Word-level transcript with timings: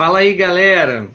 Fala 0.00 0.20
aí, 0.20 0.32
galera. 0.32 1.10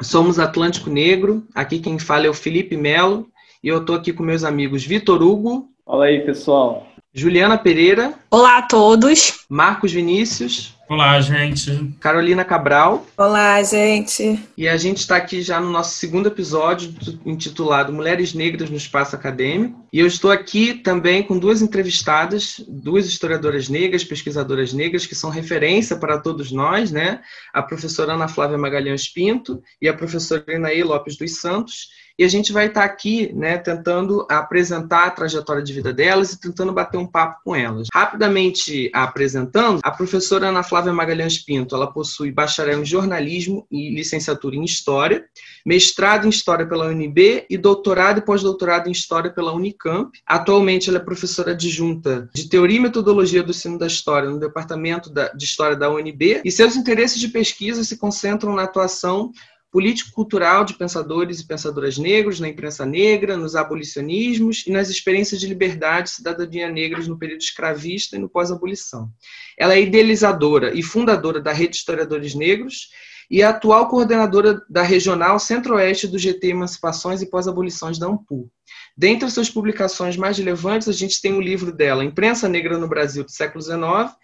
Somos 0.00 0.38
Atlântico 0.38 0.88
Negro. 0.88 1.42
Aqui 1.52 1.80
quem 1.80 1.98
fala 1.98 2.24
é 2.24 2.30
o 2.30 2.34
Felipe 2.34 2.76
Melo 2.76 3.26
e 3.60 3.66
eu 3.66 3.84
tô 3.84 3.94
aqui 3.94 4.12
com 4.12 4.22
meus 4.22 4.44
amigos 4.44 4.84
Vitor 4.84 5.20
Hugo. 5.20 5.68
Fala 5.84 6.04
aí, 6.04 6.20
pessoal. 6.20 6.86
Juliana 7.14 7.58
Pereira. 7.58 8.14
Olá 8.30 8.56
a 8.56 8.62
todos. 8.62 9.44
Marcos 9.46 9.92
Vinícius. 9.92 10.74
Olá, 10.88 11.20
gente. 11.20 11.94
Carolina 12.00 12.42
Cabral. 12.42 13.06
Olá, 13.18 13.62
gente. 13.62 14.40
E 14.56 14.66
a 14.66 14.78
gente 14.78 14.98
está 14.98 15.16
aqui 15.16 15.42
já 15.42 15.60
no 15.60 15.70
nosso 15.70 15.94
segundo 15.96 16.28
episódio 16.28 16.94
intitulado 17.26 17.92
Mulheres 17.92 18.32
Negras 18.32 18.70
no 18.70 18.78
Espaço 18.78 19.14
Acadêmico. 19.14 19.86
E 19.92 19.98
eu 19.98 20.06
estou 20.06 20.30
aqui 20.30 20.72
também 20.72 21.22
com 21.22 21.38
duas 21.38 21.60
entrevistadas, 21.60 22.64
duas 22.66 23.04
historiadoras 23.04 23.68
negras, 23.68 24.04
pesquisadoras 24.04 24.72
negras, 24.72 25.04
que 25.04 25.14
são 25.14 25.28
referência 25.28 25.96
para 25.96 26.18
todos 26.18 26.50
nós, 26.50 26.90
né? 26.90 27.20
A 27.52 27.62
professora 27.62 28.14
Ana 28.14 28.26
Flávia 28.26 28.56
Magalhães 28.56 29.06
Pinto 29.06 29.62
e 29.82 29.88
a 29.88 29.94
professora 29.94 30.44
Inaí 30.48 30.82
Lopes 30.82 31.16
dos 31.18 31.38
Santos 31.40 31.88
e 32.22 32.24
a 32.24 32.28
gente 32.28 32.52
vai 32.52 32.66
estar 32.66 32.84
aqui, 32.84 33.32
né, 33.34 33.58
tentando 33.58 34.24
apresentar 34.30 35.06
a 35.06 35.10
trajetória 35.10 35.60
de 35.60 35.72
vida 35.72 35.92
delas 35.92 36.32
e 36.32 36.40
tentando 36.40 36.72
bater 36.72 36.96
um 36.96 37.06
papo 37.06 37.40
com 37.44 37.56
elas. 37.56 37.88
Rapidamente 37.92 38.88
apresentando, 38.94 39.80
a 39.82 39.90
professora 39.90 40.46
Ana 40.46 40.62
Flávia 40.62 40.92
Magalhães 40.92 41.38
Pinto, 41.38 41.74
ela 41.74 41.92
possui 41.92 42.30
bacharel 42.30 42.80
em 42.80 42.84
jornalismo 42.84 43.66
e 43.68 43.92
licenciatura 43.92 44.54
em 44.54 44.62
história, 44.62 45.24
mestrado 45.66 46.24
em 46.24 46.30
história 46.30 46.64
pela 46.64 46.86
UNB 46.86 47.44
e 47.50 47.58
doutorado 47.58 48.18
e 48.18 48.24
pós-doutorado 48.24 48.88
em 48.88 48.92
história 48.92 49.32
pela 49.32 49.52
Unicamp. 49.52 50.16
Atualmente 50.24 50.88
ela 50.88 50.98
é 50.98 51.02
professora 51.02 51.50
adjunta 51.50 52.30
de 52.32 52.48
teoria 52.48 52.76
e 52.76 52.82
metodologia 52.82 53.42
do 53.42 53.50
ensino 53.50 53.76
da 53.76 53.88
história 53.88 54.30
no 54.30 54.38
departamento 54.38 55.12
de 55.12 55.44
história 55.44 55.74
da 55.74 55.90
UNB 55.90 56.42
e 56.44 56.52
seus 56.52 56.76
interesses 56.76 57.18
de 57.18 57.26
pesquisa 57.26 57.82
se 57.82 57.96
concentram 57.96 58.54
na 58.54 58.62
atuação 58.62 59.32
político-cultural 59.72 60.66
de 60.66 60.74
pensadores 60.74 61.40
e 61.40 61.46
pensadoras 61.46 61.96
negros 61.96 62.38
na 62.38 62.46
imprensa 62.46 62.84
negra, 62.84 63.38
nos 63.38 63.56
abolicionismos 63.56 64.66
e 64.66 64.70
nas 64.70 64.90
experiências 64.90 65.40
de 65.40 65.46
liberdade 65.46 66.10
e 66.10 66.12
cidadania 66.12 66.70
negras 66.70 67.08
no 67.08 67.18
período 67.18 67.40
escravista 67.40 68.14
e 68.14 68.18
no 68.18 68.28
pós-abolição. 68.28 69.10
Ela 69.58 69.74
é 69.74 69.80
idealizadora 69.80 70.78
e 70.78 70.82
fundadora 70.82 71.40
da 71.40 71.52
Rede 71.52 71.70
de 71.70 71.76
Historiadores 71.78 72.34
Negros 72.34 72.90
e 73.30 73.42
é 73.42 73.44
atual 73.44 73.88
coordenadora 73.88 74.62
da 74.68 74.82
Regional 74.82 75.38
Centro-Oeste 75.38 76.06
do 76.06 76.18
GT 76.18 76.48
Emancipações 76.48 77.22
e 77.22 77.30
Pós-Abolições 77.30 77.98
da 77.98 78.06
AMPU. 78.06 78.50
Dentre 78.96 79.26
as 79.26 79.32
suas 79.32 79.48
publicações 79.48 80.16
mais 80.16 80.38
relevantes, 80.38 80.88
a 80.88 80.92
gente 80.92 81.20
tem 81.20 81.32
o 81.32 81.40
livro 81.40 81.72
dela, 81.72 82.04
Imprensa 82.04 82.48
Negra 82.48 82.78
no 82.78 82.88
Brasil 82.88 83.24
do 83.24 83.30
século 83.30 83.62
XIX, 83.62 84.14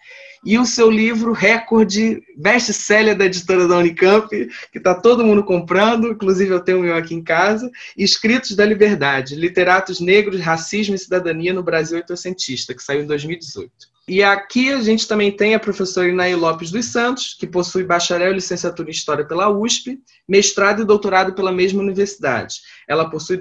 e 0.45 0.57
o 0.57 0.65
seu 0.65 0.89
livro 0.89 1.33
recorde, 1.33 2.21
best-seller 2.37 3.17
da 3.17 3.25
editora 3.25 3.67
da 3.67 3.77
Unicamp, 3.77 4.29
que 4.29 4.77
está 4.77 4.95
todo 4.95 5.25
mundo 5.25 5.43
comprando, 5.43 6.11
inclusive 6.11 6.51
eu 6.51 6.61
tenho 6.61 6.79
o 6.79 6.81
meu 6.81 6.95
aqui 6.95 7.13
em 7.13 7.23
casa, 7.23 7.69
Escritos 7.97 8.55
da 8.55 8.65
Liberdade, 8.65 9.35
Literatos 9.35 9.99
Negros, 9.99 10.39
Racismo 10.39 10.95
e 10.95 10.99
Cidadania 10.99 11.53
no 11.53 11.63
Brasil 11.63 11.97
Oitocentista, 11.97 12.73
que 12.73 12.83
saiu 12.83 13.03
em 13.03 13.07
2018. 13.07 13.71
E 14.09 14.23
aqui 14.23 14.73
a 14.73 14.81
gente 14.81 15.07
também 15.07 15.31
tem 15.31 15.53
a 15.53 15.59
professora 15.59 16.09
Inaí 16.09 16.33
Lopes 16.33 16.71
dos 16.71 16.87
Santos, 16.87 17.35
que 17.39 17.45
possui 17.45 17.83
bacharel 17.83 18.31
e 18.31 18.33
licenciatura 18.33 18.89
em 18.89 18.91
História 18.91 19.23
pela 19.23 19.49
USP, 19.49 19.99
mestrado 20.27 20.81
e 20.81 20.85
doutorado 20.85 21.33
pela 21.33 21.51
mesma 21.51 21.79
universidade. 21.79 22.55
Ela 22.87 23.07
possui 23.07 23.37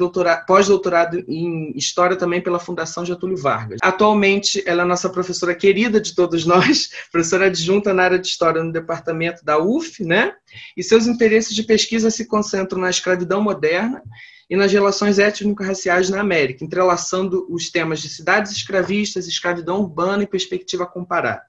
pós-doutorado 0.46 1.24
em 1.26 1.72
História 1.74 2.16
também 2.16 2.42
pela 2.42 2.58
Fundação 2.58 3.02
Getúlio 3.02 3.38
Vargas. 3.38 3.78
Atualmente, 3.82 4.62
ela 4.66 4.82
é 4.82 4.84
nossa 4.84 5.08
professora 5.08 5.54
querida 5.54 5.98
de 5.98 6.14
todos 6.14 6.44
nós, 6.46 6.90
professora 7.10 7.46
adjunta 7.46 7.94
na 7.94 8.02
área 8.02 8.18
de 8.18 8.28
História 8.28 8.62
no 8.62 8.70
departamento 8.70 9.42
da 9.42 9.58
UF, 9.58 10.04
né? 10.04 10.34
E 10.76 10.82
seus 10.82 11.06
interesses 11.06 11.54
de 11.54 11.62
pesquisa 11.62 12.10
se 12.10 12.26
concentram 12.26 12.78
na 12.78 12.90
escravidão 12.90 13.40
moderna 13.40 14.02
e 14.48 14.56
nas 14.56 14.72
relações 14.72 15.18
étnico-raciais 15.18 16.08
na 16.10 16.20
América, 16.20 16.64
entrelaçando 16.64 17.46
os 17.50 17.70
temas 17.70 18.00
de 18.00 18.08
cidades 18.08 18.52
escravistas, 18.52 19.26
escravidão 19.26 19.80
urbana 19.80 20.22
e 20.22 20.26
perspectiva 20.26 20.86
comparada. 20.86 21.46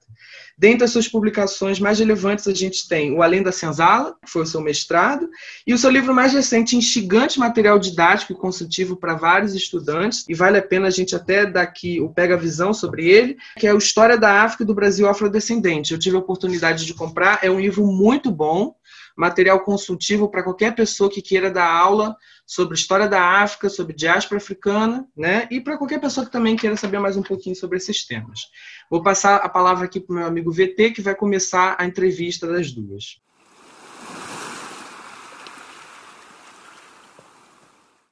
Dentre 0.60 0.84
as 0.84 0.90
suas 0.90 1.08
publicações 1.08 1.80
mais 1.80 2.00
relevantes, 2.00 2.46
a 2.46 2.52
gente 2.52 2.86
tem 2.86 3.16
O 3.16 3.22
Além 3.22 3.42
da 3.42 3.50
Senzala, 3.50 4.14
que 4.22 4.30
foi 4.30 4.42
o 4.42 4.46
seu 4.46 4.60
mestrado, 4.60 5.26
e 5.66 5.72
o 5.72 5.78
seu 5.78 5.88
livro 5.88 6.14
mais 6.14 6.34
recente, 6.34 6.76
instigante 6.76 7.38
material 7.38 7.78
didático 7.78 8.34
e 8.34 8.36
consultivo 8.36 8.94
para 8.94 9.14
vários 9.14 9.54
estudantes, 9.54 10.22
e 10.28 10.34
vale 10.34 10.58
a 10.58 10.62
pena 10.62 10.88
a 10.88 10.90
gente 10.90 11.16
até 11.16 11.46
dar 11.46 11.62
aqui 11.62 11.98
o 11.98 12.10
Pega 12.10 12.36
Visão 12.36 12.74
sobre 12.74 13.08
ele, 13.08 13.38
que 13.58 13.66
é 13.66 13.72
o 13.72 13.78
História 13.78 14.18
da 14.18 14.42
África 14.42 14.62
e 14.62 14.66
do 14.66 14.74
Brasil 14.74 15.08
Afrodescendente. 15.08 15.94
Eu 15.94 15.98
tive 15.98 16.16
a 16.16 16.20
oportunidade 16.20 16.84
de 16.84 16.92
comprar, 16.92 17.38
é 17.42 17.50
um 17.50 17.58
livro 17.58 17.86
muito 17.86 18.30
bom, 18.30 18.74
material 19.20 19.60
consultivo 19.60 20.30
para 20.30 20.42
qualquer 20.42 20.74
pessoa 20.74 21.10
que 21.10 21.20
queira 21.20 21.50
dar 21.50 21.70
aula 21.70 22.16
sobre 22.46 22.74
história 22.74 23.06
da 23.06 23.22
África, 23.22 23.68
sobre 23.68 23.94
diáspora 23.94 24.38
africana, 24.38 25.06
né? 25.14 25.46
E 25.50 25.60
para 25.60 25.76
qualquer 25.76 26.00
pessoa 26.00 26.24
que 26.24 26.32
também 26.32 26.56
queira 26.56 26.74
saber 26.74 26.98
mais 26.98 27.18
um 27.18 27.22
pouquinho 27.22 27.54
sobre 27.54 27.76
esses 27.76 28.06
temas. 28.06 28.48
Vou 28.90 29.02
passar 29.02 29.36
a 29.36 29.48
palavra 29.48 29.84
aqui 29.84 30.00
para 30.00 30.12
o 30.12 30.16
meu 30.16 30.26
amigo 30.26 30.50
VT, 30.50 30.92
que 30.92 31.02
vai 31.02 31.14
começar 31.14 31.76
a 31.78 31.84
entrevista 31.84 32.46
das 32.46 32.72
duas. 32.72 33.20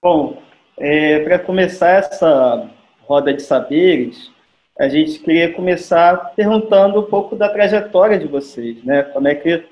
Bom, 0.02 0.42
é, 0.76 1.20
para 1.20 1.38
começar 1.38 1.88
essa 1.88 2.70
roda 3.00 3.32
de 3.32 3.42
saberes, 3.42 4.30
a 4.78 4.88
gente 4.88 5.19
queria 5.20 5.54
começar 5.54 6.34
perguntando 6.36 7.00
um 7.00 7.04
pouco 7.04 7.34
da 7.34 7.48
trajetória 7.48 8.19
de 8.19 8.28
vocês, 8.28 8.84
né? 8.84 9.02
Como 9.04 9.26
é 9.26 9.34
que 9.34 9.64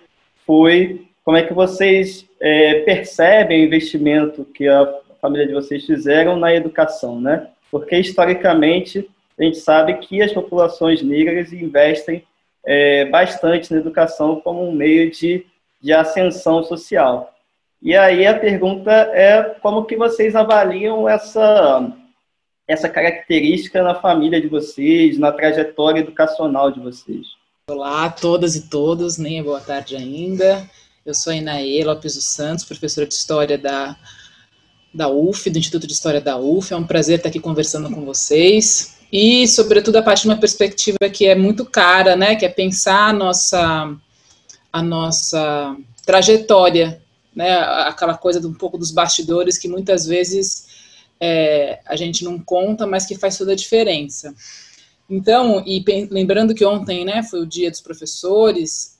foi 0.46 1.05
como 1.26 1.36
é 1.36 1.42
que 1.42 1.52
vocês 1.52 2.24
é, 2.38 2.82
percebem 2.82 3.62
o 3.62 3.66
investimento 3.66 4.44
que 4.44 4.68
a 4.68 5.00
família 5.20 5.44
de 5.44 5.54
vocês 5.54 5.84
fizeram 5.84 6.36
na 6.36 6.54
educação, 6.54 7.20
né? 7.20 7.48
Porque 7.68 7.98
historicamente 7.98 9.10
a 9.36 9.42
gente 9.42 9.58
sabe 9.58 9.94
que 9.94 10.22
as 10.22 10.32
populações 10.32 11.02
negras 11.02 11.52
investem 11.52 12.24
é, 12.64 13.06
bastante 13.06 13.72
na 13.72 13.80
educação 13.80 14.40
como 14.40 14.68
um 14.68 14.70
meio 14.70 15.10
de, 15.10 15.44
de 15.80 15.92
ascensão 15.92 16.62
social. 16.62 17.34
E 17.82 17.96
aí 17.96 18.24
a 18.24 18.38
pergunta 18.38 18.92
é 18.92 19.42
como 19.60 19.84
que 19.84 19.96
vocês 19.96 20.36
avaliam 20.36 21.08
essa 21.08 21.92
essa 22.68 22.88
característica 22.88 23.82
na 23.82 23.94
família 23.96 24.40
de 24.40 24.48
vocês, 24.48 25.18
na 25.18 25.32
trajetória 25.32 26.00
educacional 26.00 26.70
de 26.70 26.80
vocês. 26.80 27.26
Olá 27.68 28.04
a 28.04 28.10
todas 28.10 28.54
e 28.54 28.68
todos, 28.68 29.18
nem 29.18 29.40
é 29.40 29.42
boa 29.42 29.60
tarde 29.60 29.96
ainda. 29.96 30.68
Eu 31.06 31.14
sou 31.14 31.32
a 31.32 31.36
Inaê 31.36 31.84
Lopes 31.84 32.16
dos 32.16 32.24
Santos, 32.24 32.64
professora 32.64 33.06
de 33.06 33.14
História 33.14 33.56
da, 33.56 33.96
da 34.92 35.08
UF, 35.08 35.48
do 35.48 35.56
Instituto 35.56 35.86
de 35.86 35.92
História 35.92 36.20
da 36.20 36.36
UF. 36.36 36.74
É 36.74 36.76
um 36.76 36.84
prazer 36.84 37.18
estar 37.18 37.28
aqui 37.28 37.38
conversando 37.38 37.88
com 37.88 38.04
vocês. 38.04 38.96
E, 39.12 39.46
sobretudo, 39.46 39.94
a 39.98 40.02
partir 40.02 40.22
de 40.22 40.30
uma 40.30 40.40
perspectiva 40.40 40.98
que 41.12 41.24
é 41.24 41.36
muito 41.36 41.64
cara, 41.64 42.16
né, 42.16 42.34
que 42.34 42.44
é 42.44 42.48
pensar 42.48 43.10
a 43.10 43.12
nossa, 43.12 43.96
a 44.72 44.82
nossa 44.82 45.76
trajetória, 46.04 47.00
né, 47.32 47.56
aquela 47.56 48.18
coisa 48.18 48.40
de 48.40 48.48
um 48.48 48.54
pouco 48.54 48.76
dos 48.76 48.90
bastidores 48.90 49.56
que 49.56 49.68
muitas 49.68 50.06
vezes 50.06 50.66
é, 51.20 51.78
a 51.86 51.94
gente 51.94 52.24
não 52.24 52.36
conta, 52.36 52.84
mas 52.84 53.06
que 53.06 53.14
faz 53.14 53.38
toda 53.38 53.52
a 53.52 53.56
diferença. 53.56 54.34
Então, 55.08 55.62
e 55.64 55.84
lembrando 56.10 56.52
que 56.52 56.64
ontem, 56.64 57.04
né, 57.04 57.22
foi 57.22 57.42
o 57.42 57.46
dia 57.46 57.70
dos 57.70 57.80
professores, 57.80 58.95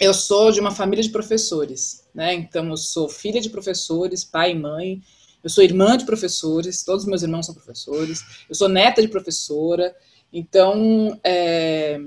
eu 0.00 0.14
sou 0.14 0.52
de 0.52 0.60
uma 0.60 0.70
família 0.70 1.02
de 1.02 1.10
professores, 1.10 2.04
né? 2.14 2.34
Então 2.34 2.68
eu 2.68 2.76
sou 2.76 3.08
filha 3.08 3.40
de 3.40 3.50
professores, 3.50 4.24
pai 4.24 4.52
e 4.52 4.58
mãe. 4.58 5.02
Eu 5.42 5.50
sou 5.50 5.62
irmã 5.64 5.96
de 5.96 6.04
professores, 6.04 6.82
todos 6.82 7.04
os 7.04 7.08
meus 7.08 7.22
irmãos 7.22 7.46
são 7.46 7.54
professores. 7.54 8.22
Eu 8.48 8.54
sou 8.54 8.68
neta 8.68 9.02
de 9.02 9.08
professora. 9.08 9.94
Então 10.32 11.18
é, 11.24 12.00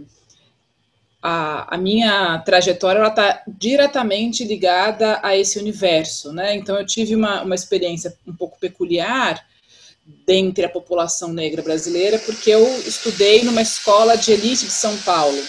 a, 1.22 1.76
a, 1.76 1.78
minha 1.78 2.40
trajetória 2.40 3.06
está 3.06 3.44
diretamente 3.48 4.44
ligada 4.44 5.20
a 5.22 5.36
esse 5.36 5.60
universo, 5.60 6.32
né? 6.32 6.56
Então 6.56 6.78
eu 6.78 6.86
tive 6.86 7.16
uma, 7.16 7.42
uma 7.42 7.56
experiência 7.56 8.16
um 8.26 8.34
pouco 8.34 8.60
peculiar 8.60 9.46
dentre 10.26 10.66
a 10.66 10.70
população 10.70 11.32
negra 11.34 11.62
brasileira, 11.62 12.20
porque 12.20 12.50
eu 12.50 12.66
estudei 12.82 13.44
numa 13.44 13.62
escola 13.62 14.16
de 14.16 14.32
elite 14.32 14.66
de 14.66 14.72
São 14.72 14.96
Paulo 14.98 15.42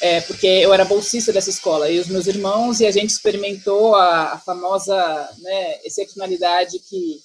é, 0.00 0.20
porque 0.22 0.46
eu 0.46 0.72
era 0.72 0.84
bolsista 0.84 1.32
dessa 1.32 1.50
escola, 1.50 1.90
e 1.90 1.98
os 1.98 2.08
meus 2.08 2.26
irmãos, 2.26 2.80
e 2.80 2.86
a 2.86 2.90
gente 2.90 3.10
experimentou 3.10 3.94
a, 3.94 4.32
a 4.32 4.38
famosa 4.38 4.96
né, 5.38 5.78
excepcionalidade 5.84 6.78
que, 6.78 7.20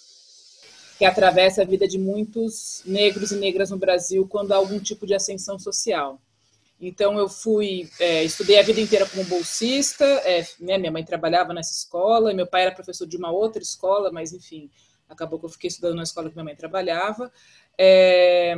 que 0.97 1.05
atravessa 1.05 1.61
a 1.61 1.65
vida 1.65 1.87
de 1.87 1.97
muitos 1.97 2.81
negros 2.85 3.31
e 3.31 3.37
negras 3.37 3.69
no 3.69 3.77
Brasil 3.77 4.27
quando 4.27 4.51
há 4.51 4.57
algum 4.57 4.77
tipo 4.79 5.07
de 5.07 5.13
ascensão 5.13 5.57
social. 5.57 6.19
Então, 6.79 7.17
eu 7.17 7.29
fui, 7.29 7.89
é, 7.97 8.25
estudei 8.25 8.59
a 8.59 8.63
vida 8.63 8.81
inteira 8.81 9.05
como 9.05 9.23
bolsista, 9.23 10.03
é, 10.25 10.45
né, 10.59 10.77
minha 10.77 10.91
mãe 10.91 11.05
trabalhava 11.05 11.53
nessa 11.53 11.71
escola, 11.71 12.33
meu 12.33 12.45
pai 12.45 12.63
era 12.63 12.75
professor 12.75 13.07
de 13.07 13.15
uma 13.15 13.31
outra 13.31 13.61
escola, 13.61 14.11
mas, 14.11 14.33
enfim, 14.33 14.69
acabou 15.07 15.39
que 15.39 15.45
eu 15.45 15.49
fiquei 15.49 15.69
estudando 15.69 15.95
na 15.95 16.03
escola 16.03 16.29
que 16.29 16.35
minha 16.35 16.43
mãe 16.43 16.55
trabalhava. 16.55 17.31
É, 17.77 18.53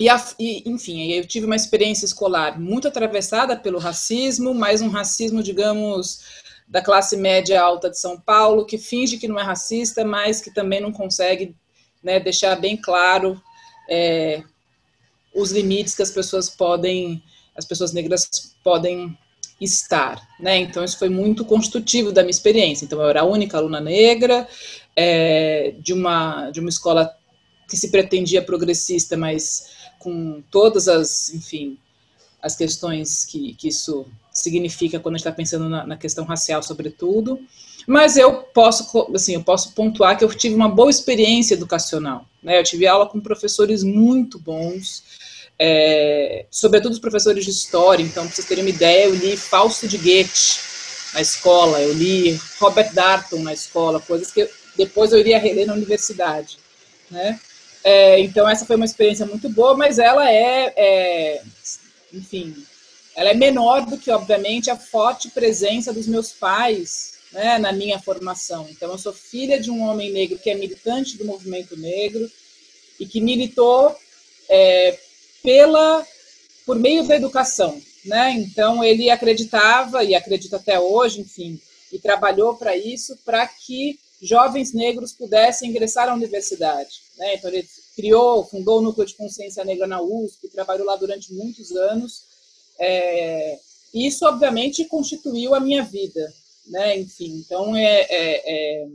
e, 0.00 0.08
a, 0.08 0.16
e, 0.38 0.62
enfim, 0.64 1.12
eu 1.12 1.26
tive 1.26 1.44
uma 1.44 1.54
experiência 1.54 2.06
escolar 2.06 2.58
muito 2.58 2.88
atravessada 2.88 3.54
pelo 3.54 3.78
racismo, 3.78 4.54
mas 4.54 4.80
um 4.80 4.88
racismo, 4.88 5.42
digamos, 5.42 6.20
da 6.66 6.80
classe 6.80 7.18
média 7.18 7.60
alta 7.60 7.90
de 7.90 7.98
São 7.98 8.18
Paulo, 8.18 8.64
que 8.64 8.78
finge 8.78 9.18
que 9.18 9.28
não 9.28 9.38
é 9.38 9.42
racista, 9.42 10.02
mas 10.02 10.40
que 10.40 10.54
também 10.54 10.80
não 10.80 10.90
consegue 10.90 11.54
né, 12.02 12.18
deixar 12.18 12.56
bem 12.56 12.78
claro 12.78 13.38
é, 13.90 14.42
os 15.34 15.52
limites 15.52 15.94
que 15.94 16.02
as 16.02 16.10
pessoas 16.10 16.48
podem, 16.48 17.22
as 17.54 17.66
pessoas 17.66 17.92
negras 17.92 18.56
podem 18.64 19.14
estar, 19.60 20.18
né? 20.40 20.56
Então 20.56 20.82
isso 20.82 20.98
foi 20.98 21.10
muito 21.10 21.44
constitutivo 21.44 22.10
da 22.10 22.22
minha 22.22 22.30
experiência. 22.30 22.86
Então 22.86 23.02
eu 23.02 23.08
era 23.10 23.20
a 23.20 23.26
única 23.26 23.58
aluna 23.58 23.80
negra 23.80 24.48
é, 24.96 25.74
de 25.78 25.92
uma 25.92 26.50
de 26.50 26.60
uma 26.60 26.70
escola 26.70 27.14
que 27.68 27.76
se 27.76 27.90
pretendia 27.90 28.40
progressista, 28.42 29.16
mas 29.16 29.79
com 30.00 30.42
todas 30.50 30.88
as, 30.88 31.32
enfim, 31.32 31.78
as 32.42 32.56
questões 32.56 33.24
que, 33.24 33.54
que 33.54 33.68
isso 33.68 34.06
significa 34.32 34.98
quando 34.98 35.14
a 35.14 35.18
gente 35.18 35.26
está 35.26 35.36
pensando 35.36 35.68
na, 35.68 35.86
na, 35.86 35.96
questão 35.96 36.24
racial, 36.24 36.62
sobretudo. 36.62 37.38
Mas 37.86 38.16
eu 38.16 38.42
posso, 38.42 39.08
assim, 39.14 39.34
eu 39.34 39.44
posso 39.44 39.72
pontuar 39.72 40.16
que 40.16 40.24
eu 40.24 40.34
tive 40.34 40.54
uma 40.54 40.68
boa 40.68 40.90
experiência 40.90 41.54
educacional. 41.54 42.24
Né? 42.42 42.58
Eu 42.58 42.64
tive 42.64 42.86
aula 42.86 43.06
com 43.06 43.20
professores 43.20 43.82
muito 43.82 44.38
bons, 44.38 45.04
é, 45.58 46.46
sobretudo 46.50 46.92
os 46.92 46.98
professores 46.98 47.44
de 47.44 47.50
história. 47.50 48.02
Então, 48.02 48.24
para 48.24 48.34
vocês 48.34 48.48
terem 48.48 48.64
uma 48.64 48.70
ideia, 48.70 49.04
eu 49.04 49.14
li 49.14 49.36
Fausto 49.36 49.86
de 49.86 49.98
Goethe 49.98 50.60
na 51.12 51.20
escola, 51.20 51.80
eu 51.80 51.92
li 51.92 52.40
Robert 52.58 52.94
Darton 52.94 53.42
na 53.42 53.52
escola, 53.52 54.00
coisas 54.00 54.30
que 54.30 54.48
depois 54.76 55.12
eu 55.12 55.18
iria 55.18 55.38
reler 55.38 55.66
na 55.66 55.74
universidade. 55.74 56.58
Né? 57.10 57.38
É, 57.82 58.20
então, 58.20 58.48
essa 58.48 58.66
foi 58.66 58.76
uma 58.76 58.84
experiência 58.84 59.24
muito 59.24 59.48
boa, 59.48 59.76
mas 59.76 59.98
ela 59.98 60.30
é, 60.30 60.72
é, 60.76 61.42
enfim, 62.12 62.54
ela 63.16 63.30
é 63.30 63.34
menor 63.34 63.86
do 63.86 63.96
que, 63.96 64.10
obviamente, 64.10 64.70
a 64.70 64.76
forte 64.76 65.30
presença 65.30 65.92
dos 65.92 66.06
meus 66.06 66.32
pais 66.32 67.14
né, 67.32 67.58
na 67.58 67.72
minha 67.72 67.98
formação. 67.98 68.66
Então, 68.70 68.90
eu 68.90 68.98
sou 68.98 69.12
filha 69.12 69.60
de 69.60 69.70
um 69.70 69.82
homem 69.82 70.12
negro 70.12 70.38
que 70.38 70.50
é 70.50 70.54
militante 70.54 71.16
do 71.16 71.24
movimento 71.24 71.76
negro 71.76 72.30
e 72.98 73.06
que 73.06 73.20
militou 73.20 73.96
é, 74.48 74.98
pela, 75.42 76.06
por 76.66 76.78
meio 76.78 77.06
da 77.06 77.16
educação. 77.16 77.80
Né? 78.04 78.32
Então, 78.32 78.82
ele 78.82 79.10
acreditava, 79.10 80.04
e 80.04 80.14
acredita 80.14 80.56
até 80.56 80.78
hoje, 80.78 81.20
enfim, 81.20 81.60
e 81.92 81.98
trabalhou 81.98 82.54
para 82.54 82.76
isso, 82.76 83.16
para 83.24 83.46
que 83.46 83.98
jovens 84.20 84.72
negros 84.72 85.12
pudessem 85.12 85.70
ingressar 85.70 86.08
à 86.08 86.14
universidade. 86.14 87.00
Né? 87.20 87.34
Então, 87.34 87.50
ele 87.50 87.68
criou, 87.94 88.42
fundou 88.46 88.78
o 88.78 88.80
Núcleo 88.80 89.06
de 89.06 89.14
Consciência 89.14 89.62
Negra 89.62 89.86
na 89.86 90.00
USP, 90.00 90.48
trabalhou 90.48 90.86
lá 90.86 90.96
durante 90.96 91.34
muitos 91.34 91.70
anos. 91.72 92.24
É, 92.78 93.58
isso, 93.92 94.26
obviamente, 94.26 94.86
constituiu 94.86 95.54
a 95.54 95.60
minha 95.60 95.82
vida. 95.82 96.32
Né? 96.66 96.98
Enfim, 96.98 97.42
então, 97.44 97.76
é, 97.76 98.06
é, 98.08 98.42
é 98.46 98.88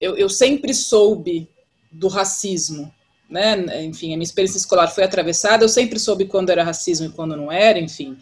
eu, 0.00 0.16
eu 0.16 0.28
sempre 0.28 0.74
soube 0.74 1.48
do 1.92 2.08
racismo, 2.08 2.92
né? 3.28 3.84
Enfim, 3.84 4.12
a 4.12 4.16
minha 4.16 4.24
experiência 4.24 4.58
escolar 4.58 4.88
foi 4.88 5.04
atravessada. 5.04 5.62
Eu 5.62 5.68
sempre 5.68 6.00
soube 6.00 6.24
quando 6.24 6.50
era 6.50 6.64
racismo 6.64 7.06
e 7.06 7.12
quando 7.12 7.36
não 7.36 7.52
era, 7.52 7.78
enfim. 7.78 8.18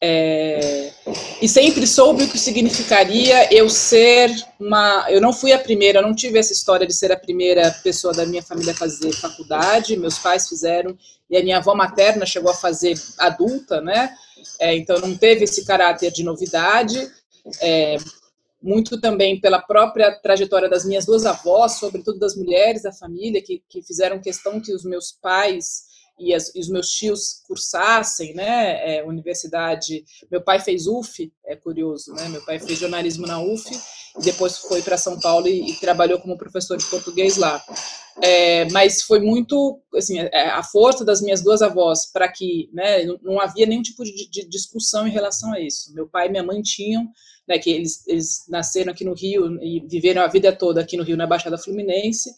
É, 0.00 0.92
e 1.40 1.48
sempre 1.48 1.86
soube 1.86 2.24
o 2.24 2.28
que 2.28 2.38
significaria 2.38 3.52
eu 3.54 3.68
ser 3.68 4.30
uma. 4.60 5.06
Eu 5.08 5.20
não 5.20 5.32
fui 5.32 5.52
a 5.52 5.58
primeira, 5.58 5.98
eu 5.98 6.02
não 6.02 6.14
tive 6.14 6.38
essa 6.38 6.52
história 6.52 6.86
de 6.86 6.92
ser 6.94 7.10
a 7.12 7.18
primeira 7.18 7.70
pessoa 7.82 8.12
da 8.12 8.26
minha 8.26 8.42
família 8.42 8.72
a 8.72 8.76
fazer 8.76 9.12
faculdade. 9.12 9.96
Meus 9.96 10.18
pais 10.18 10.48
fizeram 10.48 10.96
e 11.30 11.36
a 11.36 11.42
minha 11.42 11.58
avó 11.58 11.74
materna 11.74 12.26
chegou 12.26 12.50
a 12.50 12.54
fazer 12.54 12.94
adulta, 13.18 13.80
né? 13.80 14.14
É, 14.60 14.76
então 14.76 14.98
não 15.00 15.16
teve 15.16 15.44
esse 15.44 15.64
caráter 15.64 16.10
de 16.12 16.22
novidade. 16.22 17.10
É, 17.60 17.96
muito 18.62 19.00
também 19.00 19.40
pela 19.40 19.60
própria 19.60 20.10
trajetória 20.12 20.68
das 20.68 20.84
minhas 20.84 21.06
duas 21.06 21.24
avós, 21.24 21.72
sobretudo 21.72 22.18
das 22.18 22.34
mulheres 22.34 22.82
da 22.82 22.92
família, 22.92 23.42
que, 23.42 23.62
que 23.68 23.80
fizeram 23.82 24.18
questão 24.18 24.60
que 24.60 24.74
os 24.74 24.84
meus 24.84 25.12
pais 25.12 25.84
e, 26.18 26.34
as, 26.34 26.54
e 26.54 26.60
os 26.60 26.68
meus 26.68 26.88
tios 26.90 27.42
cursassem, 27.46 28.34
né, 28.34 28.96
é, 28.96 29.04
universidade. 29.04 30.04
Meu 30.30 30.42
pai 30.42 30.58
fez 30.60 30.86
UF, 30.86 31.32
é 31.44 31.56
curioso, 31.56 32.12
né? 32.14 32.28
Meu 32.28 32.44
pai 32.44 32.58
fez 32.58 32.78
jornalismo 32.78 33.26
na 33.26 33.40
UF 33.40 33.70
e 34.18 34.22
depois 34.22 34.58
foi 34.58 34.82
para 34.82 34.96
São 34.96 35.20
Paulo 35.20 35.46
e, 35.46 35.70
e, 35.70 35.76
trabalhou 35.76 36.18
como 36.18 36.38
professor 36.38 36.76
de 36.76 36.86
português 36.86 37.36
lá. 37.36 37.62
É, 38.22 38.64
mas 38.70 39.02
foi 39.02 39.20
muito, 39.20 39.78
assim, 39.94 40.18
é, 40.18 40.48
a 40.48 40.62
força 40.62 41.04
das 41.04 41.20
minhas 41.20 41.42
duas 41.42 41.60
avós 41.60 42.10
para 42.10 42.26
que, 42.28 42.70
né, 42.72 43.04
não 43.22 43.38
havia 43.38 43.66
nenhum 43.66 43.82
tipo 43.82 44.02
de, 44.04 44.30
de, 44.30 44.48
discussão 44.48 45.06
em 45.06 45.10
relação 45.10 45.52
a 45.52 45.60
isso. 45.60 45.92
Meu 45.92 46.08
pai 46.08 46.28
e 46.28 46.30
minha 46.30 46.42
mãe 46.42 46.62
tinham, 46.62 47.06
né, 47.46 47.58
que 47.58 47.70
eles, 47.70 48.06
eles 48.06 48.44
nasceram 48.48 48.90
aqui 48.90 49.04
no 49.04 49.14
Rio 49.14 49.62
e 49.62 49.86
viveram 49.86 50.22
a 50.22 50.28
vida 50.28 50.50
toda 50.50 50.80
aqui 50.80 50.96
no 50.96 51.04
Rio, 51.04 51.16
na 51.16 51.26
Baixada 51.26 51.58
Fluminense, 51.58 52.30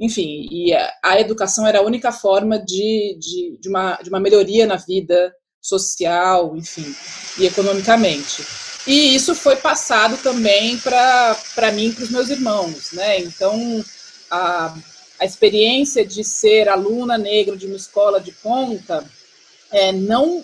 enfim, 0.00 0.48
e 0.50 0.72
a, 1.02 1.20
educação 1.20 1.66
era 1.66 1.80
a 1.80 1.84
única 1.84 2.10
forma 2.10 2.58
de, 2.58 3.18
de, 3.20 3.58
de, 3.60 3.68
uma, 3.68 3.96
de 4.02 4.08
uma 4.08 4.18
melhoria 4.18 4.66
na 4.66 4.76
vida 4.76 5.30
social, 5.60 6.56
enfim, 6.56 6.94
e 7.38 7.44
economicamente. 7.44 8.42
E 8.86 9.14
isso 9.14 9.34
foi 9.34 9.56
passado 9.56 10.16
também 10.22 10.78
para 10.78 11.70
mim 11.74 11.88
e 11.88 11.92
para 11.92 12.04
os 12.04 12.10
meus 12.10 12.30
irmãos, 12.30 12.92
né? 12.92 13.20
Então, 13.20 13.84
a, 14.30 14.74
a 15.18 15.24
experiência 15.26 16.02
de 16.02 16.24
ser 16.24 16.66
aluna 16.66 17.18
negra 17.18 17.54
de 17.54 17.66
uma 17.66 17.76
escola 17.76 18.18
de 18.18 18.32
ponta 18.32 19.04
é, 19.70 19.92
não 19.92 20.42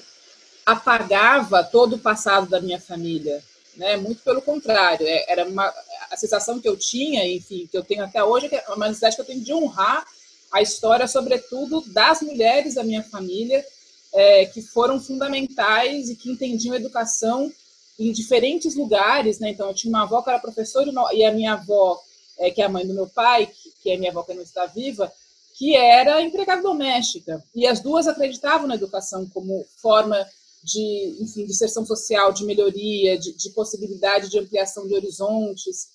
apagava 0.66 1.64
todo 1.64 1.96
o 1.96 1.98
passado 1.98 2.46
da 2.46 2.60
minha 2.60 2.78
família, 2.78 3.42
né? 3.76 3.96
Muito 3.96 4.22
pelo 4.22 4.42
contrário, 4.42 5.06
é, 5.06 5.24
era 5.28 5.46
uma 5.46 5.72
a 6.10 6.16
sensação 6.16 6.60
que 6.60 6.68
eu 6.68 6.76
tinha, 6.76 7.26
enfim, 7.26 7.68
que 7.70 7.76
eu 7.76 7.84
tenho 7.84 8.04
até 8.04 8.22
hoje, 8.22 8.48
é, 8.50 8.64
é 8.66 8.72
uma 8.72 8.86
necessidade 8.86 9.16
que 9.16 9.22
eu 9.22 9.26
tenho 9.26 9.42
de 9.42 9.52
honrar 9.52 10.04
a 10.52 10.62
história, 10.62 11.06
sobretudo, 11.06 11.82
das 11.92 12.22
mulheres 12.22 12.74
da 12.74 12.84
minha 12.84 13.02
família, 13.02 13.64
é, 14.12 14.46
que 14.46 14.62
foram 14.62 15.00
fundamentais 15.00 16.08
e 16.08 16.16
que 16.16 16.30
entendiam 16.30 16.74
a 16.74 16.78
educação 16.78 17.52
em 17.98 18.12
diferentes 18.12 18.74
lugares, 18.74 19.38
né? 19.38 19.50
Então, 19.50 19.68
eu 19.68 19.74
tinha 19.74 19.90
uma 19.90 20.04
avó 20.04 20.22
que 20.22 20.30
era 20.30 20.38
professora 20.38 20.90
e 21.12 21.24
a 21.24 21.32
minha 21.32 21.54
avó, 21.54 22.00
é, 22.38 22.50
que 22.50 22.62
é 22.62 22.64
a 22.64 22.68
mãe 22.68 22.86
do 22.86 22.94
meu 22.94 23.08
pai, 23.08 23.46
que, 23.46 23.72
que 23.82 23.90
é 23.90 23.96
minha 23.96 24.10
avó 24.10 24.22
que 24.22 24.34
não 24.34 24.42
está 24.42 24.66
viva, 24.66 25.12
que 25.54 25.74
era 25.74 26.22
empregada 26.22 26.62
doméstica. 26.62 27.42
E 27.54 27.66
as 27.66 27.80
duas 27.80 28.06
acreditavam 28.06 28.66
na 28.66 28.74
educação 28.74 29.26
como 29.32 29.64
forma 29.76 30.26
de, 30.62 31.16
enfim, 31.20 31.44
de 31.44 31.52
inserção 31.52 31.84
social, 31.84 32.32
de 32.32 32.44
melhoria, 32.44 33.18
de, 33.18 33.32
de 33.36 33.50
possibilidade 33.50 34.28
de 34.28 34.38
ampliação 34.38 34.86
de 34.86 34.94
horizontes. 34.94 35.88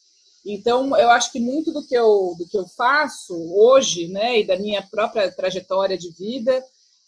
Então, 0.46 0.96
eu 0.98 1.10
acho 1.10 1.32
que 1.32 1.40
muito 1.40 1.72
do 1.72 1.86
que 1.86 1.96
eu, 1.96 2.36
do 2.38 2.48
que 2.48 2.58
eu 2.58 2.68
faço 2.68 3.36
hoje, 3.54 4.08
né, 4.08 4.40
e 4.40 4.48
da 4.48 4.58
minha 4.58 4.82
própria 4.82 5.32
trajetória 5.32 5.98
de 5.98 6.10
vida, 6.12 6.64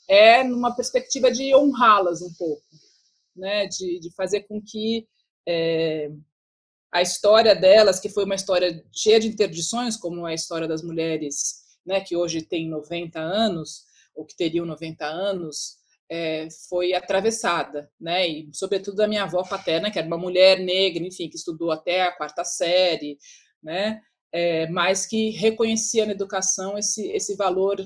é 0.07 0.43
numa 0.43 0.75
perspectiva 0.75 1.31
de 1.31 1.55
honrá-las 1.55 2.22
um 2.22 2.33
pouco, 2.33 2.63
né, 3.36 3.65
de, 3.67 4.00
de 4.00 4.12
fazer 4.12 4.41
com 4.41 4.62
que 4.62 5.07
é, 5.48 6.12
a 6.91 7.01
história 7.01 7.55
delas, 7.55 8.00
que 8.00 8.10
foi 8.10 8.24
uma 8.24 8.36
história 8.36 8.86
cheia 8.91 9.19
de 9.19 9.27
interdições, 9.27 9.98
como 9.98 10.25
a 10.25 10.33
história 10.33 10.67
das 10.67 10.83
mulheres, 10.83 11.63
né, 11.86 12.01
que 12.01 12.15
hoje 12.15 12.41
tem 12.41 12.69
90 12.69 13.19
anos, 13.19 13.86
ou 14.15 14.25
que 14.25 14.36
teriam 14.36 14.65
90 14.65 15.05
anos, 15.05 15.77
é, 16.13 16.48
foi 16.70 16.93
atravessada, 16.93 17.89
né? 18.00 18.27
E 18.27 18.50
sobretudo 18.53 18.98
da 18.98 19.08
minha 19.08 19.24
avó 19.24 19.41
paterna, 19.43 19.89
que 19.89 19.98
era 19.98 20.05
uma 20.08 20.17
mulher 20.17 20.60
negra, 20.60 21.03
enfim, 21.03 21.27
que 21.27 21.38
estudou 21.38 21.72
até 21.72 22.03
a 22.03 22.12
quarta 22.12 22.43
série, 22.43 23.17
né? 23.62 24.00
É, 24.32 24.67
mas 24.70 25.08
que 25.08 25.32
reconhecia 25.32 26.05
na 26.05 26.12
educação 26.12 26.77
esse 26.77 27.08
esse 27.12 27.36
valor 27.36 27.77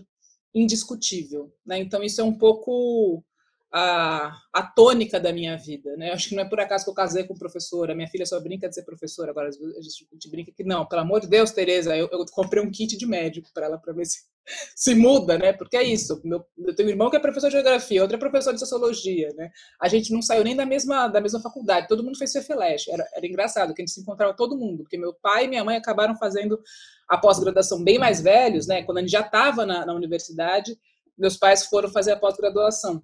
indiscutível, 0.54 1.54
né? 1.66 1.80
Então 1.80 2.04
isso 2.04 2.20
é 2.20 2.24
um 2.24 2.38
pouco 2.38 3.24
a, 3.72 4.38
a 4.54 4.64
tônica 4.64 5.20
da 5.22 5.32
minha 5.32 5.58
vida, 5.58 5.96
né? 5.96 6.12
Acho 6.12 6.30
que 6.30 6.36
não 6.36 6.44
é 6.44 6.50
por 6.50 6.60
acaso 6.60 6.84
que 6.84 6.90
eu 6.90 6.96
casei 6.96 7.24
com 7.24 7.34
professora. 7.34 7.96
Minha 7.96 8.10
filha 8.10 8.26
só 8.26 8.40
brinca 8.42 8.68
de 8.68 8.76
ser 8.76 8.84
professora 8.84 9.32
agora. 9.32 9.48
A 9.48 9.82
gente 9.82 10.30
brinca 10.30 10.52
que 10.52 10.66
não, 10.66 10.86
pelo 10.86 11.02
amor 11.02 11.22
de 11.22 11.28
Deus, 11.28 11.52
Tereza, 11.52 11.96
eu, 11.96 12.10
eu 12.12 12.26
comprei 12.34 12.62
um 12.62 12.72
kit 12.72 12.98
de 12.98 13.06
médico 13.06 13.50
para 13.54 13.68
ela 13.68 13.78
para 13.78 13.94
ver 13.94 14.06
se 14.06 14.20
se 14.76 14.96
muda, 14.96 15.38
né? 15.38 15.54
Porque 15.54 15.78
é 15.78 15.84
isso. 15.84 16.20
Meu, 16.24 16.46
eu 16.58 16.76
tenho 16.76 16.90
um 16.90 16.92
irmão 16.92 17.10
que 17.10 17.18
é 17.18 17.20
professor 17.20 17.48
de 17.48 17.54
geografia, 17.54 18.02
outro 18.02 18.18
é 18.18 18.20
professor 18.20 18.54
de 18.54 18.60
sociologia, 18.60 19.30
né? 19.36 19.52
A 19.82 19.88
gente 19.88 20.12
não 20.12 20.22
saiu 20.22 20.44
nem 20.44 20.56
da 20.56 20.66
mesma, 20.66 21.08
da 21.08 21.22
mesma 21.22 21.42
faculdade, 21.42 21.88
todo 21.88 22.04
mundo 22.04 22.18
fez 22.18 22.34
CFLESH. 22.34 22.88
Era, 22.90 23.08
era 23.14 23.28
engraçado 23.28 23.74
que 23.74 23.82
a 23.82 23.86
gente 23.86 23.94
se 23.94 24.02
encontrava 24.02 24.34
todo 24.34 24.58
mundo, 24.58 24.84
porque 24.84 24.98
meu 24.98 25.14
pai 25.14 25.46
e 25.46 25.48
minha 25.48 25.64
mãe 25.64 25.78
acabaram 25.78 26.16
fazendo 26.16 26.60
a 27.08 27.18
pós-graduação 27.18 27.84
bem 27.84 27.98
mais 27.98 28.22
velhos, 28.22 28.68
né? 28.68 28.84
Quando 28.84 29.00
a 29.00 29.02
gente 29.02 29.12
já 29.12 29.22
estava 29.22 29.66
na, 29.66 29.86
na 29.86 29.94
universidade, 29.94 30.78
meus 31.18 31.38
pais 31.38 31.66
foram 31.66 31.90
fazer 31.90 32.12
a 32.12 32.18
pós-graduação. 32.18 33.02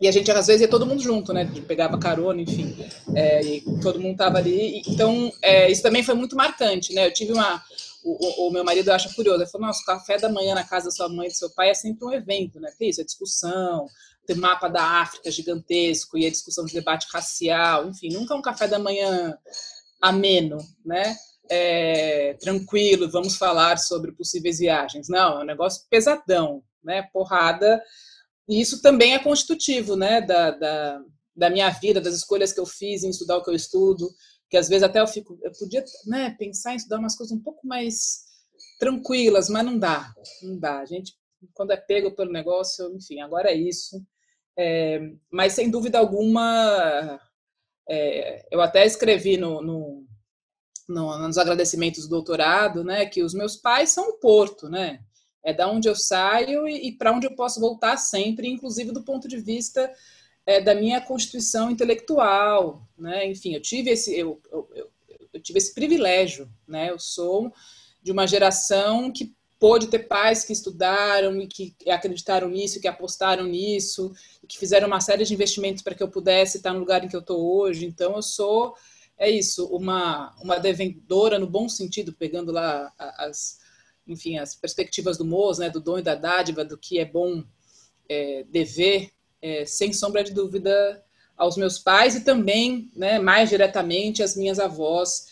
E 0.00 0.08
a 0.08 0.10
gente, 0.10 0.28
às 0.32 0.48
vezes, 0.48 0.62
ia 0.62 0.68
todo 0.68 0.84
mundo 0.84 1.00
junto, 1.00 1.32
né? 1.32 1.48
Pegava 1.68 1.96
carona, 1.96 2.42
enfim. 2.42 2.74
É, 3.14 3.40
e 3.40 3.60
todo 3.80 4.00
mundo 4.00 4.12
estava 4.12 4.38
ali. 4.38 4.82
Então, 4.88 5.30
é, 5.40 5.70
isso 5.70 5.80
também 5.80 6.02
foi 6.02 6.14
muito 6.16 6.34
marcante, 6.34 6.92
né? 6.92 7.06
Eu 7.06 7.12
tive 7.12 7.32
uma, 7.32 7.62
o, 8.04 8.48
o, 8.48 8.50
meu 8.50 8.64
marido 8.64 8.90
acha 8.90 9.12
curioso. 9.14 9.42
Ele 9.42 9.50
falou, 9.50 9.66
nossa, 9.66 9.82
o 9.82 9.86
café 9.86 10.18
da 10.18 10.28
manhã 10.28 10.54
na 10.54 10.64
casa 10.64 10.86
da 10.86 10.90
sua 10.90 11.08
mãe 11.08 11.26
e 11.28 11.30
do 11.30 11.36
seu 11.36 11.50
pai 11.50 11.70
é 11.70 11.74
sempre 11.74 12.04
um 12.04 12.12
evento, 12.12 12.60
né? 12.60 12.72
Que 12.76 12.86
isso, 12.86 13.00
é 13.00 13.04
discussão, 13.04 13.86
tem 14.26 14.36
mapa 14.36 14.68
da 14.68 14.82
África 14.82 15.30
gigantesco 15.30 16.18
e 16.18 16.26
a 16.26 16.30
discussão 16.30 16.64
de 16.64 16.74
debate 16.74 17.06
racial, 17.12 17.88
enfim, 17.88 18.08
nunca 18.12 18.34
é 18.34 18.36
um 18.36 18.42
café 18.42 18.68
da 18.68 18.78
manhã 18.78 19.36
ameno, 20.00 20.58
né? 20.84 21.16
É, 21.48 22.34
tranquilo, 22.40 23.10
vamos 23.10 23.36
falar 23.36 23.78
sobre 23.78 24.12
possíveis 24.12 24.58
viagens. 24.58 25.08
Não, 25.08 25.40
é 25.40 25.42
um 25.42 25.46
negócio 25.46 25.84
pesadão, 25.90 26.62
né? 26.82 27.02
Porrada. 27.12 27.82
E 28.48 28.60
isso 28.60 28.82
também 28.82 29.14
é 29.14 29.18
constitutivo, 29.18 29.96
né? 29.96 30.20
Da, 30.20 30.50
da, 30.50 31.00
da 31.36 31.50
minha 31.50 31.70
vida, 31.70 32.00
das 32.00 32.14
escolhas 32.14 32.52
que 32.52 32.60
eu 32.60 32.66
fiz 32.66 33.02
em 33.02 33.10
estudar 33.10 33.36
o 33.36 33.42
que 33.42 33.50
eu 33.50 33.54
estudo, 33.54 34.08
que 34.52 34.58
às 34.58 34.68
vezes 34.68 34.82
até 34.82 35.00
eu 35.00 35.06
fico, 35.06 35.38
eu 35.40 35.50
podia, 35.58 35.82
né, 36.04 36.36
pensar 36.38 36.74
em 36.74 36.76
estudar 36.76 36.98
umas 36.98 37.16
coisas 37.16 37.34
um 37.34 37.42
pouco 37.42 37.66
mais 37.66 38.26
tranquilas, 38.78 39.48
mas 39.48 39.64
não 39.64 39.78
dá, 39.78 40.12
não 40.42 40.58
dá. 40.58 40.80
A 40.80 40.84
gente, 40.84 41.14
quando 41.54 41.70
é 41.70 41.76
pego 41.78 42.14
pelo 42.14 42.30
negócio, 42.30 42.94
enfim, 42.94 43.22
agora 43.22 43.50
é 43.50 43.54
isso. 43.54 44.04
É, 44.54 45.10
mas 45.30 45.54
sem 45.54 45.70
dúvida 45.70 45.98
alguma, 45.98 47.18
é, 47.88 48.46
eu 48.54 48.60
até 48.60 48.84
escrevi 48.84 49.38
no, 49.38 49.62
no, 49.62 50.06
no, 50.86 51.16
nos 51.16 51.38
agradecimentos 51.38 52.02
do 52.02 52.10
doutorado, 52.10 52.84
né, 52.84 53.06
que 53.06 53.22
os 53.22 53.32
meus 53.32 53.56
pais 53.56 53.88
são 53.88 54.10
o 54.10 54.18
porto, 54.18 54.68
né? 54.68 55.00
É 55.42 55.54
da 55.54 55.66
onde 55.66 55.88
eu 55.88 55.96
saio 55.96 56.68
e, 56.68 56.88
e 56.88 56.92
para 56.92 57.10
onde 57.10 57.26
eu 57.26 57.34
posso 57.34 57.58
voltar 57.58 57.96
sempre, 57.96 58.50
inclusive 58.50 58.92
do 58.92 59.02
ponto 59.02 59.26
de 59.26 59.40
vista 59.40 59.90
é, 60.46 60.60
da 60.60 60.74
minha 60.74 61.00
constituição 61.00 61.70
intelectual, 61.70 62.86
né? 62.98 63.26
Enfim, 63.26 63.54
eu 63.54 63.60
tive 63.60 63.90
esse 63.90 64.16
eu, 64.16 64.40
eu, 64.50 64.68
eu, 64.74 64.90
eu 65.32 65.40
tive 65.40 65.58
esse 65.58 65.74
privilégio, 65.74 66.50
né? 66.66 66.90
Eu 66.90 66.98
sou 66.98 67.52
de 68.02 68.10
uma 68.10 68.26
geração 68.26 69.10
que 69.12 69.34
pôde 69.62 69.86
ter 69.86 70.00
pais 70.00 70.44
que 70.44 70.52
estudaram 70.52 71.40
e 71.40 71.46
que 71.46 71.72
acreditaram 71.88 72.48
nisso, 72.48 72.80
que 72.80 72.88
apostaram 72.88 73.46
nisso, 73.46 74.12
e 74.42 74.46
que 74.48 74.58
fizeram 74.58 74.88
uma 74.88 75.00
série 75.00 75.24
de 75.24 75.32
investimentos 75.32 75.84
para 75.84 75.94
que 75.94 76.02
eu 76.02 76.08
pudesse 76.08 76.56
estar 76.56 76.72
no 76.72 76.80
lugar 76.80 77.04
em 77.04 77.08
que 77.08 77.14
eu 77.14 77.20
estou 77.20 77.40
hoje. 77.40 77.86
Então, 77.86 78.16
eu 78.16 78.22
sou, 78.22 78.74
é 79.16 79.30
isso, 79.30 79.66
uma, 79.66 80.34
uma 80.42 80.58
devendora 80.58 81.38
no 81.38 81.46
bom 81.46 81.68
sentido, 81.68 82.12
pegando 82.12 82.50
lá 82.50 82.92
as, 82.98 83.60
enfim, 84.04 84.36
as 84.36 84.52
perspectivas 84.56 85.16
do 85.16 85.24
Moz, 85.24 85.58
né, 85.58 85.70
do 85.70 85.80
dom 85.80 86.00
e 86.00 86.02
da 86.02 86.16
dádiva, 86.16 86.64
do 86.64 86.76
que 86.76 86.98
é 86.98 87.04
bom 87.04 87.44
é, 88.08 88.44
dever, 88.50 89.12
é, 89.42 89.66
sem 89.66 89.92
sombra 89.92 90.22
de 90.22 90.32
dúvida, 90.32 91.02
aos 91.36 91.56
meus 91.56 91.78
pais 91.78 92.14
e 92.14 92.20
também, 92.20 92.90
né, 92.94 93.18
mais 93.18 93.48
diretamente, 93.50 94.22
às 94.22 94.36
minhas 94.36 94.58
avós, 94.58 95.26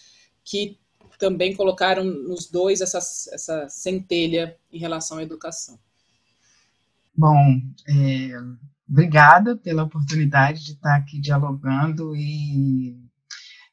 que 0.44 0.78
também 1.18 1.54
colocaram 1.54 2.02
nos 2.02 2.50
dois 2.50 2.80
essa, 2.80 2.98
essa 2.98 3.68
centelha 3.68 4.56
em 4.72 4.78
relação 4.78 5.18
à 5.18 5.22
educação. 5.22 5.78
Bom, 7.14 7.60
é, 7.86 8.30
obrigada 8.88 9.56
pela 9.56 9.84
oportunidade 9.84 10.64
de 10.64 10.72
estar 10.72 10.96
aqui 10.96 11.20
dialogando 11.20 12.16
e, 12.16 12.96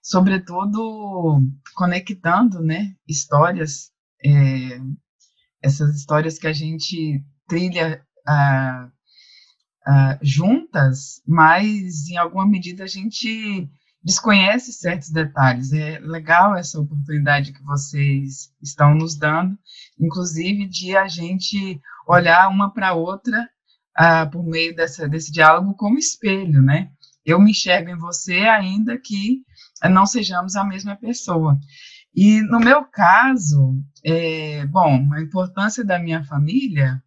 sobretudo, 0.01 1.41
conectando 1.73 2.59
né, 2.59 2.93
histórias, 3.07 3.91
é, 4.23 4.79
essas 5.61 5.95
histórias 5.95 6.37
que 6.37 6.47
a 6.47 6.53
gente 6.53 7.23
trilha 7.47 8.05
ah, 8.27 8.91
ah, 9.89 10.19
juntas, 10.21 11.21
mas 11.25 12.09
em 12.09 12.17
alguma 12.17 12.45
medida 12.45 12.83
a 12.83 12.87
gente 12.87 13.69
desconhece 14.03 14.73
certos 14.73 15.09
detalhes. 15.09 15.71
É 15.71 15.97
legal 15.99 16.57
essa 16.57 16.77
oportunidade 16.77 17.53
que 17.53 17.63
vocês 17.63 18.53
estão 18.61 18.93
nos 18.93 19.15
dando, 19.15 19.57
inclusive 19.97 20.67
de 20.67 20.93
a 20.97 21.07
gente 21.07 21.79
olhar 22.05 22.49
uma 22.49 22.69
para 22.73 22.95
outra 22.95 23.49
uh, 23.97 24.29
por 24.29 24.43
meio 24.43 24.75
dessa, 24.75 25.07
desse 25.07 25.31
diálogo 25.31 25.73
como 25.75 25.97
espelho, 25.97 26.61
né? 26.61 26.91
Eu 27.25 27.39
me 27.39 27.51
enxergo 27.51 27.89
em 27.89 27.97
você 27.97 28.39
ainda 28.39 28.97
que 28.97 29.41
não 29.89 30.05
sejamos 30.05 30.57
a 30.57 30.65
mesma 30.65 30.97
pessoa. 30.97 31.57
E 32.13 32.41
no 32.41 32.59
meu 32.59 32.83
caso, 32.83 33.81
é, 34.03 34.65
bom, 34.65 35.13
a 35.13 35.21
importância 35.21 35.85
da 35.85 35.97
minha 35.97 36.25
família, 36.25 37.01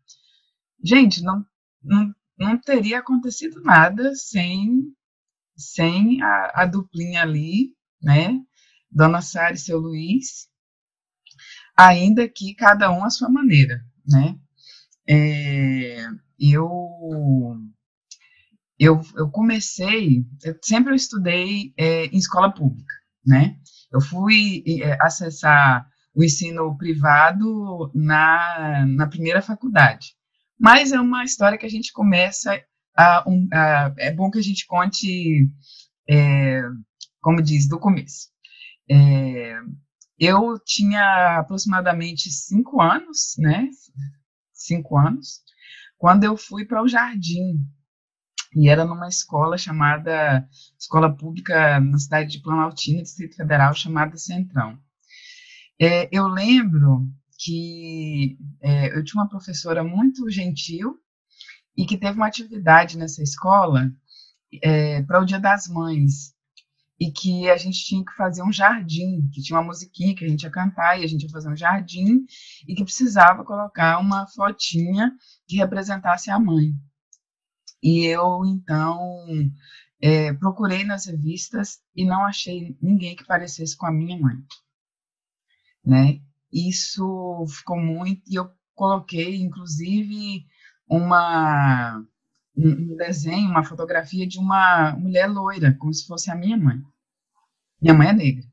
gente, 0.83 1.23
não, 1.23 1.45
não, 1.83 2.11
não 2.41 2.59
teria 2.59 2.99
acontecido 2.99 3.63
nada 3.63 4.15
sem 4.15 4.83
sem 5.57 6.23
a, 6.23 6.63
a 6.63 6.67
duplinha 6.67 7.23
ali, 7.23 7.75
né? 8.03 8.41
Dona 8.91 9.21
Sara 9.21 9.55
e 9.55 9.59
seu 9.59 9.79
Luiz, 9.79 10.49
ainda 11.77 12.27
que 12.27 12.55
cada 12.55 12.91
um 12.91 13.05
à 13.05 13.11
sua 13.11 13.29
maneira, 13.29 13.85
né? 14.07 14.39
É, 15.07 16.07
eu, 16.39 16.67
eu, 18.79 19.01
eu 19.17 19.31
comecei, 19.31 20.25
eu, 20.43 20.57
sempre 20.63 20.93
eu 20.93 20.97
estudei 20.97 21.75
é, 21.77 22.07
em 22.07 22.17
escola 22.17 22.53
pública, 22.53 22.95
né? 23.25 23.59
Eu 23.93 24.01
fui 24.01 24.65
é, 24.83 24.97
acessar 25.03 25.87
o 26.15 26.25
ensino 26.25 26.77
privado 26.77 27.91
na, 27.95 28.87
na 28.87 29.07
primeira 29.07 29.43
faculdade. 29.43 30.15
Mas 30.61 30.93
é 30.93 31.01
uma 31.01 31.25
história 31.25 31.57
que 31.57 31.65
a 31.65 31.71
gente 31.71 31.91
começa 31.91 32.63
um, 33.27 33.49
é 33.99 34.13
bom 34.13 34.31
que 34.31 34.39
a 34.39 34.43
gente 34.43 34.67
conte, 34.67 35.49
é, 36.09 36.63
como 37.21 37.43
diz, 37.43 37.67
do 37.69 37.79
começo. 37.79 38.29
É, 38.91 39.59
eu 40.19 40.59
tinha 40.65 41.39
aproximadamente 41.39 42.31
cinco 42.31 42.81
anos, 42.81 43.35
né? 43.39 43.69
Cinco 44.53 44.99
anos, 44.99 45.41
quando 45.97 46.25
eu 46.25 46.37
fui 46.37 46.67
para 46.67 46.83
o 46.83 46.89
jardim. 46.89 47.65
E 48.55 48.69
era 48.69 48.85
numa 48.85 49.09
escola 49.09 49.57
chamada, 49.57 50.47
escola 50.77 51.17
pública 51.17 51.79
na 51.79 51.99
cidade 51.99 52.33
de 52.33 52.43
Planaltina, 52.43 53.01
Distrito 53.01 53.37
Federal, 53.37 53.73
chamada 53.75 54.17
Centrão. 54.17 54.77
É, 55.81 56.09
eu 56.11 56.27
lembro 56.27 57.07
que 57.43 58.39
é, 58.61 58.97
eu 58.97 59.05
tinha 59.05 59.23
uma 59.23 59.29
professora 59.29 59.83
muito 59.83 60.29
gentil, 60.31 60.99
e 61.77 61.87
que 61.87 61.97
teve 61.97 62.17
uma 62.17 62.27
atividade 62.27 62.99
nessa 62.99 63.23
escola 63.23 63.91
é, 64.63 65.03
para 65.03 65.21
o 65.21 65.25
Dia 65.25 65.41
das 65.41 65.67
Mães 65.67 66.35
e 66.99 67.11
que 67.11 67.49
a 67.49 67.57
gente 67.57 67.83
tinha 67.83 68.05
que 68.05 68.13
fazer 68.13 68.43
um 68.43 68.53
jardim, 68.53 69.31
que 69.33 69.41
tinha 69.41 69.59
uma 69.59 69.65
musiquinha 69.65 70.15
que 70.15 70.23
a 70.23 70.29
gente 70.29 70.43
ia 70.43 70.51
cantar 70.51 71.01
e 71.01 71.05
a 71.05 71.07
gente 71.07 71.23
ia 71.23 71.31
fazer 71.31 71.49
um 71.49 71.57
jardim 71.57 72.27
e 72.69 72.75
que 72.75 72.85
precisava 72.85 73.45
colocar 73.45 73.99
uma 73.99 74.27
fotinha 74.27 75.11
que 75.47 75.57
representasse 75.57 76.31
a 76.31 76.39
mãe. 76.39 76.75
E 77.83 78.05
eu, 78.05 78.45
então, 78.45 79.25
é, 80.03 80.35
procurei 80.35 80.85
nas 80.85 81.07
revistas 81.07 81.79
e 81.97 82.05
não 82.05 82.23
achei 82.27 82.77
ninguém 82.83 83.17
que 83.17 83.25
parecesse 83.25 83.75
com 83.75 83.87
a 83.87 83.93
minha 83.93 84.19
mãe. 84.19 84.37
Né? 85.83 86.21
Isso 86.53 87.45
ficou 87.49 87.79
muito. 87.79 88.23
E 88.29 88.35
eu 88.37 88.51
coloquei, 88.75 89.37
inclusive, 89.37 90.45
uma, 90.89 92.05
um 92.57 92.97
desenho, 92.97 93.51
uma 93.51 93.65
fotografia 93.65 94.27
de 94.27 94.39
uma 94.39 94.93
mulher 94.93 95.27
loira, 95.27 95.77
como 95.79 95.93
se 95.93 96.07
fosse 96.07 96.31
a 96.31 96.35
minha 96.35 96.57
mãe. 96.57 96.81
Minha 97.81 97.95
mãe 97.95 98.09
é 98.09 98.13
negra, 98.13 98.45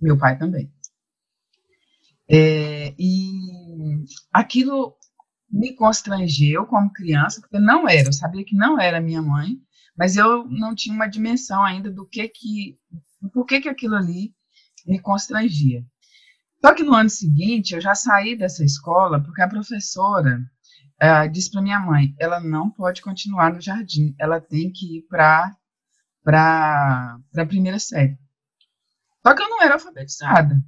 meu 0.00 0.18
pai 0.18 0.38
também. 0.38 0.72
É, 2.28 2.94
e 2.98 4.04
aquilo 4.32 4.96
me 5.50 5.74
constrangeu 5.74 6.66
como 6.66 6.92
criança, 6.92 7.40
porque 7.40 7.58
não 7.58 7.88
era, 7.88 8.08
eu 8.08 8.12
sabia 8.12 8.44
que 8.44 8.56
não 8.56 8.80
era 8.80 9.00
minha 9.00 9.22
mãe, 9.22 9.58
mas 9.96 10.16
eu 10.16 10.44
não 10.48 10.74
tinha 10.74 10.94
uma 10.94 11.06
dimensão 11.06 11.62
ainda 11.62 11.90
do 11.90 12.06
que 12.06 12.26
que, 12.28 12.78
por 13.32 13.46
que 13.46 13.60
que 13.60 13.68
aquilo 13.68 13.94
ali 13.94 14.34
me 14.86 14.98
constrangia. 14.98 15.84
Só 16.64 16.72
que 16.72 16.82
no 16.82 16.94
ano 16.94 17.10
seguinte 17.10 17.74
eu 17.74 17.80
já 17.80 17.94
saí 17.94 18.34
dessa 18.34 18.64
escola 18.64 19.22
porque 19.22 19.42
a 19.42 19.48
professora 19.48 20.40
uh, 21.02 21.30
disse 21.30 21.50
para 21.50 21.60
minha 21.60 21.78
mãe, 21.78 22.14
ela 22.18 22.40
não 22.40 22.70
pode 22.70 23.02
continuar 23.02 23.52
no 23.52 23.60
jardim, 23.60 24.16
ela 24.18 24.40
tem 24.40 24.72
que 24.72 24.96
ir 24.96 25.02
para 25.02 25.54
para 26.22 27.18
a 27.36 27.44
primeira 27.44 27.78
série. 27.78 28.18
Só 29.22 29.34
que 29.34 29.42
eu 29.42 29.50
não 29.50 29.62
era 29.62 29.74
alfabetizada. 29.74 30.58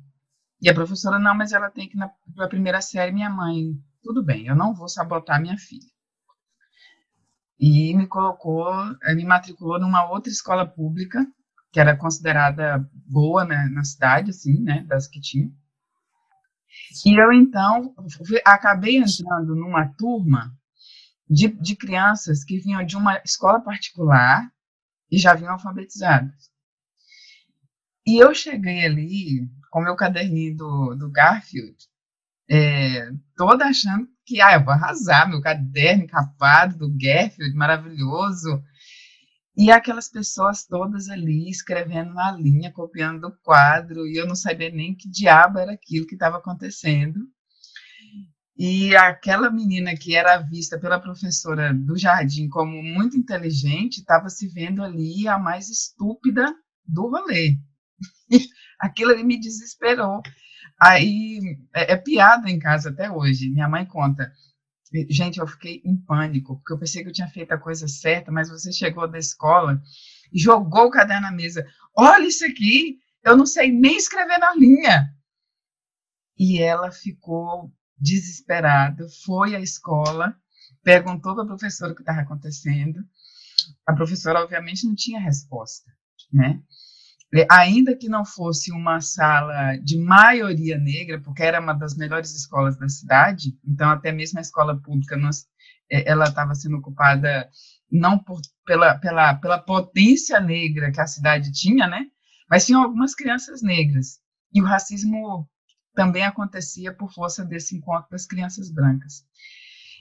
E 0.61 0.69
a 0.69 0.75
professora, 0.75 1.19
não, 1.19 1.35
mas 1.35 1.55
ela 1.55 1.71
tem 1.71 1.89
que 1.89 1.97
ir 1.97 2.11
para 2.35 2.45
a 2.45 2.49
primeira 2.49 2.83
série. 2.83 3.11
Minha 3.11 3.31
mãe, 3.31 3.73
tudo 4.03 4.23
bem, 4.23 4.47
eu 4.47 4.55
não 4.55 4.75
vou 4.75 4.91
sabotar 4.91 5.41
minha 5.41 5.57
filha. 5.57 5.89
E 7.59 7.95
me 7.95 8.07
colocou, 8.07 8.71
eh, 9.03 9.15
me 9.15 9.25
matriculou 9.25 9.81
numa 9.81 10.11
outra 10.11 10.31
escola 10.31 10.67
pública, 10.67 11.27
que 11.73 11.81
era 11.81 11.97
considerada 11.97 12.87
boa 12.93 13.47
né, 13.47 13.71
na 13.73 13.83
cidade, 13.83 14.29
assim, 14.29 14.61
né, 14.61 14.85
das 14.87 15.09
que 15.09 15.23
tinha. 15.23 15.51
E 17.05 17.21
eu, 17.21 17.33
então, 17.33 17.95
acabei 18.45 18.97
entrando 18.97 19.55
numa 19.55 19.89
turma 19.95 20.53
de, 21.29 21.49
de 21.49 21.77
crianças 21.77 22.45
que 22.45 22.59
vinham 22.59 22.85
de 22.85 22.97
uma 22.97 23.21
escola 23.25 23.61
particular 23.61 24.51
e 25.11 25.19
já 25.19 25.35
vinham 25.35 25.53
alfabetizadas. 25.53 26.51
E 28.07 28.23
eu 28.23 28.35
cheguei 28.35 28.85
ali 28.85 29.49
com 29.71 29.81
meu 29.81 29.97
caderninho 29.97 30.57
do, 30.57 30.95
do 30.95 31.11
Garfield 31.11 31.77
é, 32.49 33.11
toda 33.37 33.67
achando 33.67 34.09
que 34.25 34.41
ah, 34.41 34.55
eu 34.55 34.65
vou 34.65 34.73
arrasar, 34.73 35.29
meu 35.29 35.41
caderno 35.41 36.05
encapado 36.05 36.79
do 36.79 36.89
Garfield, 36.89 37.55
maravilhoso. 37.55 38.63
E 39.57 39.71
aquelas 39.71 40.09
pessoas 40.09 40.67
todas 40.67 41.09
ali 41.09 41.49
escrevendo 41.49 42.13
na 42.13 42.31
linha, 42.33 42.71
copiando 42.71 43.23
do 43.23 43.37
quadro, 43.39 44.07
e 44.07 44.17
eu 44.17 44.27
não 44.27 44.35
sabia 44.35 44.71
nem 44.71 44.95
que 44.95 45.09
diabo 45.09 45.59
era 45.59 45.73
aquilo 45.73 46.07
que 46.07 46.15
estava 46.15 46.37
acontecendo. 46.37 47.21
E 48.59 48.95
aquela 48.97 49.51
menina 49.51 49.95
que 49.95 50.15
era 50.15 50.39
vista 50.39 50.79
pela 50.79 51.01
professora 51.01 51.75
do 51.75 51.97
jardim 51.97 52.49
como 52.49 52.83
muito 52.83 53.17
inteligente, 53.17 53.99
estava 53.99 54.29
se 54.29 54.49
vendo 54.49 54.83
ali 54.83 55.27
a 55.29 55.39
mais 55.39 55.69
estúpida 55.71 56.55
do 56.87 57.09
rolê. 57.09 57.59
Aquilo 58.81 59.13
ali 59.13 59.25
me 59.25 59.41
desesperou. 59.41 60.21
Aí 60.81 61.41
é, 61.75 61.93
é, 61.93 61.97
piada 61.97 62.51
em 62.51 62.59
casa 62.59 62.91
até 62.91 63.11
hoje. 63.11 63.51
Minha 63.51 63.69
mãe 63.69 63.87
conta. 63.87 64.31
Gente, 65.09 65.39
eu 65.39 65.47
fiquei 65.47 65.83
em 65.85 65.97
pânico, 65.97 66.57
porque 66.57 66.73
eu 66.73 66.79
pensei 66.79 67.03
que 67.03 67.09
eu 67.09 67.13
tinha 67.13 67.29
feito 67.29 67.53
a 67.53 67.59
coisa 67.59 67.89
certa, 67.89 68.31
mas 68.31 68.49
você 68.49 68.73
chegou 68.73 69.09
da 69.09 69.19
escola 69.19 69.83
e 70.33 70.39
jogou 70.39 70.87
o 70.87 70.91
caderno 70.91 71.23
na 71.23 71.33
mesa. 71.33 71.67
Olha 71.97 72.27
isso 72.27 72.45
aqui, 72.45 72.99
eu 73.25 73.37
não 73.37 73.47
sei 73.47 73.73
nem 73.73 73.97
escrever 73.97 74.39
na 74.39 74.55
linha. 74.55 75.13
E 76.39 76.63
ela 76.63 76.93
ficou 76.93 77.73
desesperada, 77.99 79.07
foi 79.25 79.57
à 79.57 79.61
escola, 79.61 80.37
perguntou 80.83 81.35
para 81.35 81.45
a 81.45 81.49
professora 81.49 81.93
o 81.93 81.95
que 81.95 82.03
estava 82.03 82.21
acontecendo. 82.21 83.01
A 83.87 83.93
professora, 83.95 84.41
obviamente, 84.41 84.87
não 84.87 84.95
tinha 84.95 85.19
resposta, 85.19 85.91
né? 86.33 86.63
Ainda 87.51 87.97
que 87.97 88.09
não 88.09 88.25
fosse 88.25 88.71
uma 88.71 89.01
sala 89.01 89.77
de 89.79 89.99
maioria 89.99 90.79
negra, 90.79 91.21
porque 91.21 91.43
era 91.43 91.61
uma 91.61 91.73
das 91.73 91.97
melhores 91.97 92.35
escolas 92.35 92.79
da 92.79 92.89
cidade, 92.89 93.59
então 93.67 93.91
até 93.91 94.13
mesmo 94.13 94.39
a 94.39 94.43
escola 94.43 94.81
pública 94.81 95.17
nós, 95.17 95.47
é, 95.91 96.09
ela 96.09 96.27
estava 96.27 96.55
sendo 96.55 96.77
ocupada 96.77 97.49
não 97.91 98.19
por, 98.19 98.41
pela, 98.65 98.97
pela, 98.99 99.35
pela 99.35 99.59
potência 99.59 100.41
negra 100.41 100.93
que 100.93 101.01
a 101.01 101.07
cidade 101.07 101.53
tinha, 101.53 101.87
né? 101.87 102.07
Mas 102.49 102.65
tinham 102.65 102.83
algumas 102.83 103.15
crianças 103.15 103.61
negras. 103.61 104.21
E 104.55 104.63
o 104.63 104.65
racismo 104.65 105.49
também 105.95 106.25
acontecia 106.25 106.93
por 106.93 107.13
força 107.13 107.45
desse 107.45 107.77
encontro 107.77 108.11
das 108.11 108.27
crianças 108.27 108.71
brancas. 108.71 109.25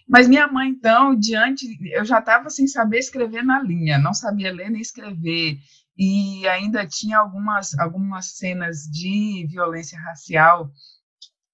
Mas 0.07 0.27
minha 0.27 0.47
mãe, 0.47 0.69
então, 0.69 1.15
diante, 1.15 1.65
eu 1.91 2.05
já 2.05 2.19
estava 2.19 2.49
sem 2.49 2.67
saber 2.67 2.99
escrever 2.99 3.43
na 3.43 3.61
linha, 3.63 3.97
não 3.97 4.13
sabia 4.13 4.53
ler 4.53 4.69
nem 4.69 4.81
escrever, 4.81 5.57
e 5.97 6.47
ainda 6.47 6.85
tinha 6.85 7.17
algumas, 7.17 7.77
algumas 7.79 8.37
cenas 8.37 8.83
de 8.83 9.45
violência 9.49 9.99
racial 9.99 10.71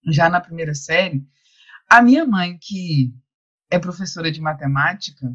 já 0.07 0.29
na 0.29 0.41
primeira 0.41 0.74
série. 0.74 1.24
A 1.89 2.01
minha 2.01 2.25
mãe, 2.25 2.57
que 2.60 3.13
é 3.69 3.77
professora 3.77 4.31
de 4.31 4.41
matemática, 4.41 5.27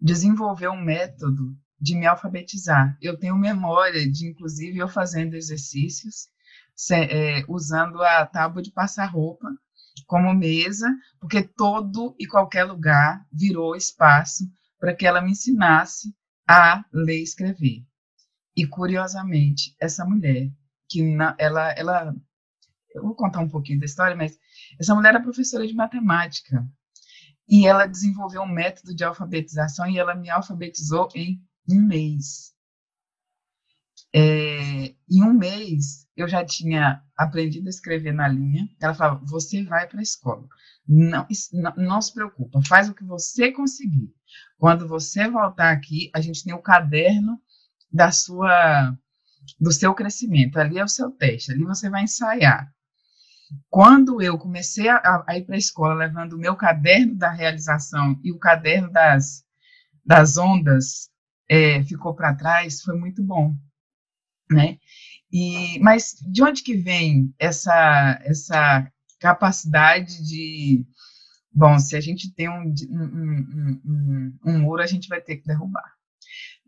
desenvolveu 0.00 0.72
um 0.72 0.82
método 0.82 1.56
de 1.80 1.96
me 1.96 2.06
alfabetizar. 2.06 2.96
Eu 3.00 3.18
tenho 3.18 3.36
memória 3.36 4.10
de, 4.10 4.28
inclusive, 4.28 4.78
eu 4.78 4.88
fazendo 4.88 5.34
exercícios 5.34 6.28
é, 6.90 7.44
usando 7.48 8.02
a 8.02 8.26
tábua 8.26 8.62
de 8.62 8.72
passar 8.72 9.06
roupa 9.06 9.48
como 10.06 10.34
mesa, 10.34 10.88
porque 11.20 11.42
todo 11.42 12.14
e 12.18 12.26
qualquer 12.26 12.64
lugar 12.64 13.24
virou 13.32 13.76
espaço 13.76 14.44
para 14.78 14.94
que 14.94 15.06
ela 15.06 15.22
me 15.22 15.30
ensinasse 15.30 16.14
a 16.48 16.84
ler 16.92 17.20
e 17.20 17.22
escrever. 17.22 17.84
E 18.56 18.66
curiosamente, 18.66 19.74
essa 19.80 20.04
mulher, 20.04 20.50
que 20.88 21.02
na, 21.02 21.34
ela, 21.38 21.72
ela, 21.72 22.14
eu 22.94 23.02
vou 23.02 23.14
contar 23.14 23.40
um 23.40 23.48
pouquinho 23.48 23.80
da 23.80 23.86
história, 23.86 24.16
mas 24.16 24.38
essa 24.78 24.94
mulher 24.94 25.10
era 25.10 25.22
professora 25.22 25.66
de 25.66 25.74
matemática 25.74 26.64
e 27.48 27.66
ela 27.66 27.86
desenvolveu 27.86 28.42
um 28.42 28.52
método 28.52 28.94
de 28.94 29.04
alfabetização 29.04 29.88
e 29.88 29.98
ela 29.98 30.14
me 30.14 30.30
alfabetizou 30.30 31.08
em 31.14 31.42
um 31.68 31.82
mês. 31.82 32.54
É, 34.14 34.94
em 35.10 35.22
um 35.22 35.34
mês, 35.34 36.06
eu 36.16 36.28
já 36.28 36.44
tinha 36.44 37.02
aprendido 37.16 37.66
a 37.66 37.70
escrever 37.70 38.12
na 38.12 38.28
linha. 38.28 38.68
Ela 38.80 38.94
falava: 38.94 39.24
Você 39.24 39.64
vai 39.64 39.88
para 39.88 39.98
a 39.98 40.02
escola. 40.02 40.46
Não, 40.86 41.26
não, 41.52 41.74
não, 41.76 42.02
se 42.02 42.12
preocupa, 42.12 42.62
faz 42.62 42.88
o 42.88 42.94
que 42.94 43.04
você 43.04 43.50
conseguir. 43.50 44.14
Quando 44.58 44.86
você 44.86 45.28
voltar 45.28 45.72
aqui, 45.72 46.10
a 46.14 46.20
gente 46.20 46.44
tem 46.44 46.54
o 46.54 46.62
caderno 46.62 47.40
da 47.94 48.10
sua, 48.10 48.94
do 49.60 49.72
seu 49.72 49.94
crescimento. 49.94 50.58
Ali 50.58 50.78
é 50.78 50.84
o 50.84 50.88
seu 50.88 51.10
teste, 51.10 51.52
ali 51.52 51.64
você 51.64 51.88
vai 51.88 52.02
ensaiar. 52.02 52.68
Quando 53.70 54.20
eu 54.20 54.36
comecei 54.36 54.88
a, 54.88 55.24
a 55.26 55.38
ir 55.38 55.44
para 55.44 55.54
a 55.54 55.58
escola 55.58 55.94
levando 55.94 56.32
o 56.32 56.38
meu 56.38 56.56
caderno 56.56 57.14
da 57.16 57.30
realização 57.30 58.18
e 58.24 58.32
o 58.32 58.38
caderno 58.38 58.90
das, 58.90 59.44
das 60.04 60.36
ondas 60.36 61.08
é, 61.48 61.82
ficou 61.84 62.14
para 62.14 62.34
trás, 62.34 62.82
foi 62.82 62.98
muito 62.98 63.22
bom 63.22 63.54
né? 64.50 64.78
E, 65.32 65.78
mas 65.80 66.14
de 66.30 66.42
onde 66.42 66.62
que 66.62 66.76
vem 66.76 67.34
essa, 67.38 68.20
essa 68.22 68.90
capacidade 69.18 70.22
de, 70.24 70.86
bom, 71.52 71.78
se 71.78 71.96
a 71.96 72.00
gente 72.00 72.32
tem 72.32 72.48
um, 72.48 72.72
um, 72.90 73.80
um, 73.84 74.38
um 74.44 74.58
muro, 74.60 74.82
a 74.82 74.86
gente 74.86 75.08
vai 75.08 75.20
ter 75.20 75.36
que 75.36 75.46
derrubar. 75.46 75.93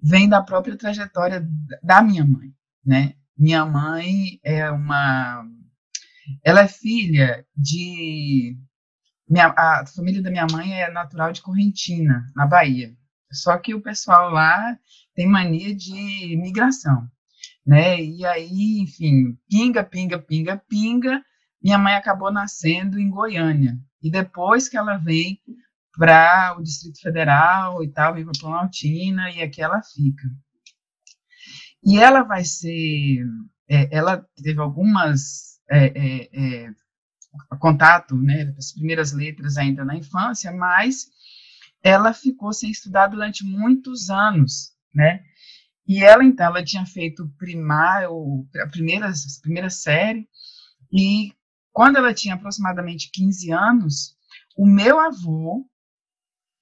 Vem 0.09 0.29
da 0.29 0.42
própria 0.42 0.77
trajetória 0.77 1.47
da 1.83 2.03
minha 2.03 2.25
mãe, 2.25 2.53
né? 2.85 3.14
Minha 3.37 3.66
mãe 3.66 4.38
é 4.42 4.71
uma, 4.71 5.45
ela 6.45 6.61
é 6.62 6.69
filha 6.69 7.45
de, 7.57 8.57
minha, 9.29 9.49
a 9.49 9.85
família 9.87 10.23
da 10.23 10.31
minha 10.31 10.47
mãe 10.51 10.81
é 10.81 10.90
natural 10.90 11.33
de 11.33 11.42
Correntina, 11.42 12.25
na 12.35 12.47
Bahia. 12.47 12.95
Só 13.33 13.59
que 13.59 13.75
o 13.75 13.83
pessoal 13.83 14.31
lá 14.31 14.79
tem 15.14 15.27
mania 15.27 15.75
de 15.75 16.37
migração 16.37 17.11
né? 17.66 18.01
E 18.01 18.25
aí, 18.25 18.79
enfim, 18.81 19.37
pinga, 19.49 19.83
pinga, 19.83 20.19
pinga, 20.19 20.62
pinga. 20.69 21.23
Minha 21.61 21.79
mãe 21.79 21.95
acabou 21.95 22.33
nascendo 22.33 22.99
em 22.99 23.11
Goiânia. 23.11 23.77
E 24.01 24.11
depois 24.11 24.69
que 24.69 24.77
ela 24.77 24.97
vem 24.97 25.40
para 25.99 26.57
o 26.59 26.63
Distrito 26.63 27.01
Federal 27.01 27.83
e 27.83 27.89
tal, 27.89 28.15
vem 28.15 28.25
para 28.25 28.39
Planaltina, 28.39 29.31
e 29.31 29.43
aqui 29.43 29.63
ela 29.63 29.83
fica. 29.83 30.29
E 31.85 31.99
ela 31.99 32.23
vai 32.23 32.45
ser, 32.45 33.25
é, 33.69 33.97
ela 33.97 34.27
teve 34.43 34.61
algumas 34.61 35.61
é, 35.71 35.87
é, 35.87 36.67
é 36.67 36.71
contato, 37.59 38.17
né, 38.17 38.55
as 38.57 38.73
primeiras 38.73 39.13
letras 39.13 39.57
ainda 39.57 39.85
na 39.85 39.97
infância, 39.97 40.53
mas 40.53 41.07
ela 41.83 42.13
ficou 42.13 42.53
sem 42.53 42.71
estudar 42.71 43.09
durante 43.09 43.45
muitos 43.45 44.11
anos, 44.11 44.73
né? 44.95 45.23
E 45.87 46.03
ela, 46.03 46.25
então, 46.25 46.47
ela 46.47 46.65
tinha 46.65 46.85
feito 46.85 47.29
primário, 47.39 48.45
a 48.61 48.67
primeira, 48.67 49.09
a 49.09 49.41
primeira 49.41 49.71
série, 49.71 50.29
e 50.93 51.33
quando 51.73 51.97
ela 51.97 52.13
tinha 52.13 52.35
aproximadamente 52.35 53.11
15 53.13 53.53
anos, 53.53 54.17
o 54.57 54.67
meu 54.67 54.99
avô 54.99 55.65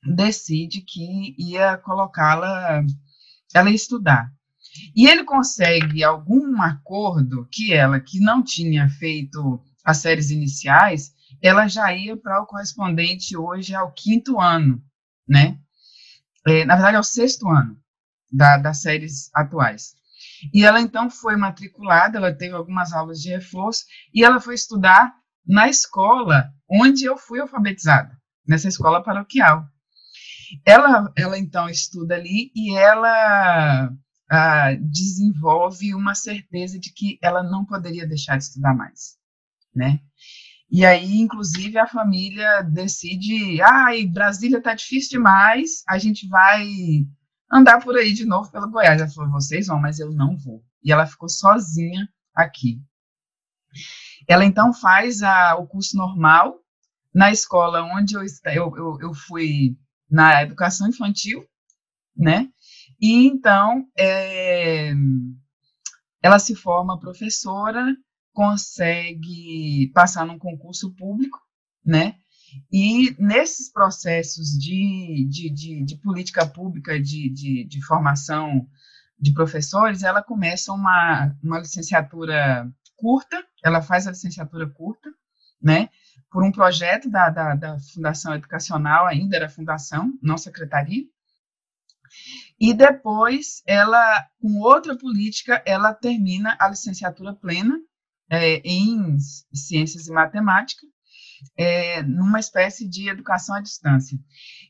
decide 0.05 0.81
que 0.83 1.35
ia 1.39 1.77
colocá-la, 1.79 2.85
ela 3.55 3.71
ia 3.71 3.77
estudar. 3.77 4.33
E 4.95 5.07
ele 5.07 5.25
consegue 5.25 6.03
algum 6.03 6.61
acordo 6.61 7.47
que 7.51 7.73
ela, 7.73 8.01
que 8.01 8.19
não 8.21 8.43
tinha 8.43 8.89
feito 8.89 9.63
as 9.85 9.99
séries 9.99 10.31
iniciais, 10.31 11.15
ela 11.41 11.69
já 11.69 11.95
ia 11.95 12.17
para 12.17 12.43
o 12.43 12.47
correspondente 12.47 13.37
hoje 13.37 13.75
ao 13.75 13.93
quinto 13.93 14.41
ano, 14.41 14.83
né? 15.29 15.59
É, 16.47 16.65
na 16.65 16.75
verdade, 16.75 16.97
ao 16.97 17.05
sexto 17.05 17.49
ano 17.49 17.79
da, 18.33 18.57
das 18.57 18.81
séries 18.81 19.31
atuais. 19.35 19.95
E 20.53 20.65
ela 20.65 20.81
então 20.81 21.11
foi 21.11 21.37
matriculada, 21.37 22.19
ela 22.19 22.35
teve 22.35 22.55
algumas 22.55 22.93
aulas 22.93 23.21
de 23.21 23.31
reforço 23.31 23.85
e 24.13 24.25
ela 24.25 24.41
foi 24.41 24.55
estudar 24.55 25.15
na 25.47 25.69
escola 25.69 26.51
onde 26.69 27.05
eu 27.05 27.17
fui 27.17 27.41
alfabetizada, 27.41 28.19
nessa 28.47 28.69
escola 28.69 29.03
paroquial. 29.03 29.67
Ela, 30.65 31.13
ela 31.17 31.39
então 31.39 31.69
estuda 31.69 32.15
ali 32.15 32.51
e 32.55 32.75
ela 32.77 33.91
ah, 34.31 34.75
desenvolve 34.81 35.95
uma 35.95 36.15
certeza 36.15 36.79
de 36.79 36.93
que 36.93 37.19
ela 37.23 37.43
não 37.43 37.65
poderia 37.65 38.07
deixar 38.07 38.37
de 38.37 38.45
estudar 38.45 38.75
mais, 38.75 39.17
né? 39.75 40.01
E 40.71 40.85
aí, 40.85 41.21
inclusive, 41.21 41.79
a 41.79 41.87
família 41.87 42.63
decide, 42.63 43.63
ai, 43.63 44.07
Brasília 44.07 44.61
tá 44.61 44.75
difícil 44.75 45.19
demais, 45.19 45.85
a 45.89 45.99
gente 45.99 46.27
vai 46.27 46.67
andar 47.53 47.81
por 47.81 47.97
aí 47.97 48.13
de 48.13 48.25
novo 48.25 48.51
pelo 48.51 48.71
Goiás. 48.71 49.01
Ela 49.01 49.11
falou, 49.11 49.31
vocês 49.31 49.69
vão, 49.69 49.79
mas 49.79 50.01
eu 50.01 50.11
não 50.11 50.37
vou. 50.37 50.65
E 50.83 50.91
ela 50.91 51.07
ficou 51.07 51.29
sozinha 51.29 52.09
aqui. 52.35 52.81
Ela 54.27 54.45
então 54.45 54.73
faz 54.73 55.23
a, 55.23 55.55
o 55.57 55.67
curso 55.67 55.97
normal 55.97 56.59
na 57.15 57.31
escola 57.31 57.83
onde 57.83 58.15
eu, 58.15 58.23
eu, 58.47 58.77
eu, 58.77 58.99
eu 59.01 59.15
fui 59.15 59.77
na 60.15 60.45
educação 60.45 60.89
infantil, 60.89 61.45
né? 62.17 62.49
E 63.01 63.27
então 63.27 63.85
é, 63.99 64.93
ela 66.23 66.39
se 66.39 66.55
forma 66.55 67.01
professora 67.01 67.85
consegue 68.33 69.91
passar 69.93 70.25
num 70.25 70.39
concurso 70.39 70.95
público, 70.95 71.41
né? 71.85 72.15
E 72.73 73.17
nesses 73.19 73.73
processos 73.73 74.51
de, 74.51 75.27
de, 75.29 75.51
de, 75.51 75.85
de 75.85 75.97
política 75.97 76.47
pública, 76.47 77.01
de, 77.01 77.29
de, 77.31 77.65
de, 77.65 77.85
formação 77.85 78.69
de 79.19 79.33
professores, 79.33 80.05
ela 80.05 80.23
começa 80.23 80.73
uma, 80.73 81.37
uma 81.43 81.59
licenciatura 81.59 82.71
curta, 82.95 83.45
ela 83.65 83.83
faz 83.83 84.07
a 84.07 84.13
licenciatura 84.13 84.71
curta, 84.71 85.11
né? 85.61 85.89
Por 86.35 86.43
um 86.43 86.51
projeto 86.51 87.09
da, 87.09 87.31
da, 87.31 87.55
da 87.55 87.79
Fundação 87.79 88.35
Educacional, 88.35 89.07
ainda 89.07 89.37
era 89.37 89.49
fundação, 89.49 90.13
não 90.21 90.37
secretaria. 90.37 91.05
E 92.59 92.75
depois, 92.75 93.63
ela, 93.65 94.27
com 94.41 94.59
outra 94.59 94.99
política, 94.99 95.63
ela 95.65 95.95
termina 95.95 96.57
a 96.59 96.69
licenciatura 96.69 97.33
plena 97.35 97.79
é, 98.29 98.57
em 98.65 99.17
Ciências 99.55 100.09
e 100.09 100.13
Matemática, 100.13 100.85
é, 101.57 102.03
numa 102.03 102.41
espécie 102.41 102.89
de 102.89 103.09
educação 103.09 103.55
à 103.55 103.61
distância. 103.61 104.19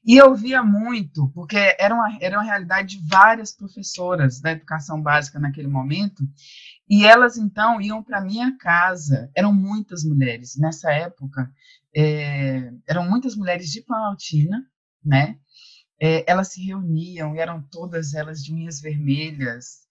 E 0.05 0.18
eu 0.18 0.35
via 0.35 0.62
muito, 0.62 1.31
porque 1.31 1.57
era 1.79 1.94
uma, 1.94 2.18
era 2.20 2.37
uma 2.37 2.44
realidade 2.44 2.98
de 2.98 3.09
várias 3.09 3.57
professoras 3.57 4.38
da 4.38 4.53
educação 4.53 5.00
básica 5.00 5.40
naquele 5.40 5.68
momento, 5.68 6.22
e 6.88 7.04
elas 7.04 7.36
então 7.36 7.80
iam 7.80 8.02
para 8.02 8.20
minha 8.20 8.56
casa. 8.58 9.30
Eram 9.34 9.52
muitas 9.52 10.04
mulheres 10.04 10.56
nessa 10.56 10.92
época. 10.92 11.50
É, 11.96 12.72
eram 12.86 13.08
muitas 13.08 13.36
mulheres 13.36 13.70
de 13.70 13.82
Planaltina, 13.82 14.64
né? 15.04 15.38
É, 16.00 16.30
elas 16.30 16.48
se 16.48 16.64
reuniam 16.64 17.35
e 17.35 17.38
eram 17.38 17.62
todas 17.62 18.14
elas 18.14 18.42
de 18.42 18.52
unhas 18.52 18.80
vermelhas 18.80 19.85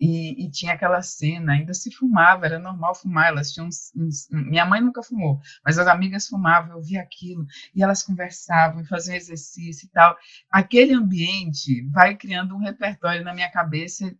e, 0.00 0.44
e, 0.44 0.50
tinha 0.50 0.74
aquela 0.74 1.02
cena, 1.02 1.52
ainda 1.52 1.74
se 1.74 1.90
fumava, 1.90 2.46
era 2.46 2.58
normal 2.58 2.94
fumar, 2.94 3.28
elas 3.28 3.52
tinham 3.52 3.66
uns, 3.66 3.92
uns, 3.94 4.28
minha 4.30 4.64
mãe 4.64 4.80
nunca 4.80 5.02
fumou, 5.02 5.40
mas 5.64 5.78
as 5.78 5.86
amigas 5.86 6.26
fumavam, 6.26 6.76
eu 6.76 6.82
via 6.82 7.02
aquilo, 7.02 7.46
e 7.74 7.82
elas 7.82 8.02
conversavam, 8.02 8.84
faziam 8.84 9.16
exercício 9.16 9.86
e 9.86 9.90
tal. 9.90 10.16
Aquele 10.50 10.94
ambiente 10.94 11.88
vai 11.90 12.16
criando 12.16 12.54
um 12.54 12.58
repertório 12.58 13.24
na 13.24 13.34
minha 13.34 13.50
cabeça, 13.50 14.14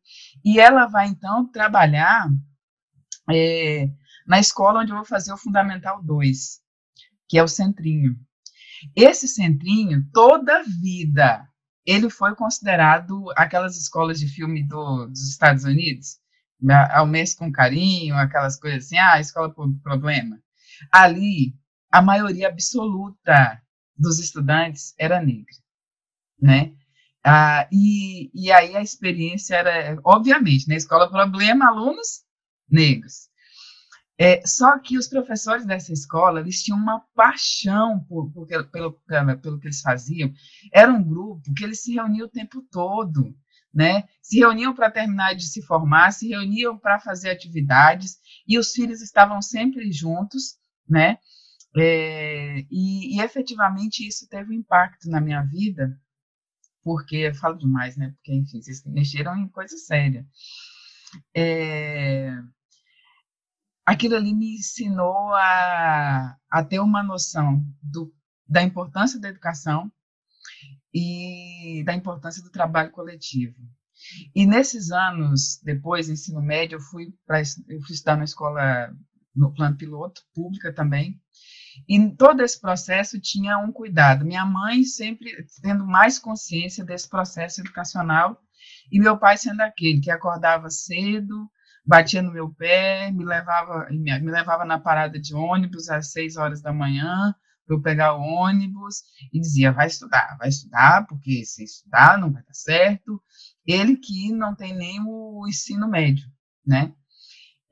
e 0.44 0.59
ela 0.59 0.87
vai, 0.87 1.07
então, 1.09 1.51
trabalhar 1.51 2.29
é, 3.31 3.88
na 4.27 4.38
escola 4.38 4.81
onde 4.81 4.92
eu 4.92 4.96
vou 4.96 5.05
fazer 5.05 5.33
o 5.33 5.38
Fundamental 5.38 6.03
2, 6.03 6.61
que 7.29 7.38
é 7.38 7.42
o 7.42 7.48
Centrinho. 7.48 8.18
Esse 8.94 9.28
centrinho, 9.28 10.04
toda 10.12 10.60
a 10.60 10.62
vida, 10.62 11.48
ele 11.86 12.10
foi 12.10 12.34
considerado 12.34 13.24
aquelas 13.36 13.76
escolas 13.76 14.20
de 14.20 14.28
filme 14.28 14.66
do, 14.66 15.06
dos 15.06 15.28
Estados 15.28 15.64
Unidos, 15.64 16.18
ao 16.90 17.06
mês 17.06 17.34
com 17.34 17.52
carinho, 17.52 18.14
aquelas 18.16 18.58
coisas 18.58 18.86
assim, 18.86 18.98
ah, 18.98 19.20
escola 19.20 19.54
problema. 19.82 20.38
Ali, 20.92 21.54
a 21.90 22.02
maioria 22.02 22.48
absoluta 22.48 23.60
dos 23.96 24.18
estudantes 24.18 24.94
era 24.98 25.20
negra, 25.20 25.54
né? 26.40 26.72
Ah, 27.24 27.68
e, 27.72 28.30
e 28.34 28.50
aí 28.52 28.76
a 28.76 28.82
experiência 28.82 29.56
era, 29.56 29.98
obviamente, 30.04 30.68
na 30.68 30.72
né, 30.72 30.78
escola 30.78 31.10
problema, 31.10 31.66
alunos 31.66 32.22
negros. 32.70 33.28
É, 34.20 34.44
só 34.44 34.76
que 34.81 34.98
os 34.98 35.07
professores 35.07 35.64
dessa 35.64 35.92
escola, 35.92 36.40
eles 36.40 36.61
tinham 36.62 36.76
uma 36.76 37.00
paixão 37.14 38.04
por, 38.09 38.33
por, 38.33 38.48
pelo, 38.48 38.92
pelo 39.40 39.61
que 39.61 39.66
eles 39.68 39.81
faziam. 39.81 40.33
Era 40.72 40.92
um 40.92 41.02
grupo 41.02 41.54
que 41.54 41.62
eles 41.62 41.83
se 41.83 41.94
reuniam 41.94 42.26
o 42.26 42.31
tempo 42.31 42.61
todo, 42.68 43.33
né? 43.72 44.09
Se 44.20 44.38
reuniam 44.38 44.74
para 44.74 44.90
terminar 44.90 45.35
de 45.35 45.46
se 45.46 45.62
formar, 45.62 46.11
se 46.11 46.28
reuniam 46.28 46.76
para 46.76 46.98
fazer 46.98 47.31
atividades, 47.31 48.18
e 48.46 48.59
os 48.59 48.72
filhos 48.72 49.00
estavam 49.00 49.40
sempre 49.40 49.92
juntos, 49.92 50.57
né? 50.88 51.18
É, 51.76 52.64
e, 52.70 53.16
e, 53.16 53.20
efetivamente 53.20 54.07
isso 54.07 54.26
teve 54.28 54.50
um 54.50 54.59
impacto 54.59 55.09
na 55.09 55.20
minha 55.20 55.42
vida, 55.42 55.96
porque 56.83 57.16
eu 57.16 57.35
falo 57.37 57.57
demais, 57.57 57.96
né? 57.96 58.12
Porque, 58.16 58.35
enfim, 58.35 58.61
vocês 58.61 58.83
mexeram 58.85 59.37
em 59.37 59.48
coisa 59.48 59.76
séria. 59.76 60.26
É, 61.35 62.33
aquilo 63.88 64.16
ali 64.16 64.35
me 64.35 64.57
ensinou 64.57 65.33
a, 65.33 66.37
a 66.51 66.62
ter 66.62 66.79
uma 66.79 67.03
noção 67.03 67.64
do, 67.83 68.12
da 68.46 68.62
importância 68.62 69.18
da 69.18 69.31
educação 69.31 69.90
e 70.92 71.83
da 71.87 71.94
importância 71.94 72.42
do 72.42 72.51
trabalho 72.51 72.90
coletivo. 72.90 73.57
E 74.35 74.46
nesses 74.46 74.90
anos 74.90 75.59
depois, 75.64 76.11
ensino 76.11 76.42
médio, 76.42 76.77
eu 76.77 76.81
fui 76.81 77.14
para 77.27 77.40
eu 77.40 77.81
fui 77.81 77.94
estudar 77.94 78.16
na 78.18 78.24
escola 78.24 78.94
no 79.35 79.55
plano 79.55 79.77
piloto 79.77 80.20
pública 80.35 80.70
também. 80.70 81.18
E 81.88 82.11
todo 82.14 82.42
esse 82.42 82.61
processo 82.61 83.18
tinha 83.18 83.57
um 83.57 83.72
cuidado. 83.72 84.24
Minha 84.24 84.44
mãe 84.44 84.85
sempre 84.85 85.31
tendo 85.62 85.87
mais 85.87 86.18
consciência 86.18 86.85
desse 86.85 87.09
processo 87.09 87.62
educacional 87.62 88.38
e 88.92 89.01
meu 89.01 89.18
pai 89.18 89.38
sendo 89.38 89.62
aquele 89.62 90.01
que 90.01 90.11
acordava 90.11 90.68
cedo, 90.68 91.48
batia 91.88 92.20
no 92.20 92.31
meu 92.31 92.51
pé, 92.53 93.11
me 93.11 93.24
levava, 93.24 93.88
me 93.90 94.31
levava 94.31 94.62
na 94.66 94.79
parada 94.79 95.18
de 95.18 95.35
ônibus 95.35 95.88
às 95.88 96.12
seis 96.12 96.37
horas 96.37 96.61
da 96.61 96.70
manhã 96.70 97.35
para 97.66 97.77
eu 97.77 97.81
pegar 97.81 98.14
o 98.14 98.20
ônibus 98.20 99.03
e 99.33 99.40
dizia, 99.40 99.72
vai 99.72 99.87
estudar, 99.87 100.37
vai 100.38 100.51
estudar, 100.51 101.07
porque 101.07 101.42
se 101.46 101.64
estudar 101.64 102.18
não 102.18 102.31
vai 102.31 102.42
dar 102.42 102.53
certo. 102.53 103.22
Ele 103.66 103.96
que 103.96 104.31
não 104.33 104.55
tem 104.55 104.77
nem 104.77 105.01
o 105.01 105.46
ensino 105.48 105.88
médio, 105.88 106.29
né? 106.66 106.92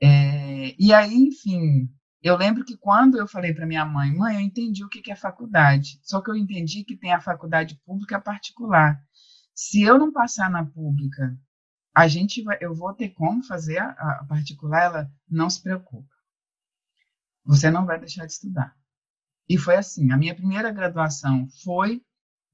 É, 0.01 0.75
e 0.79 0.91
aí, 0.93 1.13
enfim, 1.13 1.87
eu 2.21 2.35
lembro 2.35 2.65
que 2.65 2.75
quando 2.75 3.19
eu 3.19 3.27
falei 3.27 3.53
para 3.53 3.67
minha 3.67 3.85
mãe, 3.85 4.11
mãe, 4.15 4.35
eu 4.35 4.41
entendi 4.41 4.83
o 4.83 4.89
que 4.89 5.11
é 5.11 5.15
faculdade, 5.15 5.99
só 6.01 6.21
que 6.21 6.31
eu 6.31 6.35
entendi 6.35 6.83
que 6.83 6.97
tem 6.97 7.13
a 7.13 7.21
faculdade 7.21 7.79
pública 7.85 8.19
particular. 8.19 8.99
Se 9.53 9.83
eu 9.83 9.99
não 9.99 10.11
passar 10.11 10.49
na 10.49 10.65
pública 10.65 11.37
a 11.97 12.07
gente 12.07 12.43
vai, 12.43 12.59
eu 12.61 12.75
vou 12.75 12.93
ter 12.93 13.09
como 13.09 13.43
fazer 13.43 13.79
a, 13.79 13.89
a 13.89 14.25
particular, 14.25 14.83
ela 14.83 15.11
não 15.27 15.49
se 15.49 15.59
preocupa. 15.59 16.13
Você 17.43 17.71
não 17.71 17.87
vai 17.87 17.99
deixar 17.99 18.27
de 18.27 18.33
estudar. 18.33 18.77
E 19.49 19.57
foi 19.57 19.77
assim, 19.77 20.11
a 20.11 20.17
minha 20.17 20.35
primeira 20.35 20.71
graduação 20.71 21.47
foi 21.63 22.03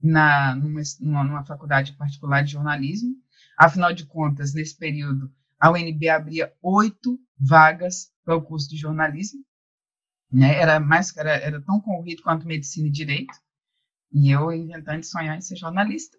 na 0.02 0.56
numa, 0.56 0.82
numa 1.02 1.44
faculdade 1.44 1.92
particular 1.98 2.42
de 2.42 2.54
jornalismo. 2.54 3.18
Afinal 3.58 3.92
de 3.94 4.06
contas, 4.06 4.54
nesse 4.54 4.78
período, 4.78 5.30
a 5.60 5.70
UNB 5.72 6.08
abria 6.08 6.54
oito 6.62 7.20
vagas 7.38 8.14
para 8.24 8.38
o 8.38 8.42
curso 8.42 8.70
de 8.70 8.78
jornalismo. 8.78 9.44
Né? 10.32 10.56
Era 10.56 10.80
mais 10.80 11.14
era, 11.18 11.32
era 11.32 11.62
tão 11.62 11.82
concorrido 11.82 12.24
quanto 12.24 12.48
medicina 12.48 12.88
e 12.88 12.92
direito. 12.92 13.34
E 14.10 14.32
eu 14.32 14.54
inventando 14.54 15.04
sonhar 15.04 15.38
em 15.38 15.42
ser 15.42 15.58
jornalista. 15.58 16.18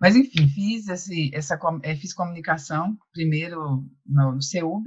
Mas, 0.00 0.16
enfim, 0.16 0.48
fiz, 0.48 0.88
esse, 0.88 1.30
essa, 1.34 1.58
é, 1.82 1.96
fiz 1.96 2.12
comunicação, 2.14 2.96
primeiro 3.12 3.84
no, 4.06 4.32
no 4.32 4.42
CEUB, 4.42 4.84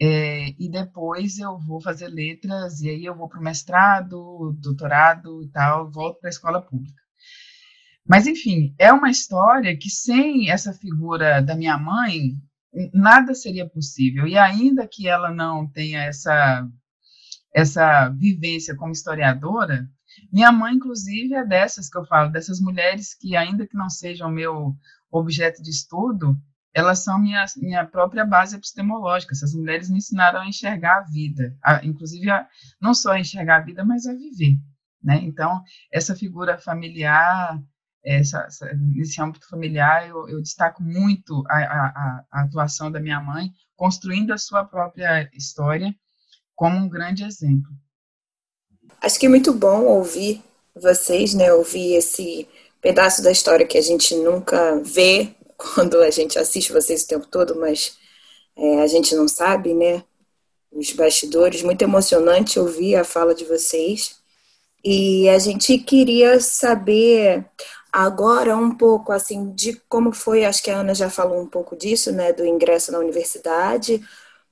é, 0.00 0.50
e 0.58 0.70
depois 0.70 1.38
eu 1.38 1.58
vou 1.58 1.80
fazer 1.80 2.08
letras, 2.08 2.80
e 2.80 2.90
aí 2.90 3.04
eu 3.04 3.16
vou 3.16 3.28
para 3.28 3.40
o 3.40 3.42
mestrado, 3.42 4.54
doutorado 4.60 5.42
e 5.42 5.48
tal, 5.48 5.90
volto 5.90 6.20
para 6.20 6.28
a 6.28 6.30
escola 6.30 6.62
pública. 6.62 7.02
Mas, 8.08 8.26
enfim, 8.26 8.74
é 8.78 8.92
uma 8.92 9.10
história 9.10 9.76
que 9.76 9.90
sem 9.90 10.50
essa 10.50 10.72
figura 10.72 11.40
da 11.40 11.56
minha 11.56 11.76
mãe, 11.76 12.36
nada 12.92 13.34
seria 13.34 13.68
possível. 13.68 14.26
E 14.26 14.38
ainda 14.38 14.86
que 14.86 15.08
ela 15.08 15.32
não 15.32 15.68
tenha 15.68 16.02
essa, 16.04 16.68
essa 17.54 18.08
vivência 18.10 18.76
como 18.76 18.92
historiadora, 18.92 19.88
minha 20.32 20.52
mãe, 20.52 20.74
inclusive, 20.74 21.34
é 21.34 21.44
dessas 21.44 21.88
que 21.88 21.98
eu 21.98 22.04
falo, 22.06 22.30
dessas 22.30 22.60
mulheres 22.60 23.14
que, 23.14 23.36
ainda 23.36 23.66
que 23.66 23.76
não 23.76 23.88
sejam 23.88 24.30
meu 24.30 24.74
objeto 25.10 25.62
de 25.62 25.70
estudo, 25.70 26.36
elas 26.74 27.02
são 27.02 27.18
minha, 27.18 27.44
minha 27.56 27.86
própria 27.86 28.24
base 28.24 28.54
epistemológica. 28.54 29.32
Essas 29.32 29.54
mulheres 29.54 29.88
me 29.88 29.96
ensinaram 29.96 30.40
a 30.40 30.46
enxergar 30.46 30.98
a 30.98 31.04
vida, 31.04 31.56
a, 31.62 31.84
inclusive 31.84 32.30
a, 32.30 32.46
não 32.80 32.92
só 32.92 33.12
a 33.12 33.20
enxergar 33.20 33.56
a 33.56 33.64
vida, 33.64 33.84
mas 33.84 34.06
a 34.06 34.12
viver. 34.12 34.58
Né? 35.02 35.16
Então, 35.22 35.62
essa 35.90 36.14
figura 36.14 36.58
familiar, 36.58 37.58
essa, 38.04 38.40
essa, 38.42 38.72
nesse 38.74 39.20
âmbito 39.22 39.48
familiar, 39.48 40.06
eu, 40.08 40.28
eu 40.28 40.42
destaco 40.42 40.82
muito 40.82 41.44
a, 41.48 41.58
a, 41.58 42.24
a, 42.30 42.42
atuação 42.42 42.90
da 42.90 43.00
minha 43.00 43.20
mãe, 43.20 43.50
construindo 43.74 44.32
a 44.32 44.38
sua 44.38 44.64
própria 44.64 45.30
história 45.32 45.94
como 46.54 46.76
um 46.76 46.88
grande 46.88 47.24
exemplo. 47.24 47.70
Acho 49.00 49.18
que 49.18 49.26
é 49.26 49.28
muito 49.28 49.52
bom 49.52 49.84
ouvir 49.84 50.42
vocês, 50.74 51.34
né? 51.34 51.52
Ouvir 51.52 51.94
esse 51.94 52.48
pedaço 52.80 53.22
da 53.22 53.30
história 53.30 53.66
que 53.66 53.78
a 53.78 53.82
gente 53.82 54.14
nunca 54.14 54.80
vê 54.82 55.34
quando 55.56 56.00
a 56.00 56.10
gente 56.10 56.38
assiste 56.38 56.72
vocês 56.72 57.02
o 57.02 57.08
tempo 57.08 57.26
todo, 57.26 57.56
mas 57.56 57.96
é, 58.56 58.80
a 58.80 58.86
gente 58.86 59.14
não 59.14 59.28
sabe, 59.28 59.74
né? 59.74 60.04
Os 60.72 60.92
bastidores. 60.92 61.62
Muito 61.62 61.82
emocionante 61.82 62.58
ouvir 62.58 62.96
a 62.96 63.04
fala 63.04 63.34
de 63.34 63.44
vocês. 63.44 64.16
E 64.84 65.28
a 65.28 65.38
gente 65.38 65.78
queria 65.78 66.38
saber 66.40 67.44
agora 67.92 68.56
um 68.56 68.70
pouco 68.76 69.10
assim 69.10 69.52
de 69.54 69.80
como 69.88 70.12
foi, 70.12 70.44
acho 70.44 70.62
que 70.62 70.70
a 70.70 70.78
Ana 70.80 70.94
já 70.94 71.10
falou 71.10 71.40
um 71.40 71.46
pouco 71.46 71.74
disso, 71.74 72.12
né, 72.12 72.32
do 72.32 72.44
ingresso 72.44 72.92
na 72.92 72.98
universidade, 72.98 74.06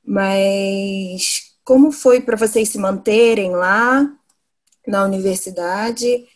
mas 0.05 1.53
como 1.63 1.93
foi 1.93 2.21
para 2.21 2.37
vocês 2.37 2.71
se 2.71 2.79
manterem 2.79 3.51
lá 3.53 4.11
na 4.87 5.05
universidade? 5.05 6.27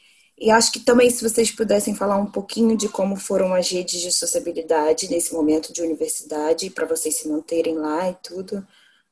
E 0.41 0.51
acho 0.51 0.71
que 0.71 0.81
também 0.81 1.11
se 1.11 1.29
vocês 1.29 1.51
pudessem 1.51 1.95
falar 1.95 2.17
um 2.17 2.31
pouquinho 2.31 2.77
de 2.77 2.89
como 2.89 3.17
foram 3.17 3.55
as 3.55 3.69
redes 3.71 4.01
de 4.01 4.13
sociabilidade 4.13 5.11
nesse 5.11 5.35
momento 5.35 5.73
de 5.73 5.83
universidade, 5.83 6.71
para 6.71 6.87
vocês 6.87 7.17
se 7.17 7.29
manterem 7.29 7.77
lá 7.77 8.09
e 8.09 8.15
tudo, 8.23 8.65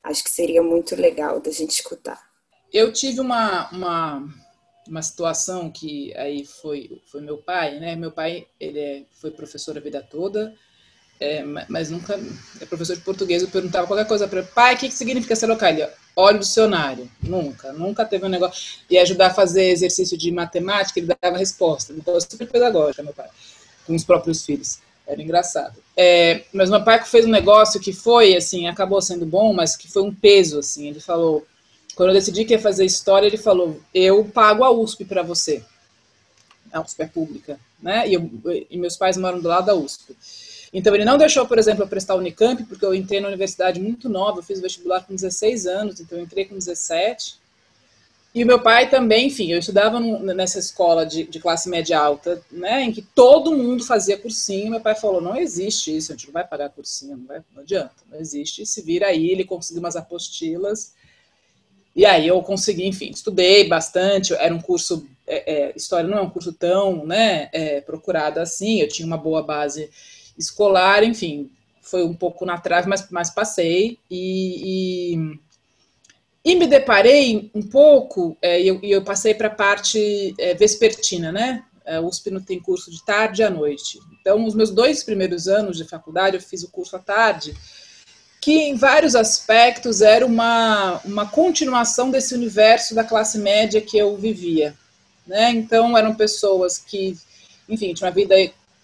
acho 0.05 0.23
que 0.23 0.31
seria 0.31 0.63
muito 0.63 0.95
legal 0.95 1.41
da 1.41 1.51
gente 1.51 1.71
escutar. 1.71 2.21
Eu 2.73 2.93
tive 2.93 3.21
uma, 3.21 3.69
uma, 3.71 4.29
uma 4.89 5.03
situação 5.03 5.71
que 5.71 6.17
aí 6.17 6.45
foi, 6.45 7.03
foi 7.11 7.21
meu 7.21 7.39
pai, 7.39 7.81
né? 7.81 7.97
Meu 7.97 8.13
pai 8.13 8.47
ele 8.61 8.79
é, 8.79 9.07
foi 9.21 9.33
professor 9.33 9.77
a 9.77 9.81
vida 9.81 10.01
toda, 10.03 10.55
é, 11.19 11.43
mas 11.69 11.91
nunca 11.91 12.19
é 12.61 12.67
professor 12.67 12.95
de 12.95 13.03
português. 13.03 13.43
Eu 13.43 13.49
perguntava 13.49 13.87
qualquer 13.87 14.07
coisa 14.07 14.29
para 14.29 14.41
ele, 14.41 14.49
pai, 14.55 14.75
o 14.75 14.79
que, 14.79 14.89
que 14.89 14.95
significa 14.95 15.35
ser 15.35 15.47
local? 15.47 15.71
Ele, 15.71 15.87
olha 16.15 16.37
o 16.37 16.41
dicionário. 16.41 17.11
Nunca, 17.23 17.73
nunca 17.73 18.05
teve 18.05 18.27
um 18.27 18.29
negócio. 18.29 18.81
E 18.91 18.99
ajudar 18.99 19.29
a 19.29 19.35
fazer 19.35 19.71
exercício 19.71 20.17
de 20.17 20.31
matemática, 20.31 21.01
ele 21.01 21.15
dava 21.21 21.39
resposta. 21.39 21.93
Então, 21.93 22.19
super 22.21 22.47
pedagógica, 22.47 23.03
meu 23.03 23.15
pai, 23.15 23.29
com 23.87 23.95
os 23.95 24.05
próprios 24.05 24.45
filhos. 24.45 24.79
Era 25.07 25.23
engraçado. 25.23 25.81
É, 25.97 26.43
mas 26.53 26.69
meu 26.69 26.83
pai 26.83 27.03
fez 27.05 27.25
um 27.25 27.31
negócio 27.31 27.81
que 27.81 27.93
foi, 27.93 28.37
assim, 28.37 28.67
acabou 28.67 29.01
sendo 29.01 29.25
bom, 29.25 29.53
mas 29.53 29.77
que 29.77 29.89
foi 29.89 30.03
um 30.03 30.13
peso, 30.13 30.59
assim. 30.59 30.89
Ele 30.89 31.01
falou, 31.01 31.47
quando 31.95 32.11
eu 32.11 32.15
decidi 32.15 32.45
que 32.45 32.53
ia 32.53 32.59
fazer 32.59 32.85
história, 32.85 33.27
ele 33.27 33.39
falou, 33.39 33.81
eu 33.95 34.25
pago 34.25 34.65
a 34.65 34.71
USP 34.71 35.05
para 35.05 35.23
você. 35.23 35.65
A 36.73 36.81
USP 36.81 37.03
é 37.03 37.07
pública, 37.07 37.61
né? 37.81 38.07
E, 38.07 38.15
eu, 38.15 38.31
e 38.69 38.77
meus 38.77 38.97
pais 38.97 39.17
moram 39.17 39.41
do 39.41 39.49
lado 39.49 39.67
da 39.67 39.75
USP. 39.75 40.15
Então, 40.73 40.95
ele 40.95 41.05
não 41.05 41.17
deixou, 41.17 41.47
por 41.47 41.59
exemplo, 41.59 41.85
eu 41.85 41.89
prestar 41.89 42.15
Unicamp, 42.15 42.63
porque 42.65 42.85
eu 42.85 42.95
entrei 42.95 43.21
na 43.21 43.29
universidade 43.29 43.81
muito 43.81 44.09
nova, 44.09 44.41
eu 44.41 44.43
fiz 44.43 44.61
vestibular 44.61 45.05
com 45.05 45.15
16 45.15 45.67
anos, 45.67 46.01
então 46.01 46.19
eu 46.19 46.25
entrei 46.25 46.45
com 46.45 46.55
17. 46.55 47.39
E 48.37 48.45
o 48.45 48.47
meu 48.47 48.61
pai 48.61 48.91
também, 48.91 49.29
enfim, 49.29 49.51
eu 49.51 49.59
estudava 49.59 49.99
nessa 49.99 50.59
escola 50.59 51.07
de, 51.07 51.25
de, 51.25 51.41
classe 51.41 51.71
média 51.71 51.99
alta, 51.99 52.43
né, 52.53 52.83
em 52.83 52.93
que 52.93 53.01
todo 53.01 53.57
mundo 53.57 53.83
fazia 53.83 54.19
cursinho. 54.19 54.73
Meu 54.73 54.81
pai 54.81 54.95
falou: 54.95 55.23
não 55.23 55.35
existe 55.39 55.97
isso, 55.97 56.13
a 56.13 56.15
gente 56.15 56.27
não 56.27 56.35
vai 56.35 56.47
pagar 56.47 56.69
cursinho, 56.69 57.17
não, 57.17 57.27
vai, 57.27 57.43
não 57.55 57.63
adianta, 57.63 57.95
não 58.13 58.21
existe. 58.21 58.67
Se 58.67 58.83
vira 58.83 59.07
aí, 59.07 59.31
ele 59.31 59.43
conseguiu 59.43 59.81
umas 59.81 59.97
apostilas. 59.97 60.93
E 61.95 62.05
aí 62.05 62.29
eu 62.29 62.43
consegui, 62.43 62.87
enfim, 62.87 63.09
estudei 63.09 63.67
bastante. 63.67 64.35
Era 64.35 64.55
um 64.55 64.61
curso, 64.61 65.07
é, 65.27 65.71
é, 65.71 65.73
história 65.75 66.07
não 66.07 66.19
é 66.19 66.21
um 66.21 66.29
curso 66.29 66.53
tão 66.53 67.07
né, 67.07 67.49
é, 67.55 67.81
procurado 67.81 68.39
assim. 68.39 68.83
Eu 68.83 68.89
tinha 68.89 69.07
uma 69.07 69.17
boa 69.17 69.43
base 69.43 69.89
escolar, 70.39 71.03
enfim, 71.03 71.51
foi 71.87 72.05
um 72.05 72.15
pouco 72.15 72.45
na 72.45 72.59
trave, 72.59 72.89
mas, 72.89 73.09
mas 73.11 73.31
passei. 73.31 73.99
E, 74.11 75.15
e, 75.15 75.39
e 76.45 76.55
me 76.57 76.67
deparei 76.67 77.51
um 77.55 77.63
pouco, 77.63 78.37
é, 78.43 78.61
e 78.61 78.69
eu, 78.69 78.81
eu, 78.83 79.03
passei 79.03 79.35
para 79.35 79.49
a 79.49 79.55
parte 79.55 80.35
é, 80.39 80.55
vespertina, 80.55 81.31
né? 81.31 81.65
É, 81.85 82.01
o 82.01 82.07
USP 82.07 82.31
não 82.31 82.41
tem 82.41 82.61
curso 82.61 82.91
de 82.91 83.05
tarde 83.05 83.45
à 83.45 83.51
noite. 83.51 84.01
Então, 84.21 84.45
os 84.45 84.55
meus 84.55 84.73
dois 84.73 85.05
primeiros 85.05 85.47
anos 85.47 85.77
de 85.77 85.85
faculdade, 85.85 86.37
eu 86.37 86.43
fiz 86.43 86.65
o 86.65 86.71
curso 86.71 86.97
à 86.97 86.99
tarde, 86.99 87.57
que 88.41 88.53
em 88.53 88.75
vários 88.75 89.15
aspectos 89.15 90.03
era 90.03 90.27
uma, 90.27 91.01
uma 91.05 91.27
continuação 91.29 92.11
desse 92.11 92.35
universo 92.35 92.95
da 92.95 93.05
classe 93.05 93.39
média 93.39 93.81
que 93.81 93.97
eu 93.97 94.17
vivia. 94.17 94.75
Né? 95.25 95.51
Então, 95.51 95.97
eram 95.97 96.15
pessoas 96.15 96.79
que, 96.79 97.17
enfim, 97.69 97.95
tinham 97.95 98.09
uma 98.09 98.15
vida 98.15 98.35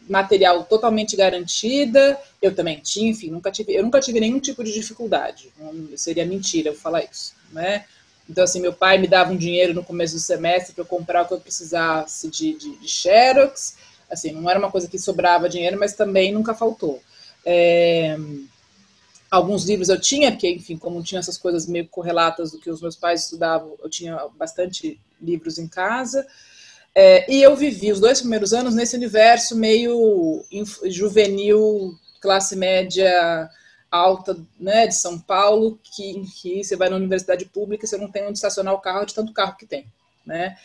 material 0.08 0.64
totalmente 0.64 1.16
garantida. 1.16 2.18
Eu 2.40 2.54
também 2.54 2.80
tinha, 2.80 3.10
enfim, 3.10 3.30
nunca 3.30 3.50
tive, 3.50 3.74
eu 3.74 3.82
nunca 3.82 4.00
tive 4.00 4.20
nenhum 4.20 4.40
tipo 4.40 4.62
de 4.62 4.72
dificuldade. 4.72 5.52
Seria 5.96 6.26
mentira 6.26 6.70
eu 6.70 6.74
falar 6.74 7.04
isso, 7.04 7.34
né? 7.50 7.84
Então, 8.28 8.44
assim, 8.44 8.60
meu 8.60 8.72
pai 8.72 8.98
me 8.98 9.08
dava 9.08 9.32
um 9.32 9.36
dinheiro 9.36 9.74
no 9.74 9.84
começo 9.84 10.14
do 10.14 10.20
semestre 10.20 10.74
para 10.74 10.82
eu 10.82 10.86
comprar 10.86 11.22
o 11.22 11.28
que 11.28 11.34
eu 11.34 11.40
precisasse 11.40 12.28
de, 12.28 12.54
de, 12.54 12.76
de, 12.76 12.88
Xerox. 12.88 13.76
Assim, 14.10 14.32
não 14.32 14.48
era 14.48 14.58
uma 14.58 14.70
coisa 14.70 14.88
que 14.88 14.98
sobrava 14.98 15.48
dinheiro, 15.48 15.78
mas 15.78 15.94
também 15.94 16.32
nunca 16.32 16.54
faltou. 16.54 17.02
É, 17.44 18.16
alguns 19.30 19.64
livros 19.64 19.88
eu 19.88 20.00
tinha, 20.00 20.30
porque, 20.30 20.48
enfim, 20.48 20.76
como 20.76 21.02
tinha 21.02 21.18
essas 21.18 21.36
coisas 21.36 21.66
meio 21.66 21.88
correlatas 21.88 22.52
do 22.52 22.58
que 22.58 22.70
os 22.70 22.80
meus 22.80 22.94
pais 22.94 23.24
estudavam, 23.24 23.74
eu 23.82 23.90
tinha 23.90 24.16
bastante 24.38 25.00
livros 25.20 25.58
em 25.58 25.66
casa. 25.66 26.26
É, 26.94 27.30
e 27.32 27.42
eu 27.42 27.56
vivi 27.56 27.90
os 27.90 28.00
dois 28.00 28.20
primeiros 28.20 28.52
anos 28.52 28.74
nesse 28.74 28.96
universo 28.96 29.56
meio 29.56 30.44
juvenil, 30.84 31.94
classe 32.20 32.54
média 32.54 33.50
alta, 33.90 34.38
né, 34.58 34.86
de 34.86 34.94
São 34.94 35.18
Paulo, 35.18 35.78
que, 35.82 36.22
que 36.40 36.64
você 36.64 36.76
vai 36.76 36.88
na 36.88 36.96
universidade 36.96 37.44
pública, 37.44 37.86
você 37.86 37.98
não 37.98 38.10
tem 38.10 38.24
onde 38.24 38.38
estacionar 38.38 38.72
o 38.72 38.80
carro 38.80 39.04
de 39.04 39.14
tanto 39.14 39.34
carro 39.34 39.56
que 39.56 39.66
tem, 39.66 39.86
né? 40.24 40.56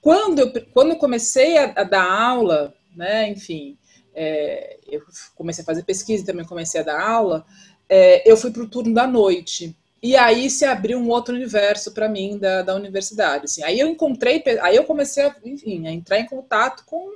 Quando 0.00 0.38
eu, 0.38 0.52
quando 0.72 0.90
eu 0.90 0.96
comecei 0.96 1.58
a, 1.58 1.72
a 1.76 1.84
dar 1.84 2.10
aula, 2.10 2.74
né, 2.96 3.28
enfim, 3.28 3.76
é, 4.14 4.78
eu 4.86 5.02
comecei 5.34 5.62
a 5.62 5.66
fazer 5.66 5.84
pesquisa 5.84 6.22
e 6.22 6.26
também 6.26 6.46
comecei 6.46 6.80
a 6.80 6.84
dar 6.84 7.00
aula, 7.00 7.44
é, 7.88 8.28
eu 8.30 8.38
fui 8.38 8.50
para 8.50 8.62
o 8.62 8.68
turno 8.68 8.94
da 8.94 9.06
noite. 9.06 9.76
E 10.02 10.16
aí 10.16 10.50
se 10.50 10.64
abriu 10.64 10.98
um 10.98 11.08
outro 11.08 11.32
universo 11.32 11.92
para 11.92 12.08
mim 12.08 12.36
da, 12.36 12.62
da 12.62 12.74
universidade. 12.74 13.44
Assim. 13.44 13.62
Aí 13.62 13.78
eu 13.78 13.86
encontrei, 13.86 14.42
aí 14.60 14.74
eu 14.74 14.82
comecei 14.82 15.24
a, 15.24 15.36
enfim, 15.44 15.86
a 15.86 15.92
entrar 15.92 16.18
em 16.18 16.26
contato 16.26 16.84
com, 16.84 17.08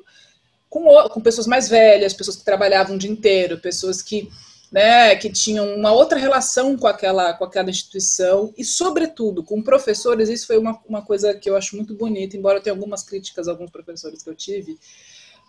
com, 0.71 1.09
com 1.09 1.21
pessoas 1.21 1.49
mais 1.49 1.69
velhas, 1.69 2.15
pessoas 2.15 2.37
que 2.37 2.45
trabalhavam 2.45 2.95
o 2.95 2.99
dia 2.99 3.11
inteiro, 3.11 3.59
pessoas 3.59 4.01
que, 4.01 4.31
né, 4.71 5.17
que 5.17 5.29
tinham 5.33 5.75
uma 5.75 5.91
outra 5.91 6.17
relação 6.17 6.77
com 6.77 6.87
aquela, 6.87 7.33
com 7.35 7.43
aquela 7.43 7.71
instituição 7.71 8.55
e, 8.57 8.65
sobretudo, 8.65 9.43
com 9.43 9.61
professores. 9.61 10.29
Isso 10.29 10.47
foi 10.47 10.57
uma, 10.57 10.81
uma 10.89 11.03
coisa 11.03 11.35
que 11.35 11.51
eu 11.51 11.57
acho 11.57 11.75
muito 11.75 11.93
bonita, 11.93 12.37
embora 12.37 12.59
eu 12.59 12.63
tenha 12.63 12.75
algumas 12.75 13.03
críticas 13.03 13.49
a 13.49 13.51
alguns 13.51 13.71
professores 13.73 14.23
que 14.23 14.31
eu 14.31 14.35
tive. 14.37 14.79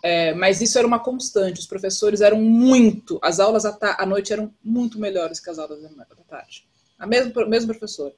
É, 0.02 0.34
mas 0.34 0.60
isso 0.60 0.76
era 0.76 0.86
uma 0.86 0.98
constante. 0.98 1.60
Os 1.60 1.66
professores 1.68 2.20
eram 2.20 2.40
muito, 2.40 3.16
as 3.22 3.38
aulas 3.38 3.64
à, 3.64 3.78
à 3.96 4.04
noite 4.04 4.32
eram 4.32 4.52
muito 4.62 4.98
melhores 4.98 5.38
que 5.38 5.50
as 5.50 5.58
aulas 5.60 5.80
da 5.80 6.04
tarde 6.28 6.66
a 6.98 7.06
mesma, 7.06 7.46
mesmo 7.46 7.68
professor. 7.68 8.12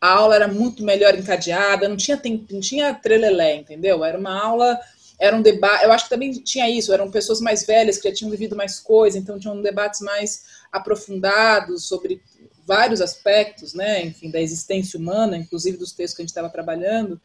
A 0.00 0.08
aula 0.08 0.34
era 0.34 0.48
muito 0.48 0.82
melhor 0.82 1.14
encadeada, 1.14 1.88
não 1.88 1.96
tinha, 1.96 2.20
não 2.50 2.60
tinha 2.60 2.94
trelelé, 2.94 3.56
entendeu? 3.56 4.04
Era 4.04 4.18
uma 4.18 4.38
aula, 4.38 4.78
era 5.18 5.36
um 5.36 5.42
debate, 5.42 5.84
eu 5.84 5.92
acho 5.92 6.04
que 6.04 6.10
também 6.10 6.32
tinha 6.32 6.68
isso, 6.68 6.92
eram 6.92 7.10
pessoas 7.10 7.40
mais 7.40 7.64
velhas 7.64 7.98
que 7.98 8.08
já 8.08 8.14
tinham 8.14 8.30
vivido 8.30 8.56
mais 8.56 8.80
coisa, 8.80 9.16
então 9.16 9.38
tinham 9.38 9.62
debates 9.62 10.00
mais 10.00 10.44
aprofundados 10.72 11.86
sobre 11.86 12.20
vários 12.66 13.00
aspectos, 13.00 13.74
né, 13.74 14.04
enfim, 14.04 14.30
da 14.30 14.40
existência 14.40 14.98
humana, 14.98 15.36
inclusive 15.36 15.76
dos 15.76 15.92
textos 15.92 16.16
que 16.16 16.22
a 16.22 16.24
gente 16.24 16.30
estava 16.30 16.48
trabalhando. 16.48 17.20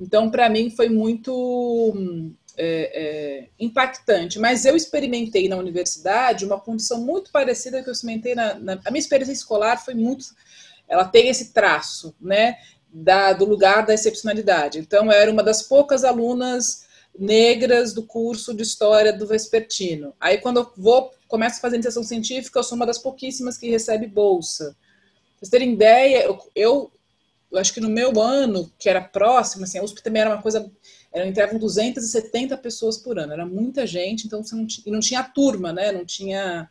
Então, 0.00 0.30
para 0.30 0.48
mim, 0.48 0.70
foi 0.70 0.88
muito 0.88 2.32
é, 2.56 2.90
é, 2.94 3.48
impactante. 3.58 4.38
Mas 4.38 4.64
eu 4.64 4.76
experimentei 4.76 5.48
na 5.48 5.56
universidade 5.56 6.44
uma 6.44 6.60
condição 6.60 7.00
muito 7.00 7.30
parecida 7.30 7.82
que 7.82 7.88
eu 7.88 7.92
experimentei 7.92 8.34
na, 8.34 8.54
na, 8.54 8.80
A 8.84 8.90
minha 8.90 9.00
experiência 9.00 9.32
escolar 9.32 9.82
foi 9.84 9.94
muito. 9.94 10.26
Ela 10.88 11.04
tem 11.04 11.28
esse 11.28 11.52
traço, 11.52 12.14
né? 12.20 12.58
Da, 12.92 13.32
do 13.32 13.44
lugar 13.44 13.84
da 13.84 13.92
excepcionalidade. 13.92 14.78
Então, 14.78 15.06
eu 15.06 15.12
era 15.12 15.30
uma 15.30 15.42
das 15.42 15.62
poucas 15.62 16.04
alunas 16.04 16.84
negras 17.18 17.92
do 17.92 18.02
curso 18.04 18.54
de 18.54 18.62
História 18.62 19.12
do 19.12 19.26
Vespertino. 19.26 20.14
Aí, 20.20 20.38
quando 20.38 20.58
eu 20.58 20.72
vou, 20.76 21.12
começo 21.28 21.60
fazer 21.60 21.76
iniciação 21.76 22.02
científica, 22.02 22.58
eu 22.58 22.62
sou 22.62 22.76
uma 22.76 22.86
das 22.86 22.98
pouquíssimas 22.98 23.56
que 23.56 23.70
recebe 23.70 24.06
bolsa. 24.06 24.76
Pra 24.76 25.38
vocês 25.40 25.50
terem 25.50 25.72
ideia, 25.72 26.24
eu, 26.24 26.38
eu, 26.54 26.92
eu 27.50 27.58
acho 27.58 27.72
que 27.72 27.80
no 27.80 27.88
meu 27.88 28.20
ano, 28.20 28.70
que 28.78 28.88
era 28.88 29.00
próximo, 29.00 29.64
assim, 29.64 29.78
a 29.78 29.82
USP 29.82 30.02
também 30.02 30.22
era 30.22 30.30
uma 30.30 30.42
coisa 30.42 30.70
entravam 31.14 31.58
270 31.58 32.56
pessoas 32.56 32.98
por 32.98 33.18
ano, 33.18 33.32
era 33.32 33.46
muita 33.46 33.86
gente, 33.86 34.26
então 34.26 34.42
você 34.42 34.54
não, 34.56 34.66
e 34.84 34.90
não 34.90 34.98
tinha 34.98 35.22
turma, 35.22 35.72
né? 35.72 35.92
Não 35.92 36.04
tinha, 36.04 36.68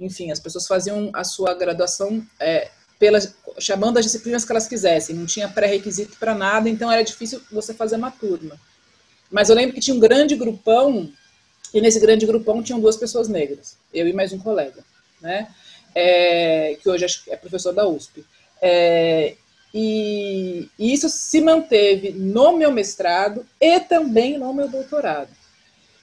enfim, 0.00 0.32
as 0.32 0.40
pessoas 0.40 0.66
faziam 0.66 1.10
a 1.12 1.22
sua 1.22 1.54
graduação 1.54 2.26
é, 2.40 2.68
pelas, 2.98 3.34
chamando 3.60 3.98
as 3.98 4.04
disciplinas 4.04 4.44
que 4.44 4.50
elas 4.50 4.66
quisessem, 4.66 5.14
não 5.14 5.26
tinha 5.26 5.48
pré-requisito 5.48 6.16
para 6.18 6.34
nada, 6.34 6.68
então 6.68 6.90
era 6.90 7.04
difícil 7.04 7.40
você 7.50 7.72
fazer 7.72 7.94
uma 7.94 8.10
turma. 8.10 8.58
Mas 9.30 9.48
eu 9.48 9.54
lembro 9.54 9.74
que 9.74 9.80
tinha 9.80 9.96
um 9.96 10.00
grande 10.00 10.34
grupão, 10.34 11.08
e 11.72 11.80
nesse 11.80 12.00
grande 12.00 12.26
grupão 12.26 12.62
tinham 12.62 12.80
duas 12.80 12.96
pessoas 12.96 13.28
negras, 13.28 13.76
eu 13.94 14.08
e 14.08 14.12
mais 14.12 14.32
um 14.32 14.38
colega, 14.38 14.82
né? 15.20 15.48
É, 15.94 16.76
que 16.82 16.88
hoje 16.88 17.06
é 17.28 17.36
professor 17.36 17.72
da 17.72 17.86
USP. 17.86 18.24
É, 18.60 19.36
e, 19.78 20.70
isso 20.78 21.06
se 21.10 21.38
manteve 21.42 22.10
no 22.10 22.56
meu 22.56 22.72
mestrado 22.72 23.44
e 23.60 23.78
também 23.78 24.38
no 24.38 24.54
meu 24.54 24.68
doutorado. 24.68 25.28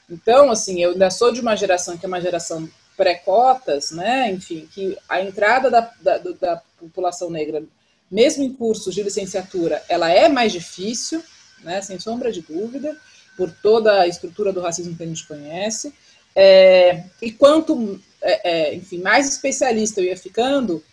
Então, 0.07 0.51
assim, 0.51 0.83
eu 0.83 0.91
ainda 0.91 1.09
sou 1.09 1.33
de 1.33 1.41
uma 1.41 1.55
geração 1.55 1.97
que 1.97 2.05
é 2.05 2.07
uma 2.07 2.21
geração 2.21 2.69
pré-cotas, 2.95 3.89
né? 3.89 4.31
Enfim, 4.31 4.69
que 4.71 4.95
a 5.09 5.21
entrada 5.23 5.71
da, 5.71 5.91
da, 5.99 6.17
da, 6.19 6.62
população 6.79 7.31
negra, 7.31 7.63
mesmo 8.12 8.43
em 8.43 8.53
cursos 8.53 8.93
de 8.93 9.01
licenciatura, 9.01 9.81
ela 9.89 10.12
é 10.12 10.29
mais 10.29 10.51
difícil, 10.51 11.23
né? 11.63 11.81
Sem 11.81 11.97
sombra 11.97 12.31
de 12.31 12.41
dúvida, 12.41 12.95
por 13.36 13.49
toda 13.49 14.01
a 14.01 14.07
estrutura 14.07 14.53
do 14.53 14.62
racismo 14.62 14.95
que 14.95 15.01
a 15.01 15.07
gente 15.07 15.25
conhece. 15.25 15.91
É, 16.36 17.05
e 17.19 17.31
quanto, 17.31 17.99
é, 18.21 18.51
é, 18.51 18.75
enfim, 18.75 18.99
mais 18.99 19.27
especialista 19.27 19.99
eu 19.99 20.05
ia 20.05 20.17
ficando, 20.17 20.83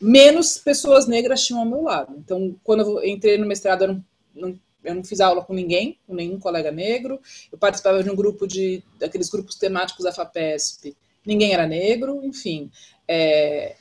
menos 0.00 0.58
pessoas 0.58 1.06
negras 1.06 1.44
tinham 1.44 1.60
ao 1.60 1.66
meu 1.66 1.82
lado. 1.82 2.14
Então, 2.18 2.54
quando 2.62 2.82
eu 2.82 3.04
entrei 3.04 3.38
no 3.38 3.46
mestrado, 3.46 3.82
eu 3.82 3.88
não, 3.88 4.04
não, 4.34 4.60
eu 4.84 4.94
não 4.94 5.04
fiz 5.04 5.20
aula 5.20 5.44
com 5.44 5.52
ninguém, 5.52 5.98
com 6.06 6.14
nenhum 6.14 6.38
colega 6.38 6.70
negro. 6.70 7.20
Eu 7.50 7.58
participava 7.58 8.02
de 8.02 8.10
um 8.10 8.16
grupo 8.16 8.46
de 8.46 8.82
daqueles 8.98 9.28
grupos 9.28 9.56
temáticos 9.56 10.04
da 10.04 10.12
FAPESP. 10.12 10.96
Ninguém 11.26 11.52
era 11.52 11.66
negro, 11.66 12.20
enfim. 12.24 12.70
É, 13.06 13.74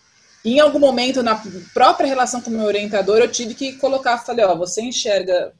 em 0.43 0.59
algum 0.59 0.79
momento, 0.79 1.21
na 1.21 1.41
própria 1.73 2.07
relação 2.07 2.41
com 2.41 2.49
o 2.49 2.53
meu 2.53 2.65
orientador, 2.65 3.17
eu 3.17 3.31
tive 3.31 3.53
que 3.53 3.73
colocar, 3.73 4.17
falei, 4.17 4.45
ó, 4.45 4.55
você 4.55 4.81
enxerga 4.81 5.53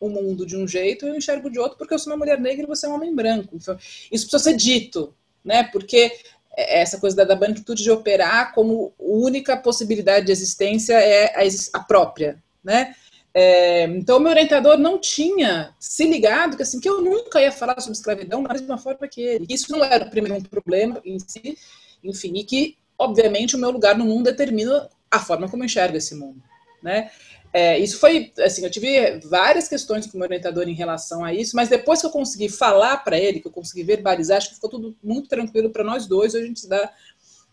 o 0.00 0.08
mundo 0.08 0.44
de 0.44 0.56
um 0.56 0.66
jeito, 0.66 1.06
eu 1.06 1.14
enxergo 1.14 1.50
de 1.50 1.58
outro, 1.58 1.78
porque 1.78 1.94
eu 1.94 1.98
sou 1.98 2.12
uma 2.12 2.18
mulher 2.18 2.40
negra 2.40 2.64
e 2.64 2.66
você 2.66 2.86
é 2.86 2.88
um 2.88 2.94
homem 2.94 3.14
branco. 3.14 3.54
Então, 3.54 3.76
isso 4.10 4.28
precisa 4.28 4.50
ser 4.50 4.56
dito, 4.56 5.14
né? 5.44 5.64
Porque 5.64 6.12
essa 6.56 6.98
coisa 6.98 7.16
da, 7.16 7.24
da 7.24 7.34
branquitude 7.34 7.82
de 7.82 7.90
operar 7.90 8.54
como 8.54 8.92
única 8.98 9.56
possibilidade 9.56 10.26
de 10.26 10.32
existência 10.32 10.94
é 10.94 11.34
a, 11.34 11.78
a 11.78 11.80
própria, 11.80 12.42
né? 12.62 12.94
É, 13.36 13.82
então, 13.86 14.20
meu 14.20 14.30
orientador 14.30 14.78
não 14.78 14.96
tinha 14.96 15.74
se 15.80 16.04
ligado 16.06 16.56
que, 16.56 16.62
assim, 16.62 16.78
que 16.78 16.88
eu 16.88 17.00
nunca 17.00 17.40
ia 17.40 17.50
falar 17.50 17.80
sobre 17.80 17.96
escravidão 17.96 18.44
da 18.44 18.52
mesma 18.52 18.78
forma 18.78 19.08
que 19.08 19.20
ele. 19.20 19.46
Isso 19.50 19.72
não 19.72 19.82
era 19.84 20.04
o 20.04 20.10
primeiro 20.10 20.48
problema 20.48 21.00
em 21.04 21.18
si, 21.18 21.58
enfim, 22.02 22.32
e 22.36 22.44
que, 22.44 22.76
obviamente, 22.96 23.56
o 23.56 23.58
meu 23.58 23.70
lugar 23.70 23.98
no 23.98 24.04
mundo 24.04 24.26
determina 24.26 24.88
a 25.10 25.18
forma 25.18 25.48
como 25.48 25.64
eu 25.64 25.66
enxergo 25.66 25.96
esse 25.96 26.14
mundo, 26.14 26.40
né? 26.80 27.10
É, 27.56 27.78
isso 27.78 28.00
foi, 28.00 28.32
assim, 28.40 28.64
eu 28.64 28.70
tive 28.70 29.20
várias 29.20 29.68
questões 29.68 30.08
com 30.08 30.16
o 30.16 30.18
meu 30.18 30.26
orientador 30.26 30.68
em 30.68 30.74
relação 30.74 31.24
a 31.24 31.32
isso, 31.32 31.54
mas 31.54 31.68
depois 31.68 32.00
que 32.00 32.06
eu 32.06 32.10
consegui 32.10 32.48
falar 32.48 32.96
para 33.04 33.16
ele, 33.16 33.38
que 33.38 33.46
eu 33.46 33.52
consegui 33.52 33.84
verbalizar, 33.84 34.38
acho 34.38 34.48
que 34.48 34.56
ficou 34.56 34.68
tudo 34.68 34.96
muito 35.00 35.28
tranquilo 35.28 35.70
para 35.70 35.84
nós 35.84 36.04
dois, 36.04 36.34
hoje 36.34 36.44
a 36.44 36.48
gente 36.48 36.58
se 36.58 36.68
dá 36.68 36.92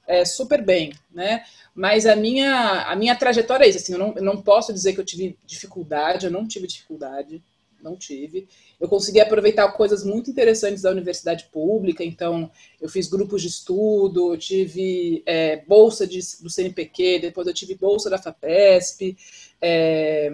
é, 0.08 0.26
super 0.26 0.66
bem, 0.66 0.92
né? 1.14 1.44
Mas 1.76 2.08
a 2.08 2.16
minha, 2.16 2.82
a 2.82 2.96
minha 2.96 3.16
trajetória 3.16 3.64
é 3.64 3.70
isso, 3.70 3.78
assim, 3.78 3.94
eu 3.94 4.00
não, 4.00 4.14
eu 4.16 4.24
não 4.24 4.42
posso 4.42 4.74
dizer 4.74 4.94
que 4.94 5.00
eu 5.00 5.06
tive 5.06 5.38
dificuldade, 5.46 6.26
eu 6.26 6.32
não 6.32 6.48
tive 6.48 6.66
dificuldade, 6.66 7.40
não 7.84 7.96
tive. 7.96 8.48
Eu 8.80 8.88
consegui 8.88 9.20
aproveitar 9.20 9.72
coisas 9.74 10.04
muito 10.04 10.32
interessantes 10.32 10.82
da 10.82 10.92
universidade 10.92 11.46
pública, 11.52 12.04
então 12.04 12.50
eu 12.80 12.90
fiz 12.90 13.08
grupos 13.08 13.42
de 13.42 13.50
estudo, 13.50 14.36
tive 14.38 15.22
é, 15.28 15.58
bolsa 15.68 16.08
de, 16.08 16.20
do 16.42 16.50
CNPq, 16.50 17.20
depois 17.20 17.48
eu 17.48 17.54
tive 17.54 17.76
bolsa 17.76 18.10
da 18.10 18.18
FAPESP, 18.18 19.16
é, 19.62 20.32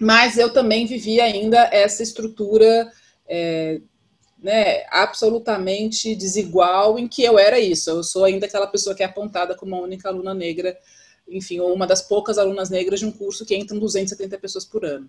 mas 0.00 0.36
eu 0.36 0.52
também 0.52 0.86
vivi 0.86 1.20
ainda 1.20 1.68
essa 1.72 2.02
estrutura 2.02 2.90
é, 3.26 3.80
né, 4.38 4.84
absolutamente 4.90 6.14
desigual 6.14 6.98
em 6.98 7.08
que 7.08 7.22
eu 7.22 7.38
era 7.38 7.58
isso. 7.58 7.90
Eu 7.90 8.02
sou 8.04 8.24
ainda 8.24 8.46
aquela 8.46 8.66
pessoa 8.66 8.94
que 8.94 9.02
é 9.02 9.06
apontada 9.06 9.56
como 9.56 9.74
a 9.74 9.80
única 9.80 10.08
aluna 10.08 10.34
negra, 10.34 10.78
enfim, 11.26 11.58
ou 11.58 11.72
uma 11.74 11.86
das 11.86 12.02
poucas 12.02 12.38
alunas 12.38 12.70
negras 12.70 13.00
de 13.00 13.06
um 13.06 13.12
curso 13.12 13.46
que 13.46 13.56
entram 13.56 13.78
270 13.78 14.38
pessoas 14.38 14.64
por 14.64 14.84
ano. 14.84 15.08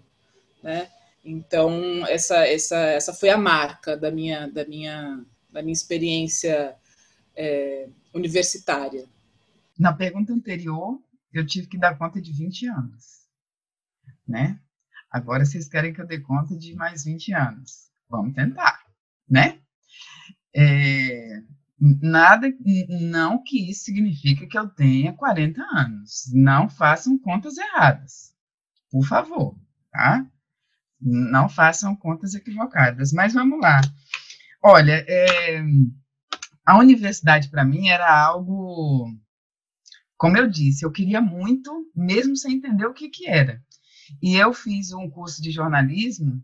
Né? 0.64 0.90
Então, 1.24 2.08
essa, 2.08 2.48
essa, 2.48 2.78
essa 2.78 3.14
foi 3.14 3.30
a 3.30 3.38
marca 3.38 3.98
da 3.98 4.10
minha, 4.10 4.48
da 4.48 4.66
minha, 4.66 5.22
da 5.52 5.62
minha 5.62 5.74
experiência 5.74 6.76
é, 7.36 7.88
universitária. 8.14 9.06
Na 9.78 9.94
pergunta 9.94 10.34
anterior, 10.34 10.98
eu 11.34 11.46
tive 11.46 11.68
que 11.68 11.78
dar 11.78 11.98
conta 11.98 12.22
de 12.22 12.32
20 12.32 12.68
anos, 12.68 13.28
né? 14.28 14.60
Agora 15.10 15.46
vocês 15.46 15.68
querem 15.68 15.94
que 15.94 16.02
eu 16.02 16.08
dê 16.08 16.20
conta 16.20 16.58
de 16.58 16.76
mais 16.76 17.04
20 17.04 17.34
anos. 17.34 17.90
Vamos 18.10 18.36
tentar, 18.36 18.80
né? 19.30 19.60
É, 20.56 21.42
nada, 21.80 22.52
não 22.90 23.44
que 23.44 23.70
isso 23.70 23.86
signifique 23.86 24.48
que 24.48 24.58
eu 24.58 24.68
tenha 24.70 25.14
40 25.14 25.62
anos. 25.74 26.32
Não 26.34 26.70
façam 26.70 27.18
contas 27.18 27.58
erradas, 27.58 28.34
por 28.90 29.06
favor, 29.06 29.58
tá? 29.92 30.26
Não 31.00 31.48
façam 31.48 31.96
contas 31.96 32.34
equivocadas. 32.34 33.14
Mas 33.14 33.34
vamos 33.34 33.60
lá. 33.60 33.82
Olha, 34.64 35.06
é, 35.08 35.64
a 36.66 36.78
universidade 36.78 37.50
para 37.50 37.64
mim 37.64 37.88
era 37.88 38.10
algo 38.20 39.14
como 40.18 40.38
eu 40.38 40.50
disse, 40.50 40.84
eu 40.84 40.92
queria 40.92 41.22
muito, 41.22 41.72
mesmo 41.96 42.36
sem 42.36 42.56
entender 42.56 42.86
o 42.86 42.94
que, 42.94 43.10
que 43.10 43.30
era. 43.30 43.62
E 44.22 44.36
eu 44.36 44.52
fiz 44.54 44.92
um 44.92 45.10
curso 45.10 45.42
de 45.42 45.52
jornalismo. 45.52 46.42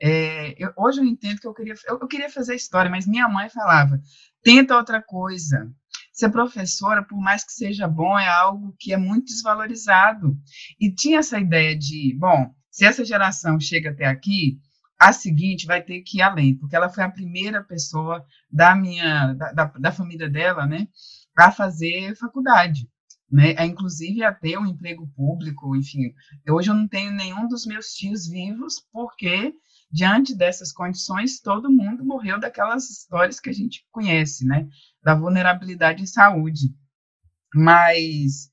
É, 0.00 0.54
eu, 0.62 0.72
hoje 0.76 1.00
eu 1.00 1.04
entendo 1.04 1.40
que 1.40 1.46
eu 1.46 1.54
queria, 1.54 1.74
eu, 1.88 1.98
eu, 2.00 2.06
queria 2.06 2.30
fazer 2.30 2.54
história, 2.54 2.90
mas 2.90 3.06
minha 3.06 3.28
mãe 3.28 3.48
falava: 3.48 4.00
tenta 4.42 4.76
outra 4.76 5.02
coisa. 5.02 5.70
Ser 6.12 6.30
professora, 6.30 7.02
por 7.02 7.18
mais 7.18 7.44
que 7.44 7.52
seja 7.52 7.86
bom, 7.86 8.18
é 8.18 8.28
algo 8.28 8.74
que 8.78 8.92
é 8.92 8.96
muito 8.96 9.26
desvalorizado. 9.26 10.36
E 10.80 10.90
tinha 10.90 11.18
essa 11.18 11.38
ideia 11.38 11.76
de, 11.76 12.16
bom, 12.18 12.54
se 12.70 12.86
essa 12.86 13.04
geração 13.04 13.60
chega 13.60 13.90
até 13.90 14.06
aqui, 14.06 14.58
a 14.98 15.12
seguinte 15.12 15.66
vai 15.66 15.82
ter 15.82 16.00
que 16.02 16.18
ir 16.18 16.22
além, 16.22 16.56
porque 16.56 16.74
ela 16.74 16.88
foi 16.88 17.04
a 17.04 17.10
primeira 17.10 17.62
pessoa 17.62 18.24
da 18.50 18.74
minha, 18.74 19.34
da, 19.34 19.52
da, 19.52 19.64
da 19.64 19.92
família 19.92 20.28
dela, 20.28 20.66
né, 20.66 20.88
a 21.36 21.50
fazer 21.52 22.16
faculdade 22.16 22.88
né, 23.30 23.54
a, 23.58 23.66
inclusive 23.66 24.22
a 24.22 24.32
ter 24.32 24.58
um 24.58 24.66
emprego 24.66 25.06
público, 25.16 25.74
enfim. 25.76 26.14
Hoje 26.48 26.70
eu 26.70 26.74
não 26.74 26.86
tenho 26.86 27.12
nenhum 27.12 27.48
dos 27.48 27.66
meus 27.66 27.88
tios 27.88 28.28
vivos, 28.28 28.80
porque 28.92 29.54
diante 29.90 30.34
dessas 30.34 30.72
condições 30.72 31.40
todo 31.40 31.70
mundo 31.70 32.04
morreu 32.04 32.38
daquelas 32.38 32.88
histórias 32.90 33.40
que 33.40 33.50
a 33.50 33.52
gente 33.52 33.86
conhece, 33.90 34.44
né, 34.44 34.68
da 35.02 35.14
vulnerabilidade 35.14 36.02
em 36.02 36.06
saúde. 36.06 36.74
Mas 37.54 38.50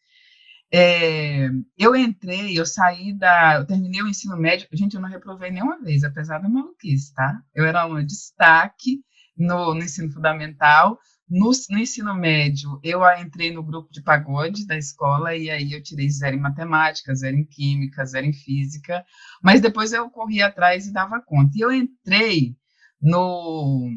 é, 0.71 1.49
eu 1.77 1.95
entrei, 1.95 2.59
eu 2.59 2.65
saí 2.65 3.13
da, 3.13 3.57
eu 3.59 3.65
terminei 3.65 4.01
o 4.01 4.07
ensino 4.07 4.35
médio, 4.35 4.67
gente, 4.73 4.95
eu 4.95 5.01
não 5.01 5.09
reprovei 5.09 5.51
nenhuma 5.51 5.79
vez, 5.79 6.03
apesar 6.03 6.39
da 6.39 6.49
maluquice, 6.49 7.13
tá? 7.13 7.39
Eu 7.53 7.65
era 7.65 7.85
um 7.85 8.03
destaque 8.03 9.03
no, 9.37 9.75
no 9.75 9.83
ensino 9.83 10.11
fundamental, 10.11 10.97
no, 11.33 11.49
no, 11.71 11.79
ensino 11.79 12.13
médio, 12.13 12.79
eu 12.83 13.01
entrei 13.19 13.51
no 13.51 13.63
grupo 13.63 13.91
de 13.91 14.03
pagode 14.03 14.67
da 14.67 14.77
escola 14.77 15.35
e 15.35 15.49
aí 15.49 15.73
eu 15.73 15.81
tirei 15.81 16.07
zero 16.07 16.35
em 16.35 16.39
matemática, 16.39 17.15
zero 17.15 17.35
em 17.35 17.43
química, 17.43 18.05
zero 18.05 18.27
em 18.27 18.33
física, 18.33 19.03
mas 19.41 19.59
depois 19.59 19.93
eu 19.93 20.07
corri 20.11 20.43
atrás 20.43 20.85
e 20.85 20.93
dava 20.93 21.19
conta. 21.19 21.57
E 21.57 21.61
eu 21.61 21.71
entrei 21.71 22.55
no 23.01 23.89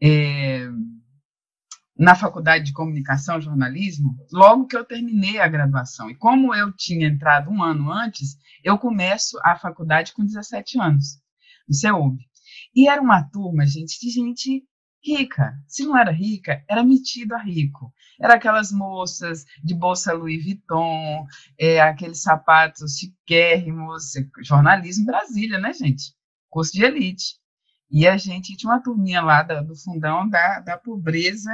é, 0.00 0.68
na 1.98 2.14
faculdade 2.14 2.66
de 2.66 2.72
comunicação 2.72 3.38
e 3.38 3.42
jornalismo 3.42 4.16
logo 4.32 4.66
que 4.68 4.76
eu 4.76 4.84
terminei 4.84 5.40
a 5.40 5.48
graduação. 5.48 6.08
E 6.08 6.14
como 6.14 6.54
eu 6.54 6.72
tinha 6.72 7.08
entrado 7.08 7.50
um 7.50 7.60
ano 7.60 7.92
antes, 7.92 8.36
eu 8.62 8.78
começo 8.78 9.36
a 9.42 9.56
faculdade 9.56 10.12
com 10.12 10.24
17 10.24 10.80
anos, 10.80 11.18
no 11.68 11.74
CEUB. 11.74 12.18
E 12.72 12.88
era 12.88 13.02
uma 13.02 13.20
turma, 13.24 13.66
gente, 13.66 13.98
de 14.00 14.10
gente 14.10 14.64
rica. 15.02 15.54
Se 15.66 15.84
não 15.84 15.96
era 15.96 16.10
rica, 16.10 16.64
era 16.68 16.84
metido 16.84 17.34
a 17.34 17.38
rico. 17.38 17.92
Era 18.20 18.34
aquelas 18.34 18.70
moças 18.70 19.44
de 19.62 19.74
bolsa 19.74 20.12
Louis 20.12 20.44
Vuitton, 20.44 21.26
é, 21.58 21.80
aqueles 21.80 22.22
sapatos 22.22 22.98
chiquérrimos, 22.98 24.12
jornalismo 24.42 25.06
Brasília, 25.06 25.58
né, 25.58 25.72
gente? 25.72 26.14
Curso 26.48 26.72
de 26.72 26.84
elite. 26.84 27.40
E 27.90 28.06
a 28.06 28.16
gente 28.16 28.56
tinha 28.56 28.70
uma 28.70 28.82
turminha 28.82 29.20
lá 29.20 29.42
da, 29.42 29.62
do 29.62 29.74
fundão 29.74 30.28
da, 30.28 30.60
da 30.60 30.78
pobreza 30.78 31.50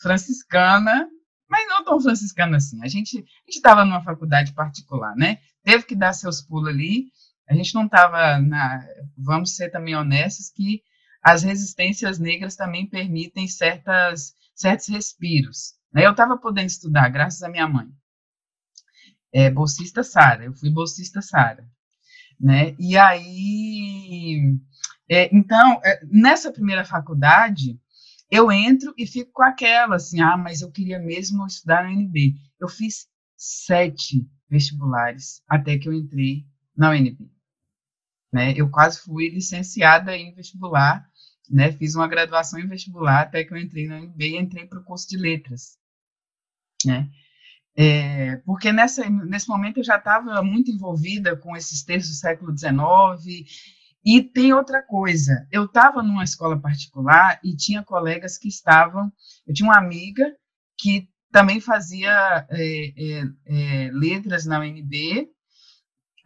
franciscana, 0.00 1.08
mas 1.48 1.68
não 1.68 1.84
tão 1.84 2.00
franciscana 2.00 2.56
assim. 2.56 2.82
A 2.82 2.88
gente 2.88 3.24
estava 3.46 3.84
numa 3.84 4.02
faculdade 4.02 4.52
particular, 4.54 5.14
né? 5.16 5.38
Teve 5.62 5.84
que 5.84 5.94
dar 5.94 6.12
seus 6.12 6.40
pulos 6.40 6.68
ali. 6.68 7.06
A 7.48 7.54
gente 7.54 7.74
não 7.74 7.84
estava 7.84 8.38
na. 8.38 8.82
Vamos 9.16 9.54
ser 9.54 9.70
também 9.70 9.94
honestos 9.94 10.50
que 10.50 10.82
as 11.24 11.42
resistências 11.42 12.18
negras 12.18 12.54
também 12.54 12.86
permitem 12.86 13.48
certas, 13.48 14.34
certos 14.54 14.88
respiros. 14.88 15.74
Né? 15.90 16.04
Eu 16.04 16.10
estava 16.10 16.36
podendo 16.36 16.66
estudar, 16.66 17.08
graças 17.08 17.42
à 17.42 17.48
minha 17.48 17.66
mãe. 17.66 17.88
É, 19.32 19.50
bolsista 19.50 20.04
Sara, 20.04 20.44
eu 20.44 20.52
fui 20.52 20.70
bolsista 20.70 21.22
Sara. 21.22 21.66
Né? 22.38 22.76
E 22.78 22.98
aí, 22.98 24.58
é, 25.08 25.34
então, 25.34 25.80
é, 25.82 26.04
nessa 26.04 26.52
primeira 26.52 26.84
faculdade, 26.84 27.80
eu 28.30 28.52
entro 28.52 28.92
e 28.98 29.06
fico 29.06 29.32
com 29.32 29.42
aquela, 29.42 29.96
assim, 29.96 30.20
ah, 30.20 30.36
mas 30.36 30.60
eu 30.60 30.70
queria 30.70 30.98
mesmo 30.98 31.46
estudar 31.46 31.84
no 31.84 31.90
UNB. 31.90 32.34
Eu 32.60 32.68
fiz 32.68 33.08
sete 33.34 34.28
vestibulares 34.48 35.42
até 35.48 35.78
que 35.78 35.88
eu 35.88 35.92
entrei 35.92 36.44
na 36.76 36.90
UNB. 36.90 37.30
Né? 38.30 38.52
Eu 38.56 38.68
quase 38.68 39.00
fui 39.00 39.30
licenciada 39.30 40.14
em 40.14 40.34
vestibular 40.34 41.08
né? 41.50 41.72
Fiz 41.72 41.94
uma 41.94 42.08
graduação 42.08 42.58
em 42.58 42.66
vestibular 42.66 43.22
até 43.22 43.44
que 43.44 43.52
eu 43.52 43.58
entrei 43.58 43.86
na 43.86 43.96
UNB 43.96 44.24
e 44.24 44.36
entrei 44.36 44.66
para 44.66 44.78
o 44.78 44.84
curso 44.84 45.08
de 45.08 45.16
letras, 45.16 45.78
né? 46.84 47.08
É, 47.76 48.36
porque 48.46 48.72
nessa, 48.72 49.08
nesse 49.10 49.48
momento 49.48 49.78
eu 49.78 49.84
já 49.84 49.96
estava 49.96 50.40
muito 50.42 50.70
envolvida 50.70 51.36
com 51.36 51.56
esses 51.56 51.82
textos 51.82 52.16
do 52.16 52.20
século 52.20 52.56
XIX. 52.56 53.44
E 54.04 54.22
tem 54.22 54.52
outra 54.52 54.82
coisa, 54.82 55.46
eu 55.50 55.64
estava 55.64 56.02
numa 56.02 56.24
escola 56.24 56.60
particular 56.60 57.40
e 57.42 57.56
tinha 57.56 57.82
colegas 57.82 58.36
que 58.36 58.48
estavam. 58.48 59.10
Eu 59.46 59.54
tinha 59.54 59.68
uma 59.68 59.78
amiga 59.78 60.24
que 60.78 61.08
também 61.32 61.58
fazia 61.60 62.46
é, 62.50 62.92
é, 62.96 63.24
é 63.46 63.90
letras 63.92 64.44
na 64.44 64.60
UNB, 64.60 65.28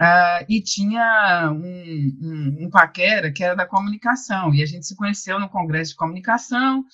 Uh, 0.00 0.46
e 0.48 0.62
tinha 0.62 1.50
um, 1.52 2.16
um, 2.22 2.56
um, 2.66 2.70
paquera 2.70 3.32
que 3.32 3.42
era 3.42 3.56
da 3.56 3.66
comunicação, 3.66 4.54
e 4.54 4.62
a 4.62 4.66
gente 4.66 4.86
se 4.86 4.94
conheceu 4.94 5.40
no 5.40 5.48
Congresso 5.48 5.90
de 5.90 5.96
Comunicação, 5.96 6.84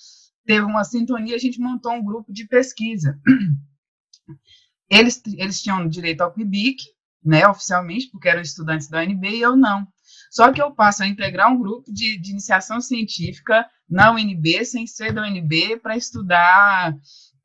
teve 0.43 0.65
uma 0.65 0.83
sintonia, 0.83 1.35
a 1.35 1.39
gente 1.39 1.59
montou 1.59 1.91
um 1.93 2.03
grupo 2.03 2.33
de 2.33 2.47
pesquisa. 2.47 3.19
Eles, 4.87 5.19
eles 5.39 5.63
tinham 5.63 5.87
direito 5.87 6.21
ao 6.21 6.31
PIBIC, 6.31 6.83
né, 7.23 7.47
oficialmente, 7.47 8.07
porque 8.11 8.29
eram 8.29 8.41
estudantes 8.41 8.87
da 8.87 9.01
UNB, 9.01 9.29
e 9.29 9.41
eu 9.41 9.55
não. 9.55 9.87
Só 10.29 10.51
que 10.53 10.61
eu 10.61 10.71
passo 10.75 11.01
a 11.01 11.07
integrar 11.07 11.51
um 11.51 11.57
grupo 11.57 11.91
de, 11.91 12.19
de 12.19 12.29
iniciação 12.29 12.79
científica 12.79 13.67
na 13.89 14.11
UNB, 14.11 14.63
sem 14.63 14.85
ser 14.85 15.11
da 15.11 15.23
UNB, 15.23 15.79
para 15.81 15.97
estudar 15.97 16.95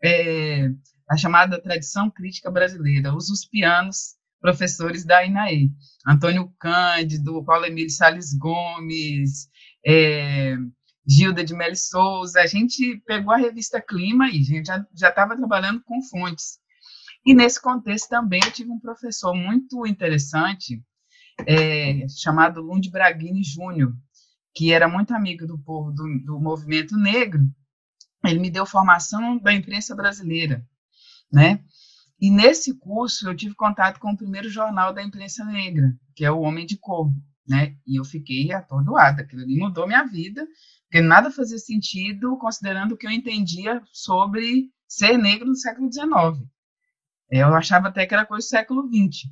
é, 0.05 0.69
a 1.09 1.17
chamada 1.17 1.61
tradição 1.61 2.11
crítica 2.11 2.51
brasileira, 2.51 3.17
os 3.17 3.31
uspianos 3.31 4.20
professores 4.41 5.05
da 5.05 5.25
INAE. 5.25 5.71
Antônio 6.07 6.53
Cândido, 6.59 7.45
Paulo 7.45 7.67
Emílio 7.67 7.91
Salles 7.91 8.33
Gomes, 8.33 9.49
é, 9.87 10.57
Gilda 11.07 11.45
de 11.45 11.55
Meli 11.55 11.77
Souza, 11.77 12.41
a 12.41 12.47
gente 12.47 13.03
pegou 13.07 13.33
a 13.33 13.37
revista 13.37 13.81
Clima 13.81 14.29
e 14.29 14.41
a 14.41 14.43
gente 14.43 14.67
já 14.67 15.09
estava 15.09 15.37
trabalhando 15.37 15.83
com 15.85 16.03
fontes. 16.03 16.59
E 17.25 17.35
nesse 17.35 17.61
contexto 17.61 18.09
também 18.09 18.41
eu 18.43 18.51
tive 18.51 18.71
um 18.71 18.79
professor 18.79 19.35
muito 19.35 19.87
interessante, 19.87 20.83
é, 21.47 22.07
chamado 22.09 22.63
Lund 22.63 22.91
Braghini 22.91 23.43
Júnior, 23.43 23.93
que 24.55 24.73
era 24.73 24.89
muito 24.89 25.15
amigo 25.15 25.47
do 25.47 25.59
povo 25.59 25.93
do, 25.93 26.05
do 26.25 26.41
movimento 26.41 26.97
negro. 26.97 27.43
Ele 28.25 28.39
me 28.39 28.51
deu 28.51 28.67
formação 28.67 29.39
da 29.39 29.53
imprensa 29.53 29.95
brasileira, 29.95 30.65
né? 31.33 31.63
E 32.21 32.31
nesse 32.31 32.79
curso 32.79 33.29
eu 33.29 33.37
tive 33.37 33.55
contato 33.55 33.99
com 33.99 34.13
o 34.13 34.17
primeiro 34.17 34.51
jornal 34.51 34.93
da 34.93 35.03
imprensa 35.03 35.45
negra, 35.45 35.97
que 36.15 36.25
é 36.25 36.31
o 36.31 36.41
Homem 36.41 36.67
de 36.67 36.77
Cor, 36.77 37.11
né? 37.49 37.77
E 37.87 37.99
eu 37.99 38.05
fiquei 38.05 38.53
atordoada, 38.53 39.23
aquilo 39.23 39.43
ali 39.43 39.57
mudou 39.57 39.87
minha 39.87 40.05
vida, 40.05 40.47
porque 40.85 41.01
nada 41.01 41.31
fazia 41.31 41.59
sentido 41.59 42.37
considerando 42.37 42.93
o 42.93 42.97
que 42.97 43.07
eu 43.07 43.11
entendia 43.11 43.81
sobre 43.93 44.69
ser 44.87 45.17
negro 45.17 45.47
no 45.47 45.57
século 45.57 45.91
XIX. 45.91 46.47
Eu 47.31 47.55
achava 47.55 47.89
até 47.89 48.05
que 48.05 48.13
era 48.13 48.27
coisa 48.27 48.45
do 48.45 48.51
século 48.51 48.89
XX. 48.89 49.31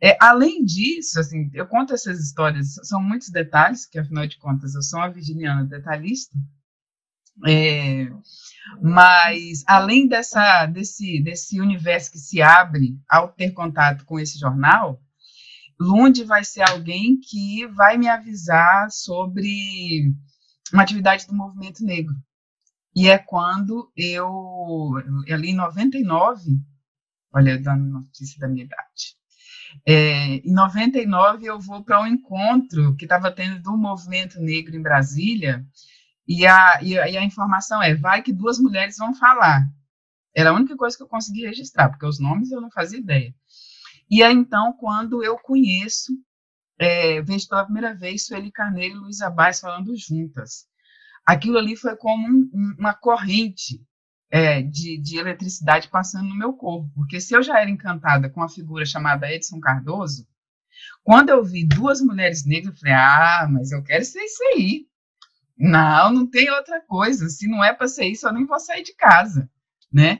É, 0.00 0.16
além 0.20 0.64
disso, 0.64 1.18
assim, 1.18 1.50
eu 1.54 1.66
conto 1.66 1.94
essas 1.94 2.20
histórias, 2.20 2.74
são 2.82 3.00
muitos 3.00 3.30
detalhes, 3.30 3.86
que 3.86 3.98
afinal 3.98 4.26
de 4.26 4.36
contas 4.36 4.74
eu 4.74 4.82
sou 4.82 4.98
uma 4.98 5.10
virginiana 5.10 5.64
detalhista, 5.64 6.36
é, 7.46 8.10
mas, 8.80 9.64
além 9.66 10.06
dessa, 10.06 10.66
desse, 10.66 11.22
desse 11.22 11.60
universo 11.60 12.12
que 12.12 12.18
se 12.18 12.40
abre 12.40 12.96
ao 13.08 13.28
ter 13.28 13.52
contato 13.52 14.04
com 14.04 14.18
esse 14.18 14.38
jornal, 14.38 15.00
Lund 15.80 16.22
vai 16.24 16.44
ser 16.44 16.62
alguém 16.62 17.18
que 17.18 17.66
vai 17.68 17.96
me 17.96 18.08
avisar 18.08 18.90
sobre 18.90 20.12
uma 20.72 20.82
atividade 20.82 21.26
do 21.26 21.34
movimento 21.34 21.84
negro. 21.84 22.14
E 22.94 23.08
é 23.08 23.18
quando 23.18 23.90
eu, 23.96 24.92
ali 25.30 25.50
em 25.50 25.56
99, 25.56 26.60
olha, 27.34 27.58
dando 27.58 27.84
notícia 27.84 28.38
da 28.38 28.48
minha 28.48 28.64
idade, 28.64 29.16
é, 29.86 30.36
em 30.36 30.52
99 30.52 31.46
eu 31.46 31.58
vou 31.58 31.82
para 31.82 32.02
um 32.02 32.06
encontro 32.06 32.94
que 32.96 33.04
estava 33.04 33.32
tendo 33.32 33.60
do 33.62 33.76
movimento 33.76 34.40
negro 34.40 34.76
em 34.76 34.82
Brasília, 34.82 35.66
e 36.26 36.46
a, 36.46 36.80
e 36.82 36.98
a, 36.98 37.08
e 37.08 37.16
a 37.16 37.24
informação 37.24 37.82
é: 37.82 37.94
vai 37.94 38.22
que 38.22 38.32
duas 38.32 38.58
mulheres 38.58 38.96
vão 38.96 39.14
falar. 39.14 39.66
Era 40.34 40.50
a 40.50 40.54
única 40.54 40.76
coisa 40.76 40.96
que 40.96 41.02
eu 41.02 41.08
consegui 41.08 41.46
registrar, 41.46 41.90
porque 41.90 42.06
os 42.06 42.18
nomes 42.18 42.50
eu 42.50 42.60
não 42.60 42.70
fazia 42.70 42.98
ideia. 42.98 43.34
E 44.10 44.22
é 44.22 44.30
então 44.30 44.72
quando 44.74 45.22
eu 45.22 45.38
conheço, 45.38 46.12
é, 46.78 47.20
vejo 47.22 47.48
pela 47.48 47.64
primeira 47.64 47.94
vez 47.94 48.26
Sueli 48.26 48.50
Carneiro 48.50 48.96
e 48.96 48.98
Luísa 48.98 49.30
Baez 49.30 49.60
falando 49.60 49.96
juntas. 49.96 50.66
Aquilo 51.24 51.58
ali 51.58 51.76
foi 51.76 51.96
como 51.96 52.26
um, 52.26 52.74
uma 52.78 52.94
corrente 52.94 53.80
é, 54.30 54.62
de, 54.62 54.98
de, 54.98 55.18
eletricidade 55.18 55.88
passando 55.88 56.28
no 56.28 56.34
meu 56.34 56.54
corpo, 56.54 56.90
porque 56.94 57.20
se 57.20 57.34
eu 57.34 57.42
já 57.42 57.60
era 57.60 57.70
encantada 57.70 58.30
com 58.30 58.42
a 58.42 58.48
figura 58.48 58.84
chamada 58.84 59.30
Edson 59.30 59.60
Cardoso, 59.60 60.26
quando 61.04 61.28
eu 61.28 61.44
vi 61.44 61.66
duas 61.66 62.00
mulheres 62.00 62.44
negras, 62.44 62.74
eu 62.74 62.80
falei, 62.80 62.94
ah, 62.94 63.48
mas 63.50 63.70
eu 63.72 63.82
quero 63.82 64.04
ser 64.04 64.22
isso 64.22 64.42
aí. 64.54 64.86
Não, 65.62 66.12
não 66.12 66.26
tem 66.28 66.50
outra 66.50 66.80
coisa. 66.80 67.28
Se 67.28 67.46
não 67.46 67.62
é 67.62 67.72
para 67.72 67.86
ser 67.86 68.06
isso, 68.06 68.26
eu 68.26 68.32
nem 68.32 68.44
vou 68.44 68.58
sair 68.58 68.82
de 68.82 68.96
casa, 68.96 69.48
né? 69.92 70.18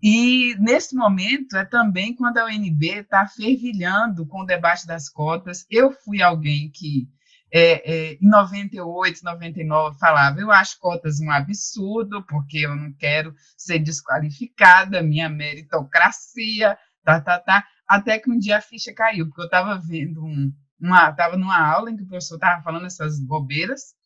E 0.00 0.54
nesse 0.60 0.94
momento 0.94 1.56
é 1.56 1.64
também 1.64 2.14
quando 2.14 2.38
a 2.38 2.44
UNB 2.44 3.00
está 3.00 3.26
fervilhando 3.26 4.24
com 4.24 4.42
o 4.42 4.46
debate 4.46 4.86
das 4.86 5.08
cotas. 5.08 5.66
Eu 5.68 5.90
fui 5.90 6.22
alguém 6.22 6.70
que 6.72 7.08
é, 7.52 8.12
é, 8.12 8.12
em 8.22 8.28
98, 8.28 9.24
99 9.24 9.98
falava, 9.98 10.38
eu 10.40 10.52
acho 10.52 10.78
cotas 10.78 11.18
um 11.18 11.30
absurdo, 11.32 12.24
porque 12.24 12.58
eu 12.58 12.76
não 12.76 12.92
quero 12.92 13.34
ser 13.56 13.80
desqualificada, 13.80 15.02
minha 15.02 15.28
meritocracia, 15.28 16.78
tá, 17.02 17.20
tá, 17.20 17.40
tá. 17.40 17.64
Até 17.88 18.20
que 18.20 18.30
um 18.30 18.38
dia 18.38 18.58
a 18.58 18.60
ficha 18.60 18.94
caiu, 18.94 19.26
porque 19.26 19.40
eu 19.40 19.46
estava 19.46 19.76
vendo 19.76 20.24
um, 20.24 20.52
uma, 20.80 21.10
estava 21.10 21.36
numa 21.36 21.58
aula 21.58 21.90
em 21.90 21.96
que 21.96 22.04
o 22.04 22.06
professor 22.06 22.36
estava 22.36 22.62
falando 22.62 22.86
essas 22.86 23.18
bobeiras, 23.18 23.97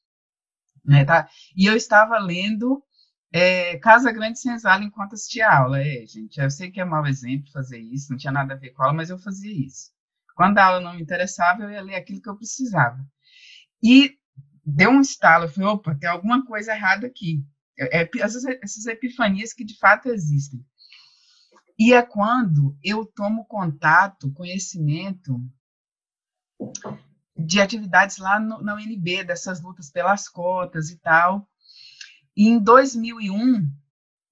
né, 0.84 1.04
tá? 1.04 1.28
E 1.56 1.66
eu 1.66 1.76
estava 1.76 2.18
lendo 2.18 2.82
é, 3.32 3.78
Casa 3.78 4.12
Grande 4.12 4.38
Senzala 4.38 4.84
enquanto 4.84 5.14
assistia 5.14 5.48
a 5.48 5.58
aula. 5.60 5.80
É, 5.80 6.06
gente, 6.06 6.38
eu 6.40 6.50
sei 6.50 6.70
que 6.70 6.80
é 6.80 6.84
mau 6.84 7.06
exemplo 7.06 7.50
fazer 7.52 7.78
isso, 7.78 8.10
não 8.10 8.18
tinha 8.18 8.32
nada 8.32 8.54
a 8.54 8.56
ver 8.56 8.70
com 8.70 8.82
a 8.82 8.86
aula, 8.86 8.96
mas 8.96 9.10
eu 9.10 9.18
fazia 9.18 9.52
isso. 9.52 9.90
Quando 10.34 10.58
a 10.58 10.64
aula 10.64 10.80
não 10.80 10.94
me 10.94 11.02
interessava, 11.02 11.62
eu 11.62 11.70
ia 11.70 11.82
ler 11.82 11.94
aquilo 11.94 12.20
que 12.20 12.28
eu 12.28 12.36
precisava. 12.36 12.98
E 13.82 14.16
deu 14.64 14.90
um 14.90 15.00
estalo, 15.00 15.44
eu 15.44 15.48
falei, 15.48 15.68
opa, 15.68 15.94
tem 15.94 16.08
alguma 16.08 16.44
coisa 16.44 16.72
errada 16.72 17.06
aqui. 17.06 17.44
É, 17.78 18.08
essas, 18.18 18.44
essas 18.44 18.86
epifanias 18.86 19.52
que 19.52 19.64
de 19.64 19.78
fato 19.78 20.08
existem. 20.08 20.64
E 21.78 21.92
é 21.92 22.02
quando 22.02 22.76
eu 22.82 23.04
tomo 23.04 23.44
contato, 23.46 24.32
conhecimento 24.32 25.40
de 27.44 27.60
atividades 27.60 28.18
lá 28.18 28.38
no, 28.38 28.62
na 28.62 28.74
UNB, 28.74 29.24
dessas 29.24 29.60
lutas 29.62 29.90
pelas 29.90 30.28
cotas 30.28 30.90
e 30.90 30.98
tal. 30.98 31.48
E 32.36 32.48
em 32.48 32.58
2001, 32.58 33.70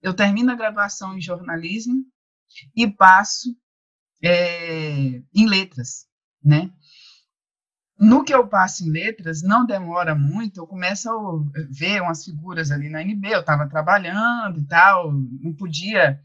eu 0.03 0.15
termino 0.15 0.51
a 0.51 0.57
graduação 0.57 1.17
em 1.17 1.21
jornalismo 1.21 2.05
e 2.75 2.91
passo 2.91 3.55
é, 4.23 5.23
em 5.35 5.47
letras, 5.47 6.07
né? 6.43 6.71
No 7.99 8.25
que 8.25 8.33
eu 8.33 8.49
passo 8.49 8.83
em 8.83 8.91
letras, 8.91 9.43
não 9.43 9.67
demora 9.67 10.15
muito, 10.15 10.59
eu 10.59 10.67
começo 10.67 11.11
a 11.11 11.43
ver 11.71 12.01
umas 12.01 12.25
figuras 12.25 12.71
ali 12.71 12.89
na 12.89 13.01
UNB, 13.01 13.27
eu 13.27 13.41
estava 13.41 13.69
trabalhando 13.69 14.59
e 14.59 14.67
tal, 14.67 15.13
não 15.13 15.53
podia 15.53 16.19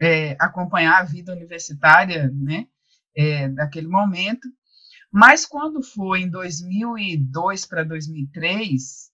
é, 0.00 0.36
acompanhar 0.38 1.00
a 1.00 1.04
vida 1.04 1.32
universitária, 1.32 2.30
né, 2.32 2.68
é, 3.16 3.48
daquele 3.48 3.88
momento, 3.88 4.48
mas 5.16 5.46
quando 5.46 5.82
foi 5.82 6.20
em 6.20 6.28
2002 6.28 7.64
para 7.64 7.82
2003, 7.84 9.10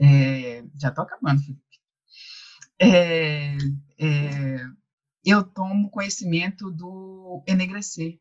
é, 0.00 0.64
já 0.80 0.88
estou 0.88 1.04
acabando, 1.04 1.42
Felipe, 1.42 1.62
é, 2.80 3.54
é, 3.98 4.66
eu 5.22 5.44
tomo 5.44 5.90
conhecimento 5.90 6.70
do 6.70 7.44
Enegrecer, 7.46 8.18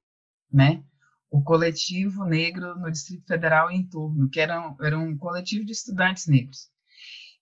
né? 0.52 0.84
o 1.32 1.42
coletivo 1.42 2.26
negro 2.26 2.78
no 2.78 2.92
Distrito 2.92 3.26
Federal 3.26 3.72
e 3.72 3.76
em 3.76 3.88
torno, 3.88 4.30
que 4.30 4.42
era, 4.42 4.76
era 4.82 5.00
um 5.00 5.18
coletivo 5.18 5.64
de 5.64 5.72
estudantes 5.72 6.28
negros. 6.28 6.70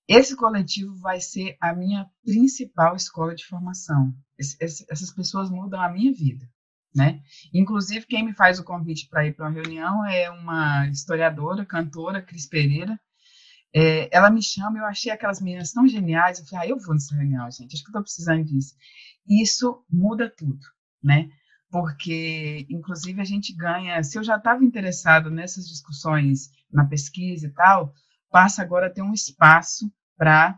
Esse 0.07 0.35
coletivo 0.35 0.95
vai 0.97 1.19
ser 1.19 1.57
a 1.59 1.73
minha 1.73 2.07
principal 2.23 2.95
escola 2.95 3.33
de 3.33 3.43
formação. 3.43 4.13
Essas 4.37 5.11
pessoas 5.11 5.49
mudam 5.49 5.81
a 5.81 5.91
minha 5.91 6.13
vida 6.13 6.47
né? 6.95 7.21
Inclusive, 7.53 8.05
quem 8.05 8.23
me 8.23 8.33
faz 8.33 8.57
o 8.57 8.63
convite 8.63 9.09
para 9.09 9.27
ir 9.27 9.33
para 9.33 9.47
uma 9.47 9.53
reunião 9.53 10.05
é 10.05 10.29
uma 10.31 10.87
historiadora, 10.87 11.65
cantora, 11.65 12.21
Cris 12.21 12.47
Pereira. 12.47 12.97
É, 13.73 14.07
ela 14.15 14.29
me 14.29 14.41
chama, 14.41 14.79
eu 14.79 14.85
achei 14.85 15.11
aquelas 15.11 15.41
meninas 15.41 15.73
tão 15.73 15.85
geniais, 15.85 16.39
eu 16.39 16.45
falei, 16.45 16.67
ah, 16.67 16.69
eu 16.69 16.79
vou 16.79 16.93
nessa 16.93 17.13
reunião, 17.13 17.51
gente, 17.51 17.73
acho 17.73 17.83
que 17.83 17.89
estou 17.89 18.01
precisando 18.01 18.45
disso. 18.45 18.73
Isso 19.27 19.83
muda 19.89 20.29
tudo, 20.29 20.65
né? 21.03 21.29
Porque, 21.69 22.65
inclusive, 22.69 23.19
a 23.19 23.25
gente 23.25 23.53
ganha, 23.53 24.01
se 24.01 24.17
eu 24.17 24.23
já 24.23 24.37
estava 24.37 24.63
interessado 24.63 25.29
nessas 25.29 25.67
discussões 25.67 26.49
na 26.71 26.85
pesquisa 26.85 27.47
e 27.47 27.51
tal, 27.51 27.93
passa 28.31 28.61
agora 28.61 28.87
a 28.87 28.89
ter 28.89 29.01
um 29.01 29.13
espaço 29.13 29.91
para 30.17 30.57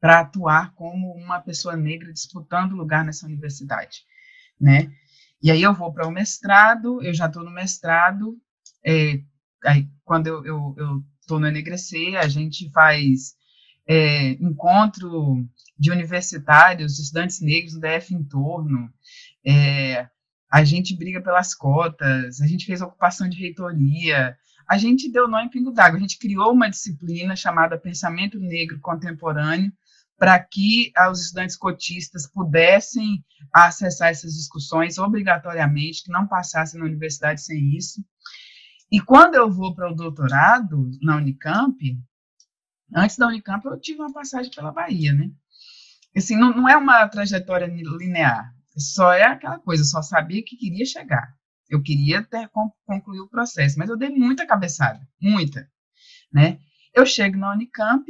para 0.00 0.20
atuar 0.20 0.74
como 0.74 1.14
uma 1.14 1.40
pessoa 1.40 1.76
negra 1.78 2.12
disputando 2.12 2.76
lugar 2.76 3.02
nessa 3.06 3.24
universidade 3.24 4.04
né? 4.60 4.90
E 5.42 5.50
aí 5.50 5.62
eu 5.62 5.74
vou 5.74 5.92
para 5.92 6.06
o 6.06 6.10
mestrado, 6.10 7.02
eu 7.02 7.12
já 7.12 7.26
estou 7.26 7.44
no 7.44 7.50
mestrado, 7.50 8.36
é, 8.84 9.20
aí 9.64 9.88
quando 10.04 10.26
eu 10.26 10.74
estou 11.20 11.38
no 11.38 11.46
NGC, 11.46 12.16
a 12.16 12.28
gente 12.28 12.70
faz 12.70 13.34
é, 13.86 14.30
encontro 14.32 15.46
de 15.78 15.90
universitários, 15.90 16.98
estudantes 16.98 17.40
negros 17.40 17.74
do 17.74 17.80
DF 17.80 18.14
em 18.14 18.24
torno, 18.24 18.90
é, 19.46 20.08
a 20.50 20.64
gente 20.64 20.96
briga 20.96 21.20
pelas 21.20 21.54
cotas, 21.54 22.40
a 22.40 22.46
gente 22.46 22.64
fez 22.64 22.80
ocupação 22.80 23.28
de 23.28 23.38
reitoria, 23.38 24.36
a 24.68 24.78
gente 24.78 25.10
deu 25.10 25.28
nó 25.28 25.40
em 25.40 25.48
pingo 25.48 25.72
d'água, 25.72 25.98
a 25.98 26.00
gente 26.00 26.18
criou 26.18 26.52
uma 26.52 26.70
disciplina 26.70 27.36
chamada 27.36 27.78
Pensamento 27.78 28.38
Negro 28.38 28.78
Contemporâneo, 28.80 29.72
para 30.16 30.38
que 30.38 30.92
os 31.10 31.22
estudantes 31.22 31.56
cotistas 31.56 32.26
pudessem 32.26 33.24
acessar 33.52 34.10
essas 34.10 34.34
discussões 34.34 34.98
obrigatoriamente, 34.98 36.04
que 36.04 36.10
não 36.10 36.26
passassem 36.26 36.78
na 36.78 36.86
universidade 36.86 37.42
sem 37.42 37.76
isso. 37.76 38.04
E 38.90 39.00
quando 39.00 39.34
eu 39.34 39.50
vou 39.50 39.74
para 39.74 39.90
o 39.90 39.94
doutorado 39.94 40.90
na 41.02 41.16
Unicamp, 41.16 41.76
antes 42.94 43.16
da 43.16 43.26
Unicamp 43.26 43.64
eu 43.66 43.80
tive 43.80 44.00
uma 44.00 44.12
passagem 44.12 44.52
pela 44.52 44.72
Bahia, 44.72 45.12
né? 45.12 45.30
Assim, 46.16 46.36
não, 46.36 46.54
não 46.54 46.68
é 46.68 46.76
uma 46.76 47.08
trajetória 47.08 47.66
linear, 47.66 48.54
só 48.76 49.12
é 49.12 49.24
aquela 49.24 49.58
coisa, 49.58 49.82
eu 49.82 49.86
só 49.86 50.00
sabia 50.02 50.44
que 50.44 50.56
queria 50.56 50.84
chegar. 50.84 51.34
Eu 51.68 51.82
queria 51.82 52.22
ter, 52.22 52.48
concluir 52.86 53.20
o 53.20 53.28
processo, 53.28 53.78
mas 53.78 53.88
eu 53.88 53.96
dei 53.96 54.10
muita 54.10 54.46
cabeçada, 54.46 55.00
muita, 55.20 55.68
né? 56.32 56.60
Eu 56.92 57.04
chego 57.04 57.36
na 57.36 57.52
Unicamp 57.52 58.04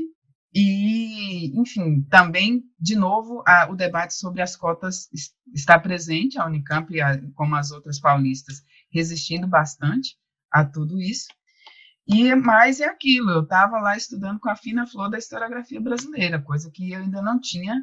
e, 0.54 1.58
enfim, 1.58 2.02
também, 2.02 2.62
de 2.78 2.94
novo, 2.94 3.42
a, 3.44 3.68
o 3.68 3.74
debate 3.74 4.14
sobre 4.14 4.40
as 4.40 4.54
cotas 4.54 5.08
está 5.52 5.76
presente, 5.78 6.38
a 6.38 6.46
Unicamp, 6.46 7.00
a, 7.00 7.20
como 7.34 7.56
as 7.56 7.72
outras 7.72 7.98
paulistas, 7.98 8.62
resistindo 8.88 9.48
bastante 9.48 10.16
a 10.52 10.64
tudo 10.64 11.00
isso. 11.00 11.26
E 12.06 12.32
mais 12.36 12.80
é 12.80 12.84
aquilo, 12.84 13.30
eu 13.30 13.42
estava 13.42 13.80
lá 13.80 13.96
estudando 13.96 14.38
com 14.38 14.48
a 14.48 14.54
fina 14.54 14.86
flor 14.86 15.10
da 15.10 15.18
historiografia 15.18 15.80
brasileira, 15.80 16.40
coisa 16.40 16.70
que 16.70 16.92
eu 16.92 17.00
ainda 17.00 17.20
não 17.20 17.40
tinha 17.40 17.82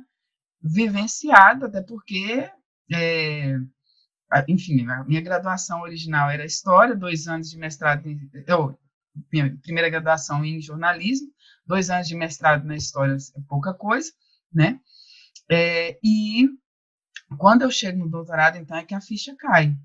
vivenciado, 0.62 1.66
até 1.66 1.82
porque, 1.82 2.50
é, 2.94 3.58
enfim, 4.48 4.88
a 4.88 5.04
minha 5.04 5.22
graduação 5.22 5.82
original 5.82 6.30
era 6.30 6.46
História, 6.46 6.96
dois 6.96 7.28
anos 7.28 7.50
de 7.50 7.58
mestrado, 7.58 8.08
em, 8.08 8.30
eu, 8.48 8.80
minha 9.34 9.58
primeira 9.58 9.90
graduação 9.90 10.46
em 10.46 10.62
jornalismo, 10.62 11.28
dois 11.66 11.90
anos 11.90 12.08
de 12.08 12.16
mestrado 12.16 12.66
na 12.66 12.76
História 12.76 13.14
é 13.14 13.42
pouca 13.48 13.74
coisa, 13.74 14.12
né? 14.54 14.80
É, 15.50 16.00
e 16.04 16.48
quando 17.38 17.62
eu 17.64 17.72
chego 17.72 18.00
no 18.00 18.10
doutorado, 18.10 18.58
então, 18.58 18.78
é 18.78 18.84
que 18.84 18.96
a 18.96 19.02
ficha 19.02 19.36
cai. 19.38 19.76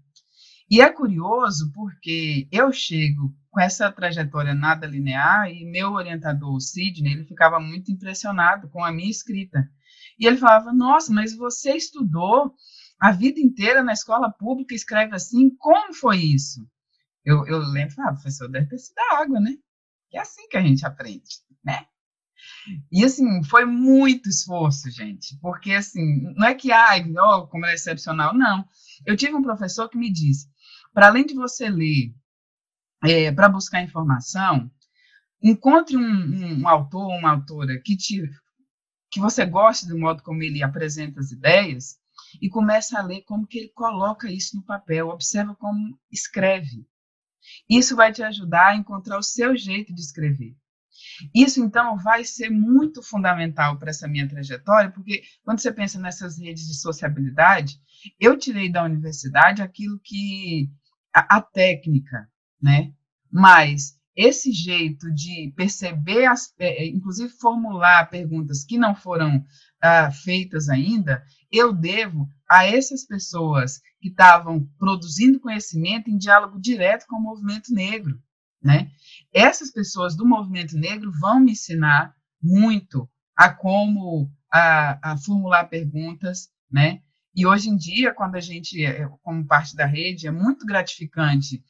E 0.68 0.80
é 0.80 0.92
curioso 0.92 1.70
porque 1.72 2.48
eu 2.50 2.72
chego 2.72 3.32
com 3.50 3.60
essa 3.60 3.90
trajetória 3.90 4.52
nada 4.52 4.86
linear 4.86 5.48
e 5.48 5.64
meu 5.64 5.92
orientador, 5.92 6.54
o 6.54 6.60
Sidney, 6.60 7.12
ele 7.12 7.24
ficava 7.24 7.60
muito 7.60 7.92
impressionado 7.92 8.68
com 8.68 8.84
a 8.84 8.90
minha 8.90 9.10
escrita. 9.10 9.68
E 10.18 10.26
ele 10.26 10.36
falava: 10.36 10.72
Nossa, 10.72 11.12
mas 11.12 11.36
você 11.36 11.76
estudou 11.76 12.52
a 12.98 13.12
vida 13.12 13.38
inteira 13.38 13.82
na 13.82 13.92
escola 13.92 14.32
pública 14.32 14.74
escreve 14.74 15.14
assim? 15.14 15.54
Como 15.56 15.94
foi 15.94 16.18
isso? 16.18 16.66
Eu, 17.24 17.46
eu 17.46 17.58
lembro, 17.58 17.94
ah, 18.00 18.12
professor, 18.12 18.48
deve 18.48 18.68
ter 18.68 18.78
sido 18.78 18.98
água, 19.12 19.38
né? 19.40 19.52
É 20.12 20.18
assim 20.18 20.48
que 20.48 20.56
a 20.56 20.62
gente 20.62 20.86
aprende, 20.86 21.42
né? 21.66 21.86
E 22.90 23.04
assim, 23.04 23.42
foi 23.44 23.64
muito 23.64 24.28
esforço, 24.28 24.90
gente, 24.90 25.36
porque 25.40 25.72
assim, 25.72 26.22
não 26.36 26.46
é 26.46 26.54
que, 26.54 26.72
ai, 26.72 27.04
oh, 27.18 27.46
como 27.48 27.66
é 27.66 27.74
excepcional, 27.74 28.32
não. 28.34 28.64
Eu 29.04 29.16
tive 29.16 29.34
um 29.34 29.42
professor 29.42 29.88
que 29.88 29.98
me 29.98 30.12
disse: 30.12 30.48
para 30.94 31.08
além 31.08 31.26
de 31.26 31.34
você 31.34 31.68
ler 31.68 32.14
é, 33.04 33.30
para 33.32 33.48
buscar 33.48 33.82
informação, 33.82 34.70
encontre 35.42 35.96
um, 35.96 36.00
um, 36.00 36.62
um 36.62 36.68
autor 36.68 37.08
uma 37.08 37.30
autora 37.32 37.80
que 37.84 37.96
te 37.96 38.22
que 39.10 39.20
você 39.20 39.46
goste 39.46 39.86
do 39.86 39.98
modo 39.98 40.22
como 40.22 40.42
ele 40.42 40.62
apresenta 40.62 41.20
as 41.20 41.30
ideias 41.30 41.96
e 42.40 42.48
comece 42.48 42.96
a 42.96 43.02
ler 43.02 43.22
como 43.22 43.46
que 43.46 43.58
ele 43.58 43.68
coloca 43.68 44.30
isso 44.30 44.56
no 44.56 44.64
papel, 44.64 45.08
observa 45.08 45.54
como 45.54 45.98
escreve. 46.10 46.86
Isso 47.70 47.94
vai 47.94 48.12
te 48.12 48.22
ajudar 48.22 48.68
a 48.68 48.76
encontrar 48.76 49.18
o 49.18 49.22
seu 49.22 49.56
jeito 49.56 49.94
de 49.94 50.00
escrever. 50.00 50.56
Isso, 51.34 51.62
então, 51.62 51.96
vai 51.98 52.24
ser 52.24 52.50
muito 52.50 53.02
fundamental 53.02 53.78
para 53.78 53.90
essa 53.90 54.08
minha 54.08 54.28
trajetória, 54.28 54.90
porque 54.90 55.22
quando 55.44 55.60
você 55.60 55.72
pensa 55.72 55.98
nessas 55.98 56.38
redes 56.38 56.66
de 56.66 56.74
sociabilidade, 56.78 57.80
eu 58.20 58.38
tirei 58.38 58.70
da 58.70 58.84
universidade 58.84 59.62
aquilo 59.62 59.98
que 60.02 60.70
a, 61.14 61.36
a 61.36 61.40
técnica, 61.40 62.28
né? 62.60 62.92
Mas 63.30 63.96
esse 64.16 64.50
jeito 64.50 65.12
de 65.12 65.52
perceber, 65.54 66.24
as, 66.24 66.52
é, 66.58 66.84
é, 66.84 66.88
inclusive 66.88 67.28
formular 67.28 68.08
perguntas 68.08 68.64
que 68.64 68.78
não 68.78 68.94
foram 68.94 69.44
ah, 69.82 70.10
feitas 70.10 70.70
ainda, 70.70 71.22
eu 71.52 71.72
devo 71.72 72.26
a 72.48 72.64
essas 72.64 73.04
pessoas 73.04 73.78
que 74.00 74.08
estavam 74.08 74.66
produzindo 74.78 75.38
conhecimento 75.38 76.08
em 76.08 76.16
diálogo 76.16 76.58
direto 76.58 77.04
com 77.06 77.16
o 77.16 77.22
movimento 77.22 77.72
negro, 77.74 78.18
né? 78.66 78.90
Essas 79.32 79.70
pessoas 79.70 80.16
do 80.16 80.26
movimento 80.26 80.76
negro 80.76 81.12
vão 81.20 81.40
me 81.40 81.52
ensinar 81.52 82.14
muito 82.42 83.08
a 83.36 83.48
como 83.48 84.30
a, 84.52 85.12
a 85.12 85.16
formular 85.16 85.64
perguntas, 85.64 86.50
né? 86.70 87.00
E 87.34 87.46
hoje 87.46 87.68
em 87.68 87.76
dia, 87.76 88.12
quando 88.12 88.34
a 88.34 88.40
gente, 88.40 88.84
é, 88.84 89.08
como 89.22 89.46
parte 89.46 89.76
da 89.76 89.86
rede, 89.86 90.26
é 90.26 90.30
muito 90.30 90.66
gratificante. 90.66 91.62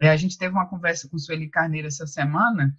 É, 0.00 0.10
a 0.10 0.16
gente 0.16 0.38
teve 0.38 0.52
uma 0.52 0.68
conversa 0.68 1.08
com 1.08 1.18
Sueli 1.18 1.50
Carneiro 1.50 1.88
essa 1.88 2.06
semana, 2.06 2.74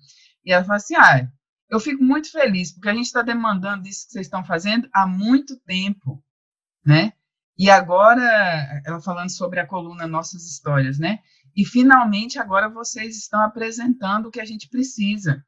e 0.46 0.52
ela 0.52 0.64
falou 0.64 0.78
assim: 0.78 0.96
ah, 0.96 1.30
eu 1.70 1.80
fico 1.80 2.04
muito 2.04 2.32
feliz, 2.32 2.72
porque 2.72 2.90
a 2.90 2.94
gente 2.94 3.06
está 3.06 3.22
demandando 3.22 3.88
isso 3.88 4.08
que 4.08 4.14
vocês 4.14 4.26
estão 4.26 4.44
fazendo 4.44 4.90
há 4.94 5.06
muito 5.06 5.60
tempo, 5.60 6.24
né? 6.84 7.14
E 7.58 7.70
agora, 7.70 8.82
ela 8.86 9.02
falando 9.02 9.30
sobre 9.30 9.60
a 9.60 9.68
coluna 9.68 10.08
Nossas 10.08 10.46
Histórias, 10.50 10.98
né? 10.98 11.20
E 11.56 11.66
finalmente 11.66 12.40
agora 12.40 12.70
vocês 12.70 13.18
estão 13.18 13.42
apresentando 13.42 14.28
o 14.28 14.32
que 14.32 14.40
a 14.40 14.46
gente 14.46 14.70
precisa. 14.70 15.44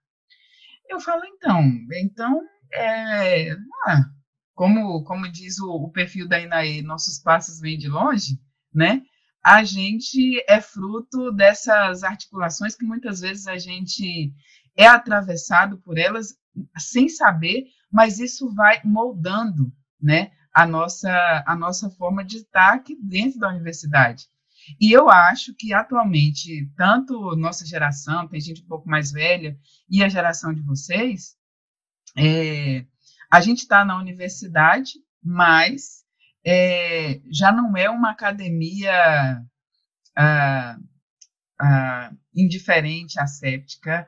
Eu 0.90 1.00
falo, 1.00 1.24
então, 1.26 1.64
então, 1.94 2.42
é, 2.74 3.52
ah, 3.88 4.04
como, 4.54 5.04
como 5.04 5.32
diz 5.32 5.60
o, 5.60 5.70
o 5.70 5.92
perfil 5.92 6.28
da 6.28 6.40
Inaê, 6.40 6.82
nossos 6.82 7.20
passos 7.20 7.60
vêm 7.60 7.78
de 7.78 7.88
longe, 7.88 8.40
né? 8.74 9.02
A 9.44 9.64
gente 9.64 10.44
é 10.48 10.62
fruto 10.62 11.32
dessas 11.32 12.04
articulações 12.04 12.76
que 12.76 12.86
muitas 12.86 13.22
vezes 13.22 13.48
a 13.48 13.58
gente 13.58 14.32
é 14.76 14.86
atravessado 14.86 15.78
por 15.80 15.98
elas 15.98 16.36
sem 16.78 17.10
saber, 17.10 17.66
mas 17.92 18.20
isso 18.20 18.54
vai 18.54 18.82
moldando, 18.84 19.72
né? 20.00 20.32
A 20.54 20.68
nossa, 20.68 21.44
a 21.48 21.56
nossa 21.56 21.90
forma 21.90 22.24
de 22.24 22.38
estar 22.38 22.74
aqui 22.74 22.96
dentro 23.02 23.40
da 23.40 23.50
universidade. 23.50 24.26
E 24.80 24.92
eu 24.92 25.10
acho 25.10 25.54
que 25.56 25.74
atualmente, 25.74 26.70
tanto 26.76 27.36
nossa 27.36 27.66
geração, 27.66 28.28
tem 28.28 28.40
gente 28.40 28.64
um 28.64 28.68
pouco 28.68 28.90
mais 28.90 29.12
velha, 29.12 29.58
e 29.90 30.04
a 30.04 30.10
geração 30.10 30.54
de 30.54 30.62
vocês, 30.62 31.36
é, 32.18 32.86
a 33.32 33.40
gente 33.42 33.60
está 33.60 33.86
na 33.86 33.98
universidade, 33.98 34.94
mas 35.24 36.04
é, 36.46 37.22
já 37.32 37.52
não 37.52 37.76
é 37.78 37.90
uma 37.90 38.12
academia 38.12 39.42
ah, 40.16 40.78
ah, 41.60 42.12
indiferente, 42.36 43.20
asséptica, 43.20 44.08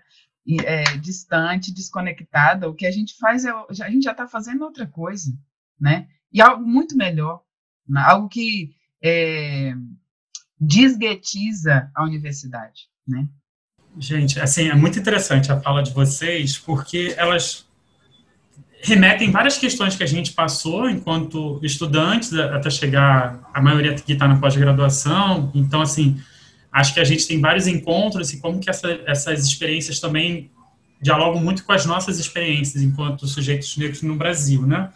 é, 0.66 0.84
distante, 0.98 1.74
desconectada. 1.74 2.70
O 2.70 2.76
que 2.76 2.86
a 2.86 2.92
gente 2.92 3.16
faz 3.18 3.46
é, 3.46 3.52
a 3.52 3.90
gente 3.90 4.04
já 4.04 4.12
está 4.12 4.28
fazendo 4.28 4.64
outra 4.64 4.88
coisa, 4.88 5.32
né? 5.80 6.08
E 6.32 6.42
algo 6.42 6.66
muito 6.66 6.98
melhor, 6.98 7.44
né? 7.88 8.02
algo 8.02 8.28
que 8.28 8.76
é, 9.02 9.74
desguetiza 10.66 11.90
a 11.94 12.04
universidade, 12.04 12.88
né? 13.08 13.28
Gente, 13.98 14.40
assim, 14.40 14.70
é 14.70 14.76
muito 14.76 14.98
interessante 14.98 15.52
a 15.52 15.60
fala 15.60 15.84
de 15.84 15.92
vocês, 15.92 16.58
porque 16.58 17.14
elas 17.18 17.66
remetem 18.82 19.32
várias 19.32 19.58
questões 19.58 19.96
que 19.96 20.04
a 20.04 20.08
gente 20.08 20.34
passou 20.34 20.90
enquanto 20.90 21.60
estudantes, 21.64 22.34
até 22.34 22.70
chegar 22.70 23.40
a 23.54 23.62
maioria 23.62 23.94
que 23.94 24.14
está 24.14 24.28
na 24.28 24.38
pós-graduação. 24.38 25.52
Então, 25.54 25.82
assim, 25.82 26.20
acho 26.72 26.94
que 26.94 27.00
a 27.00 27.04
gente 27.04 27.28
tem 27.28 27.40
vários 27.40 27.68
encontros 27.68 28.34
e 28.34 28.40
como 28.40 28.60
que 28.60 28.70
essa, 28.70 29.00
essas 29.06 29.46
experiências 29.46 30.00
também 30.00 30.50
dialogam 31.02 31.42
muito 31.42 31.64
com 31.64 31.72
as 31.72 31.86
nossas 31.86 32.20
experiências 32.20 32.82
enquanto 32.82 33.28
sujeitos 33.28 33.78
negros 33.78 34.02
no 34.02 34.16
Brasil, 34.16 34.66
né? 34.66 34.90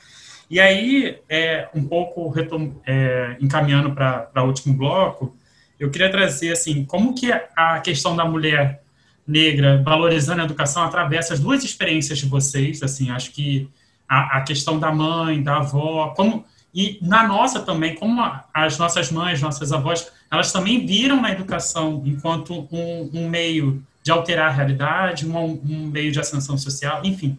E 0.49 0.59
aí, 0.59 1.19
é, 1.29 1.67
um 1.75 1.85
pouco 1.85 2.29
retom 2.29 2.81
é, 2.85 3.37
encaminhando 3.39 3.93
para 3.93 4.31
o 4.37 4.47
último 4.47 4.73
bloco, 4.73 5.35
eu 5.79 5.89
queria 5.91 6.09
trazer, 6.09 6.51
assim, 6.51 6.83
como 6.85 7.13
que 7.13 7.31
a 7.55 7.79
questão 7.79 8.15
da 8.15 8.25
mulher 8.25 8.81
negra 9.27 9.81
valorizando 9.83 10.41
a 10.41 10.45
educação 10.45 10.83
atravessa 10.83 11.33
as 11.33 11.39
duas 11.39 11.63
experiências 11.63 12.17
de 12.19 12.25
vocês, 12.25 12.81
assim, 12.81 13.11
acho 13.11 13.31
que 13.31 13.69
a, 14.07 14.37
a 14.37 14.41
questão 14.41 14.79
da 14.79 14.91
mãe, 14.91 15.43
da 15.43 15.57
avó, 15.57 16.13
como 16.15 16.45
e 16.73 16.99
na 17.01 17.27
nossa 17.27 17.61
também, 17.61 17.95
como 17.95 18.21
as 18.53 18.77
nossas 18.77 19.11
mães, 19.11 19.41
nossas 19.41 19.71
avós, 19.71 20.11
elas 20.29 20.51
também 20.51 20.85
viram 20.85 21.19
na 21.21 21.31
educação 21.31 22.03
enquanto 22.05 22.67
um, 22.71 23.09
um 23.13 23.29
meio 23.29 23.83
de 24.03 24.11
alterar 24.11 24.49
a 24.49 24.53
realidade, 24.53 25.27
um, 25.27 25.37
um, 25.37 25.87
meio 25.87 26.11
de 26.11 26.19
ascensão 26.19 26.57
social, 26.57 27.01
enfim. 27.03 27.37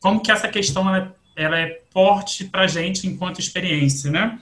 como 0.00 0.20
que 0.20 0.32
essa 0.32 0.48
questão 0.48 0.88
ela, 0.88 1.14
ela 1.36 1.60
é 1.60 1.80
forte 1.92 2.44
para 2.46 2.62
a 2.62 2.66
gente 2.66 3.06
enquanto 3.06 3.40
experiência, 3.40 4.10
né? 4.10 4.38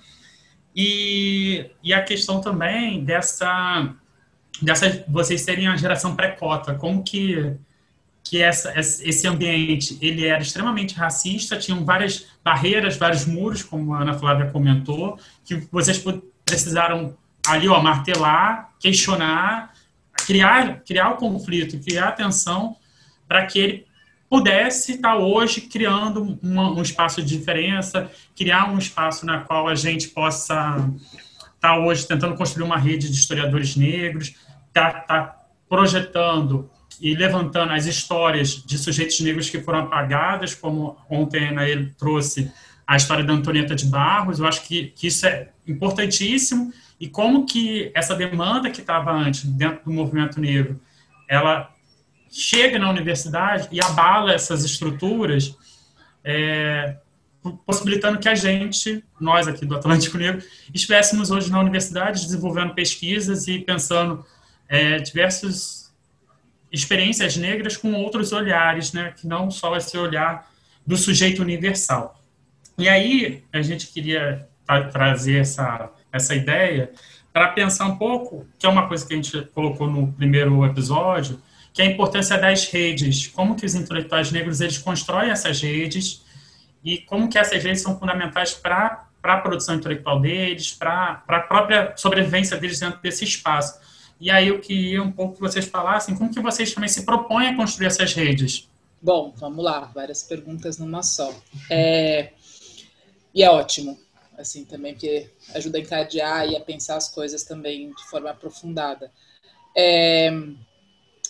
E, 0.75 1.71
e 1.83 1.93
a 1.93 2.03
questão 2.03 2.41
também 2.41 3.05
dessa, 3.05 3.95
dessa 4.61 5.05
vocês 5.09 5.43
serem 5.43 5.69
a 5.69 5.77
geração 5.77 6.17
pré-cota, 6.17 6.75
como 6.75 7.03
que 7.03 7.57
que 8.25 8.41
essa, 8.41 8.73
esse 8.79 9.29
ambiente 9.29 9.99
ele 10.01 10.27
era 10.27 10.41
extremamente 10.41 10.95
racista, 10.95 11.59
tinham 11.59 11.85
várias 11.85 12.27
barreiras, 12.43 12.97
vários 12.97 13.27
muros, 13.27 13.63
como 13.63 13.93
a 13.93 14.01
Ana 14.01 14.15
Flávia 14.15 14.51
comentou, 14.51 15.19
que 15.45 15.57
vocês 15.71 16.03
precisaram 16.43 17.15
ali 17.47 17.69
ó, 17.69 17.79
martelar, 17.83 18.73
questionar, 18.81 19.75
criar, 20.27 20.81
criar 20.81 21.11
o 21.11 21.17
conflito, 21.17 21.79
criar 21.85 22.09
a 22.09 22.13
tensão 22.13 22.77
para 23.29 23.45
que 23.45 23.59
ele 23.59 23.87
pudesse 24.35 24.95
estar 24.95 25.17
hoje 25.17 25.61
criando 25.61 26.37
uma, 26.43 26.69
um 26.69 26.83
espaço 26.83 27.23
de 27.23 27.39
diferença, 27.39 28.11
criar 28.37 28.69
um 28.69 28.79
espaço 28.79 29.25
na 29.25 29.39
qual 29.39 29.69
a 29.69 29.77
gente 29.77 30.09
possa 30.09 30.91
estar 31.55 31.79
hoje 31.79 32.05
tentando 32.05 32.35
construir 32.35 32.65
uma 32.65 32.77
rede 32.77 33.09
de 33.09 33.17
historiadores 33.17 33.77
negros, 33.77 34.35
estar 34.67 34.91
tá, 34.93 35.01
tá 35.03 35.41
projetando 35.69 36.69
e 37.01 37.15
levantando 37.15 37.75
as 37.75 37.87
histórias 37.87 38.51
de 38.51 38.77
sujeitos 38.77 39.21
negros 39.21 39.49
que 39.49 39.61
foram 39.61 39.81
apagadas, 39.81 40.53
como 40.53 40.97
ontem 41.09 41.57
a 41.57 41.69
ele 41.69 41.95
trouxe 41.97 42.51
a 42.85 42.97
história 42.97 43.23
da 43.23 43.35
Antonieta 43.35 43.77
de 43.77 43.87
Barros, 43.87 44.41
eu 44.41 44.49
acho 44.49 44.63
que, 44.65 44.87
que 44.97 45.07
isso 45.07 45.27
é 45.27 45.51
importantíssimo, 45.65 46.73
e 46.99 47.09
como 47.09 47.47
que 47.47 47.93
essa 47.95 48.17
demanda 48.17 48.69
que 48.69 48.81
estava 48.81 49.13
antes 49.13 49.45
dentro 49.45 49.85
do 49.85 49.93
movimento 49.93 50.41
negro, 50.41 50.81
ela 51.29 51.74
chega 52.35 52.79
na 52.79 52.91
universidade 52.91 53.69
e 53.71 53.81
abala 53.81 54.33
essas 54.33 54.65
estruturas, 54.65 55.57
é, 56.25 56.97
possibilitando 57.65 58.19
que 58.19 58.29
a 58.29 58.35
gente, 58.35 59.05
nós 59.21 59.47
aqui 59.47 59.65
do 59.65 59.77
Atlântico 59.77 60.19
Negro, 60.19 60.43
estivéssemos 60.73 61.31
hoje 61.31 61.51
na 61.51 61.61
universidade 61.61 62.23
desenvolvendo 62.23 62.75
pesquisas 62.75 63.47
e 63.47 63.61
pensando 63.61 64.25
é, 64.69 64.99
diversas 64.99 65.95
experiências 66.73 67.37
negras 67.37 67.77
com 67.77 67.93
outros 67.95 68.33
olhares, 68.33 68.93
né, 68.93 69.15
que 69.17 69.29
não 69.29 69.49
só 69.49 69.77
esse 69.77 69.97
olhar 69.97 70.51
do 70.85 70.97
sujeito 70.97 71.41
universal. 71.41 72.21
E 72.77 72.89
aí 72.89 73.45
a 73.53 73.63
gente 73.63 73.87
queria 73.87 74.49
trazer 74.91 75.39
essa, 75.39 75.89
essa 76.13 76.35
ideia 76.35 76.91
para 77.33 77.49
pensar 77.49 77.87
um 77.87 77.97
pouco, 77.97 78.45
que 78.59 78.67
é 78.67 78.69
uma 78.69 78.89
coisa 78.89 79.07
que 79.07 79.13
a 79.13 79.17
gente 79.17 79.41
colocou 79.55 79.89
no 79.89 80.13
primeiro 80.13 80.65
episódio, 80.65 81.41
que 81.75 81.83
é 81.83 81.87
a 81.87 81.89
importância 81.89 82.39
das 82.39 82.69
redes, 82.69 83.27
como 83.27 83.57
que 83.57 83.67
os 83.67 83.75
intelectuais 83.75 84.31
negros 84.31 84.61
eles 84.61 84.79
constroem 84.79 85.31
essas 85.31 85.61
redes 85.61 86.23
e 86.85 86.99
como 86.99 87.29
que 87.29 87.37
essas 87.37 87.63
redes 87.63 87.83
são 87.83 87.99
fundamentais 87.99 88.55
para 88.55 89.09
a 89.21 89.37
produção 89.39 89.75
intelectual 89.75 90.21
deles, 90.21 90.73
para 90.73 91.25
a 91.27 91.41
própria 91.41 91.93
sobrevivência 91.97 92.57
deles 92.57 92.79
dentro 92.79 93.03
desse 93.03 93.25
espaço. 93.25 93.81
E 94.21 94.31
aí 94.31 94.49
eu 94.49 94.61
queria 94.61 95.03
um 95.03 95.11
pouco 95.11 95.35
que 95.35 95.41
vocês 95.41 95.65
falassem 95.65 96.15
como 96.15 96.33
que 96.33 96.41
vocês 96.41 96.73
também 96.73 96.89
se 96.89 97.05
propõem 97.05 97.49
a 97.49 97.57
construir 97.57 97.89
essas 97.89 98.15
redes. 98.15 98.69
Bom, 99.03 99.35
vamos 99.37 99.65
lá, 99.65 99.81
várias 99.93 100.23
perguntas 100.23 100.79
numa 100.79 101.03
só. 101.03 101.35
É... 101.69 102.31
E 103.35 103.43
é 103.43 103.51
ótimo, 103.51 103.99
assim, 104.39 104.65
também, 104.65 104.93
porque 104.95 105.29
ajuda 105.53 105.79
a 105.79 105.81
encadear 105.81 106.47
e 106.49 106.57
a 106.57 106.61
pensar 106.61 106.97
as 106.97 107.09
coisas 107.09 107.43
também 107.43 107.91
de 107.93 108.05
forma 108.09 108.31
aprofundada. 108.31 109.11
É... 109.77 110.31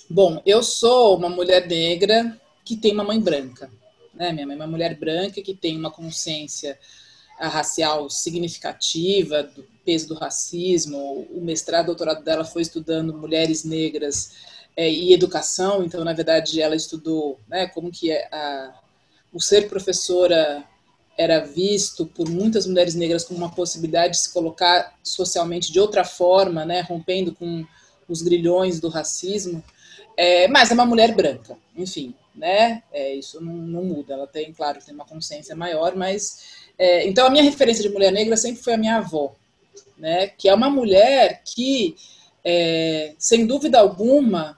Bom, 0.09 0.43
eu 0.45 0.63
sou 0.63 1.17
uma 1.17 1.29
mulher 1.29 1.67
negra 1.67 2.39
que 2.65 2.77
tem 2.77 2.93
uma 2.93 3.05
mãe 3.05 3.21
branca. 3.21 3.71
Né? 4.13 4.33
Minha 4.33 4.47
mãe 4.47 4.55
é 4.55 4.59
uma 4.59 4.67
mulher 4.67 4.99
branca 4.99 5.43
que 5.43 5.55
tem 5.55 5.77
uma 5.79 5.91
consciência 5.91 6.79
racial 7.39 8.09
significativa 8.09 9.43
do 9.43 9.67
peso 9.85 10.09
do 10.09 10.15
racismo. 10.15 11.27
O 11.31 11.41
mestrado, 11.41 11.87
doutorado 11.87 12.23
dela 12.23 12.45
foi 12.45 12.63
estudando 12.63 13.15
mulheres 13.15 13.65
negras 13.65 14.33
é, 14.77 14.91
e 14.91 15.13
educação. 15.13 15.83
Então, 15.83 16.05
na 16.05 16.13
verdade, 16.13 16.61
ela 16.61 16.77
estudou 16.77 17.41
né, 17.49 17.67
como 17.67 17.91
que 17.91 18.11
é 18.11 18.29
a, 18.33 18.75
o 19.33 19.41
ser 19.41 19.69
professora 19.69 20.65
era 21.17 21.41
visto 21.41 22.07
por 22.07 22.29
muitas 22.29 22.67
mulheres 22.67 22.95
negras 22.95 23.25
como 23.25 23.39
uma 23.39 23.51
possibilidade 23.51 24.15
de 24.15 24.21
se 24.21 24.33
colocar 24.33 24.99
socialmente 25.03 25.73
de 25.73 25.79
outra 25.79 26.05
forma, 26.05 26.65
né, 26.65 26.81
rompendo 26.81 27.33
com 27.33 27.65
os 28.09 28.21
grilhões 28.21 28.81
do 28.81 28.89
racismo. 28.89 29.63
É, 30.17 30.49
mas 30.49 30.71
é 30.71 30.75
uma 30.75 30.87
mulher 30.87 31.15
branca, 31.15 31.57
enfim, 31.77 32.15
né? 32.35 32.83
É, 32.93 33.15
isso 33.15 33.41
não, 33.41 33.53
não, 33.53 33.85
muda. 33.85 34.15
Ela 34.15 34.27
tem, 34.27 34.53
claro, 34.53 34.81
tem 34.85 34.95
uma 34.95 35.05
consciência 35.05 35.57
maior, 35.57 35.97
mas 35.97 36.65
é, 36.79 37.07
então 37.07 37.27
a 37.27 37.31
minha 37.31 37.43
referência 37.43 37.83
de 37.83 37.89
mulher 37.89 38.13
negra 38.13 38.37
sempre 38.37 38.63
foi 38.63 38.75
a 38.75 38.79
minha 38.79 38.97
avó, 38.97 39.35
né? 39.99 40.29
Que 40.29 40.49
é 40.49 40.55
uma 40.55 40.71
mulher 40.71 41.43
que, 41.45 41.97
é, 42.45 43.15
sem 43.19 43.47
dúvida 43.47 43.81
alguma, 43.81 44.57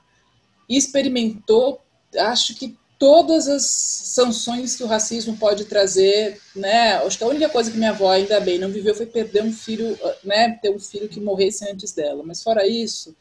experimentou, 0.68 1.80
acho 2.18 2.54
que 2.54 2.76
todas 2.98 3.46
as 3.46 3.64
sanções 3.64 4.74
que 4.74 4.82
o 4.82 4.86
racismo 4.86 5.36
pode 5.36 5.66
trazer, 5.66 6.40
né? 6.54 6.94
Acho 6.96 7.18
que 7.18 7.24
a 7.24 7.28
única 7.28 7.48
coisa 7.48 7.70
que 7.70 7.76
minha 7.76 7.90
avó 7.90 8.10
ainda 8.10 8.40
bem 8.40 8.58
não 8.58 8.70
viveu 8.70 8.94
foi 8.94 9.06
perder 9.06 9.42
um 9.42 9.52
filho, 9.52 9.98
né? 10.24 10.58
Ter 10.62 10.70
um 10.70 10.78
filho 10.78 11.08
que 11.08 11.20
morresse 11.20 11.68
antes 11.68 11.92
dela. 11.92 12.22
Mas 12.24 12.42
fora 12.42 12.66
isso, 12.66 13.14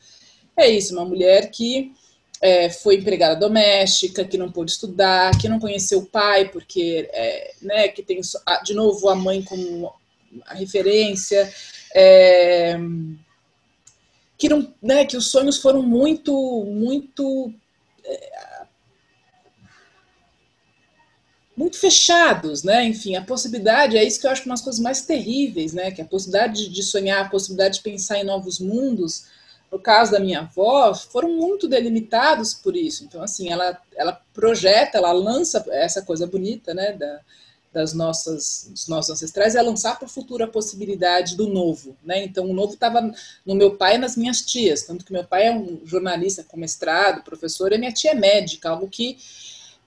é 0.57 0.69
isso, 0.69 0.93
uma 0.93 1.05
mulher 1.05 1.51
que 1.51 1.93
é, 2.41 2.69
foi 2.69 2.95
empregada 2.95 3.35
doméstica, 3.35 4.25
que 4.25 4.37
não 4.37 4.51
pôde 4.51 4.71
estudar, 4.71 5.37
que 5.39 5.49
não 5.49 5.59
conheceu 5.59 5.99
o 5.99 6.05
pai, 6.05 6.49
porque, 6.49 7.09
é, 7.11 7.53
né, 7.61 7.87
que 7.87 8.03
tem, 8.03 8.19
de 8.63 8.73
novo, 8.73 9.09
a 9.09 9.15
mãe 9.15 9.41
como 9.41 9.93
a 10.45 10.53
referência, 10.53 11.51
é, 11.93 12.77
que, 14.37 14.49
não, 14.49 14.73
né, 14.81 15.05
que 15.05 15.15
os 15.15 15.31
sonhos 15.31 15.57
foram 15.57 15.81
muito, 15.81 16.65
muito 16.65 17.53
é, 18.03 18.45
muito 21.55 21.79
fechados, 21.79 22.63
né? 22.63 22.83
Enfim, 22.85 23.15
a 23.15 23.23
possibilidade 23.23 23.97
é 23.97 24.03
isso 24.03 24.19
que 24.19 24.27
eu 24.27 24.31
acho 24.31 24.43
uma 24.43 24.55
das 24.55 24.61
coisas 24.61 24.81
mais 24.81 25.01
terríveis, 25.03 25.73
né? 25.73 25.89
Que 25.89 26.01
a 26.01 26.05
possibilidade 26.05 26.69
de 26.69 26.83
sonhar, 26.83 27.25
a 27.25 27.29
possibilidade 27.29 27.75
de 27.75 27.83
pensar 27.83 28.19
em 28.19 28.25
novos 28.25 28.59
mundos, 28.59 29.25
no 29.75 29.79
caso 29.79 30.13
da 30.13 30.21
minha 30.21 30.39
avó, 30.39 30.93
foram 30.93 31.29
muito 31.29 31.67
delimitados 31.67 32.53
por 32.53 32.77
isso. 32.77 33.03
Então, 33.03 33.21
assim, 33.21 33.51
ela, 33.51 33.77
ela 33.93 34.21
projeta, 34.33 34.97
ela 34.97 35.11
lança 35.11 35.65
essa 35.69 36.01
coisa 36.01 36.25
bonita, 36.25 36.73
né, 36.73 36.93
da, 36.93 37.19
das 37.73 37.93
nossas, 37.93 38.69
dos 38.71 38.87
nossos 38.87 39.11
ancestrais, 39.11 39.53
é 39.53 39.61
lançar 39.61 39.99
para 39.99 40.05
o 40.05 40.09
futuro 40.09 40.45
a 40.45 40.47
possibilidade 40.47 41.35
do 41.35 41.49
novo, 41.49 41.93
né? 42.01 42.23
Então, 42.23 42.45
o 42.45 42.53
novo 42.53 42.75
estava 42.75 43.01
no 43.45 43.53
meu 43.53 43.75
pai 43.75 43.95
e 43.95 43.97
nas 43.97 44.15
minhas 44.15 44.39
tias, 44.39 44.83
tanto 44.83 45.03
que 45.03 45.11
meu 45.11 45.25
pai 45.25 45.47
é 45.47 45.51
um 45.51 45.81
jornalista 45.85 46.41
com 46.41 46.55
mestrado, 46.55 47.21
professor, 47.21 47.73
e 47.73 47.77
minha 47.77 47.91
tia 47.91 48.11
é 48.11 48.15
médica, 48.15 48.69
algo 48.69 48.87
que 48.87 49.17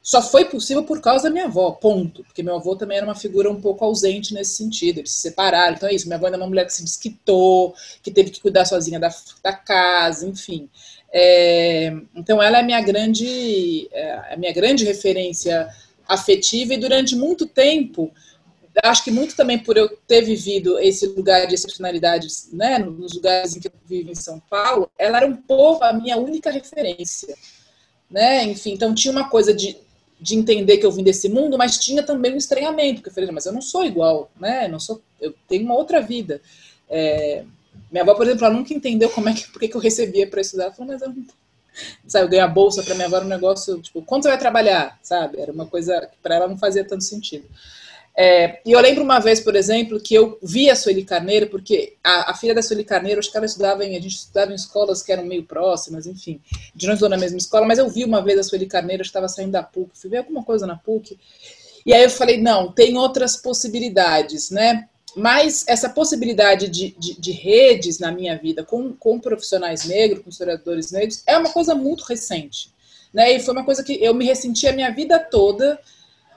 só 0.08 0.22
foi 0.22 0.46
possível 0.46 0.84
por 0.84 1.02
causa 1.02 1.24
da 1.24 1.30
minha 1.30 1.44
avó, 1.44 1.70
ponto. 1.72 2.24
Porque 2.24 2.42
meu 2.42 2.56
avô 2.56 2.74
também 2.74 2.96
era 2.96 3.04
uma 3.04 3.14
figura 3.14 3.50
um 3.50 3.60
pouco 3.60 3.84
ausente 3.84 4.32
nesse 4.32 4.56
sentido, 4.56 5.00
eles 5.00 5.10
se 5.10 5.18
separaram. 5.18 5.74
Então 5.74 5.86
é 5.86 5.92
isso, 5.92 6.06
minha 6.06 6.16
avó 6.16 6.28
era 6.28 6.38
uma 6.38 6.46
mulher 6.46 6.64
que 6.64 6.72
se 6.72 6.82
desquitou, 6.82 7.74
que 8.02 8.10
teve 8.10 8.30
que 8.30 8.40
cuidar 8.40 8.64
sozinha 8.64 8.98
da, 8.98 9.14
da 9.42 9.52
casa, 9.52 10.26
enfim. 10.26 10.70
É, 11.12 11.92
então 12.14 12.42
ela 12.42 12.56
é 12.56 12.60
a 12.62 12.64
minha 12.64 12.80
grande, 12.80 13.86
é, 13.92 14.32
a 14.32 14.36
minha 14.38 14.50
grande 14.50 14.82
referência 14.82 15.68
afetiva 16.08 16.72
e 16.72 16.78
durante 16.78 17.14
muito 17.14 17.44
tempo, 17.44 18.10
acho 18.82 19.04
que 19.04 19.10
muito 19.10 19.36
também 19.36 19.58
por 19.58 19.76
eu 19.76 19.94
ter 20.06 20.22
vivido 20.22 20.78
esse 20.78 21.06
lugar 21.06 21.46
de 21.46 21.54
excepcionalidade, 21.54 22.28
né, 22.50 22.78
nos 22.78 23.12
lugares 23.12 23.54
em 23.54 23.60
que 23.60 23.68
eu 23.68 23.72
vivo 23.84 24.10
em 24.10 24.14
São 24.14 24.40
Paulo, 24.40 24.90
ela 24.98 25.18
era 25.18 25.26
um 25.26 25.36
pouco 25.36 25.84
a 25.84 25.92
minha 25.92 26.16
única 26.16 26.50
referência, 26.50 27.36
né? 28.10 28.42
Enfim, 28.44 28.72
então 28.72 28.94
tinha 28.94 29.12
uma 29.12 29.28
coisa 29.28 29.52
de 29.52 29.76
de 30.20 30.34
entender 30.34 30.78
que 30.78 30.86
eu 30.86 30.90
vim 30.90 31.02
desse 31.02 31.28
mundo, 31.28 31.56
mas 31.56 31.78
tinha 31.78 32.02
também 32.02 32.34
um 32.34 32.36
estranhamento, 32.36 32.96
porque 32.96 33.10
eu 33.10 33.14
falei, 33.14 33.30
mas 33.30 33.46
eu 33.46 33.52
não 33.52 33.62
sou 33.62 33.84
igual, 33.84 34.30
né? 34.38 34.66
Não 34.66 34.80
sou, 34.80 35.00
eu 35.20 35.34
tenho 35.48 35.64
uma 35.64 35.74
outra 35.74 36.00
vida. 36.00 36.40
É, 36.88 37.44
minha 37.90 38.02
avó, 38.02 38.14
por 38.14 38.26
exemplo, 38.26 38.44
ela 38.44 38.54
nunca 38.54 38.74
entendeu 38.74 39.08
como 39.10 39.28
é 39.28 39.34
que, 39.34 39.48
por 39.50 39.60
que 39.60 39.74
eu 39.74 39.80
recebia 39.80 40.26
para 40.28 40.40
estudar. 40.40 40.64
Ela 40.64 40.72
falou, 40.72 40.92
mas 40.92 41.02
eu 41.02 41.08
não. 41.08 41.24
Sabe, 42.06 42.24
eu 42.24 42.30
ganhar 42.30 42.48
bolsa 42.48 42.82
para 42.82 42.94
minha 42.94 43.06
avó 43.06 43.20
um 43.20 43.24
negócio, 43.24 43.80
tipo, 43.80 44.02
quanto 44.02 44.24
você 44.24 44.30
vai 44.30 44.38
trabalhar? 44.38 44.98
Sabe? 45.00 45.40
Era 45.40 45.52
uma 45.52 45.66
coisa 45.66 46.06
que 46.06 46.16
para 46.20 46.34
ela 46.34 46.48
não 46.48 46.58
fazia 46.58 46.84
tanto 46.84 47.04
sentido. 47.04 47.46
É, 48.20 48.60
e 48.66 48.72
eu 48.72 48.80
lembro 48.80 49.04
uma 49.04 49.20
vez, 49.20 49.38
por 49.38 49.54
exemplo, 49.54 50.00
que 50.00 50.12
eu 50.12 50.40
vi 50.42 50.68
a 50.68 50.74
Sueli 50.74 51.04
Carneiro, 51.04 51.46
porque 51.46 51.94
a, 52.02 52.32
a 52.32 52.34
filha 52.34 52.52
da 52.52 52.60
Sueli 52.60 52.82
Carneiro, 52.82 53.20
acho 53.20 53.30
que 53.30 53.36
ela 53.36 53.46
estudava 53.46 53.84
em, 53.84 53.96
a 53.96 54.00
gente 54.00 54.16
estudava 54.16 54.50
em 54.50 54.56
escolas 54.56 55.04
que 55.04 55.12
eram 55.12 55.24
meio 55.24 55.44
próximas, 55.44 56.04
enfim, 56.04 56.40
de 56.74 56.88
não 56.88 56.94
estudou 56.94 57.10
na 57.10 57.16
mesma 57.16 57.38
escola, 57.38 57.64
mas 57.64 57.78
eu 57.78 57.88
vi 57.88 58.04
uma 58.04 58.20
vez 58.20 58.36
a 58.40 58.42
Sueli 58.42 58.66
Carneiro, 58.66 59.04
estava 59.04 59.28
saindo 59.28 59.52
da 59.52 59.62
PUC, 59.62 59.90
fui 59.94 60.10
ver 60.10 60.16
alguma 60.16 60.42
coisa 60.42 60.66
na 60.66 60.74
PUC, 60.76 61.16
e 61.86 61.94
aí 61.94 62.02
eu 62.02 62.10
falei, 62.10 62.42
não, 62.42 62.72
tem 62.72 62.98
outras 62.98 63.36
possibilidades, 63.36 64.50
né? 64.50 64.88
Mas 65.14 65.64
essa 65.68 65.88
possibilidade 65.88 66.66
de, 66.68 66.96
de, 66.98 67.20
de 67.20 67.30
redes 67.30 68.00
na 68.00 68.10
minha 68.10 68.36
vida 68.36 68.64
com, 68.64 68.92
com 68.94 69.20
profissionais 69.20 69.84
negros, 69.84 70.24
com 70.24 70.30
historiadores 70.30 70.90
negros, 70.90 71.22
é 71.24 71.38
uma 71.38 71.52
coisa 71.52 71.72
muito 71.72 72.02
recente, 72.02 72.74
né? 73.14 73.32
E 73.32 73.38
foi 73.38 73.54
uma 73.54 73.64
coisa 73.64 73.84
que 73.84 73.92
eu 74.02 74.12
me 74.12 74.24
ressenti 74.24 74.66
a 74.66 74.72
minha 74.72 74.90
vida 74.90 75.20
toda, 75.20 75.78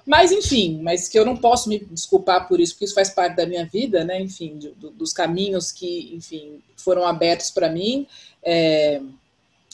Mas, 0.06 0.32
enfim, 0.32 0.80
mas 0.82 1.08
que 1.08 1.18
eu 1.18 1.26
não 1.26 1.38
posso 1.38 1.70
me 1.70 1.80
desculpar 1.80 2.47
por 2.47 2.60
isso, 2.60 2.74
porque 2.74 2.86
isso 2.86 2.93
faz 2.93 3.10
parte 3.10 3.36
da 3.36 3.45
minha 3.45 3.66
vida, 3.66 4.04
né? 4.04 4.20
Enfim, 4.20 4.58
de, 4.58 4.74
dos 4.93 5.14
caminhos 5.14 5.72
que, 5.72 6.14
enfim, 6.16 6.62
foram 6.76 7.06
abertos 7.06 7.52
para 7.52 7.70
mim. 7.70 8.08
É, 8.43 9.02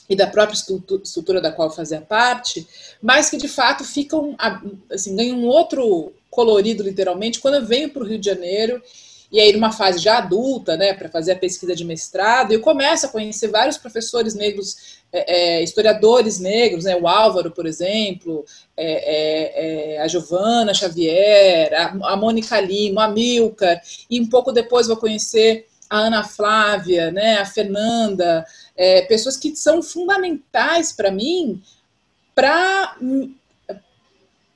e 0.08 0.16
da 0.16 0.26
própria 0.26 0.56
estrutura 1.02 1.40
da 1.40 1.52
qual 1.52 1.70
fazia 1.70 2.00
parte, 2.00 2.66
mas 3.00 3.28
que 3.28 3.36
de 3.36 3.48
fato 3.48 3.84
ficam, 3.84 4.34
assim, 4.90 5.14
ganham 5.14 5.36
um 5.36 5.46
outro 5.46 6.12
colorido, 6.30 6.82
literalmente, 6.82 7.40
quando 7.40 7.54
eu 7.54 7.66
venho 7.66 7.90
para 7.90 8.02
o 8.02 8.06
Rio 8.06 8.18
de 8.18 8.26
Janeiro, 8.26 8.82
e 9.30 9.38
aí 9.38 9.52
numa 9.52 9.70
fase 9.70 9.98
já 9.98 10.18
adulta, 10.18 10.76
né, 10.76 10.94
para 10.94 11.10
fazer 11.10 11.32
a 11.32 11.38
pesquisa 11.38 11.74
de 11.74 11.84
mestrado, 11.84 12.52
eu 12.52 12.60
começo 12.60 13.04
a 13.04 13.08
conhecer 13.10 13.48
vários 13.48 13.76
professores 13.76 14.34
negros, 14.34 14.97
é, 15.12 15.58
é, 15.58 15.62
historiadores 15.62 16.38
negros, 16.38 16.84
né, 16.84 16.94
o 16.96 17.08
Álvaro, 17.08 17.50
por 17.50 17.66
exemplo, 17.66 18.44
é, 18.76 19.94
é, 19.94 19.94
é 19.94 20.00
a 20.00 20.08
Giovana 20.08 20.74
Xavier, 20.74 21.72
a, 21.74 22.12
a 22.12 22.16
Mônica 22.16 22.60
Lima, 22.60 23.04
a 23.04 23.08
Milka, 23.08 23.80
e 24.10 24.20
um 24.20 24.26
pouco 24.26 24.52
depois 24.52 24.86
vou 24.86 24.96
conhecer 24.96 25.66
a 25.88 25.98
Ana 25.98 26.24
Flávia, 26.24 27.10
né, 27.10 27.38
a 27.38 27.46
Fernanda, 27.46 28.44
pessoas 29.08 29.38
que 29.38 29.56
são 29.56 29.82
fundamentais 29.82 30.92
para 30.92 31.10
mim 31.10 31.62
para 32.34 32.96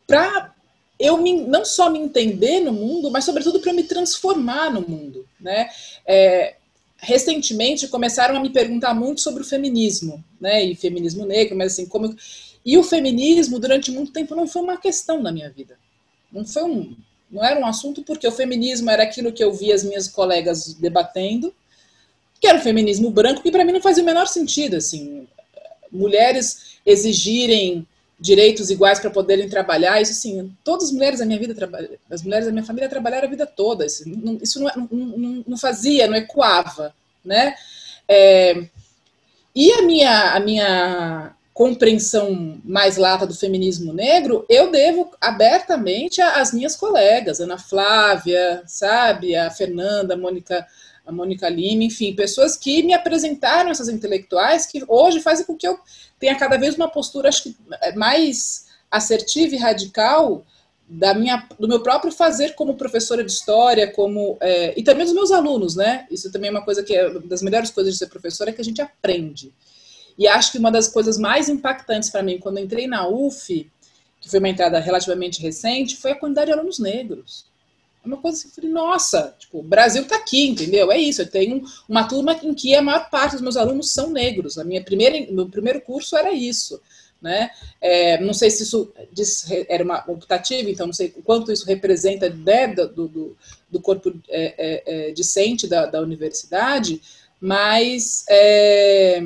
para 0.06 0.52
eu 1.00 1.16
me, 1.16 1.40
não 1.40 1.64
só 1.64 1.90
me 1.90 1.98
entender 1.98 2.60
no 2.60 2.72
mundo, 2.72 3.10
mas 3.10 3.24
sobretudo 3.24 3.58
para 3.58 3.72
me 3.72 3.82
transformar 3.82 4.70
no 4.70 4.82
mundo, 4.82 5.26
né? 5.40 5.68
É, 6.06 6.54
recentemente 7.02 7.88
começaram 7.88 8.36
a 8.36 8.40
me 8.40 8.48
perguntar 8.48 8.94
muito 8.94 9.20
sobre 9.20 9.42
o 9.42 9.46
feminismo, 9.46 10.24
né? 10.40 10.64
E 10.64 10.76
feminismo 10.76 11.26
negro, 11.26 11.56
mas 11.56 11.72
assim 11.72 11.86
como 11.86 12.14
e 12.64 12.78
o 12.78 12.84
feminismo 12.84 13.58
durante 13.58 13.90
muito 13.90 14.12
tempo 14.12 14.36
não 14.36 14.46
foi 14.46 14.62
uma 14.62 14.76
questão 14.76 15.20
na 15.20 15.32
minha 15.32 15.50
vida, 15.50 15.76
não 16.32 16.46
foi 16.46 16.62
um 16.62 16.96
não 17.28 17.42
era 17.42 17.58
um 17.58 17.66
assunto 17.66 18.02
porque 18.02 18.28
o 18.28 18.32
feminismo 18.32 18.88
era 18.90 19.02
aquilo 19.02 19.32
que 19.32 19.42
eu 19.42 19.52
via 19.52 19.74
as 19.74 19.82
minhas 19.82 20.06
colegas 20.06 20.74
debatendo 20.74 21.52
que 22.40 22.46
era 22.48 22.58
o 22.58 22.62
feminismo 22.62 23.08
branco, 23.08 23.40
que 23.40 23.52
para 23.52 23.64
mim 23.64 23.72
não 23.72 23.80
fazia 23.80 24.02
o 24.02 24.06
menor 24.06 24.26
sentido, 24.26 24.74
assim, 24.74 25.28
mulheres 25.92 26.78
exigirem 26.84 27.86
direitos 28.22 28.70
iguais 28.70 29.00
para 29.00 29.10
poderem 29.10 29.48
trabalhar, 29.48 30.00
isso 30.00 30.12
assim, 30.12 30.54
todas 30.62 30.84
as 30.84 30.92
mulheres 30.92 31.18
da 31.18 31.26
minha 31.26 31.38
vida, 31.40 31.54
as 32.08 32.22
mulheres 32.22 32.46
da 32.46 32.52
minha 32.52 32.64
família 32.64 32.88
trabalharam 32.88 33.26
a 33.26 33.30
vida 33.30 33.44
toda, 33.44 33.84
isso 33.84 34.08
não, 34.08 34.38
isso 34.40 34.60
não, 34.62 34.88
não, 34.90 35.44
não 35.48 35.58
fazia, 35.58 36.06
não 36.06 36.14
ecoava, 36.14 36.94
né? 37.24 37.54
É, 38.08 38.64
e 39.54 39.72
a 39.72 39.82
minha, 39.82 40.34
a 40.34 40.40
minha 40.40 41.34
compreensão 41.52 42.60
mais 42.64 42.96
lata 42.96 43.26
do 43.26 43.34
feminismo 43.34 43.92
negro, 43.92 44.46
eu 44.48 44.70
devo 44.70 45.10
abertamente 45.20 46.22
às 46.22 46.52
minhas 46.52 46.76
colegas, 46.76 47.40
Ana 47.40 47.58
Flávia, 47.58 48.62
sabe, 48.66 49.34
a 49.34 49.50
Fernanda, 49.50 50.14
a 50.14 50.16
Mônica 50.16 50.64
a 51.04 51.12
Mônica 51.12 51.48
Lima, 51.48 51.84
enfim, 51.84 52.14
pessoas 52.14 52.56
que 52.56 52.82
me 52.82 52.94
apresentaram 52.94 53.70
essas 53.70 53.88
intelectuais 53.88 54.66
que 54.66 54.84
hoje 54.86 55.20
fazem 55.20 55.44
com 55.44 55.56
que 55.56 55.66
eu 55.66 55.78
tenha 56.18 56.36
cada 56.36 56.56
vez 56.56 56.76
uma 56.76 56.88
postura, 56.88 57.28
acho 57.28 57.42
que 57.44 57.56
é, 57.80 57.94
mais 57.94 58.66
assertiva 58.90 59.54
e 59.54 59.58
radical 59.58 60.44
da 60.88 61.14
minha, 61.14 61.48
do 61.58 61.66
meu 61.66 61.82
próprio 61.82 62.12
fazer 62.12 62.54
como 62.54 62.74
professora 62.74 63.24
de 63.24 63.32
história, 63.32 63.90
como 63.90 64.36
é, 64.40 64.78
e 64.78 64.82
também 64.82 65.04
dos 65.04 65.14
meus 65.14 65.32
alunos, 65.32 65.74
né? 65.74 66.06
Isso 66.10 66.30
também 66.30 66.48
é 66.48 66.50
uma 66.50 66.64
coisa 66.64 66.82
que 66.82 66.94
é 66.94 67.18
das 67.20 67.42
melhores 67.42 67.70
coisas 67.70 67.94
de 67.94 67.98
ser 67.98 68.08
professora 68.08 68.50
é 68.50 68.52
que 68.52 68.60
a 68.60 68.64
gente 68.64 68.82
aprende. 68.82 69.52
E 70.18 70.28
acho 70.28 70.52
que 70.52 70.58
uma 70.58 70.70
das 70.70 70.88
coisas 70.88 71.18
mais 71.18 71.48
impactantes 71.48 72.10
para 72.10 72.22
mim 72.22 72.38
quando 72.38 72.58
entrei 72.58 72.86
na 72.86 73.08
UF, 73.08 73.70
que 74.20 74.28
foi 74.28 74.38
uma 74.38 74.48
entrada 74.48 74.78
relativamente 74.78 75.40
recente, 75.40 75.96
foi 75.96 76.12
a 76.12 76.14
quantidade 76.14 76.46
de 76.46 76.52
alunos 76.52 76.78
negros. 76.78 77.46
É 78.04 78.08
uma 78.08 78.16
coisa 78.16 78.44
eu 78.44 78.50
falei, 78.50 78.70
nossa, 78.70 79.34
tipo, 79.38 79.60
o 79.60 79.62
Brasil 79.62 80.02
está 80.02 80.16
aqui, 80.16 80.48
entendeu? 80.48 80.90
É 80.90 80.98
isso. 80.98 81.22
Eu 81.22 81.30
tenho 81.30 81.62
uma 81.88 82.04
turma 82.04 82.36
em 82.42 82.52
que 82.52 82.74
a 82.74 82.82
maior 82.82 83.08
parte 83.08 83.32
dos 83.32 83.40
meus 83.40 83.56
alunos 83.56 83.92
são 83.92 84.10
negros. 84.10 84.58
A 84.58 84.64
minha 84.64 84.82
primeira, 84.82 85.32
meu 85.32 85.48
primeiro 85.48 85.80
curso 85.80 86.16
era 86.16 86.32
isso. 86.32 86.80
Né? 87.20 87.50
É, 87.80 88.20
não 88.20 88.34
sei 88.34 88.50
se 88.50 88.64
isso 88.64 88.92
era 89.68 89.84
uma 89.84 90.02
optativa, 90.10 90.68
então 90.68 90.86
não 90.86 90.92
sei 90.92 91.14
o 91.16 91.22
quanto 91.22 91.52
isso 91.52 91.64
representa 91.64 92.28
né, 92.28 92.66
do, 92.66 92.88
do, 92.88 93.36
do, 93.70 93.80
corpo 93.80 94.12
é, 94.28 94.54
é, 94.58 94.82
é, 94.86 95.10
discente 95.12 95.68
da, 95.68 95.86
da, 95.86 96.00
universidade, 96.00 97.00
mas 97.40 98.24
é, 98.28 99.22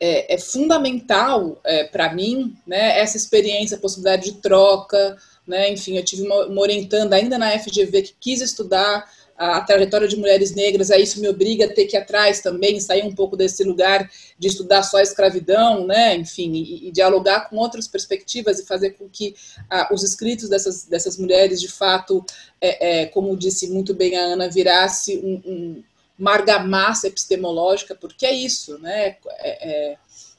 é, 0.00 0.34
é 0.34 0.38
fundamental 0.38 1.62
para 1.92 2.12
mim 2.12 2.56
né, 2.66 2.98
essa 2.98 3.16
experiência, 3.16 3.76
a 3.76 3.80
possibilidade 3.80 4.24
de 4.24 4.38
troca, 4.38 5.16
né? 5.46 5.70
Enfim, 5.70 5.96
eu 5.96 6.04
tive 6.04 6.22
uma, 6.22 6.46
uma 6.46 6.60
orientanda 6.60 7.16
ainda 7.16 7.38
na 7.38 7.58
FGV 7.58 8.02
que 8.02 8.14
quis 8.18 8.40
estudar 8.40 9.08
a, 9.36 9.58
a, 9.58 9.60
trajetória 9.60 10.06
de 10.06 10.16
mulheres 10.16 10.54
negras, 10.54 10.90
aí 10.90 11.02
isso 11.02 11.20
me 11.20 11.28
obriga 11.28 11.66
a 11.66 11.72
ter 11.72 11.86
que 11.86 11.96
ir 11.96 12.00
atrás 12.00 12.40
também, 12.40 12.80
sair 12.80 13.04
um 13.04 13.14
pouco 13.14 13.36
desse 13.36 13.64
lugar 13.64 14.08
de 14.38 14.48
estudar 14.48 14.82
só 14.82 14.98
a 14.98 15.02
escravidão, 15.02 15.86
né? 15.86 16.16
Enfim, 16.16 16.52
e, 16.52 16.88
e 16.88 16.92
dialogar 16.92 17.48
com 17.48 17.56
outras 17.56 17.88
perspectivas 17.88 18.58
e 18.58 18.66
fazer 18.66 18.90
com 18.90 19.08
que 19.08 19.34
ah, 19.68 19.88
os 19.92 20.02
escritos 20.02 20.48
dessas, 20.48 20.84
dessas 20.84 21.18
mulheres, 21.18 21.60
de 21.60 21.68
fato, 21.68 22.24
é, 22.60 23.02
é, 23.02 23.06
como 23.06 23.36
disse 23.36 23.68
muito 23.68 23.92
bem 23.92 24.16
a 24.16 24.22
Ana, 24.22 24.48
virasse 24.48 25.18
um, 25.18 25.42
um, 25.44 25.82
uma 26.18 26.32
argamassa 26.32 27.08
epistemológica, 27.08 27.94
porque 27.94 28.24
é 28.24 28.32
isso, 28.32 28.78
né? 28.78 29.16
É, 29.38 29.92
é, 29.92 29.96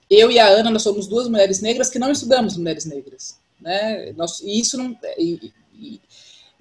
eu 0.10 0.32
e 0.32 0.39
a 0.39 0.47
Ana, 0.47 0.72
nós 0.72 0.84
somos 0.84 1.08
duas 1.08 1.28
mulheres 1.28 1.62
negras 1.62 1.89
que 1.89 1.99
não 1.99 2.12
estudamos 2.12 2.56
mulheres 2.56 2.86
negras. 2.86 3.38
Né? 3.60 4.14
Nós, 4.16 4.39
e 4.41 4.60
isso 4.60 4.78
não, 4.78 4.97
e, 5.18 5.51
e, 5.74 6.01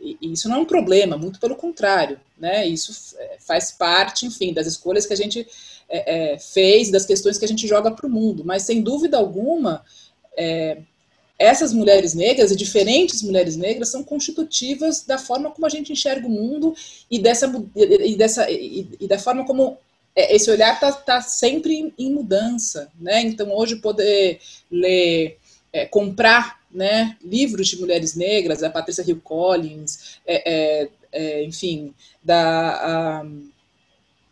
e, 0.00 0.32
isso 0.32 0.48
não 0.48 0.56
é 0.56 0.60
um 0.60 0.66
problema, 0.66 1.16
muito 1.16 1.40
pelo 1.40 1.56
contrário. 1.56 2.20
Né? 2.38 2.66
Isso 2.66 3.16
é, 3.18 3.36
faz 3.40 3.72
parte, 3.72 4.26
enfim, 4.26 4.52
das 4.52 4.66
escolhas 4.66 5.06
que 5.06 5.12
a 5.12 5.16
gente 5.16 5.46
é, 5.88 6.32
é, 6.32 6.38
fez, 6.38 6.90
das 6.90 7.06
questões 7.06 7.38
que 7.38 7.44
a 7.44 7.48
gente 7.48 7.66
joga 7.66 7.90
para 7.90 8.06
o 8.06 8.10
mundo. 8.10 8.44
Mas, 8.44 8.62
sem 8.62 8.82
dúvida 8.82 9.16
alguma, 9.16 9.84
é, 10.36 10.78
essas 11.38 11.72
mulheres 11.72 12.14
negras 12.14 12.50
e 12.50 12.56
diferentes 12.56 13.22
mulheres 13.22 13.56
negras 13.56 13.88
são 13.88 14.04
constitutivas 14.04 15.04
da 15.04 15.18
forma 15.18 15.50
como 15.50 15.66
a 15.66 15.70
gente 15.70 15.92
enxerga 15.92 16.26
o 16.26 16.30
mundo 16.30 16.74
e 17.10 17.18
dessa 17.18 17.52
e, 17.74 18.16
dessa, 18.16 18.50
e, 18.50 18.88
e 19.00 19.08
da 19.08 19.18
forma 19.18 19.44
como 19.44 19.76
é, 20.14 20.34
esse 20.34 20.50
olhar 20.50 20.74
está 20.74 20.92
tá 20.92 21.20
sempre 21.20 21.92
em 21.98 22.12
mudança, 22.12 22.88
né? 23.00 23.20
Então 23.22 23.52
hoje 23.52 23.76
poder 23.76 24.40
ler, 24.70 25.38
é, 25.72 25.86
comprar 25.86 26.60
né, 26.74 27.16
livros 27.22 27.68
de 27.68 27.78
mulheres 27.78 28.16
negras, 28.16 28.62
a 28.62 28.68
Patrícia 28.68 29.04
Hill 29.06 29.20
Collins, 29.22 30.18
é, 30.26 30.52
é, 30.52 30.88
é, 31.12 31.44
enfim, 31.44 31.94
da, 32.22 33.20
a, 33.20 33.26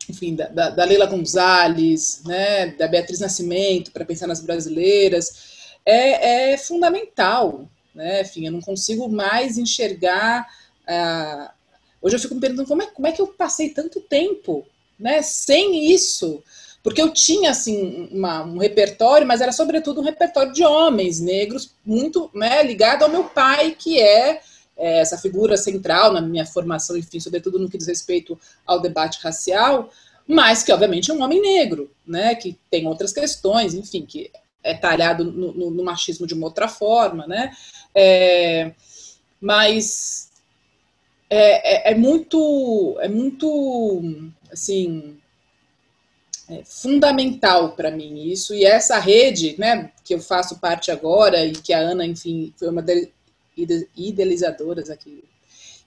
enfim, 0.08 0.34
da, 0.34 0.48
da, 0.48 0.70
da, 0.70 0.84
Leila 0.84 1.06
Gonzalez, 1.06 2.22
né, 2.26 2.66
da 2.72 2.88
Beatriz 2.88 3.20
Nascimento, 3.20 3.92
para 3.92 4.04
pensar 4.04 4.26
nas 4.26 4.40
brasileiras, 4.40 5.76
é, 5.86 6.52
é, 6.52 6.58
fundamental. 6.58 7.68
Né, 7.94 8.22
enfim, 8.22 8.46
eu 8.46 8.52
não 8.52 8.60
consigo 8.60 9.08
mais 9.08 9.56
enxergar. 9.56 10.48
Hoje 12.00 12.16
eu 12.16 12.20
fico 12.20 12.34
me 12.34 12.40
perguntando 12.40 12.68
como 12.68 12.82
é, 12.82 12.86
como 12.86 13.06
é 13.06 13.12
que 13.12 13.22
eu 13.22 13.28
passei 13.28 13.68
tanto 13.68 14.00
tempo 14.00 14.66
né, 14.98 15.22
sem 15.22 15.92
isso 15.92 16.42
porque 16.82 17.00
eu 17.00 17.12
tinha 17.12 17.50
assim 17.50 18.08
uma, 18.10 18.42
um 18.42 18.58
repertório, 18.58 19.26
mas 19.26 19.40
era 19.40 19.52
sobretudo 19.52 20.00
um 20.00 20.04
repertório 20.04 20.52
de 20.52 20.64
homens 20.64 21.20
negros, 21.20 21.74
muito 21.84 22.30
né, 22.34 22.62
ligado 22.62 23.04
ao 23.04 23.08
meu 23.08 23.24
pai, 23.24 23.76
que 23.78 24.00
é, 24.00 24.40
é, 24.76 24.98
essa 24.98 25.16
figura 25.16 25.56
central 25.56 26.12
na 26.12 26.20
minha 26.20 26.44
formação, 26.44 26.96
enfim, 26.96 27.20
sobretudo 27.20 27.58
no 27.58 27.70
que 27.70 27.78
diz 27.78 27.86
respeito 27.86 28.38
ao 28.66 28.80
debate 28.80 29.20
racial, 29.22 29.90
mas 30.26 30.62
que 30.62 30.72
obviamente 30.72 31.10
é 31.10 31.14
um 31.14 31.22
homem 31.22 31.40
negro, 31.40 31.90
né, 32.06 32.34
que 32.34 32.58
tem 32.70 32.86
outras 32.88 33.12
questões, 33.12 33.74
enfim, 33.74 34.04
que 34.04 34.30
é 34.64 34.74
talhado 34.74 35.24
no, 35.24 35.52
no, 35.52 35.70
no 35.70 35.84
machismo 35.84 36.26
de 36.26 36.34
uma 36.34 36.46
outra 36.46 36.66
forma, 36.66 37.26
né, 37.28 37.52
é, 37.94 38.72
mas 39.40 40.30
é, 41.30 41.90
é, 41.90 41.92
é 41.92 41.94
muito, 41.94 42.96
é 43.00 43.08
muito, 43.08 44.02
assim, 44.50 45.16
é 46.52 46.62
fundamental 46.64 47.72
para 47.72 47.90
mim 47.90 48.24
isso 48.30 48.54
e 48.54 48.64
essa 48.64 48.98
rede, 48.98 49.54
né, 49.58 49.90
que 50.04 50.14
eu 50.14 50.20
faço 50.20 50.58
parte 50.58 50.90
agora 50.90 51.44
e 51.44 51.52
que 51.52 51.72
a 51.72 51.78
Ana, 51.78 52.04
enfim, 52.06 52.52
foi 52.56 52.68
uma 52.68 52.82
das 52.82 53.06
idealizadoras 53.96 54.90
aqui 54.90 55.24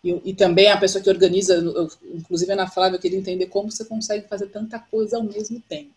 e, 0.05 0.21
e, 0.23 0.33
também 0.35 0.69
a 0.69 0.77
pessoa 0.77 1.03
que 1.03 1.09
organiza, 1.09 1.57
inclusive 2.13 2.51
a 2.51 2.53
Ana 2.53 2.67
Flávia, 2.67 2.97
eu 2.97 3.01
queria 3.01 3.17
entender 3.17 3.47
como 3.47 3.71
você 3.71 3.83
consegue 3.83 4.27
fazer 4.27 4.47
tanta 4.47 4.77
coisa 4.77 5.17
ao 5.17 5.23
mesmo 5.23 5.59
tempo. 5.67 5.89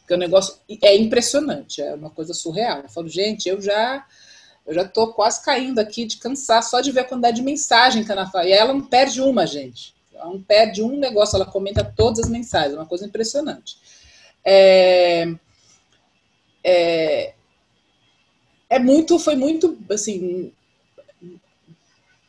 Porque 0.00 0.14
o 0.14 0.18
negócio 0.18 0.56
é 0.82 0.96
impressionante, 0.96 1.80
é 1.80 1.94
uma 1.94 2.10
coisa 2.10 2.34
surreal. 2.34 2.80
Eu 2.80 2.88
falo, 2.88 3.08
gente, 3.08 3.48
eu 3.48 3.60
já 3.62 4.04
eu 4.66 4.74
já 4.74 4.84
tô 4.84 5.12
quase 5.12 5.44
caindo 5.44 5.78
aqui 5.78 6.04
de 6.06 6.16
cansar 6.16 6.60
só 6.60 6.80
de 6.80 6.90
ver 6.90 7.00
a 7.00 7.04
quantidade 7.04 7.36
de 7.36 7.42
mensagem 7.42 8.02
que 8.02 8.10
a 8.10 8.16
Ana 8.16 8.28
Flávia. 8.28 8.50
E 8.50 8.52
ela 8.52 8.72
não 8.72 8.82
perde 8.82 9.20
uma, 9.20 9.46
gente. 9.46 9.94
Ela 10.16 10.26
não 10.26 10.42
perde 10.42 10.82
um 10.82 10.96
negócio, 10.96 11.36
ela 11.36 11.46
comenta 11.46 11.84
todas 11.84 12.24
as 12.24 12.30
mensagens, 12.30 12.74
é 12.74 12.76
uma 12.76 12.86
coisa 12.86 13.06
impressionante 13.06 13.76
é, 14.46 15.34
é, 16.62 17.34
é 18.70 18.78
muito, 18.78 19.18
foi 19.18 19.34
muito, 19.34 19.76
assim, 19.90 20.52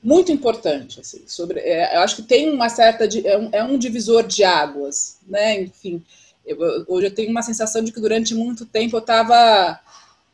muito 0.02 0.32
importante. 0.32 1.00
Assim, 1.00 1.22
sobre, 1.28 1.60
é, 1.60 1.96
eu 1.96 2.02
acho 2.02 2.16
que 2.16 2.24
tem 2.24 2.50
uma 2.50 2.70
certa. 2.70 3.06
É 3.06 3.38
um, 3.38 3.50
é 3.52 3.64
um 3.64 3.78
divisor 3.78 4.26
de 4.26 4.44
águas, 4.44 5.20
né? 5.28 5.62
Enfim, 5.62 6.04
eu, 6.44 6.58
hoje 6.88 7.08
eu 7.08 7.14
tenho 7.14 7.30
uma 7.30 7.44
sensação 7.44 7.84
de 7.84 7.92
que 7.92 8.02
durante 8.02 8.34
muito 8.34 8.66
tempo 8.66 8.96
eu 8.96 9.02
estava 9.02 9.80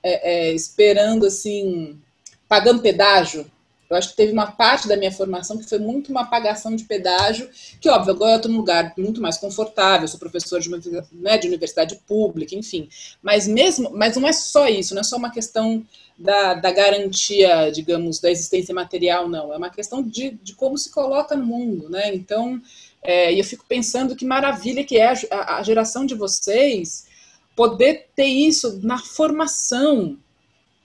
é, 0.01 0.47
é, 0.47 0.53
esperando, 0.53 1.25
assim, 1.25 1.99
pagando 2.47 2.81
pedágio 2.81 3.45
eu 3.93 3.97
acho 3.97 4.09
que 4.09 4.15
teve 4.15 4.33
uma 4.33 4.51
parte 4.51 4.87
da 4.87 4.97
minha 4.97 5.11
formação 5.11 5.57
que 5.57 5.67
foi 5.67 5.79
muito 5.79 6.09
uma 6.11 6.25
pagação 6.25 6.75
de 6.75 6.83
pedágio, 6.83 7.49
que, 7.79 7.89
óbvio, 7.89 8.13
agora 8.13 8.33
eu 8.33 8.35
estou 8.37 8.51
num 8.51 8.57
lugar 8.57 8.93
muito 8.97 9.21
mais 9.21 9.37
confortável, 9.37 10.07
sou 10.07 10.19
professor 10.19 10.59
de, 10.59 10.69
né, 11.13 11.37
de 11.37 11.47
universidade 11.47 11.95
pública, 12.07 12.55
enfim. 12.55 12.89
Mas 13.21 13.47
mesmo, 13.47 13.91
mas 13.93 14.15
não 14.15 14.27
é 14.27 14.33
só 14.33 14.67
isso, 14.67 14.93
não 14.93 15.01
é 15.01 15.03
só 15.03 15.17
uma 15.17 15.31
questão 15.31 15.85
da, 16.17 16.53
da 16.53 16.71
garantia, 16.71 17.71
digamos, 17.71 18.19
da 18.19 18.31
existência 18.31 18.73
material, 18.73 19.27
não. 19.27 19.53
É 19.53 19.57
uma 19.57 19.69
questão 19.69 20.01
de, 20.01 20.31
de 20.31 20.53
como 20.53 20.77
se 20.77 20.91
coloca 20.91 21.35
no 21.35 21.45
mundo, 21.45 21.89
né? 21.89 22.13
Então, 22.13 22.61
é, 23.01 23.37
eu 23.37 23.43
fico 23.43 23.65
pensando 23.67 24.15
que 24.15 24.25
maravilha 24.25 24.83
que 24.83 24.97
é 24.97 25.13
a, 25.31 25.57
a 25.57 25.63
geração 25.63 26.05
de 26.05 26.15
vocês 26.15 27.07
poder 27.55 28.07
ter 28.15 28.25
isso 28.25 28.79
na 28.81 28.97
formação, 28.97 30.17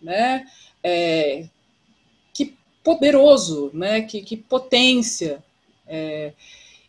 né? 0.03 0.47
É, 0.83 1.47
poderoso, 2.89 3.70
né? 3.74 4.01
Que, 4.01 4.22
que 4.22 4.34
potência. 4.34 5.45
É, 5.86 6.32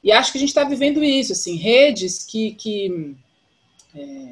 e 0.01 0.13
acho 0.13 0.31
que 0.31 0.37
a 0.37 0.39
gente 0.39 0.49
está 0.49 0.63
vivendo 0.63 1.03
isso, 1.03 1.33
assim, 1.33 1.57
redes 1.57 2.23
que, 2.23 2.51
que, 2.51 3.15
é, 3.93 4.29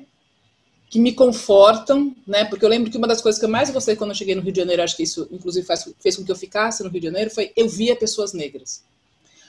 que 0.90 0.98
me 0.98 1.12
confortam, 1.12 2.16
né? 2.26 2.46
Porque 2.46 2.64
eu 2.64 2.70
lembro 2.70 2.90
que 2.90 2.98
uma 2.98 3.08
das 3.08 3.22
coisas 3.22 3.38
que 3.38 3.44
eu 3.44 3.50
mais 3.50 3.70
gostei 3.70 3.98
quando 3.98 4.12
eu 4.12 4.16
cheguei 4.16 4.34
no 4.34 4.42
Rio 4.42 4.54
de 4.54 4.62
Janeiro, 4.62 4.82
acho 4.82 4.96
que 4.96 5.04
isso 5.04 5.28
inclusive 5.30 5.68
faz, 5.68 5.94
fez 6.00 6.16
com 6.16 6.24
que 6.24 6.32
eu 6.32 6.38
ficasse 6.38 6.82
no 6.84 6.90
Rio 6.90 7.02
de 7.02 7.08
Janeiro, 7.08 7.30
foi 7.30 7.52
eu 7.54 7.68
via 7.68 7.98
pessoas 7.98 8.32
negras. 8.32 8.82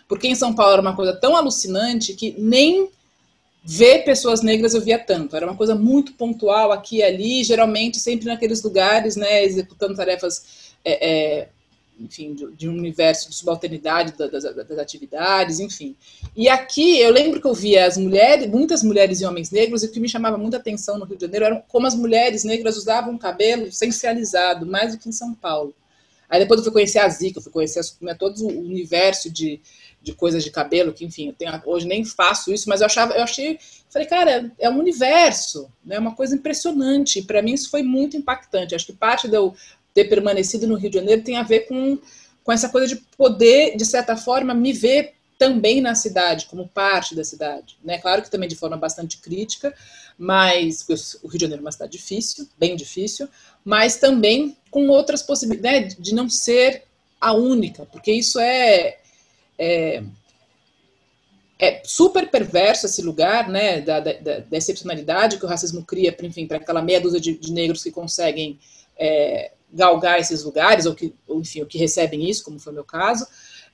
Porque 0.08 0.26
em 0.26 0.34
São 0.34 0.52
Paulo 0.52 0.72
era 0.72 0.82
uma 0.82 0.96
coisa 0.96 1.14
tão 1.14 1.36
alucinante 1.36 2.14
que 2.14 2.34
nem 2.36 2.88
ver 3.62 4.04
pessoas 4.04 4.42
negras 4.42 4.74
eu 4.74 4.80
via 4.80 4.98
tanto. 4.98 5.36
Era 5.36 5.46
uma 5.46 5.56
coisa 5.56 5.76
muito 5.76 6.14
pontual 6.14 6.72
aqui 6.72 6.96
e 6.96 7.02
ali, 7.04 7.44
geralmente 7.44 8.00
sempre 8.00 8.26
naqueles 8.26 8.60
lugares, 8.60 9.14
né, 9.14 9.44
executando 9.44 9.94
tarefas 9.94 10.72
é, 10.84 11.08
é, 11.08 11.48
enfim, 11.98 12.34
de, 12.34 12.50
de, 12.52 12.68
um 12.68 12.72
universo 12.72 13.28
de 13.28 13.34
subalternidade 13.34 14.16
das, 14.16 14.30
das, 14.30 14.78
atividades, 14.78 15.60
enfim. 15.60 15.96
E 16.36 16.48
aqui 16.48 17.00
eu 17.00 17.12
lembro 17.12 17.40
que 17.40 17.46
eu 17.46 17.54
via 17.54 17.86
as 17.86 17.96
mulheres, 17.96 18.48
muitas 18.48 18.82
mulheres 18.82 19.20
e 19.20 19.24
homens 19.24 19.50
negros, 19.50 19.82
e 19.82 19.86
o 19.86 19.90
que 19.90 20.00
me 20.00 20.08
chamava 20.08 20.38
muita 20.38 20.56
atenção 20.56 20.98
no 20.98 21.04
Rio 21.04 21.16
de 21.16 21.24
Janeiro 21.24 21.44
era 21.44 21.64
como 21.68 21.86
as 21.86 21.94
mulheres 21.94 22.44
negras 22.44 22.76
usavam 22.76 23.18
cabelo 23.18 23.70
sensualizado, 23.72 24.66
mais 24.66 24.92
do 24.94 24.98
que 25.00 25.08
em 25.08 25.12
São 25.12 25.34
Paulo. 25.34 25.74
Aí 26.28 26.40
depois 26.40 26.58
eu 26.58 26.64
fui 26.64 26.72
conhecer 26.72 26.98
a 26.98 27.08
Zica, 27.08 27.38
eu 27.38 27.42
fui 27.42 27.52
conhecer 27.52 27.80
né, 28.02 28.14
todo 28.14 28.38
o 28.44 28.60
universo 28.60 29.30
de, 29.30 29.60
de 30.02 30.12
coisas 30.12 30.44
de 30.44 30.50
cabelo, 30.50 30.92
que 30.92 31.04
enfim, 31.04 31.28
eu 31.28 31.32
tenho, 31.32 31.62
hoje 31.64 31.86
nem 31.86 32.04
faço 32.04 32.52
isso, 32.52 32.68
mas 32.68 32.80
eu 32.80 32.86
achava, 32.86 33.14
eu 33.14 33.22
achei, 33.22 33.58
falei, 33.88 34.06
cara, 34.06 34.52
é 34.58 34.68
um 34.68 34.78
universo, 34.78 35.70
né, 35.82 35.98
uma 35.98 36.14
coisa 36.14 36.34
impressionante. 36.34 37.22
Para 37.22 37.40
mim 37.40 37.54
isso 37.54 37.70
foi 37.70 37.82
muito 37.82 38.16
impactante. 38.16 38.74
Acho 38.74 38.86
que 38.86 38.92
parte 38.92 39.26
do, 39.26 39.54
ter 39.94 40.04
permanecido 40.04 40.66
no 40.66 40.76
Rio 40.76 40.90
de 40.90 40.98
Janeiro 40.98 41.22
tem 41.22 41.36
a 41.36 41.42
ver 41.42 41.60
com, 41.60 41.98
com 42.44 42.52
essa 42.52 42.68
coisa 42.68 42.86
de 42.86 42.96
poder, 43.16 43.76
de 43.76 43.84
certa 43.84 44.16
forma, 44.16 44.54
me 44.54 44.72
ver 44.72 45.14
também 45.38 45.80
na 45.80 45.94
cidade, 45.94 46.46
como 46.46 46.68
parte 46.68 47.14
da 47.14 47.22
cidade. 47.22 47.78
Né? 47.82 47.98
Claro 47.98 48.22
que 48.22 48.30
também 48.30 48.48
de 48.48 48.56
forma 48.56 48.76
bastante 48.76 49.18
crítica, 49.18 49.72
mas 50.18 50.84
o 51.22 51.28
Rio 51.28 51.38
de 51.38 51.44
Janeiro 51.44 51.62
é 51.62 51.64
uma 51.64 51.72
cidade 51.72 51.92
difícil, 51.92 52.48
bem 52.58 52.74
difícil, 52.74 53.28
mas 53.64 53.96
também 53.96 54.56
com 54.70 54.88
outras 54.88 55.22
possibilidades 55.22 55.94
né, 55.94 56.00
de 56.00 56.14
não 56.14 56.28
ser 56.28 56.82
a 57.20 57.32
única, 57.32 57.86
porque 57.86 58.12
isso 58.12 58.38
é, 58.40 58.98
é, 59.56 60.02
é 61.58 61.82
super 61.84 62.28
perverso 62.30 62.86
esse 62.86 63.02
lugar, 63.02 63.48
né, 63.48 63.80
da, 63.80 64.00
da, 64.00 64.12
da, 64.12 64.56
excepcionalidade 64.56 65.38
que 65.38 65.44
o 65.44 65.48
racismo 65.48 65.84
cria, 65.84 66.16
enfim, 66.22 66.46
para 66.46 66.58
aquela 66.58 66.82
meia 66.82 67.00
dúzia 67.00 67.20
de, 67.20 67.36
de 67.36 67.52
negros 67.52 67.82
que 67.82 67.90
conseguem 67.90 68.58
é, 68.96 69.52
galgar 69.72 70.18
esses 70.18 70.42
lugares, 70.42 70.86
ou 70.86 70.94
que, 70.94 71.14
ou, 71.26 71.40
enfim, 71.40 71.62
o 71.62 71.66
que 71.66 71.78
recebem 71.78 72.28
isso, 72.28 72.44
como 72.44 72.58
foi 72.58 72.72
o 72.72 72.74
meu 72.74 72.84
caso. 72.84 73.26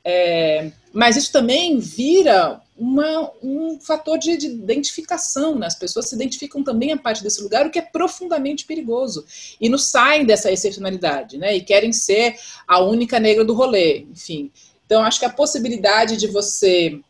É, 0.05 0.71
mas 0.93 1.17
isso 1.17 1.33
também 1.33 1.79
vira 1.79 2.61
uma, 2.77 3.31
um 3.43 3.81
fator 3.81 4.19
de, 4.19 4.37
de, 4.37 4.49
identificação, 4.49 5.59
né? 5.59 5.67
as 5.67 5.75
pessoas 5.75 6.09
se 6.09 6.15
identificam 6.15 6.63
também 6.63 6.93
a 6.93 6.97
parte 6.97 7.23
desse 7.23 7.43
lugar, 7.43 7.67
o 7.67 7.71
que 7.71 7.79
é 7.79 7.83
profundamente 7.83 8.67
perigoso, 8.67 9.25
e 9.59 9.69
não 9.69 9.79
saem 9.79 10.27
dessa 10.27 10.53
excepcionalidade, 10.53 11.39
né? 11.39 11.57
e 11.57 11.63
querem 11.63 11.93
ser 11.93 12.37
a 12.69 12.81
única 12.81 13.19
negra 13.19 13.45
do 13.45 13.55
rolê, 13.55 14.01
enfim. 14.11 14.51
Então, 14.85 15.03
acho 15.03 15.19
que 15.19 15.25
a 15.25 15.31
possibilidade 15.31 16.19
de 16.19 16.27
você 16.27 17.01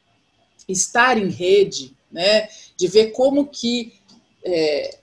estar 0.69 1.19
em 1.19 1.29
rede, 1.29 1.95
né, 2.11 2.49
de 2.77 2.87
ver 2.87 3.11
como 3.11 3.47
que 3.47 3.93
é, 4.45 4.99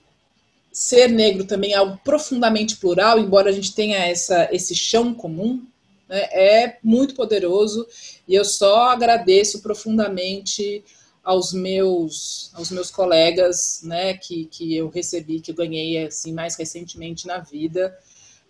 ser 0.72 1.08
negro 1.08 1.44
também 1.44 1.74
é 1.74 1.76
algo 1.76 2.00
profundamente 2.02 2.76
plural, 2.76 3.18
embora 3.18 3.50
a 3.50 3.52
gente 3.52 3.74
tenha 3.74 3.98
essa, 3.98 4.48
esse 4.50 4.74
chão 4.74 5.12
comum, 5.12 5.62
né, 6.08 6.22
é 6.32 6.78
muito 6.82 7.14
poderoso 7.14 7.86
e 8.26 8.34
eu 8.34 8.44
só 8.44 8.88
agradeço 8.88 9.60
profundamente 9.60 10.82
aos 11.22 11.52
meus 11.52 12.50
aos 12.54 12.70
meus 12.70 12.90
colegas, 12.90 13.80
né, 13.84 14.14
que, 14.14 14.46
que 14.46 14.74
eu 14.74 14.88
recebi, 14.88 15.40
que 15.40 15.50
eu 15.50 15.54
ganhei 15.54 16.06
assim 16.06 16.32
mais 16.32 16.56
recentemente 16.56 17.26
na 17.26 17.38
vida. 17.38 17.96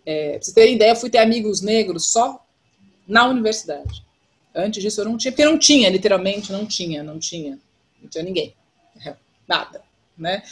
É, 0.06 0.32
pra 0.32 0.42
vocês 0.42 0.54
terem 0.54 0.76
ideia, 0.76 0.92
eu 0.92 0.96
fui 0.96 1.10
ter 1.10 1.18
amigos 1.18 1.60
negros 1.60 2.10
só 2.10 2.44
na 3.06 3.26
universidade. 3.26 4.04
Antes 4.54 4.82
disso 4.82 5.00
eu 5.00 5.06
não 5.06 5.16
tinha, 5.16 5.32
porque 5.32 5.44
não 5.44 5.58
tinha, 5.58 5.90
literalmente 5.90 6.52
não 6.52 6.66
tinha, 6.66 7.02
não 7.02 7.18
tinha, 7.18 7.58
não 8.00 8.08
tinha 8.08 8.22
ninguém, 8.22 8.54
nada 9.48 9.82
né? 10.22 10.42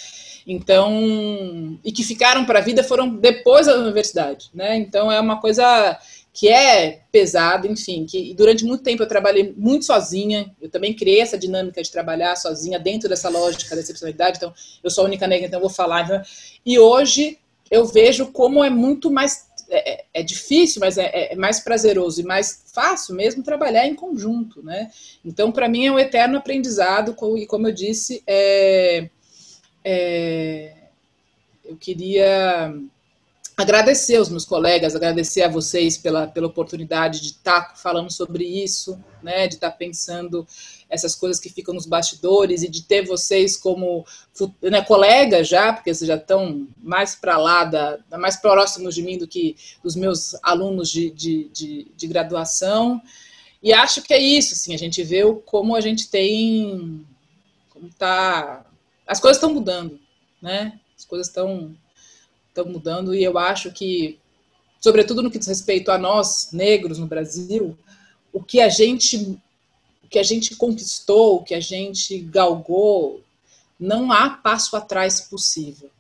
Então, 0.47 1.79
e 1.85 1.93
que 1.93 2.03
ficaram 2.03 2.45
para 2.45 2.59
a 2.59 2.63
vida 2.63 2.83
foram 2.83 3.09
depois 3.09 3.67
da 3.67 3.77
universidade, 3.77 4.51
né? 4.53 4.77
Então 4.77 5.11
é 5.11 5.21
uma 5.21 5.41
coisa 5.41 5.99
que 6.33 6.49
é 6.49 7.01
pesado, 7.11 7.67
enfim, 7.67 8.07
que 8.07 8.35
durante 8.35 8.65
muito 8.65 8.85
tempo 8.85 9.03
eu 9.03 9.09
trabalhei 9.09 9.53
muito 9.57 9.85
sozinha, 9.85 10.51
eu 10.61 10.69
também 10.69 10.95
criei 10.95 11.21
essa 11.21 11.37
dinâmica 11.37 11.83
de 11.83 11.91
trabalhar 11.91 12.37
sozinha 12.37 12.79
dentro 12.79 13.09
dessa 13.09 13.29
lógica 13.29 13.75
da 13.75 13.81
excepcionalidade, 13.81 14.39
então 14.39 14.53
eu 14.83 14.91
sou 14.91 15.05
a 15.05 15.07
única 15.07 15.27
negra, 15.27 15.47
então 15.47 15.59
eu 15.59 15.67
vou 15.67 15.71
falar. 15.71 16.05
Então, 16.05 16.23
e 16.65 16.79
hoje 16.79 17.39
eu 17.71 17.85
vejo 17.87 18.27
como 18.33 18.65
é 18.65 18.71
muito 18.71 19.11
mais 19.11 19.51
é, 19.71 19.93
é, 19.93 20.05
é 20.15 20.23
difícil, 20.23 20.81
mas 20.81 20.99
é, 20.99 21.33
é, 21.33 21.37
mais 21.37 21.61
prazeroso 21.61 22.21
e 22.21 22.25
mais 22.25 22.65
fácil 22.75 23.15
mesmo 23.15 23.43
trabalhar 23.43 23.87
em 23.87 23.95
conjunto, 23.95 24.63
né? 24.65 24.91
Então, 25.25 25.53
para 25.53 25.69
mim 25.69 25.87
é 25.87 25.93
um 25.93 25.99
eterno 25.99 26.39
aprendizado 26.39 27.15
e, 27.37 27.47
como 27.47 27.69
eu 27.69 27.73
disse, 27.73 28.23
é, 28.27 29.09
é, 29.85 30.75
eu 31.65 31.77
queria 31.77 32.75
agradecer 33.57 34.17
aos 34.17 34.29
meus 34.29 34.45
colegas, 34.45 34.97
agradecer 34.97 35.43
a 35.43 35.49
vocês 35.49 35.97
pela, 35.99 36.27
pela 36.27 36.47
oportunidade 36.47 37.21
de 37.21 37.27
estar 37.29 37.77
falando 37.77 38.11
sobre 38.11 38.45
isso, 38.45 38.99
né, 39.23 39.47
de 39.47 39.55
estar 39.55 39.71
pensando 39.73 40.47
essas 40.89 41.15
coisas 41.15 41.39
que 41.39 41.51
ficam 41.51 41.75
nos 41.75 41.87
bastidores 41.87 42.63
e 42.63 42.69
de 42.69 42.83
ter 42.83 43.07
vocês 43.07 43.57
como 43.57 44.05
né, 44.63 44.83
colegas 44.83 45.47
já, 45.47 45.73
porque 45.73 45.93
vocês 45.93 46.09
já 46.09 46.17
estão 46.17 46.67
mais 46.83 47.15
para 47.15 47.37
lá, 47.37 47.65
da, 47.65 47.99
mais 48.19 48.37
próximos 48.37 48.95
de 48.95 49.03
mim 49.03 49.19
do 49.19 49.29
que 49.29 49.55
dos 49.83 49.95
meus 49.95 50.35
alunos 50.43 50.91
de, 50.91 51.11
de, 51.11 51.51
de, 51.53 51.87
de 51.95 52.07
graduação. 52.07 53.01
E 53.63 53.73
acho 53.73 54.03
que 54.03 54.15
é 54.15 54.19
isso, 54.19 54.55
assim, 54.55 54.75
a 54.75 54.79
gente 54.79 55.03
vê 55.03 55.23
como 55.45 55.77
a 55.77 55.81
gente 55.81 56.09
tem, 56.09 57.07
como 57.69 57.89
está 57.89 58.65
as 59.11 59.19
coisas 59.19 59.39
estão 59.39 59.53
mudando, 59.53 59.99
né? 60.41 60.79
As 60.97 61.05
coisas 61.05 61.27
estão 61.27 61.75
estão 62.49 62.65
mudando 62.65 63.13
e 63.13 63.23
eu 63.25 63.37
acho 63.37 63.73
que, 63.73 64.19
sobretudo 64.81 65.21
no 65.21 65.31
que 65.31 65.39
diz 65.39 65.49
respeito 65.49 65.91
a 65.91 65.99
nós 65.99 66.51
negros 66.53 66.99
no 66.99 67.07
Brasil, 67.07 67.77
o 68.33 68.41
que 68.41 68.61
a 68.61 68.69
gente 68.69 69.37
o 70.05 70.09
que 70.09 70.19
a 70.19 70.23
gente 70.23 70.55
conquistou, 70.55 71.37
o 71.37 71.43
que 71.43 71.55
a 71.55 71.61
gente 71.61 72.21
galgou, 72.21 73.21
não 73.79 74.13
há 74.13 74.31
passo 74.31 74.77
atrás 74.77 75.21
possível. 75.21 75.91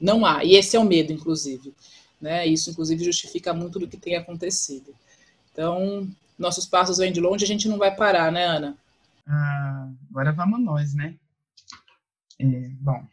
Não 0.00 0.24
há. 0.24 0.44
E 0.44 0.54
esse 0.54 0.76
é 0.76 0.80
o 0.80 0.84
medo, 0.84 1.12
inclusive. 1.12 1.74
Né? 2.20 2.46
Isso, 2.46 2.70
inclusive, 2.70 3.04
justifica 3.04 3.52
muito 3.52 3.78
do 3.78 3.86
que 3.86 3.96
tem 3.96 4.16
acontecido. 4.16 4.94
Então, 5.52 6.08
nossos 6.38 6.66
passos 6.66 6.98
vêm 6.98 7.12
de 7.12 7.20
longe, 7.20 7.44
a 7.44 7.48
gente 7.48 7.68
não 7.68 7.78
vai 7.78 7.94
parar, 7.94 8.32
né, 8.32 8.44
Ana? 8.44 8.76
Ah, 9.26 9.88
agora 10.10 10.32
vamos 10.32 10.60
nós, 10.60 10.94
né? 10.94 11.14
É, 12.40 12.68
bom, 12.80 13.06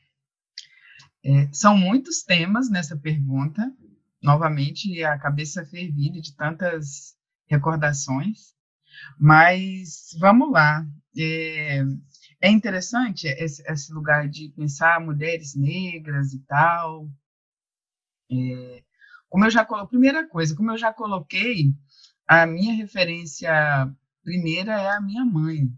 é, 1.26 1.50
são 1.52 1.78
muitos 1.78 2.24
temas 2.24 2.70
nessa 2.70 2.96
pergunta. 2.96 3.70
Novamente, 4.24 5.04
a 5.04 5.20
cabeça 5.20 5.66
fervilha 5.66 6.22
de 6.22 6.34
tantas 6.34 7.18
recordações. 7.46 8.56
Mas 9.20 10.16
vamos 10.18 10.50
lá. 10.50 10.88
É, 11.18 11.84
é 12.40 12.50
interessante 12.50 13.28
esse, 13.28 13.62
esse, 13.70 13.94
lugar 13.94 14.30
de 14.30 14.50
pensar 14.56 15.02
mulheres 15.02 15.56
negras 15.56 16.32
e 16.34 16.40
tal. 16.46 17.10
É, 18.32 18.84
como 19.28 19.44
eu 19.44 19.50
já 19.50 19.66
coloquei, 19.66 19.90
primeira 19.90 20.26
coisa, 20.26 20.56
como 20.56 20.72
eu 20.72 20.78
já 20.78 20.94
coloquei, 20.94 21.74
a 22.26 22.46
minha 22.48 22.74
referência 22.74 23.52
primeira 24.24 24.74
é 24.74 24.90
a 24.92 25.02
minha 25.02 25.26
mãe. 25.26 25.70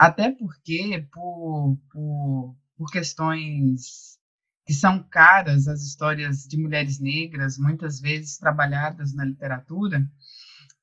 Até 0.00 0.32
porque, 0.32 1.06
por, 1.12 1.78
por, 1.92 2.56
por 2.74 2.90
questões 2.90 4.18
que 4.64 4.72
são 4.72 5.02
caras, 5.02 5.68
as 5.68 5.82
histórias 5.82 6.46
de 6.46 6.56
mulheres 6.56 6.98
negras, 6.98 7.58
muitas 7.58 8.00
vezes 8.00 8.38
trabalhadas 8.38 9.12
na 9.12 9.26
literatura, 9.26 10.10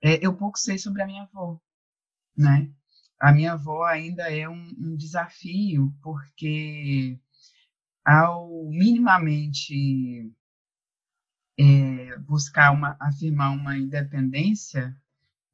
é, 0.03 0.24
eu 0.24 0.36
pouco 0.36 0.59
sei 0.59 0.78
sobre 0.78 1.01
a 1.01 1.07
minha 1.07 1.24
avó, 1.24 1.59
né? 2.38 2.72
A 3.20 3.32
minha 3.34 3.53
avó 3.53 3.86
ainda 3.86 4.32
é 4.32 4.47
um, 4.47 4.76
um 4.78 4.95
desafio, 4.95 5.91
porque 6.03 7.20
ao 8.05 8.70
minimamente 8.70 10.32
é, 11.57 12.20
buscar 12.20 12.72
uma, 12.72 12.95
afirmar 12.99 13.49
uma 13.49 13.76
independência, 13.76 14.95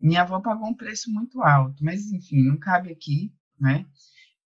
minha 0.01 0.23
avó 0.23 0.41
pagou 0.41 0.67
um 0.67 0.75
preço 0.75 1.09
muito 1.09 1.41
alto, 1.41 1.81
mas 1.81 2.11
enfim, 2.11 2.43
não 2.43 2.57
cabe 2.57 2.91
aqui, 2.91 3.33
né, 3.63 3.85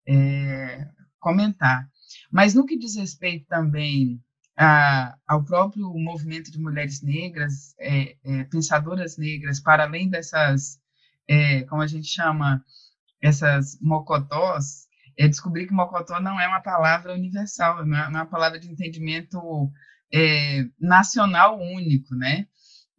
é, 0.08 0.88
comentar. 1.20 1.90
Mas 2.32 2.54
no 2.54 2.66
que 2.66 2.78
diz 2.78 2.96
respeito 2.96 3.46
também 3.48 4.22
a, 4.58 5.18
ao 5.28 5.44
próprio 5.44 5.92
movimento 5.96 6.52
de 6.52 6.60
mulheres 6.60 7.02
negras, 7.02 7.76
é, 7.80 8.16
é 8.24 8.44
pensadoras 8.46 9.18
negras, 9.18 9.60
para 9.60 9.84
além 9.84 10.10
dessas, 10.10 10.80
é, 11.28 11.64
como 11.64 11.82
a 11.82 11.88
gente 11.88 12.08
chama, 12.08 12.64
essas 13.22 13.78
mocotós, 13.82 14.88
é 15.18 15.28
descobrir 15.28 15.68
que 15.68 15.74
mocotó 15.74 16.20
não 16.20 16.40
é 16.40 16.48
uma 16.48 16.62
palavra 16.62 17.14
universal, 17.14 17.86
não 17.86 17.98
é, 17.98 18.06
é 18.06 18.08
uma 18.08 18.26
palavra 18.26 18.60
de 18.60 18.70
entendimento 18.70 19.72
é, 20.14 20.64
nacional 20.80 21.60
único, 21.60 22.16
né? 22.16 22.48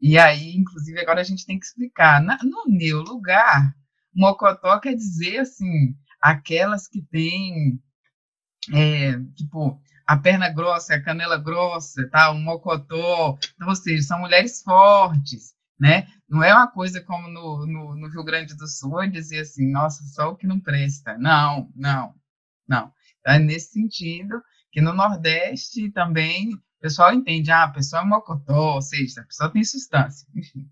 E 0.01 0.19
aí, 0.19 0.57
inclusive, 0.57 1.01
agora 1.01 1.21
a 1.21 1.25
gente 1.25 1.47
tem 1.47 1.59
que 1.59 1.67
explicar. 1.67 2.23
Na, 2.23 2.39
no 2.43 2.65
meu 2.69 3.03
lugar, 3.03 3.75
mocotó 4.15 4.79
quer 4.79 4.95
dizer, 4.95 5.39
assim, 5.39 5.95
aquelas 6.21 6.89
que 6.89 7.03
têm, 7.03 7.81
é, 8.73 9.19
tipo, 9.37 9.81
a 10.07 10.17
perna 10.17 10.49
grossa, 10.49 10.95
a 10.95 11.03
canela 11.03 11.37
grossa, 11.37 12.09
tá? 12.09 12.31
O 12.31 12.39
mocotó. 12.39 13.39
Então, 13.55 13.69
ou 13.69 13.77
seja, 13.77 14.03
são 14.03 14.21
mulheres 14.21 14.63
fortes, 14.63 15.55
né? 15.79 16.09
Não 16.29 16.43
é 16.43 16.53
uma 16.53 16.69
coisa 16.69 17.01
como 17.03 17.29
no, 17.29 17.67
no, 17.67 17.97
no, 17.97 18.09
Rio 18.09 18.25
Grande 18.25 18.55
do 18.57 18.67
Sul, 18.67 19.07
dizer 19.09 19.41
assim, 19.41 19.71
nossa, 19.71 20.03
só 20.05 20.31
o 20.31 20.37
que 20.37 20.47
não 20.47 20.61
presta. 20.61 21.17
Não, 21.19 21.71
não, 21.77 22.15
não. 22.67 22.93
Então, 23.21 23.35
é 23.35 23.39
nesse 23.39 23.73
sentido 23.73 24.43
que 24.73 24.81
no 24.81 24.93
Nordeste 24.93 25.91
também 25.91 26.55
o 26.55 26.81
pessoal 26.81 27.13
entende, 27.13 27.51
ah, 27.51 27.65
a 27.65 27.73
pessoa 27.73 28.03
é 28.03 28.05
mocotó, 28.05 28.75
ou 28.75 28.83
seja, 28.83 29.21
a 29.21 29.25
pessoa 29.25 29.51
tem 29.51 29.65
substância, 29.65 30.27
enfim. 30.35 30.71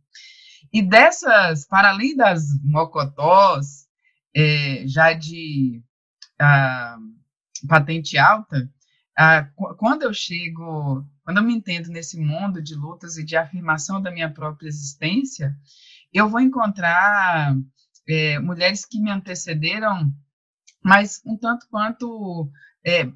E 0.72 0.80
dessas, 0.80 1.66
para 1.66 1.90
além 1.90 2.16
das 2.16 2.44
mocotós, 2.62 3.85
é, 4.36 4.86
já 4.86 5.12
de 5.14 5.82
ah, 6.38 6.98
patente 7.66 8.18
alta, 8.18 8.70
ah, 9.18 9.48
quando 9.78 10.02
eu 10.02 10.12
chego 10.12 11.06
quando 11.26 11.38
eu 11.38 11.42
me 11.42 11.54
entendo 11.54 11.88
nesse 11.88 12.16
mundo 12.16 12.62
de 12.62 12.76
lutas 12.76 13.16
e 13.16 13.24
de 13.24 13.36
afirmação 13.36 14.00
da 14.00 14.12
minha 14.12 14.32
própria 14.32 14.68
existência, 14.68 15.56
eu 16.12 16.28
vou 16.28 16.38
encontrar 16.38 17.52
é, 18.08 18.38
mulheres 18.38 18.84
que 18.84 19.00
me 19.00 19.10
antecederam, 19.10 20.12
mas 20.84 21.20
um 21.26 21.36
tanto 21.36 21.66
quanto 21.68 22.48
é, 22.86 23.10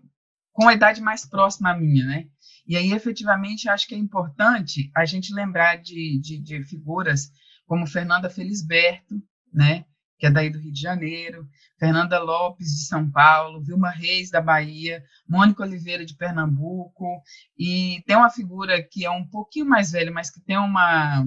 com 0.50 0.66
a 0.66 0.74
idade 0.74 1.00
mais 1.00 1.24
próxima 1.24 1.70
à 1.70 1.76
minha, 1.78 2.04
né? 2.04 2.26
E 2.66 2.76
aí, 2.76 2.92
efetivamente, 2.92 3.68
acho 3.68 3.86
que 3.86 3.94
é 3.94 3.98
importante 3.98 4.90
a 4.92 5.04
gente 5.04 5.32
lembrar 5.32 5.76
de, 5.76 6.20
de, 6.20 6.38
de 6.38 6.64
figuras 6.64 7.30
como 7.64 7.86
Fernanda 7.86 8.28
Felisberto, 8.28 9.22
né? 9.54 9.84
Que 10.20 10.26
é 10.26 10.30
daí 10.30 10.50
do 10.50 10.60
Rio 10.60 10.70
de 10.70 10.80
Janeiro, 10.80 11.48
Fernanda 11.78 12.22
Lopes, 12.22 12.68
de 12.68 12.84
São 12.84 13.10
Paulo, 13.10 13.62
Vilma 13.62 13.88
Reis, 13.88 14.30
da 14.30 14.42
Bahia, 14.42 15.02
Mônica 15.26 15.62
Oliveira, 15.62 16.04
de 16.04 16.14
Pernambuco, 16.14 17.22
e 17.58 18.02
tem 18.06 18.16
uma 18.16 18.28
figura 18.28 18.82
que 18.82 19.06
é 19.06 19.10
um 19.10 19.26
pouquinho 19.26 19.64
mais 19.64 19.92
velha, 19.92 20.12
mas 20.12 20.30
que 20.30 20.40
tem 20.42 20.58
uma, 20.58 21.24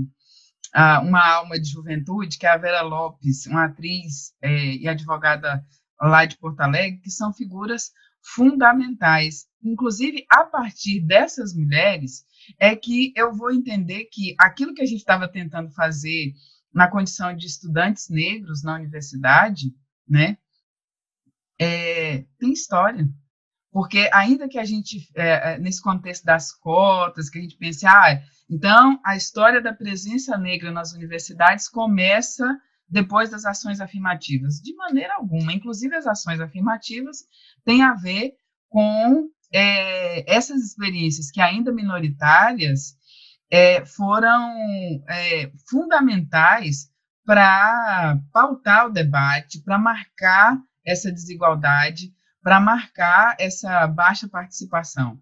uma 1.01 1.27
alma 1.27 1.59
de 1.59 1.67
juventude, 1.67 2.37
que 2.37 2.45
é 2.45 2.51
a 2.51 2.57
Vera 2.57 2.83
Lopes, 2.83 3.47
uma 3.47 3.65
atriz 3.65 4.33
é, 4.39 4.75
e 4.75 4.87
advogada 4.87 5.65
lá 5.99 6.25
de 6.25 6.37
Porto 6.37 6.61
Alegre, 6.61 7.01
que 7.01 7.09
são 7.09 7.33
figuras 7.33 7.91
fundamentais. 8.21 9.47
Inclusive, 9.63 10.23
a 10.29 10.43
partir 10.43 11.01
dessas 11.01 11.55
mulheres, 11.55 12.25
é 12.59 12.75
que 12.75 13.11
eu 13.15 13.33
vou 13.33 13.51
entender 13.51 14.05
que 14.11 14.35
aquilo 14.39 14.73
que 14.73 14.83
a 14.83 14.85
gente 14.85 14.99
estava 14.99 15.27
tentando 15.27 15.71
fazer 15.71 16.33
na 16.73 16.87
condição 16.87 17.35
de 17.35 17.45
estudantes 17.45 18.09
negros 18.09 18.63
na 18.63 18.75
universidade, 18.75 19.73
né, 20.07 20.37
é, 21.59 22.25
tem 22.39 22.51
história. 22.51 23.07
Porque 23.71 24.09
ainda 24.13 24.47
que 24.47 24.59
a 24.59 24.65
gente, 24.65 25.09
é, 25.15 25.53
é, 25.53 25.57
nesse 25.57 25.81
contexto 25.81 26.23
das 26.23 26.51
cotas, 26.51 27.29
que 27.29 27.39
a 27.39 27.41
gente 27.41 27.57
pense, 27.57 27.85
ah, 27.87 28.21
então 28.49 28.99
a 29.03 29.15
história 29.15 29.61
da 29.61 29.73
presença 29.73 30.37
negra 30.37 30.71
nas 30.71 30.93
universidades 30.93 31.67
começa 31.67 32.59
depois 32.87 33.31
das 33.31 33.45
ações 33.45 33.81
afirmativas. 33.81 34.61
De 34.61 34.75
maneira 34.75 35.15
alguma. 35.15 35.51
Inclusive, 35.51 35.95
as 35.95 36.05
ações 36.05 36.39
afirmativas 36.39 37.25
têm 37.65 37.81
a 37.81 37.95
ver 37.95 38.35
com 38.69 39.27
é, 39.51 40.31
essas 40.31 40.61
experiências 40.61 41.31
que 41.31 41.41
ainda 41.41 41.71
minoritárias 41.71 42.95
é, 43.53 43.85
foram 43.85 44.51
é, 45.07 45.51
fundamentais 45.69 46.89
para 47.23 48.19
pautar 48.33 48.87
o 48.87 48.91
debate, 48.91 49.61
para 49.61 49.77
marcar 49.77 50.57
essa 50.83 51.11
desigualdade, 51.11 52.11
para 52.41 52.59
marcar 52.59 53.35
essa 53.39 53.85
baixa 53.85 54.27
participação. 54.27 55.19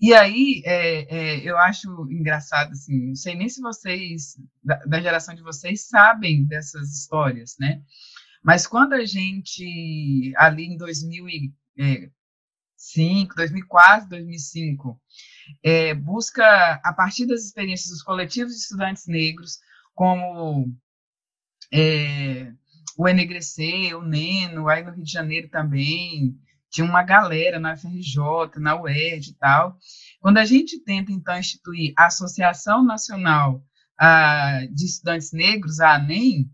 E 0.00 0.14
aí, 0.14 0.62
é, 0.64 1.16
é, 1.16 1.40
eu 1.40 1.58
acho 1.58 2.06
engraçado, 2.12 2.70
assim, 2.70 3.08
não 3.08 3.16
sei 3.16 3.34
nem 3.34 3.48
se 3.48 3.60
vocês, 3.60 4.36
da, 4.62 4.76
da, 4.86 5.00
geração 5.00 5.34
de 5.34 5.42
vocês, 5.42 5.88
sabem 5.88 6.46
dessas 6.46 6.90
histórias, 6.90 7.56
né? 7.58 7.82
Mas 8.40 8.68
quando 8.68 8.92
a 8.92 9.04
gente, 9.04 10.32
ali 10.36 10.66
em 10.66 10.76
2005, 10.76 13.34
2004, 13.34 14.10
2005, 14.10 15.00
é, 15.62 15.94
busca, 15.94 16.80
a 16.82 16.92
partir 16.92 17.26
das 17.26 17.44
experiências 17.44 17.90
dos 17.90 18.02
coletivos 18.02 18.52
de 18.52 18.60
estudantes 18.60 19.06
negros, 19.06 19.58
como 19.94 20.72
é, 21.72 22.52
o 22.96 23.08
Enegrecer, 23.08 23.96
o 23.96 24.02
Neno, 24.02 24.68
aí 24.68 24.84
no 24.84 24.92
Rio 24.92 25.04
de 25.04 25.10
Janeiro 25.10 25.48
também, 25.48 26.36
tinha 26.70 26.84
uma 26.84 27.02
galera 27.02 27.60
na 27.60 27.76
FRJ, 27.76 28.58
na 28.58 28.80
UERJ 28.80 29.30
e 29.30 29.34
tal. 29.34 29.78
Quando 30.20 30.38
a 30.38 30.44
gente 30.44 30.80
tenta, 30.80 31.12
então, 31.12 31.38
instituir 31.38 31.92
a 31.96 32.06
Associação 32.06 32.84
Nacional 32.84 33.62
ah, 33.98 34.60
de 34.72 34.84
Estudantes 34.84 35.32
Negros, 35.32 35.78
a 35.78 35.94
ANEM, 35.94 36.50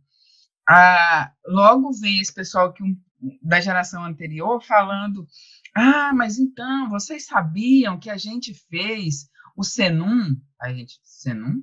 ah, 0.68 1.32
logo 1.46 1.90
vem 1.92 2.20
esse 2.20 2.34
pessoal 2.34 2.72
que 2.72 2.82
um, 2.82 2.96
da 3.42 3.60
geração 3.60 4.04
anterior 4.04 4.62
falando 4.62 5.26
ah, 5.74 6.12
mas 6.14 6.38
então, 6.38 6.88
vocês 6.88 7.26
sabiam 7.26 7.98
que 7.98 8.10
a 8.10 8.16
gente 8.16 8.54
fez 8.68 9.28
o 9.56 9.62
Senum? 9.62 10.36
A 10.60 10.72
gente, 10.72 10.98
Senum? 11.02 11.62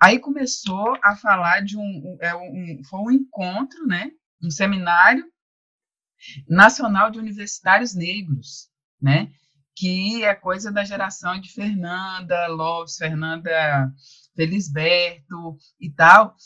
Aí 0.00 0.18
começou 0.18 0.98
a 1.02 1.16
falar 1.16 1.60
de 1.60 1.76
um, 1.78 2.18
é 2.20 2.34
um, 2.34 2.82
foi 2.84 3.00
um 3.00 3.10
encontro, 3.10 3.86
né? 3.86 4.10
Um 4.42 4.50
seminário 4.50 5.24
nacional 6.48 7.10
de 7.10 7.18
universitários 7.18 7.94
negros, 7.94 8.68
né? 9.00 9.30
Que 9.76 10.24
é 10.24 10.34
coisa 10.34 10.70
da 10.70 10.84
geração 10.84 11.40
de 11.40 11.52
Fernanda 11.52 12.46
Lopes, 12.48 12.96
Fernanda 12.96 13.90
Felisberto 14.36 15.56
e 15.80 15.90
tal. 15.90 16.36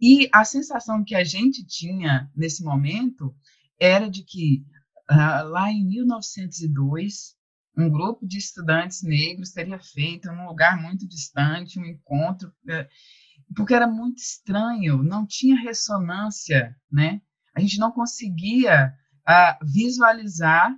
E 0.00 0.28
a 0.32 0.44
sensação 0.44 1.02
que 1.04 1.14
a 1.14 1.24
gente 1.24 1.66
tinha 1.66 2.30
nesse 2.36 2.62
momento 2.62 3.34
era 3.80 4.10
de 4.10 4.22
que 4.24 4.64
lá 5.10 5.70
em 5.70 5.86
1902, 5.86 7.36
um 7.76 7.90
grupo 7.90 8.26
de 8.26 8.38
estudantes 8.38 9.02
negros 9.02 9.52
teria 9.52 9.78
feito 9.78 10.32
num 10.32 10.46
lugar 10.46 10.80
muito 10.80 11.06
distante 11.06 11.78
um 11.78 11.84
encontro, 11.84 12.48
uh, 12.48 13.54
porque 13.54 13.74
era 13.74 13.86
muito 13.86 14.18
estranho, 14.18 15.02
não 15.02 15.26
tinha 15.26 15.60
ressonância, 15.60 16.74
né? 16.90 17.20
A 17.54 17.60
gente 17.60 17.78
não 17.78 17.92
conseguia 17.92 18.92
uh, 19.28 19.66
visualizar 19.66 20.74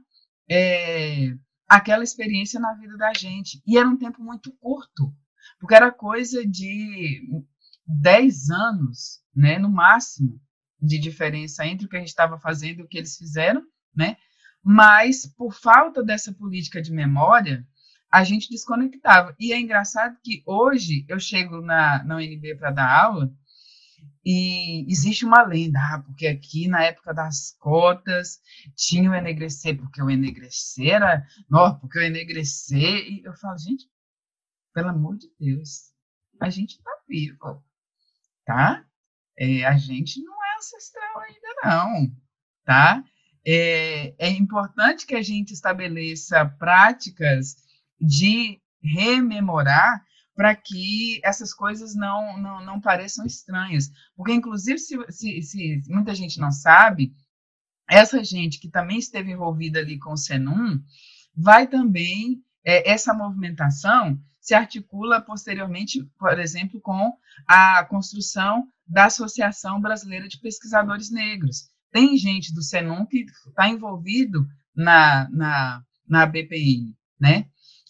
é, 0.50 1.34
aquela 1.68 2.02
experiência 2.02 2.58
na 2.58 2.74
vida 2.74 2.96
da 2.96 3.12
gente. 3.12 3.62
E 3.66 3.78
era 3.78 3.88
um 3.88 3.96
tempo 3.96 4.22
muito 4.22 4.52
curto, 4.58 5.14
porque 5.60 5.74
era 5.74 5.92
coisa 5.92 6.46
de 6.46 7.22
10 7.86 8.50
anos, 8.50 9.20
né, 9.34 9.58
no 9.58 9.70
máximo, 9.70 10.40
de 10.80 10.98
diferença 10.98 11.66
entre 11.66 11.86
o 11.86 11.88
que 11.88 11.96
a 11.96 12.00
gente 12.00 12.08
estava 12.08 12.38
fazendo 12.38 12.80
e 12.80 12.82
o 12.82 12.88
que 12.88 12.98
eles 12.98 13.16
fizeram, 13.16 13.62
né? 13.94 14.16
Mas, 14.62 15.26
por 15.26 15.52
falta 15.52 16.02
dessa 16.02 16.32
política 16.32 16.82
de 16.82 16.92
memória, 16.92 17.66
a 18.10 18.24
gente 18.24 18.50
desconectava. 18.50 19.34
E 19.38 19.52
é 19.52 19.60
engraçado 19.60 20.18
que 20.22 20.42
hoje 20.46 21.04
eu 21.08 21.18
chego 21.20 21.60
na, 21.60 22.02
na 22.04 22.16
UNB 22.16 22.56
para 22.56 22.70
dar 22.70 23.04
aula 23.04 23.32
e 24.24 24.84
existe 24.90 25.24
uma 25.24 25.42
lenda, 25.42 25.78
ah, 25.78 26.02
porque 26.02 26.26
aqui 26.26 26.68
na 26.68 26.84
época 26.84 27.14
das 27.14 27.56
cotas 27.58 28.40
tinha 28.76 29.10
o 29.10 29.14
enegrecer, 29.14 29.76
porque 29.78 30.02
o 30.02 30.10
enegrecer 30.10 30.94
era, 30.94 31.26
não, 31.48 31.78
porque 31.78 31.98
o 31.98 32.02
enegrecer, 32.02 33.10
e 33.10 33.22
eu 33.24 33.32
falo, 33.34 33.56
gente, 33.56 33.88
pelo 34.74 34.90
amor 34.90 35.16
de 35.16 35.30
Deus, 35.38 35.92
a 36.40 36.50
gente 36.50 36.72
está 36.72 36.90
vivo, 37.08 37.64
tá? 38.44 38.84
É, 39.38 39.64
a 39.64 39.76
gente 39.78 40.22
não 40.22 40.44
é 40.44 40.56
ancestral 40.58 41.20
ainda 41.20 41.54
não, 41.64 42.16
tá? 42.64 43.04
É, 43.50 44.14
é 44.18 44.28
importante 44.28 45.06
que 45.06 45.14
a 45.14 45.22
gente 45.22 45.54
estabeleça 45.54 46.44
práticas 46.58 47.56
de 47.98 48.60
rememorar 48.82 50.04
para 50.36 50.54
que 50.54 51.18
essas 51.24 51.54
coisas 51.54 51.94
não, 51.94 52.36
não, 52.36 52.62
não 52.62 52.78
pareçam 52.78 53.24
estranhas. 53.24 53.90
Porque, 54.14 54.34
inclusive, 54.34 54.78
se, 54.78 54.96
se, 55.08 55.42
se, 55.42 55.82
muita 55.88 56.14
gente 56.14 56.38
não 56.38 56.52
sabe, 56.52 57.14
essa 57.88 58.22
gente 58.22 58.60
que 58.60 58.68
também 58.68 58.98
esteve 58.98 59.32
envolvida 59.32 59.78
ali 59.78 59.98
com 59.98 60.12
o 60.12 60.16
Senum, 60.18 60.78
vai 61.34 61.66
também, 61.66 62.44
é, 62.62 62.90
essa 62.90 63.14
movimentação 63.14 64.20
se 64.38 64.54
articula 64.54 65.22
posteriormente, 65.22 66.04
por 66.18 66.38
exemplo, 66.38 66.78
com 66.82 67.16
a 67.46 67.82
construção 67.86 68.68
da 68.86 69.06
Associação 69.06 69.80
Brasileira 69.80 70.28
de 70.28 70.38
Pesquisadores 70.38 71.10
Negros. 71.10 71.70
Tem 71.90 72.16
gente 72.16 72.54
do 72.54 72.62
Senum 72.62 73.06
que 73.06 73.24
está 73.48 73.68
envolvido 73.68 74.46
na, 74.74 75.28
na, 75.30 75.82
na 76.06 76.26
BPN, 76.26 76.94
né? 77.18 77.46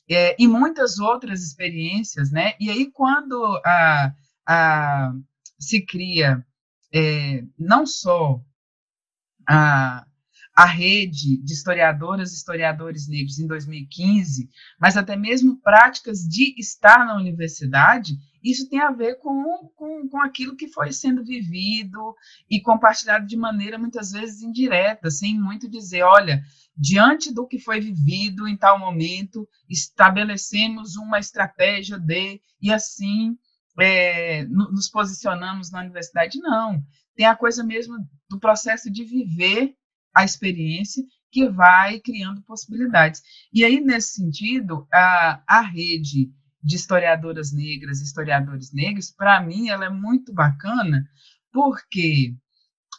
é, 0.09 0.35
e 0.39 0.49
muitas 0.49 0.99
outras 0.99 1.43
experiências, 1.43 2.31
né? 2.31 2.55
E 2.59 2.71
aí, 2.71 2.91
quando 2.91 3.61
a, 3.65 4.15
a, 4.47 5.13
se 5.59 5.85
cria 5.85 6.45
é, 6.93 7.45
não 7.59 7.85
só 7.85 8.41
a, 9.47 10.07
a 10.57 10.65
rede 10.65 11.37
de 11.43 11.53
historiadoras 11.53 12.33
e 12.33 12.37
historiadores 12.37 13.07
negros 13.07 13.39
em 13.39 13.47
2015, 13.47 14.49
mas 14.81 14.97
até 14.97 15.15
mesmo 15.15 15.61
práticas 15.61 16.21
de 16.21 16.55
estar 16.59 17.05
na 17.05 17.17
universidade, 17.17 18.17
isso 18.43 18.68
tem 18.68 18.80
a 18.80 18.91
ver 18.91 19.16
com, 19.16 19.70
com, 19.76 20.09
com 20.09 20.20
aquilo 20.20 20.57
que 20.57 20.68
foi 20.68 20.93
sendo 20.93 21.24
vivido 21.24 22.14
e 22.51 22.61
compartilhado 22.61 23.26
de 23.26 23.36
maneira 23.36 23.78
muitas 23.78 24.12
vezes 24.12 24.43
indireta, 24.43 25.11
sem 25.11 25.39
muito 25.39 25.68
dizer, 25.68 26.03
olha, 26.03 26.43
diante 26.76 27.32
do 27.32 27.47
que 27.47 27.59
foi 27.59 27.80
vivido 27.80 28.47
em 28.47 28.57
tal 28.57 28.78
momento, 28.78 29.49
estabelecemos 29.68 30.97
uma 30.97 31.18
estratégia 31.18 31.99
de, 31.99 32.41
e 32.62 32.72
assim 32.72 33.36
é, 33.80 34.45
nos 34.45 34.89
posicionamos 34.89 35.70
na 35.70 35.80
universidade. 35.80 36.39
Não, 36.39 36.82
tem 37.16 37.26
a 37.26 37.36
coisa 37.36 37.64
mesmo 37.64 37.97
do 38.28 38.39
processo 38.39 38.91
de 38.91 39.05
viver 39.05 39.74
a 40.14 40.24
experiência 40.24 41.05
que 41.30 41.49
vai 41.49 42.01
criando 42.01 42.43
possibilidades. 42.43 43.22
E 43.53 43.64
aí, 43.64 43.80
nesse 43.80 44.14
sentido, 44.14 44.86
a, 44.93 45.43
a 45.47 45.61
rede 45.61 46.32
de 46.63 46.77
historiadoras 46.77 47.53
negras, 47.53 48.01
historiadores 48.01 48.73
negros, 48.73 49.11
para 49.11 49.41
mim, 49.41 49.69
ela 49.69 49.87
é 49.87 49.91
muito 49.91 50.33
bacana, 50.33 51.09
porque 51.53 52.35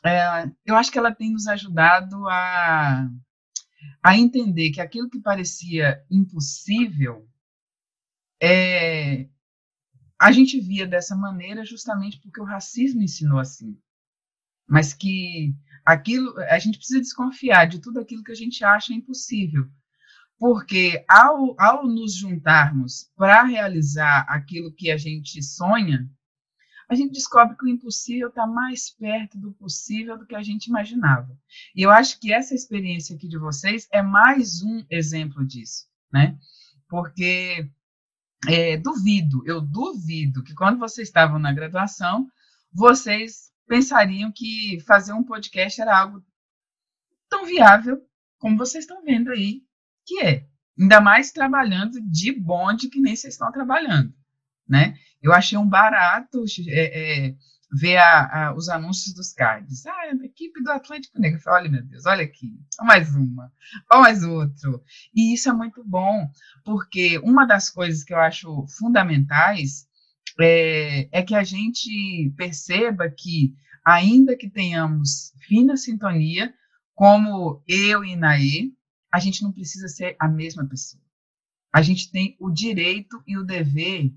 é, 0.06 0.50
eu 0.66 0.76
acho 0.76 0.92
que 0.92 0.98
ela 0.98 1.14
tem 1.14 1.32
nos 1.32 1.48
ajudado 1.48 2.28
a, 2.28 3.10
a 4.04 4.18
entender 4.18 4.72
que 4.72 4.82
aquilo 4.82 5.10
que 5.10 5.20
parecia 5.20 6.04
impossível, 6.10 7.28
é, 8.42 9.28
a 10.18 10.32
gente 10.32 10.60
via 10.60 10.88
dessa 10.88 11.16
maneira 11.16 11.66
justamente 11.66 12.20
porque 12.20 12.42
o 12.42 12.46
racismo 12.46 13.02
ensinou 13.02 13.40
assim. 13.40 13.78
Mas 14.68 14.94
que 14.94 15.54
aquilo, 15.86 16.38
a 16.42 16.60
gente 16.60 16.78
precisa 16.78 17.00
desconfiar 17.00 17.66
de 17.66 17.80
tudo 17.80 18.00
aquilo 18.00 18.24
que 18.24 18.32
a 18.32 18.36
gente 18.36 18.64
acha 18.64 18.94
impossível, 18.94 19.70
porque 20.40 21.04
ao, 21.08 21.54
ao 21.60 21.86
nos 21.86 22.16
juntarmos 22.16 23.12
para 23.18 23.44
realizar 23.44 24.26
aquilo 24.30 24.72
que 24.72 24.90
a 24.90 24.96
gente 24.96 25.44
sonha, 25.44 26.10
a 26.88 26.96
gente 26.96 27.12
descobre 27.12 27.56
que 27.58 27.66
o 27.66 27.68
impossível 27.68 28.30
está 28.30 28.48
mais 28.48 28.90
perto 28.90 29.38
do 29.38 29.52
possível 29.52 30.18
do 30.18 30.26
que 30.26 30.34
a 30.34 30.42
gente 30.42 30.68
imaginava. 30.68 31.38
E 31.76 31.84
eu 31.84 31.92
acho 31.92 32.20
que 32.20 32.34
essa 32.34 32.56
experiência 32.56 33.16
aqui 33.16 33.28
de 33.28 33.38
vocês 33.38 33.88
é 33.92 34.02
mais 34.02 34.64
um 34.64 34.84
exemplo 34.90 35.46
disso, 35.46 35.88
né? 36.12 36.40
Porque 36.88 37.70
é, 38.48 38.78
duvido, 38.78 39.44
eu 39.46 39.60
duvido 39.62 40.42
que 40.42 40.56
quando 40.56 40.80
vocês 40.80 41.10
estavam 41.10 41.38
na 41.38 41.54
graduação, 41.54 42.28
vocês 42.72 43.52
pensariam 43.68 44.32
que 44.32 44.80
fazer 44.88 45.12
um 45.14 45.24
podcast 45.24 45.80
era 45.80 46.00
algo 46.00 46.24
tão 47.30 47.46
viável 47.46 48.02
como 48.40 48.58
vocês 48.58 48.86
estão 48.86 49.04
vendo 49.04 49.30
aí 49.30 49.62
que 50.10 50.22
é. 50.22 50.46
Ainda 50.78 51.00
mais 51.00 51.32
trabalhando 51.32 52.02
de 52.10 52.32
bonde 52.32 52.90
que 52.90 53.00
nem 53.00 53.16
vocês 53.16 53.36
estão 53.36 53.52
trabalhando, 53.52 54.14
né? 54.68 54.98
Eu 55.22 55.34
achei 55.34 55.58
um 55.58 55.68
barato 55.68 56.44
é, 56.70 57.28
é, 57.28 57.36
ver 57.72 57.98
a, 57.98 58.48
a, 58.48 58.56
os 58.56 58.70
anúncios 58.70 59.14
dos 59.14 59.34
cards. 59.34 59.86
Ah, 59.86 60.08
é 60.08 60.16
da 60.16 60.26
equipe 60.26 60.64
do 60.64 60.72
Atlântico 60.72 61.20
Negro. 61.20 61.40
falei, 61.42 61.64
olha, 61.64 61.72
meu 61.72 61.84
Deus, 61.84 62.06
olha 62.06 62.24
aqui, 62.24 62.58
mais 62.82 63.14
uma, 63.14 63.52
olha 63.92 64.02
mais 64.02 64.24
outro. 64.24 64.82
E 65.14 65.34
isso 65.34 65.50
é 65.50 65.54
muito 65.54 65.84
bom, 65.86 66.32
porque 66.64 67.20
uma 67.20 67.46
das 67.46 67.70
coisas 67.70 68.04
que 68.04 68.14
eu 68.14 68.20
acho 68.20 68.66
fundamentais 68.80 69.86
é, 70.40 71.10
é 71.12 71.22
que 71.22 71.36
a 71.36 71.44
gente 71.44 72.34
perceba 72.38 73.10
que, 73.10 73.54
ainda 73.86 74.36
que 74.36 74.50
tenhamos 74.50 75.34
fina 75.46 75.76
sintonia, 75.76 76.54
como 76.96 77.62
eu 77.68 78.04
e 78.04 78.14
Inaê, 78.14 78.72
a 79.12 79.20
gente 79.20 79.44
não 79.44 79.52
precisa 79.52 79.88
ser 79.88 80.16
a 80.20 80.28
mesma 80.28 80.68
pessoa. 80.68 81.04
A 81.74 81.82
gente 81.82 82.12
tem 82.12 82.36
o 82.40 82.50
direito 82.50 83.22
e 83.28 83.38
o 83.38 83.44
dever 83.44 84.12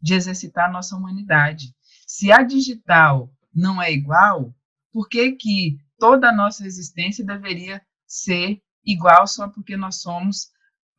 de 0.00 0.14
exercitar 0.14 0.68
a 0.68 0.72
nossa 0.72 0.96
humanidade. 0.96 1.74
Se 2.06 2.30
a 2.30 2.42
digital 2.42 3.32
não 3.54 3.80
é 3.80 3.92
igual, 3.92 4.54
por 4.92 5.08
que, 5.08 5.32
que 5.32 5.78
toda 5.98 6.28
a 6.28 6.34
nossa 6.34 6.66
existência 6.66 7.24
deveria 7.24 7.82
ser 8.06 8.62
igual 8.84 9.26
só 9.26 9.48
porque 9.48 9.76
nós 9.76 10.00
somos 10.00 10.50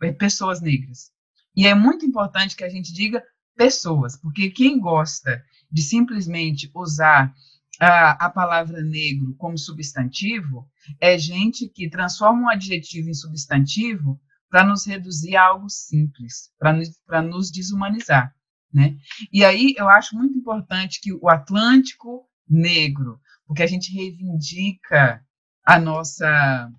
eh, 0.01 0.11
pessoas 0.11 0.61
negras? 0.61 1.11
E 1.55 1.67
é 1.67 1.73
muito 1.73 2.05
importante 2.05 2.55
que 2.55 2.63
a 2.63 2.69
gente 2.69 2.93
diga 2.93 3.23
pessoas, 3.55 4.17
porque 4.17 4.49
quem 4.49 4.79
gosta 4.79 5.43
de 5.71 5.81
simplesmente 5.81 6.69
usar 6.75 7.33
a, 7.79 8.25
a 8.25 8.29
palavra 8.29 8.81
negro 8.81 9.35
como 9.37 9.57
substantivo 9.57 10.69
é 10.99 11.17
gente 11.17 11.67
que 11.67 11.89
transforma 11.89 12.43
um 12.43 12.49
adjetivo 12.49 13.09
em 13.09 13.13
substantivo 13.13 14.19
para 14.49 14.63
nos 14.63 14.85
reduzir 14.85 15.35
a 15.35 15.45
algo 15.45 15.69
simples, 15.69 16.51
para 16.57 16.73
nos, 16.73 16.89
nos 17.29 17.51
desumanizar. 17.51 18.33
Né? 18.73 18.97
E 19.31 19.43
aí 19.43 19.73
eu 19.77 19.89
acho 19.89 20.15
muito 20.15 20.37
importante 20.37 20.99
que 21.01 21.13
o 21.13 21.29
Atlântico 21.29 22.27
Negro, 22.47 23.19
porque 23.47 23.63
a 23.63 23.67
gente 23.67 23.93
reivindica 23.93 25.23
a 25.65 25.79
nossa, 25.79 26.71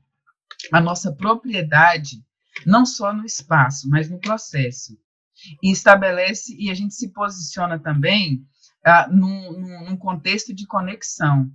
a 0.73 0.81
nossa 0.81 1.13
propriedade, 1.13 2.25
não 2.65 2.87
só 2.87 3.13
no 3.13 3.25
espaço, 3.25 3.89
mas 3.89 4.09
no 4.09 4.21
processo. 4.21 4.97
E 5.63 5.71
estabelece, 5.71 6.57
e 6.59 6.71
a 6.71 6.75
gente 6.75 6.95
se 6.95 7.13
posiciona 7.13 7.79
também 7.79 8.47
ah, 8.87 9.09
num, 9.11 9.53
num 9.85 9.97
contexto 9.97 10.55
de 10.55 10.67
conexão. 10.67 11.51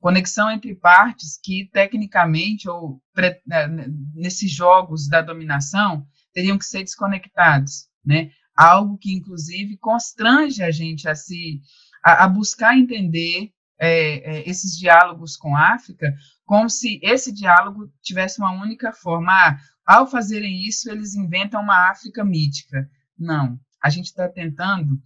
Conexão 0.00 0.50
entre 0.50 0.74
partes 0.74 1.38
que, 1.42 1.68
tecnicamente, 1.70 2.68
ou 2.68 3.02
né, 3.46 3.68
nesses 4.14 4.50
jogos 4.50 5.06
da 5.06 5.20
dominação, 5.20 6.06
teriam 6.32 6.56
que 6.56 6.64
ser 6.64 6.82
desconectados, 6.82 7.88
né? 8.04 8.30
Algo 8.56 8.96
que, 8.96 9.12
inclusive, 9.12 9.76
constrange 9.76 10.62
a 10.62 10.70
gente 10.70 11.06
a 11.06 11.14
se 11.14 11.60
a, 12.02 12.24
a 12.24 12.28
buscar 12.28 12.76
entender 12.78 13.52
é, 13.78 14.38
é, 14.38 14.48
esses 14.48 14.76
diálogos 14.76 15.36
com 15.36 15.54
a 15.54 15.74
África 15.74 16.14
como 16.44 16.68
se 16.68 16.98
esse 17.02 17.32
diálogo 17.32 17.92
tivesse 18.02 18.40
uma 18.40 18.50
única 18.50 18.92
forma. 18.92 19.32
Ah, 19.32 19.58
ao 19.86 20.06
fazerem 20.06 20.66
isso, 20.66 20.90
eles 20.90 21.14
inventam 21.14 21.62
uma 21.62 21.90
África 21.90 22.24
mítica. 22.24 22.90
Não, 23.18 23.58
a 23.82 23.90
gente 23.90 24.06
está 24.06 24.28
tentando 24.28 25.00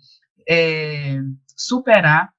é, 0.48 1.20
superar 1.56 2.32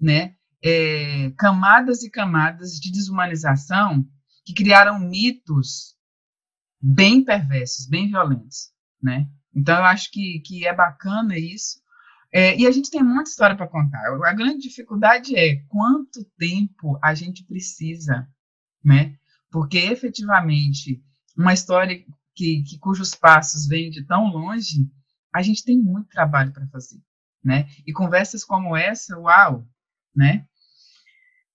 né, 0.00 0.34
é, 0.62 1.30
camadas 1.36 2.02
e 2.02 2.10
camadas 2.10 2.72
de 2.72 2.90
desumanização 2.90 4.04
que 4.44 4.54
criaram 4.54 4.98
mitos 4.98 5.96
bem 6.80 7.24
perversos, 7.24 7.86
bem 7.86 8.08
violentos, 8.08 8.70
né? 9.02 9.28
Então, 9.54 9.76
eu 9.76 9.84
acho 9.84 10.10
que, 10.10 10.40
que 10.40 10.66
é 10.66 10.74
bacana 10.74 11.36
isso. 11.36 11.80
É, 12.32 12.56
e 12.58 12.66
a 12.66 12.70
gente 12.70 12.90
tem 12.90 13.02
muita 13.02 13.30
história 13.30 13.56
para 13.56 13.68
contar. 13.68 14.00
A 14.24 14.32
grande 14.32 14.60
dificuldade 14.60 15.34
é 15.34 15.56
quanto 15.68 16.24
tempo 16.38 16.98
a 17.02 17.14
gente 17.14 17.44
precisa, 17.44 18.28
né? 18.84 19.16
Porque, 19.50 19.78
efetivamente, 19.78 21.02
uma 21.36 21.54
história 21.54 21.98
que, 22.34 22.62
que 22.62 22.78
cujos 22.78 23.14
passos 23.14 23.66
vêm 23.66 23.90
de 23.90 24.04
tão 24.04 24.28
longe, 24.28 24.88
a 25.34 25.42
gente 25.42 25.64
tem 25.64 25.78
muito 25.78 26.08
trabalho 26.10 26.52
para 26.52 26.68
fazer 26.68 27.00
né? 27.44 27.68
E 27.86 27.92
conversas 27.92 28.44
como 28.44 28.76
essa, 28.76 29.18
uau, 29.18 29.66
né? 30.14 30.46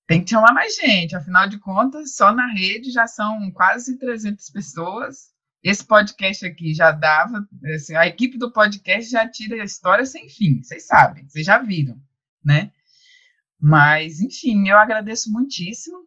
Tem 0.08 0.24
que 0.24 0.30
chamar 0.30 0.54
mais 0.54 0.76
gente, 0.76 1.16
afinal 1.16 1.48
de 1.48 1.60
contas, 1.60 2.16
só 2.16 2.34
na 2.34 2.48
rede 2.48 2.92
já 2.92 3.08
são 3.08 3.50
quase 3.52 3.98
300 3.98 4.50
pessoas. 4.50 5.32
Esse 5.64 5.86
podcast 5.86 6.46
aqui 6.46 6.74
já 6.74 6.92
dava, 6.92 7.48
assim, 7.74 7.96
a 7.96 8.06
equipe 8.06 8.38
do 8.38 8.52
podcast 8.52 9.10
já 9.10 9.28
tira 9.28 9.62
a 9.62 9.66
história 9.66 10.06
sem 10.06 10.28
fim, 10.28 10.62
vocês 10.62 10.86
sabem, 10.86 11.28
vocês 11.28 11.46
já 11.46 11.58
viram, 11.60 11.98
né? 12.44 12.72
Mas, 13.60 14.20
enfim, 14.20 14.68
eu 14.68 14.78
agradeço 14.78 15.32
muitíssimo 15.32 16.06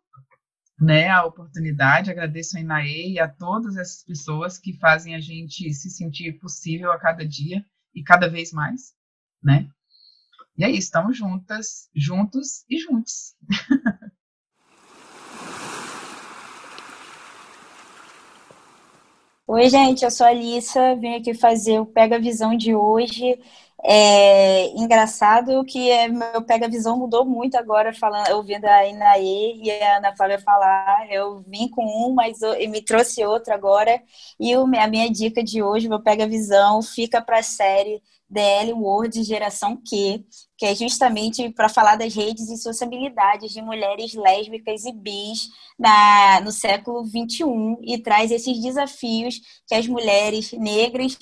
né, 0.78 1.08
a 1.08 1.24
oportunidade, 1.24 2.10
agradeço 2.10 2.56
a 2.56 2.60
Inaê 2.60 3.12
e 3.12 3.18
a 3.18 3.26
todas 3.26 3.76
essas 3.76 4.04
pessoas 4.04 4.58
que 4.58 4.74
fazem 4.74 5.14
a 5.14 5.20
gente 5.20 5.72
se 5.72 5.90
sentir 5.90 6.34
possível 6.38 6.92
a 6.92 6.98
cada 6.98 7.26
dia 7.26 7.64
e 7.94 8.02
cada 8.02 8.28
vez 8.28 8.52
mais, 8.52 8.94
né? 9.46 9.68
E 10.58 10.64
é 10.64 10.70
isso, 10.70 10.86
estamos 10.86 11.16
juntas, 11.16 11.88
juntos 11.94 12.64
e 12.68 12.78
juntos. 12.78 13.36
Oi, 19.46 19.68
gente, 19.68 20.04
eu 20.04 20.10
sou 20.10 20.26
a 20.26 20.30
Alissa, 20.30 20.96
vim 20.96 21.14
aqui 21.14 21.32
fazer 21.32 21.78
o 21.78 21.86
Pega 21.86 22.18
Visão 22.18 22.56
de 22.56 22.74
hoje. 22.74 23.38
É 23.84 24.66
engraçado 24.76 25.64
que 25.64 25.90
é, 25.90 26.08
meu 26.08 26.42
pega-visão 26.42 26.98
mudou 26.98 27.24
muito 27.24 27.56
agora, 27.56 27.92
falando, 27.94 28.30
ouvindo 28.32 28.64
a 28.64 28.84
Inaê 28.84 29.54
e 29.62 29.70
a 29.70 29.98
Ana 29.98 30.16
Flávia 30.16 30.40
falar. 30.40 31.06
Eu 31.08 31.44
vim 31.46 31.68
com 31.68 31.84
um, 31.84 32.12
mas 32.12 32.42
eu, 32.42 32.58
me 32.68 32.82
trouxe 32.82 33.24
outro 33.24 33.54
agora. 33.54 34.02
E 34.40 34.56
o, 34.56 34.64
a 34.64 34.88
minha 34.88 35.08
dica 35.08 35.44
de 35.44 35.62
hoje, 35.62 35.88
meu 35.88 36.00
pega-visão, 36.02 36.82
fica 36.82 37.20
para 37.20 37.38
a 37.38 37.42
série 37.44 38.02
DL 38.28 38.72
World 38.72 39.22
Geração 39.22 39.76
Q, 39.76 40.24
que 40.58 40.66
é 40.66 40.74
justamente 40.74 41.48
para 41.50 41.68
falar 41.68 41.96
das 41.96 42.14
redes 42.14 42.48
e 42.48 42.56
sociabilidades 42.56 43.52
de 43.52 43.62
mulheres 43.62 44.14
lésbicas 44.14 44.84
e 44.84 44.92
bis 44.92 45.48
na, 45.78 46.40
no 46.40 46.50
século 46.50 47.04
XXI 47.04 47.44
e 47.82 47.98
traz 47.98 48.30
esses 48.30 48.60
desafios 48.60 49.40
que 49.66 49.74
as 49.74 49.86
mulheres 49.86 50.52
negras 50.52 51.16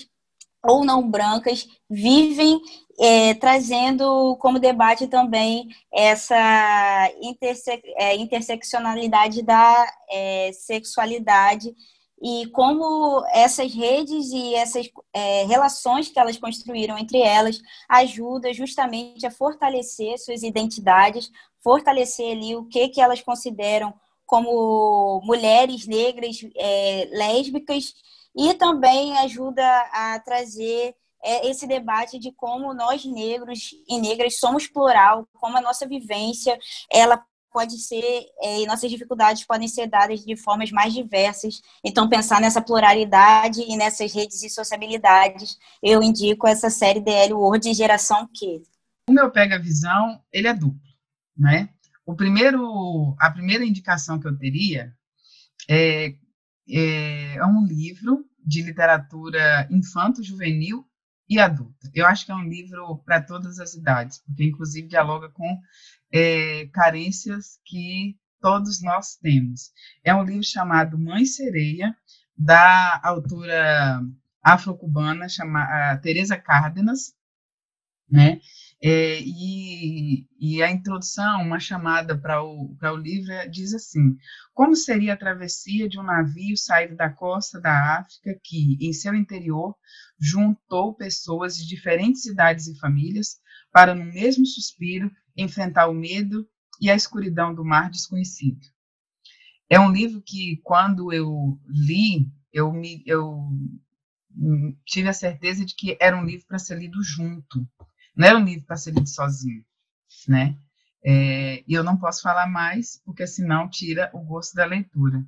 ou 0.62 0.84
não 0.84 1.08
brancas 1.08 1.66
vivem 1.90 2.60
é, 2.98 3.34
trazendo 3.34 4.36
como 4.40 4.58
debate 4.58 5.06
também 5.06 5.68
essa 5.92 7.10
interse 7.20 7.82
é, 7.96 8.16
interseccionalidade 8.16 9.42
da 9.42 9.86
é, 10.10 10.50
sexualidade 10.52 11.74
e 12.22 12.46
como 12.48 13.24
essas 13.32 13.74
redes 13.74 14.30
e 14.30 14.54
essas 14.54 14.88
é, 15.12 15.44
relações 15.44 16.08
que 16.08 16.18
elas 16.18 16.38
construíram 16.38 16.96
entre 16.96 17.20
elas 17.20 17.60
ajuda 17.88 18.52
justamente 18.52 19.26
a 19.26 19.30
fortalecer 19.30 20.18
suas 20.18 20.42
identidades, 20.42 21.30
fortalecer 21.62 22.36
ali 22.36 22.56
o 22.56 22.66
que 22.66 22.88
que 22.88 23.00
elas 23.00 23.20
consideram 23.20 23.92
como 24.26 25.20
mulheres 25.24 25.86
negras 25.86 26.38
é, 26.56 27.08
lésbicas 27.12 27.94
e 28.36 28.54
também 28.54 29.16
ajuda 29.18 29.64
a 29.92 30.18
trazer 30.20 30.94
é, 31.22 31.48
esse 31.48 31.66
debate 31.66 32.18
de 32.18 32.32
como 32.32 32.74
nós 32.74 33.04
negros 33.04 33.70
e 33.88 33.98
negras 33.98 34.38
somos 34.38 34.66
plural, 34.66 35.26
como 35.34 35.56
a 35.56 35.60
nossa 35.60 35.86
vivência 35.86 36.58
ela 36.90 37.24
pode 37.54 37.78
ser 37.78 38.26
é, 38.42 38.62
e 38.62 38.66
nossas 38.66 38.90
dificuldades 38.90 39.44
podem 39.44 39.68
ser 39.68 39.86
dadas 39.86 40.24
de 40.24 40.36
formas 40.36 40.72
mais 40.72 40.92
diversas. 40.92 41.62
Então, 41.84 42.08
pensar 42.08 42.40
nessa 42.40 42.60
pluralidade 42.60 43.60
e 43.60 43.76
nessas 43.76 44.12
redes 44.12 44.40
de 44.40 44.50
sociabilidades, 44.50 45.56
eu 45.80 46.02
indico 46.02 46.48
essa 46.48 46.68
série 46.68 47.00
DL 47.00 47.32
de 47.60 47.72
Geração 47.72 48.26
Q. 48.26 48.64
O 49.08 49.12
meu 49.12 49.30
Pega 49.30 49.58
Visão, 49.58 50.20
ele 50.32 50.48
é 50.48 50.54
duplo, 50.54 50.80
né? 51.38 51.68
O 52.04 52.16
primeiro, 52.16 53.14
a 53.20 53.30
primeira 53.30 53.64
indicação 53.64 54.18
que 54.18 54.26
eu 54.26 54.36
teria 54.36 54.92
é 55.70 56.14
é, 56.68 57.36
é 57.36 57.46
um 57.46 57.64
livro 57.66 58.24
de 58.44 58.62
literatura 58.62 59.68
infanto-juvenil 59.70 60.84
e 61.28 61.38
adulta. 61.38 61.90
Eu 61.94 62.06
acho 62.06 62.26
que 62.26 62.32
é 62.32 62.34
um 62.34 62.48
livro 62.48 62.98
para 62.98 63.22
todas 63.22 63.58
as 63.58 63.74
idades, 63.74 64.18
porque 64.18 64.44
inclusive 64.44 64.88
dialoga 64.88 65.30
com 65.30 65.58
é, 66.14 66.68
carências 66.72 67.58
que 67.64 68.16
todos 68.40 68.80
nós 68.80 69.16
temos. 69.16 69.72
É 70.04 70.14
um 70.14 70.22
livro 70.22 70.44
chamado 70.44 70.96
Mãe 70.96 71.24
Sereia, 71.24 71.96
da 72.38 73.00
autora 73.02 74.00
afro-cubana 74.40 75.28
chamada 75.28 76.00
Teresa 76.00 76.36
Cárdenas, 76.36 77.14
né? 78.08 78.40
É, 78.80 79.18
e, 79.20 80.26
e, 80.38 80.62
a 80.62 80.70
introdução, 80.70 81.42
uma 81.42 81.58
chamada 81.58 82.16
para 82.16 82.44
o, 82.44 82.76
o 82.80 82.96
livro, 82.96 83.32
é, 83.32 83.48
diz 83.48 83.72
assim: 83.72 84.16
Como 84.52 84.76
seria 84.76 85.14
a 85.14 85.16
travessia 85.16 85.88
de 85.88 85.98
um 85.98 86.02
navio 86.02 86.56
saído 86.56 86.94
da 86.94 87.08
costa 87.08 87.58
da 87.60 87.98
África 87.98 88.38
que, 88.44 88.76
em 88.78 88.92
seu 88.92 89.14
interior, 89.14 89.74
juntou 90.20 90.94
pessoas 90.94 91.56
de 91.56 91.66
diferentes 91.66 92.26
idades 92.26 92.66
e 92.66 92.78
famílias 92.78 93.38
para, 93.72 93.94
no 93.94 94.04
mesmo 94.04 94.44
suspiro, 94.46 95.10
enfrentar 95.36 95.88
o 95.88 95.94
medo 95.94 96.48
e 96.80 96.90
a 96.90 96.94
escuridão 96.94 97.54
do 97.54 97.64
mar 97.64 97.90
desconhecido? 97.90 98.66
É 99.68 99.80
um 99.80 99.90
livro 99.90 100.22
que, 100.22 100.60
quando 100.62 101.12
eu 101.12 101.58
li, 101.66 102.30
eu, 102.52 102.72
me, 102.72 103.02
eu 103.06 103.48
tive 104.84 105.08
a 105.08 105.14
certeza 105.14 105.64
de 105.64 105.74
que 105.74 105.96
era 106.00 106.16
um 106.16 106.24
livro 106.24 106.46
para 106.46 106.58
ser 106.58 106.78
lido 106.78 107.02
junto 107.02 107.66
não 108.16 108.28
é 108.28 108.36
um 108.36 108.44
livro 108.44 108.64
para 108.66 108.76
ser 108.76 108.92
lido 108.92 109.08
sozinho, 109.08 109.64
né? 110.28 110.56
É, 111.06 111.62
e 111.68 111.74
eu 111.74 111.84
não 111.84 111.98
posso 111.98 112.22
falar 112.22 112.46
mais, 112.46 113.00
porque 113.04 113.26
senão 113.26 113.68
tira 113.68 114.10
o 114.14 114.20
gosto 114.20 114.54
da 114.54 114.64
leitura. 114.64 115.22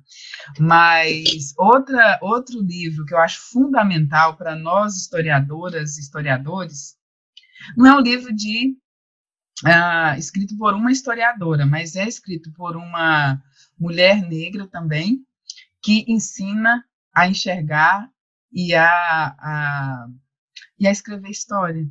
Mas 0.57 1.53
outra, 1.55 2.17
outro 2.21 2.59
livro 2.61 3.05
que 3.05 3.13
eu 3.13 3.19
acho 3.19 3.39
fundamental 3.51 4.35
para 4.35 4.55
nós, 4.55 4.95
historiadoras 4.95 5.97
e 5.97 6.01
historiadores, 6.01 6.97
não 7.75 7.85
é 7.85 7.95
um 7.95 8.01
livro 8.01 8.33
de 8.33 8.75
ah, 9.65 10.15
escrito 10.17 10.57
por 10.57 10.73
uma 10.73 10.91
historiadora, 10.91 11.65
mas 11.65 11.95
é 11.95 12.07
escrito 12.07 12.51
por 12.53 12.75
uma 12.75 13.41
mulher 13.79 14.21
negra 14.21 14.67
também, 14.67 15.19
que 15.81 16.05
ensina 16.07 16.83
a 17.13 17.27
enxergar 17.27 18.09
e 18.51 18.73
a, 18.75 18.87
a, 18.87 20.07
e 20.79 20.87
a 20.87 20.91
escrever 20.91 21.29
história 21.29 21.87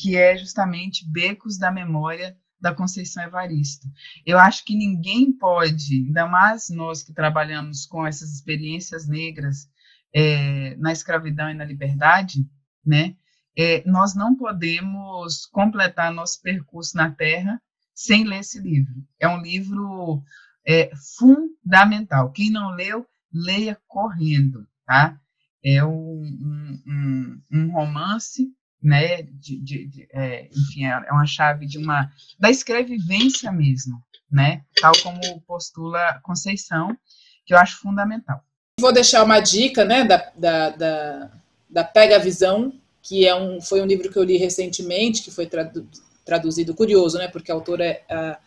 que 0.00 0.16
é 0.16 0.36
justamente 0.36 1.06
Becos 1.06 1.58
da 1.58 1.70
Memória 1.70 2.34
da 2.58 2.74
Conceição 2.74 3.22
Evaristo. 3.22 3.86
Eu 4.24 4.38
acho 4.38 4.64
que 4.64 4.74
ninguém 4.74 5.30
pode, 5.30 6.06
ainda 6.06 6.26
mais 6.26 6.70
nós 6.70 7.02
que 7.02 7.12
trabalhamos 7.12 7.84
com 7.84 8.06
essas 8.06 8.32
experiências 8.32 9.06
negras 9.06 9.68
é, 10.14 10.74
na 10.76 10.90
escravidão 10.92 11.50
e 11.50 11.54
na 11.54 11.64
liberdade, 11.64 12.38
né? 12.84 13.14
É, 13.56 13.82
nós 13.86 14.14
não 14.14 14.36
podemos 14.36 15.46
completar 15.46 16.12
nosso 16.12 16.40
percurso 16.40 16.96
na 16.96 17.10
Terra 17.10 17.60
sem 17.94 18.24
ler 18.24 18.40
esse 18.40 18.58
livro. 18.60 18.94
É 19.18 19.28
um 19.28 19.40
livro 19.40 20.22
é, 20.66 20.90
fundamental. 21.16 22.30
Quem 22.32 22.50
não 22.50 22.70
leu, 22.70 23.06
leia 23.32 23.78
correndo, 23.86 24.66
tá? 24.86 25.18
É 25.62 25.84
um, 25.84 26.80
um, 26.86 27.42
um, 27.52 27.72
romance 27.72 28.48
né, 28.82 29.22
de, 29.22 29.60
de, 29.60 29.86
de 29.88 30.08
é, 30.10 30.48
enfim, 30.48 30.86
é, 30.86 30.90
é 30.90 31.12
uma 31.12 31.26
chave 31.26 31.66
de 31.66 31.76
uma, 31.76 32.10
da 32.38 32.50
escrevivência 32.50 33.52
mesmo, 33.52 34.02
né, 34.30 34.64
tal 34.80 34.92
como 35.02 35.40
postula 35.42 36.18
Conceição, 36.22 36.96
que 37.44 37.52
eu 37.52 37.58
acho 37.58 37.78
fundamental. 37.78 38.42
Vou 38.80 38.92
deixar 38.92 39.22
uma 39.22 39.40
dica, 39.40 39.84
né, 39.84 40.04
da, 40.04 40.32
da, 40.34 40.70
da, 40.70 41.30
da 41.68 41.84
Pega 41.84 42.18
Visão, 42.18 42.72
que 43.02 43.26
é 43.26 43.34
um, 43.34 43.60
foi 43.60 43.80
um 43.80 43.86
livro 43.86 44.10
que 44.10 44.18
eu 44.18 44.22
li 44.22 44.36
recentemente, 44.36 45.22
que 45.22 45.30
foi 45.30 45.46
tradu, 45.46 45.86
traduzido, 46.24 46.74
curioso, 46.74 47.18
né, 47.18 47.28
porque 47.28 47.50
a 47.50 47.54
autora 47.54 47.84
é, 47.84 48.02
a, 48.08 48.38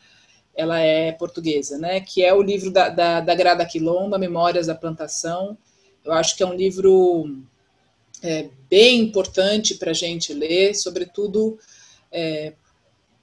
ela 0.56 0.80
é 0.80 1.12
portuguesa, 1.12 1.78
né, 1.78 2.00
que 2.00 2.24
é 2.24 2.34
o 2.34 2.42
livro 2.42 2.72
da, 2.72 2.90
da, 2.90 3.20
da 3.20 3.36
Grada 3.36 3.66
Quilomba, 3.66 4.18
Memórias 4.18 4.68
da 4.68 4.76
Plantação, 4.76 5.58
eu 6.04 6.12
acho 6.12 6.36
que 6.36 6.44
é 6.44 6.46
um 6.46 6.54
livro 6.54 7.44
é, 8.22 8.50
bem 8.70 9.02
importante 9.02 9.76
para 9.76 9.92
a 9.92 9.96
gente 9.96 10.34
ler, 10.34 10.76
sobretudo 10.76 11.58
é, 12.12 12.54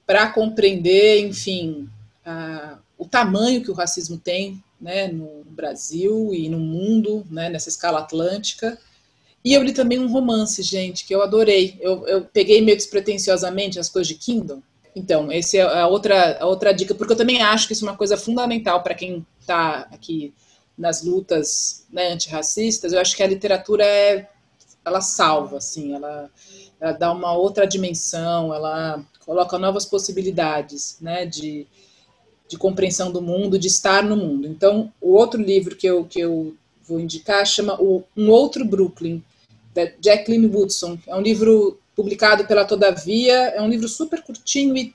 para 0.05 0.31
compreender, 0.31 1.19
enfim, 1.25 1.87
a, 2.25 2.79
o 2.97 3.05
tamanho 3.05 3.63
que 3.63 3.71
o 3.71 3.75
racismo 3.75 4.17
tem 4.17 4.63
né, 4.79 5.07
no 5.07 5.43
Brasil 5.45 6.33
e 6.33 6.49
no 6.49 6.59
mundo, 6.59 7.25
né, 7.29 7.49
nessa 7.49 7.69
escala 7.69 7.99
atlântica. 7.99 8.77
E 9.43 9.53
eu 9.53 9.63
li 9.63 9.73
também 9.73 9.97
um 9.99 10.11
romance, 10.11 10.61
gente, 10.61 11.05
que 11.05 11.13
eu 11.13 11.21
adorei. 11.21 11.77
Eu, 11.81 12.07
eu 12.07 12.21
peguei 12.21 12.61
meio 12.61 12.77
despretensiosamente 12.77 13.79
as 13.79 13.89
coisas 13.89 14.07
de 14.07 14.15
Kindle. 14.15 14.61
Então, 14.95 15.31
essa 15.31 15.57
é 15.57 15.61
a 15.61 15.87
outra, 15.87 16.37
a 16.39 16.45
outra 16.45 16.73
dica, 16.73 16.93
porque 16.93 17.13
eu 17.13 17.17
também 17.17 17.41
acho 17.41 17.65
que 17.65 17.73
isso 17.73 17.85
é 17.85 17.89
uma 17.89 17.97
coisa 17.97 18.17
fundamental 18.17 18.83
para 18.83 18.93
quem 18.93 19.25
está 19.39 19.87
aqui 19.91 20.33
nas 20.77 21.03
lutas 21.03 21.85
né, 21.91 22.11
antirracistas. 22.11 22.93
Eu 22.93 22.99
acho 22.99 23.15
que 23.15 23.23
a 23.23 23.27
literatura 23.27 23.85
é 23.85 24.27
ela 24.83 25.01
salva, 25.01 25.57
assim, 25.57 25.93
ela, 25.93 26.29
ela 26.79 26.91
dá 26.93 27.11
uma 27.11 27.33
outra 27.33 27.67
dimensão, 27.67 28.53
ela 28.53 29.03
coloca 29.25 29.59
novas 29.59 29.85
possibilidades, 29.85 30.97
né, 30.99 31.25
de, 31.25 31.67
de 32.47 32.57
compreensão 32.57 33.11
do 33.11 33.21
mundo, 33.21 33.59
de 33.59 33.67
estar 33.67 34.03
no 34.03 34.17
mundo. 34.17 34.47
Então, 34.47 34.91
o 34.99 35.13
outro 35.13 35.41
livro 35.41 35.75
que 35.75 35.85
eu, 35.85 36.03
que 36.05 36.19
eu 36.19 36.55
vou 36.83 36.99
indicar 36.99 37.45
chama 37.45 37.79
o 37.79 38.03
Um 38.17 38.29
Outro 38.29 38.65
Brooklyn, 38.65 39.23
da 39.73 39.91
Jacqueline 40.03 40.47
Woodson. 40.47 40.97
É 41.07 41.15
um 41.15 41.21
livro 41.21 41.79
publicado 41.95 42.45
pela 42.45 42.65
Todavia, 42.65 43.49
é 43.49 43.61
um 43.61 43.69
livro 43.69 43.87
super 43.87 44.21
curtinho 44.23 44.75
e 44.77 44.93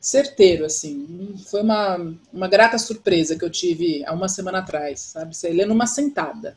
certeiro, 0.00 0.64
assim. 0.64 1.34
Foi 1.50 1.62
uma, 1.62 2.14
uma 2.32 2.48
grata 2.48 2.78
surpresa 2.78 3.36
que 3.36 3.44
eu 3.44 3.50
tive 3.50 4.04
há 4.06 4.12
uma 4.12 4.28
semana 4.28 4.58
atrás, 4.58 5.00
sabe? 5.00 5.36
Você 5.36 5.50
lê 5.50 5.66
numa 5.66 5.86
sentada. 5.86 6.56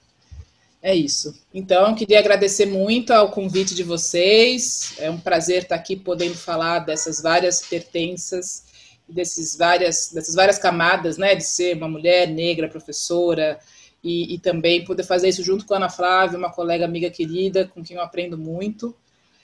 É 0.82 0.94
isso. 0.94 1.34
Então, 1.54 1.96
queria 1.96 2.20
agradecer 2.20 2.66
muito 2.66 3.12
ao 3.12 3.32
convite 3.32 3.74
de 3.74 3.84
vocês. 3.84 4.94
É 4.98 5.10
um 5.10 5.18
prazer 5.18 5.64
estar 5.64 5.76
aqui 5.76 5.96
podendo 5.96 6.36
falar 6.36 6.80
dessas 6.80 7.22
várias 7.22 7.62
pertenças, 7.62 8.66
desses 9.08 9.56
várias, 9.56 10.12
dessas 10.14 10.36
várias 10.36 10.58
camadas, 10.58 11.18
né? 11.18 11.36
De 11.36 11.44
ser 11.44 11.78
uma 11.78 11.88
mulher 11.88 12.28
negra, 12.28 12.68
professora, 12.68 13.60
e, 14.04 14.36
e, 14.36 14.40
também 14.40 14.84
poder 14.84 15.04
fazer 15.04 15.30
isso 15.30 15.44
junto 15.44 15.66
com 15.66 15.74
a 15.74 15.78
Ana 15.78 15.90
Flávia, 15.90 16.38
uma 16.38 16.52
colega 16.52 16.84
amiga 16.84 17.10
querida, 17.10 17.66
com 17.66 17.82
quem 17.82 17.96
eu 17.96 18.04
aprendo 18.04 18.38
muito. 18.38 18.96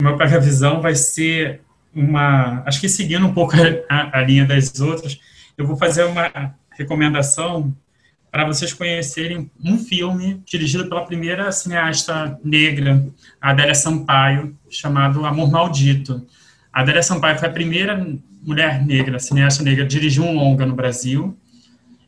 Meu 0.02 0.16
Pega 0.16 0.38
Visão 0.38 0.80
vai 0.80 0.94
ser 0.94 1.62
uma. 1.94 2.62
Acho 2.66 2.80
que 2.80 2.88
seguindo 2.88 3.26
um 3.26 3.32
pouco 3.32 3.54
a, 3.88 4.18
a 4.18 4.22
linha 4.22 4.44
das 4.44 4.78
outras, 4.80 5.18
eu 5.56 5.66
vou 5.66 5.76
fazer 5.76 6.04
uma 6.04 6.54
recomendação 6.70 7.74
para 8.30 8.44
vocês 8.44 8.72
conhecerem 8.72 9.50
um 9.62 9.76
filme 9.78 10.40
dirigido 10.46 10.88
pela 10.88 11.04
primeira 11.04 11.50
cineasta 11.50 12.38
negra, 12.44 13.04
Adélia 13.40 13.74
Sampaio, 13.74 14.56
chamado 14.68 15.24
Amor 15.24 15.50
Maldito. 15.50 16.24
A 16.72 16.82
Adélia 16.82 17.02
Sampaio 17.02 17.38
foi 17.38 17.48
a 17.48 17.52
primeira 17.52 18.06
mulher 18.42 18.84
negra, 18.86 19.18
cineasta 19.18 19.64
negra, 19.64 19.84
a 19.84 19.88
dirigir 19.88 20.22
um 20.22 20.34
longa 20.34 20.64
no 20.64 20.74
Brasil. 20.74 21.36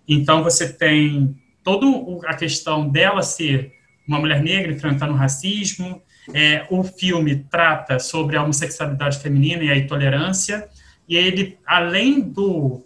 Então 0.07 0.45
você 0.45 0.73
tem 0.73 1.37
toda 1.63 1.87
a 2.27 2.35
questão 2.35 2.89
dela 2.89 3.23
ser 3.23 3.73
uma 4.07 4.19
mulher 4.19 4.43
negra 4.43 4.73
enfrentando 4.73 5.13
o 5.13 5.17
racismo. 5.17 6.03
É, 6.33 6.67
o 6.71 6.85
filme 6.85 7.45
trata 7.51 7.99
sobre 7.99 8.37
a 8.37 8.43
homossexualidade 8.43 9.19
feminina 9.19 9.63
e 9.65 9.71
a 9.71 9.77
intolerância. 9.77 10.69
E 11.09 11.17
ele, 11.17 11.59
além 11.67 12.21
do 12.21 12.85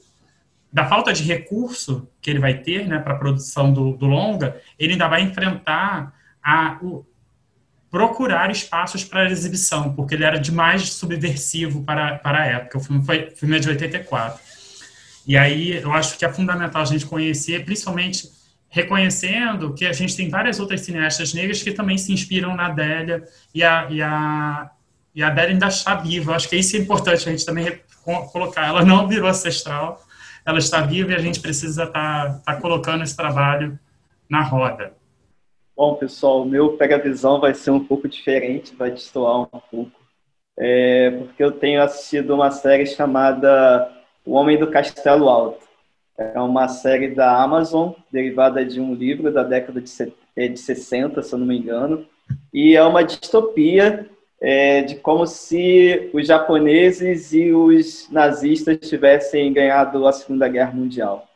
da 0.73 0.87
falta 0.87 1.11
de 1.11 1.23
recurso 1.23 2.07
que 2.21 2.29
ele 2.29 2.39
vai 2.39 2.59
ter 2.59 2.87
né, 2.87 2.99
para 2.99 3.15
a 3.15 3.19
produção 3.19 3.73
do, 3.73 3.97
do, 3.97 4.05
longa, 4.05 4.61
ele 4.79 4.93
ainda 4.93 5.09
vai 5.09 5.23
enfrentar 5.23 6.13
a 6.43 6.79
o, 6.83 7.07
procurar 7.91 8.51
espaços 8.51 9.03
para 9.03 9.31
exibição, 9.31 9.95
porque 9.95 10.15
ele 10.15 10.25
era 10.25 10.39
demais 10.39 10.93
subversivo 10.93 11.83
para, 11.83 12.19
para 12.19 12.43
a 12.43 12.47
época. 12.47 12.77
O 12.77 12.81
filme, 12.83 13.03
foi, 13.03 13.29
o 13.29 13.37
filme 13.37 13.57
é 13.57 13.59
de 13.59 13.69
84. 13.71 14.39
E 15.27 15.35
aí 15.35 15.77
eu 15.77 15.93
acho 15.93 16.19
que 16.19 16.27
é 16.27 16.33
fundamental 16.33 16.83
a 16.83 16.85
gente 16.85 17.07
conhecer, 17.07 17.65
principalmente 17.65 18.31
reconhecendo 18.77 19.73
que 19.73 19.87
a 19.87 19.93
gente 19.93 20.15
tem 20.15 20.29
várias 20.29 20.61
outras 20.61 20.83
cineastas 20.83 21.33
negras 21.33 21.63
que 21.63 21.73
também 21.73 21.97
se 21.97 22.13
inspiram 22.13 22.55
na 22.55 22.67
Adélia 22.67 23.25
e 23.55 23.65
a, 23.65 23.87
e 23.89 24.03
a, 24.03 24.71
e 25.15 25.23
a 25.23 25.29
Adélia 25.29 25.53
ainda 25.53 25.69
está 25.69 25.95
viva. 25.95 26.37
Acho 26.37 26.47
que 26.47 26.57
isso 26.57 26.77
é 26.77 26.81
importante 26.81 27.27
a 27.27 27.33
gente 27.33 27.47
também 27.47 27.81
colocar. 28.31 28.69
Ela 28.69 28.85
não 28.85 29.09
virou 29.09 29.31
ancestral, 29.31 29.99
ela 30.45 30.59
está 30.59 30.83
viva 30.83 31.13
e 31.13 31.15
a 31.15 31.19
gente 31.19 31.41
precisa 31.41 31.85
estar 31.85 32.35
tá, 32.35 32.41
tá 32.45 32.61
colocando 32.61 33.03
esse 33.03 33.17
trabalho 33.17 33.79
na 34.29 34.43
roda. 34.43 34.93
Bom, 35.75 35.95
pessoal, 35.95 36.43
o 36.43 36.47
meu 36.47 36.77
Pega 36.77 36.99
Visão 36.99 37.41
vai 37.41 37.55
ser 37.55 37.71
um 37.71 37.83
pouco 37.83 38.07
diferente, 38.07 38.77
vai 38.77 38.91
destoar 38.91 39.41
um 39.41 39.47
pouco, 39.71 39.93
é, 40.59 41.11
porque 41.13 41.43
eu 41.43 41.53
tenho 41.53 41.83
assistido 41.83 42.35
uma 42.35 42.51
série 42.51 42.85
chamada 42.85 43.91
O 44.25 44.35
Homem 44.35 44.59
do 44.59 44.71
Castelo 44.71 45.31
Alto. 45.31 45.66
É 46.19 46.41
uma 46.41 46.67
série 46.69 47.09
da 47.09 47.43
Amazon, 47.43 47.93
derivada 48.11 48.65
de 48.65 48.81
um 48.81 48.95
livro 48.95 49.31
da 49.31 49.43
década 49.43 49.81
de, 49.81 49.91
é, 50.35 50.49
de 50.49 50.59
60, 50.59 51.23
se 51.23 51.33
eu 51.35 51.39
não 51.39 51.47
me 51.47 51.59
engano. 51.59 52.07
E 52.53 52.75
é 52.75 52.83
uma 52.83 53.05
distopia 53.05 54.09
é, 54.41 54.83
de 54.83 54.97
como 54.97 55.27
se 55.27 56.11
os 56.15 56.27
japoneses 56.27 57.33
e 57.33 57.53
os 57.53 58.09
nazistas 58.11 58.79
tivessem 58.79 59.53
ganhado 59.53 60.07
a 60.07 60.13
Segunda 60.13 60.49
Guerra 60.49 60.73
Mundial. 60.73 61.27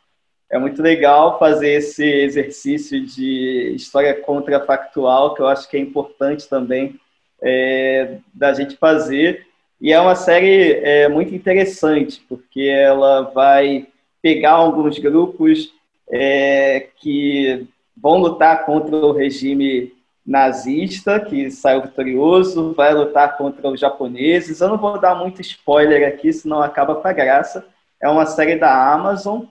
É 0.50 0.58
muito 0.58 0.82
legal 0.82 1.38
fazer 1.38 1.74
esse 1.74 2.04
exercício 2.04 3.04
de 3.04 3.72
história 3.76 4.14
contrafactual, 4.14 5.34
que 5.34 5.42
eu 5.42 5.46
acho 5.46 5.68
que 5.68 5.76
é 5.76 5.80
importante 5.80 6.48
também 6.48 6.98
é, 7.40 8.16
da 8.34 8.52
gente 8.52 8.76
fazer. 8.76 9.46
E 9.80 9.92
é 9.92 10.00
uma 10.00 10.16
série 10.16 10.72
é, 10.82 11.08
muito 11.08 11.34
interessante, 11.34 12.22
porque 12.28 12.62
ela 12.62 13.22
vai 13.22 13.86
pegar 14.22 14.52
alguns 14.52 14.98
grupos 14.98 15.72
é, 16.10 16.88
que 16.96 17.66
vão 17.96 18.18
lutar 18.18 18.64
contra 18.64 18.96
o 18.96 19.12
regime 19.12 19.92
nazista, 20.26 21.18
que 21.18 21.50
saiu 21.50 21.82
vitorioso, 21.82 22.72
vai 22.74 22.94
lutar 22.94 23.36
contra 23.36 23.68
os 23.68 23.80
japoneses. 23.80 24.60
Eu 24.60 24.68
não 24.68 24.78
vou 24.78 24.98
dar 24.98 25.14
muito 25.14 25.40
spoiler 25.40 26.06
aqui, 26.06 26.32
senão 26.32 26.62
acaba 26.62 26.94
com 26.94 27.08
a 27.08 27.12
graça. 27.12 27.66
É 28.00 28.08
uma 28.08 28.26
série 28.26 28.56
da 28.56 28.92
Amazon, 28.92 29.42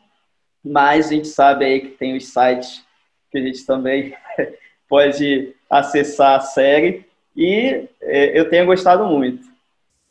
mas 0.64 1.08
a 1.08 1.10
gente 1.10 1.28
sabe 1.28 1.66
aí 1.66 1.82
que 1.82 1.90
tem 1.90 2.16
os 2.16 2.28
sites 2.28 2.84
que 3.32 3.38
a 3.38 3.42
gente 3.42 3.66
também 3.66 4.14
pode 4.88 5.54
acessar 5.70 6.38
a 6.38 6.42
série. 6.42 7.06
E 7.36 7.88
é, 8.02 8.40
eu 8.40 8.50
tenho 8.50 8.66
gostado 8.66 9.06
muito. 9.06 9.48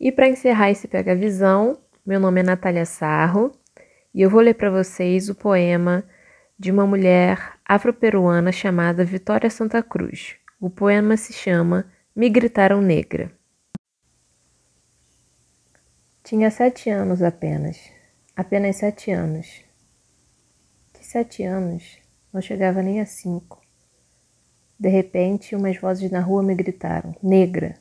E 0.00 0.12
para 0.12 0.28
encerrar 0.28 0.70
esse 0.70 0.86
Pega 0.86 1.14
Visão, 1.14 1.78
meu 2.06 2.20
nome 2.20 2.40
é 2.40 2.44
Natália 2.44 2.84
Sarro, 2.84 3.52
e 4.18 4.22
eu 4.22 4.28
vou 4.28 4.40
ler 4.40 4.54
para 4.54 4.68
vocês 4.68 5.28
o 5.28 5.34
poema 5.36 6.02
de 6.58 6.72
uma 6.72 6.84
mulher 6.84 7.52
afro-peruana 7.64 8.50
chamada 8.50 9.04
Vitória 9.04 9.48
Santa 9.48 9.80
Cruz. 9.80 10.34
O 10.60 10.68
poema 10.68 11.16
se 11.16 11.32
chama 11.32 11.88
Me 12.16 12.28
Gritaram 12.28 12.82
Negra. 12.82 13.30
Tinha 16.24 16.50
sete 16.50 16.90
anos 16.90 17.22
apenas, 17.22 17.78
apenas 18.34 18.74
sete 18.74 19.12
anos. 19.12 19.62
Que 20.92 21.06
sete 21.06 21.44
anos? 21.44 21.98
Não 22.32 22.42
chegava 22.42 22.82
nem 22.82 23.00
a 23.00 23.06
cinco. 23.06 23.62
De 24.76 24.88
repente, 24.88 25.54
umas 25.54 25.76
vozes 25.76 26.10
na 26.10 26.18
rua 26.18 26.42
me 26.42 26.56
gritaram: 26.56 27.14
Negra! 27.22 27.76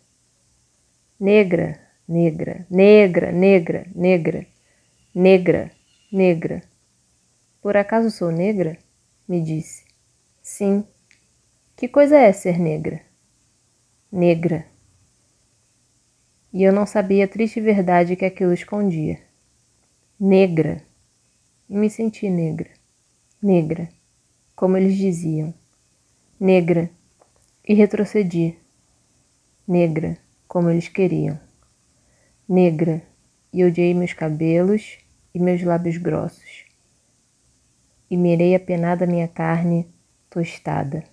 Negra, 1.19 1.79
negra, 2.07 2.67
negra, 2.69 3.31
negra, 3.31 3.87
negra, 3.95 4.47
negra. 5.15 5.76
Negra. 6.09 6.63
Por 7.61 7.75
acaso 7.75 8.09
sou 8.09 8.31
negra? 8.31 8.79
Me 9.27 9.41
disse. 9.41 9.83
Sim. 10.41 10.87
Que 11.75 11.89
coisa 11.89 12.15
é 12.15 12.31
ser 12.31 12.57
negra? 12.57 13.01
Negra. 14.09 14.65
E 16.53 16.63
eu 16.63 16.71
não 16.71 16.85
sabia 16.85 17.25
a 17.25 17.27
triste 17.27 17.59
verdade 17.59 18.15
que 18.15 18.23
aquilo 18.23 18.53
escondia. 18.53 19.19
Negra. 20.17 20.81
E 21.69 21.75
me 21.75 21.89
senti 21.89 22.29
negra. 22.29 22.69
Negra. 23.43 23.89
Como 24.55 24.77
eles 24.77 24.95
diziam. 24.95 25.53
Negra. 26.39 26.89
E 27.67 27.73
retrocedi. 27.73 28.57
Negra. 29.67 30.17
Como 30.47 30.69
eles 30.69 30.87
queriam. 30.87 31.37
Negra. 32.47 33.03
E 33.51 33.65
odiei 33.65 33.93
meus 33.93 34.13
cabelos 34.13 34.99
e 35.37 35.39
meus 35.39 35.61
lábios 35.61 35.97
grossos. 35.97 36.65
E 38.09 38.17
mirei 38.17 38.55
a 38.55 38.59
penada 38.59 39.05
minha 39.05 39.27
carne 39.27 39.85
tostada, 40.31 41.03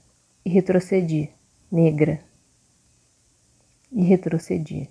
e 0.43 0.49
retrocedi, 0.49 1.31
negra. 1.71 2.19
E 3.93 4.03
retrocedi. 4.03 4.89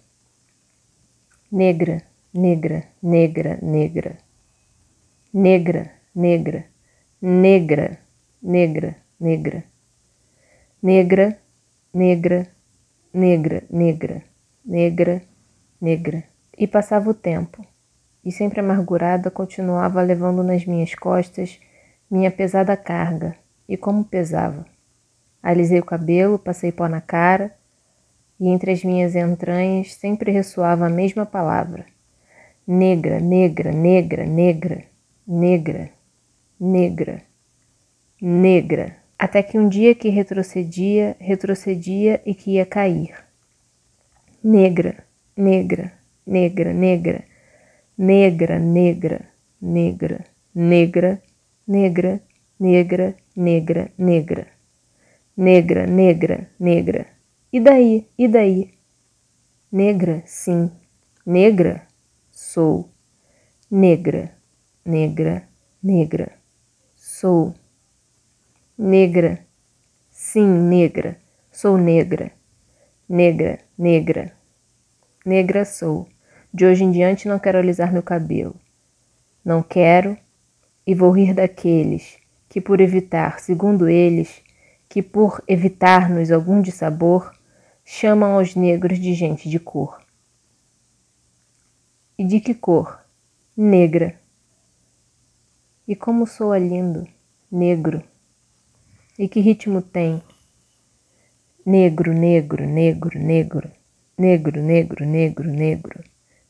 Negra, 1.51 2.03
negra, 2.31 2.83
negra, 3.01 3.57
negra. 3.61 4.17
Negra, 5.33 5.91
negra, 6.13 6.65
negra, 7.19 7.99
negra, 8.39 8.95
negra. 9.19 9.63
Negra, 10.79 11.39
negra, 11.91 12.47
negra, 13.11 13.63
negra, 13.71 14.23
negra, 14.63 15.21
negra. 15.81 16.23
E 16.55 16.67
passava 16.67 17.09
o 17.09 17.13
tempo 17.15 17.72
e 18.23 18.31
sempre 18.31 18.59
amargurada 18.59 19.29
continuava 19.29 20.01
levando 20.01 20.43
nas 20.43 20.65
minhas 20.65 20.95
costas 20.95 21.59
minha 22.09 22.29
pesada 22.31 22.77
carga, 22.77 23.35
e 23.67 23.75
como 23.75 24.03
pesava. 24.03 24.65
Alisei 25.41 25.79
o 25.79 25.85
cabelo, 25.85 26.37
passei 26.37 26.71
pó 26.71 26.87
na 26.87 27.01
cara, 27.01 27.53
e 28.39 28.47
entre 28.47 28.71
as 28.71 28.83
minhas 28.83 29.15
entranhas 29.15 29.95
sempre 29.95 30.31
ressoava 30.31 30.85
a 30.85 30.89
mesma 30.89 31.25
palavra: 31.25 31.85
negra, 32.67 33.19
negra, 33.19 33.71
negra, 33.71 34.25
negra, 34.25 34.83
negra, 35.27 35.89
negra, 36.59 37.23
negra. 38.21 38.97
Até 39.17 39.41
que 39.41 39.57
um 39.57 39.67
dia 39.67 39.95
que 39.95 40.09
retrocedia, 40.09 41.15
retrocedia 41.19 42.21
e 42.25 42.35
que 42.35 42.51
ia 42.51 42.65
cair. 42.65 43.15
Negra, 44.43 45.03
negra, 45.35 45.93
negra, 46.25 46.73
negra 46.73 47.32
negra, 48.03 48.59
negra, 48.59 49.29
negra, 49.61 50.25
negra, 50.53 51.21
negra, 51.65 52.19
negra, 52.59 53.15
negra, 53.35 53.93
negra, 53.97 54.47
negra, 55.37 55.87
negra, 55.87 56.49
negra. 56.59 57.07
E 57.51 57.59
daí? 57.61 58.07
E 58.17 58.27
daí? 58.27 58.73
Negra, 59.71 60.21
sim. 60.25 60.69
Negra, 61.25 61.87
sou. 62.31 62.89
Negra, 63.71 64.35
negra, 64.83 65.47
negra, 65.81 66.27
sou. 66.97 67.55
Negra, 68.77 69.45
sim, 70.11 70.69
negra, 70.69 71.17
sou 71.51 71.77
negra. 71.77 72.33
Negra, 73.07 73.59
negra, 73.77 74.33
negra 75.25 75.63
sou. 75.63 76.12
De 76.53 76.65
hoje 76.65 76.83
em 76.83 76.91
diante 76.91 77.27
não 77.27 77.39
quero 77.39 77.57
alisar 77.57 77.91
meu 77.91 78.03
cabelo. 78.03 78.55
Não 79.43 79.63
quero 79.63 80.15
e 80.85 80.93
vou 80.93 81.09
rir 81.09 81.33
daqueles 81.33 82.17
que, 82.47 82.61
por 82.61 82.79
evitar, 82.79 83.39
segundo 83.39 83.89
eles, 83.89 84.43
que 84.87 85.01
por 85.01 85.43
evitar-nos 85.47 86.31
algum 86.31 86.61
dissabor, 86.61 87.33
chamam 87.83 88.33
aos 88.35 88.53
negros 88.55 88.99
de 88.99 89.15
gente 89.15 89.49
de 89.49 89.59
cor. 89.59 89.99
E 92.19 92.23
de 92.23 92.39
que 92.39 92.53
cor? 92.53 92.99
Negra. 93.57 94.19
E 95.87 95.95
como 95.95 96.27
soa 96.27 96.59
lindo, 96.59 97.07
negro. 97.51 98.03
E 99.17 99.27
que 99.27 99.39
ritmo 99.39 99.81
tem? 99.81 100.21
Negro, 101.65 102.13
negro, 102.13 102.63
negro, 102.63 103.17
negro, 103.17 103.71
negro, 104.15 104.61
negro, 104.61 105.05
negro, 105.05 105.45
negro, 105.47 106.03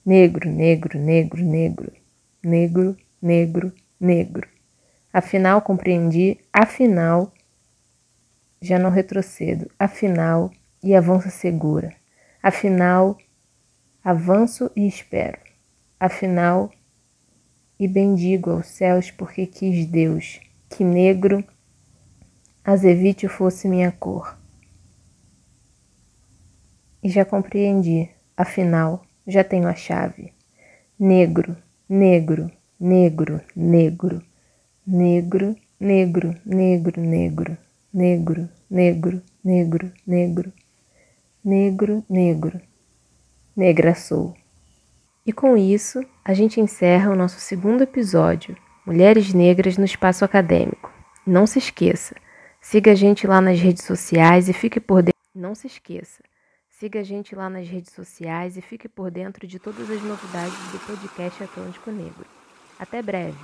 negro, 0.05 0.49
negro, 0.49 0.97
negro, 0.99 1.43
negro 1.43 2.03
negro, 2.43 2.97
negro, 3.21 3.73
negro. 3.99 4.47
Afinal, 5.11 5.61
compreendi, 5.61 6.39
afinal, 6.51 7.31
já 8.61 8.77
não 8.77 8.89
retrocedo, 8.89 9.69
afinal, 9.79 10.51
e 10.83 10.93
avanço 10.93 11.29
segura. 11.29 11.95
Afinal, 12.41 13.17
avanço 14.03 14.69
e 14.75 14.85
espero. 14.85 15.37
Afinal, 15.99 16.71
e 17.79 17.87
bendigo 17.87 18.51
aos 18.51 18.67
céus 18.67 19.09
porque 19.09 19.45
quis 19.45 19.85
Deus 19.85 20.41
que 20.69 20.83
negro 20.83 21.43
azevite 22.63 23.27
fosse 23.27 23.67
minha 23.67 23.91
cor. 23.91 24.37
E 27.01 27.09
já 27.09 27.23
compreendi, 27.23 28.09
afinal, 28.35 29.05
já 29.27 29.43
tenho 29.43 29.67
a 29.67 29.75
chave. 29.75 30.33
Negro, 30.99 31.55
negro, 31.87 32.51
negro, 32.79 33.41
negro. 33.55 34.21
Negro, 34.85 35.55
negro, 35.79 36.35
negro, 36.45 36.99
negro. 36.99 37.57
Negro, 37.93 38.49
negro, 38.69 39.21
negro, 39.43 39.91
negro. 40.05 40.53
Negro, 41.43 42.03
negro. 42.09 42.61
Negra 43.55 43.95
sou. 43.95 44.35
E 45.25 45.31
com 45.31 45.55
isso, 45.55 46.03
a 46.25 46.33
gente 46.33 46.59
encerra 46.59 47.11
o 47.11 47.15
nosso 47.15 47.39
segundo 47.39 47.83
episódio, 47.83 48.57
Mulheres 48.85 49.33
Negras 49.33 49.77
no 49.77 49.85
Espaço 49.85 50.25
Acadêmico. 50.25 50.91
Não 51.25 51.47
se 51.47 51.59
esqueça, 51.59 52.15
siga 52.59 52.91
a 52.91 52.95
gente 52.95 53.25
lá 53.25 53.39
nas 53.39 53.57
redes 53.57 53.85
sociais 53.85 54.49
e 54.49 54.53
fique 54.53 54.81
por 54.81 55.01
dentro. 55.01 55.13
Não 55.33 55.55
se 55.55 55.67
esqueça. 55.67 56.21
Siga 56.73 57.01
a 57.01 57.03
gente 57.03 57.35
lá 57.35 57.51
nas 57.51 57.67
redes 57.67 57.93
sociais 57.93 58.57
e 58.57 58.61
fique 58.61 58.89
por 58.89 59.11
dentro 59.11 59.45
de 59.45 59.59
todas 59.59 59.89
as 59.91 60.01
novidades 60.01 60.57
do 60.71 60.79
podcast 60.79 61.43
Atlântico 61.43 61.91
Negro. 61.91 62.25
Até 62.79 62.99
breve! 62.99 63.37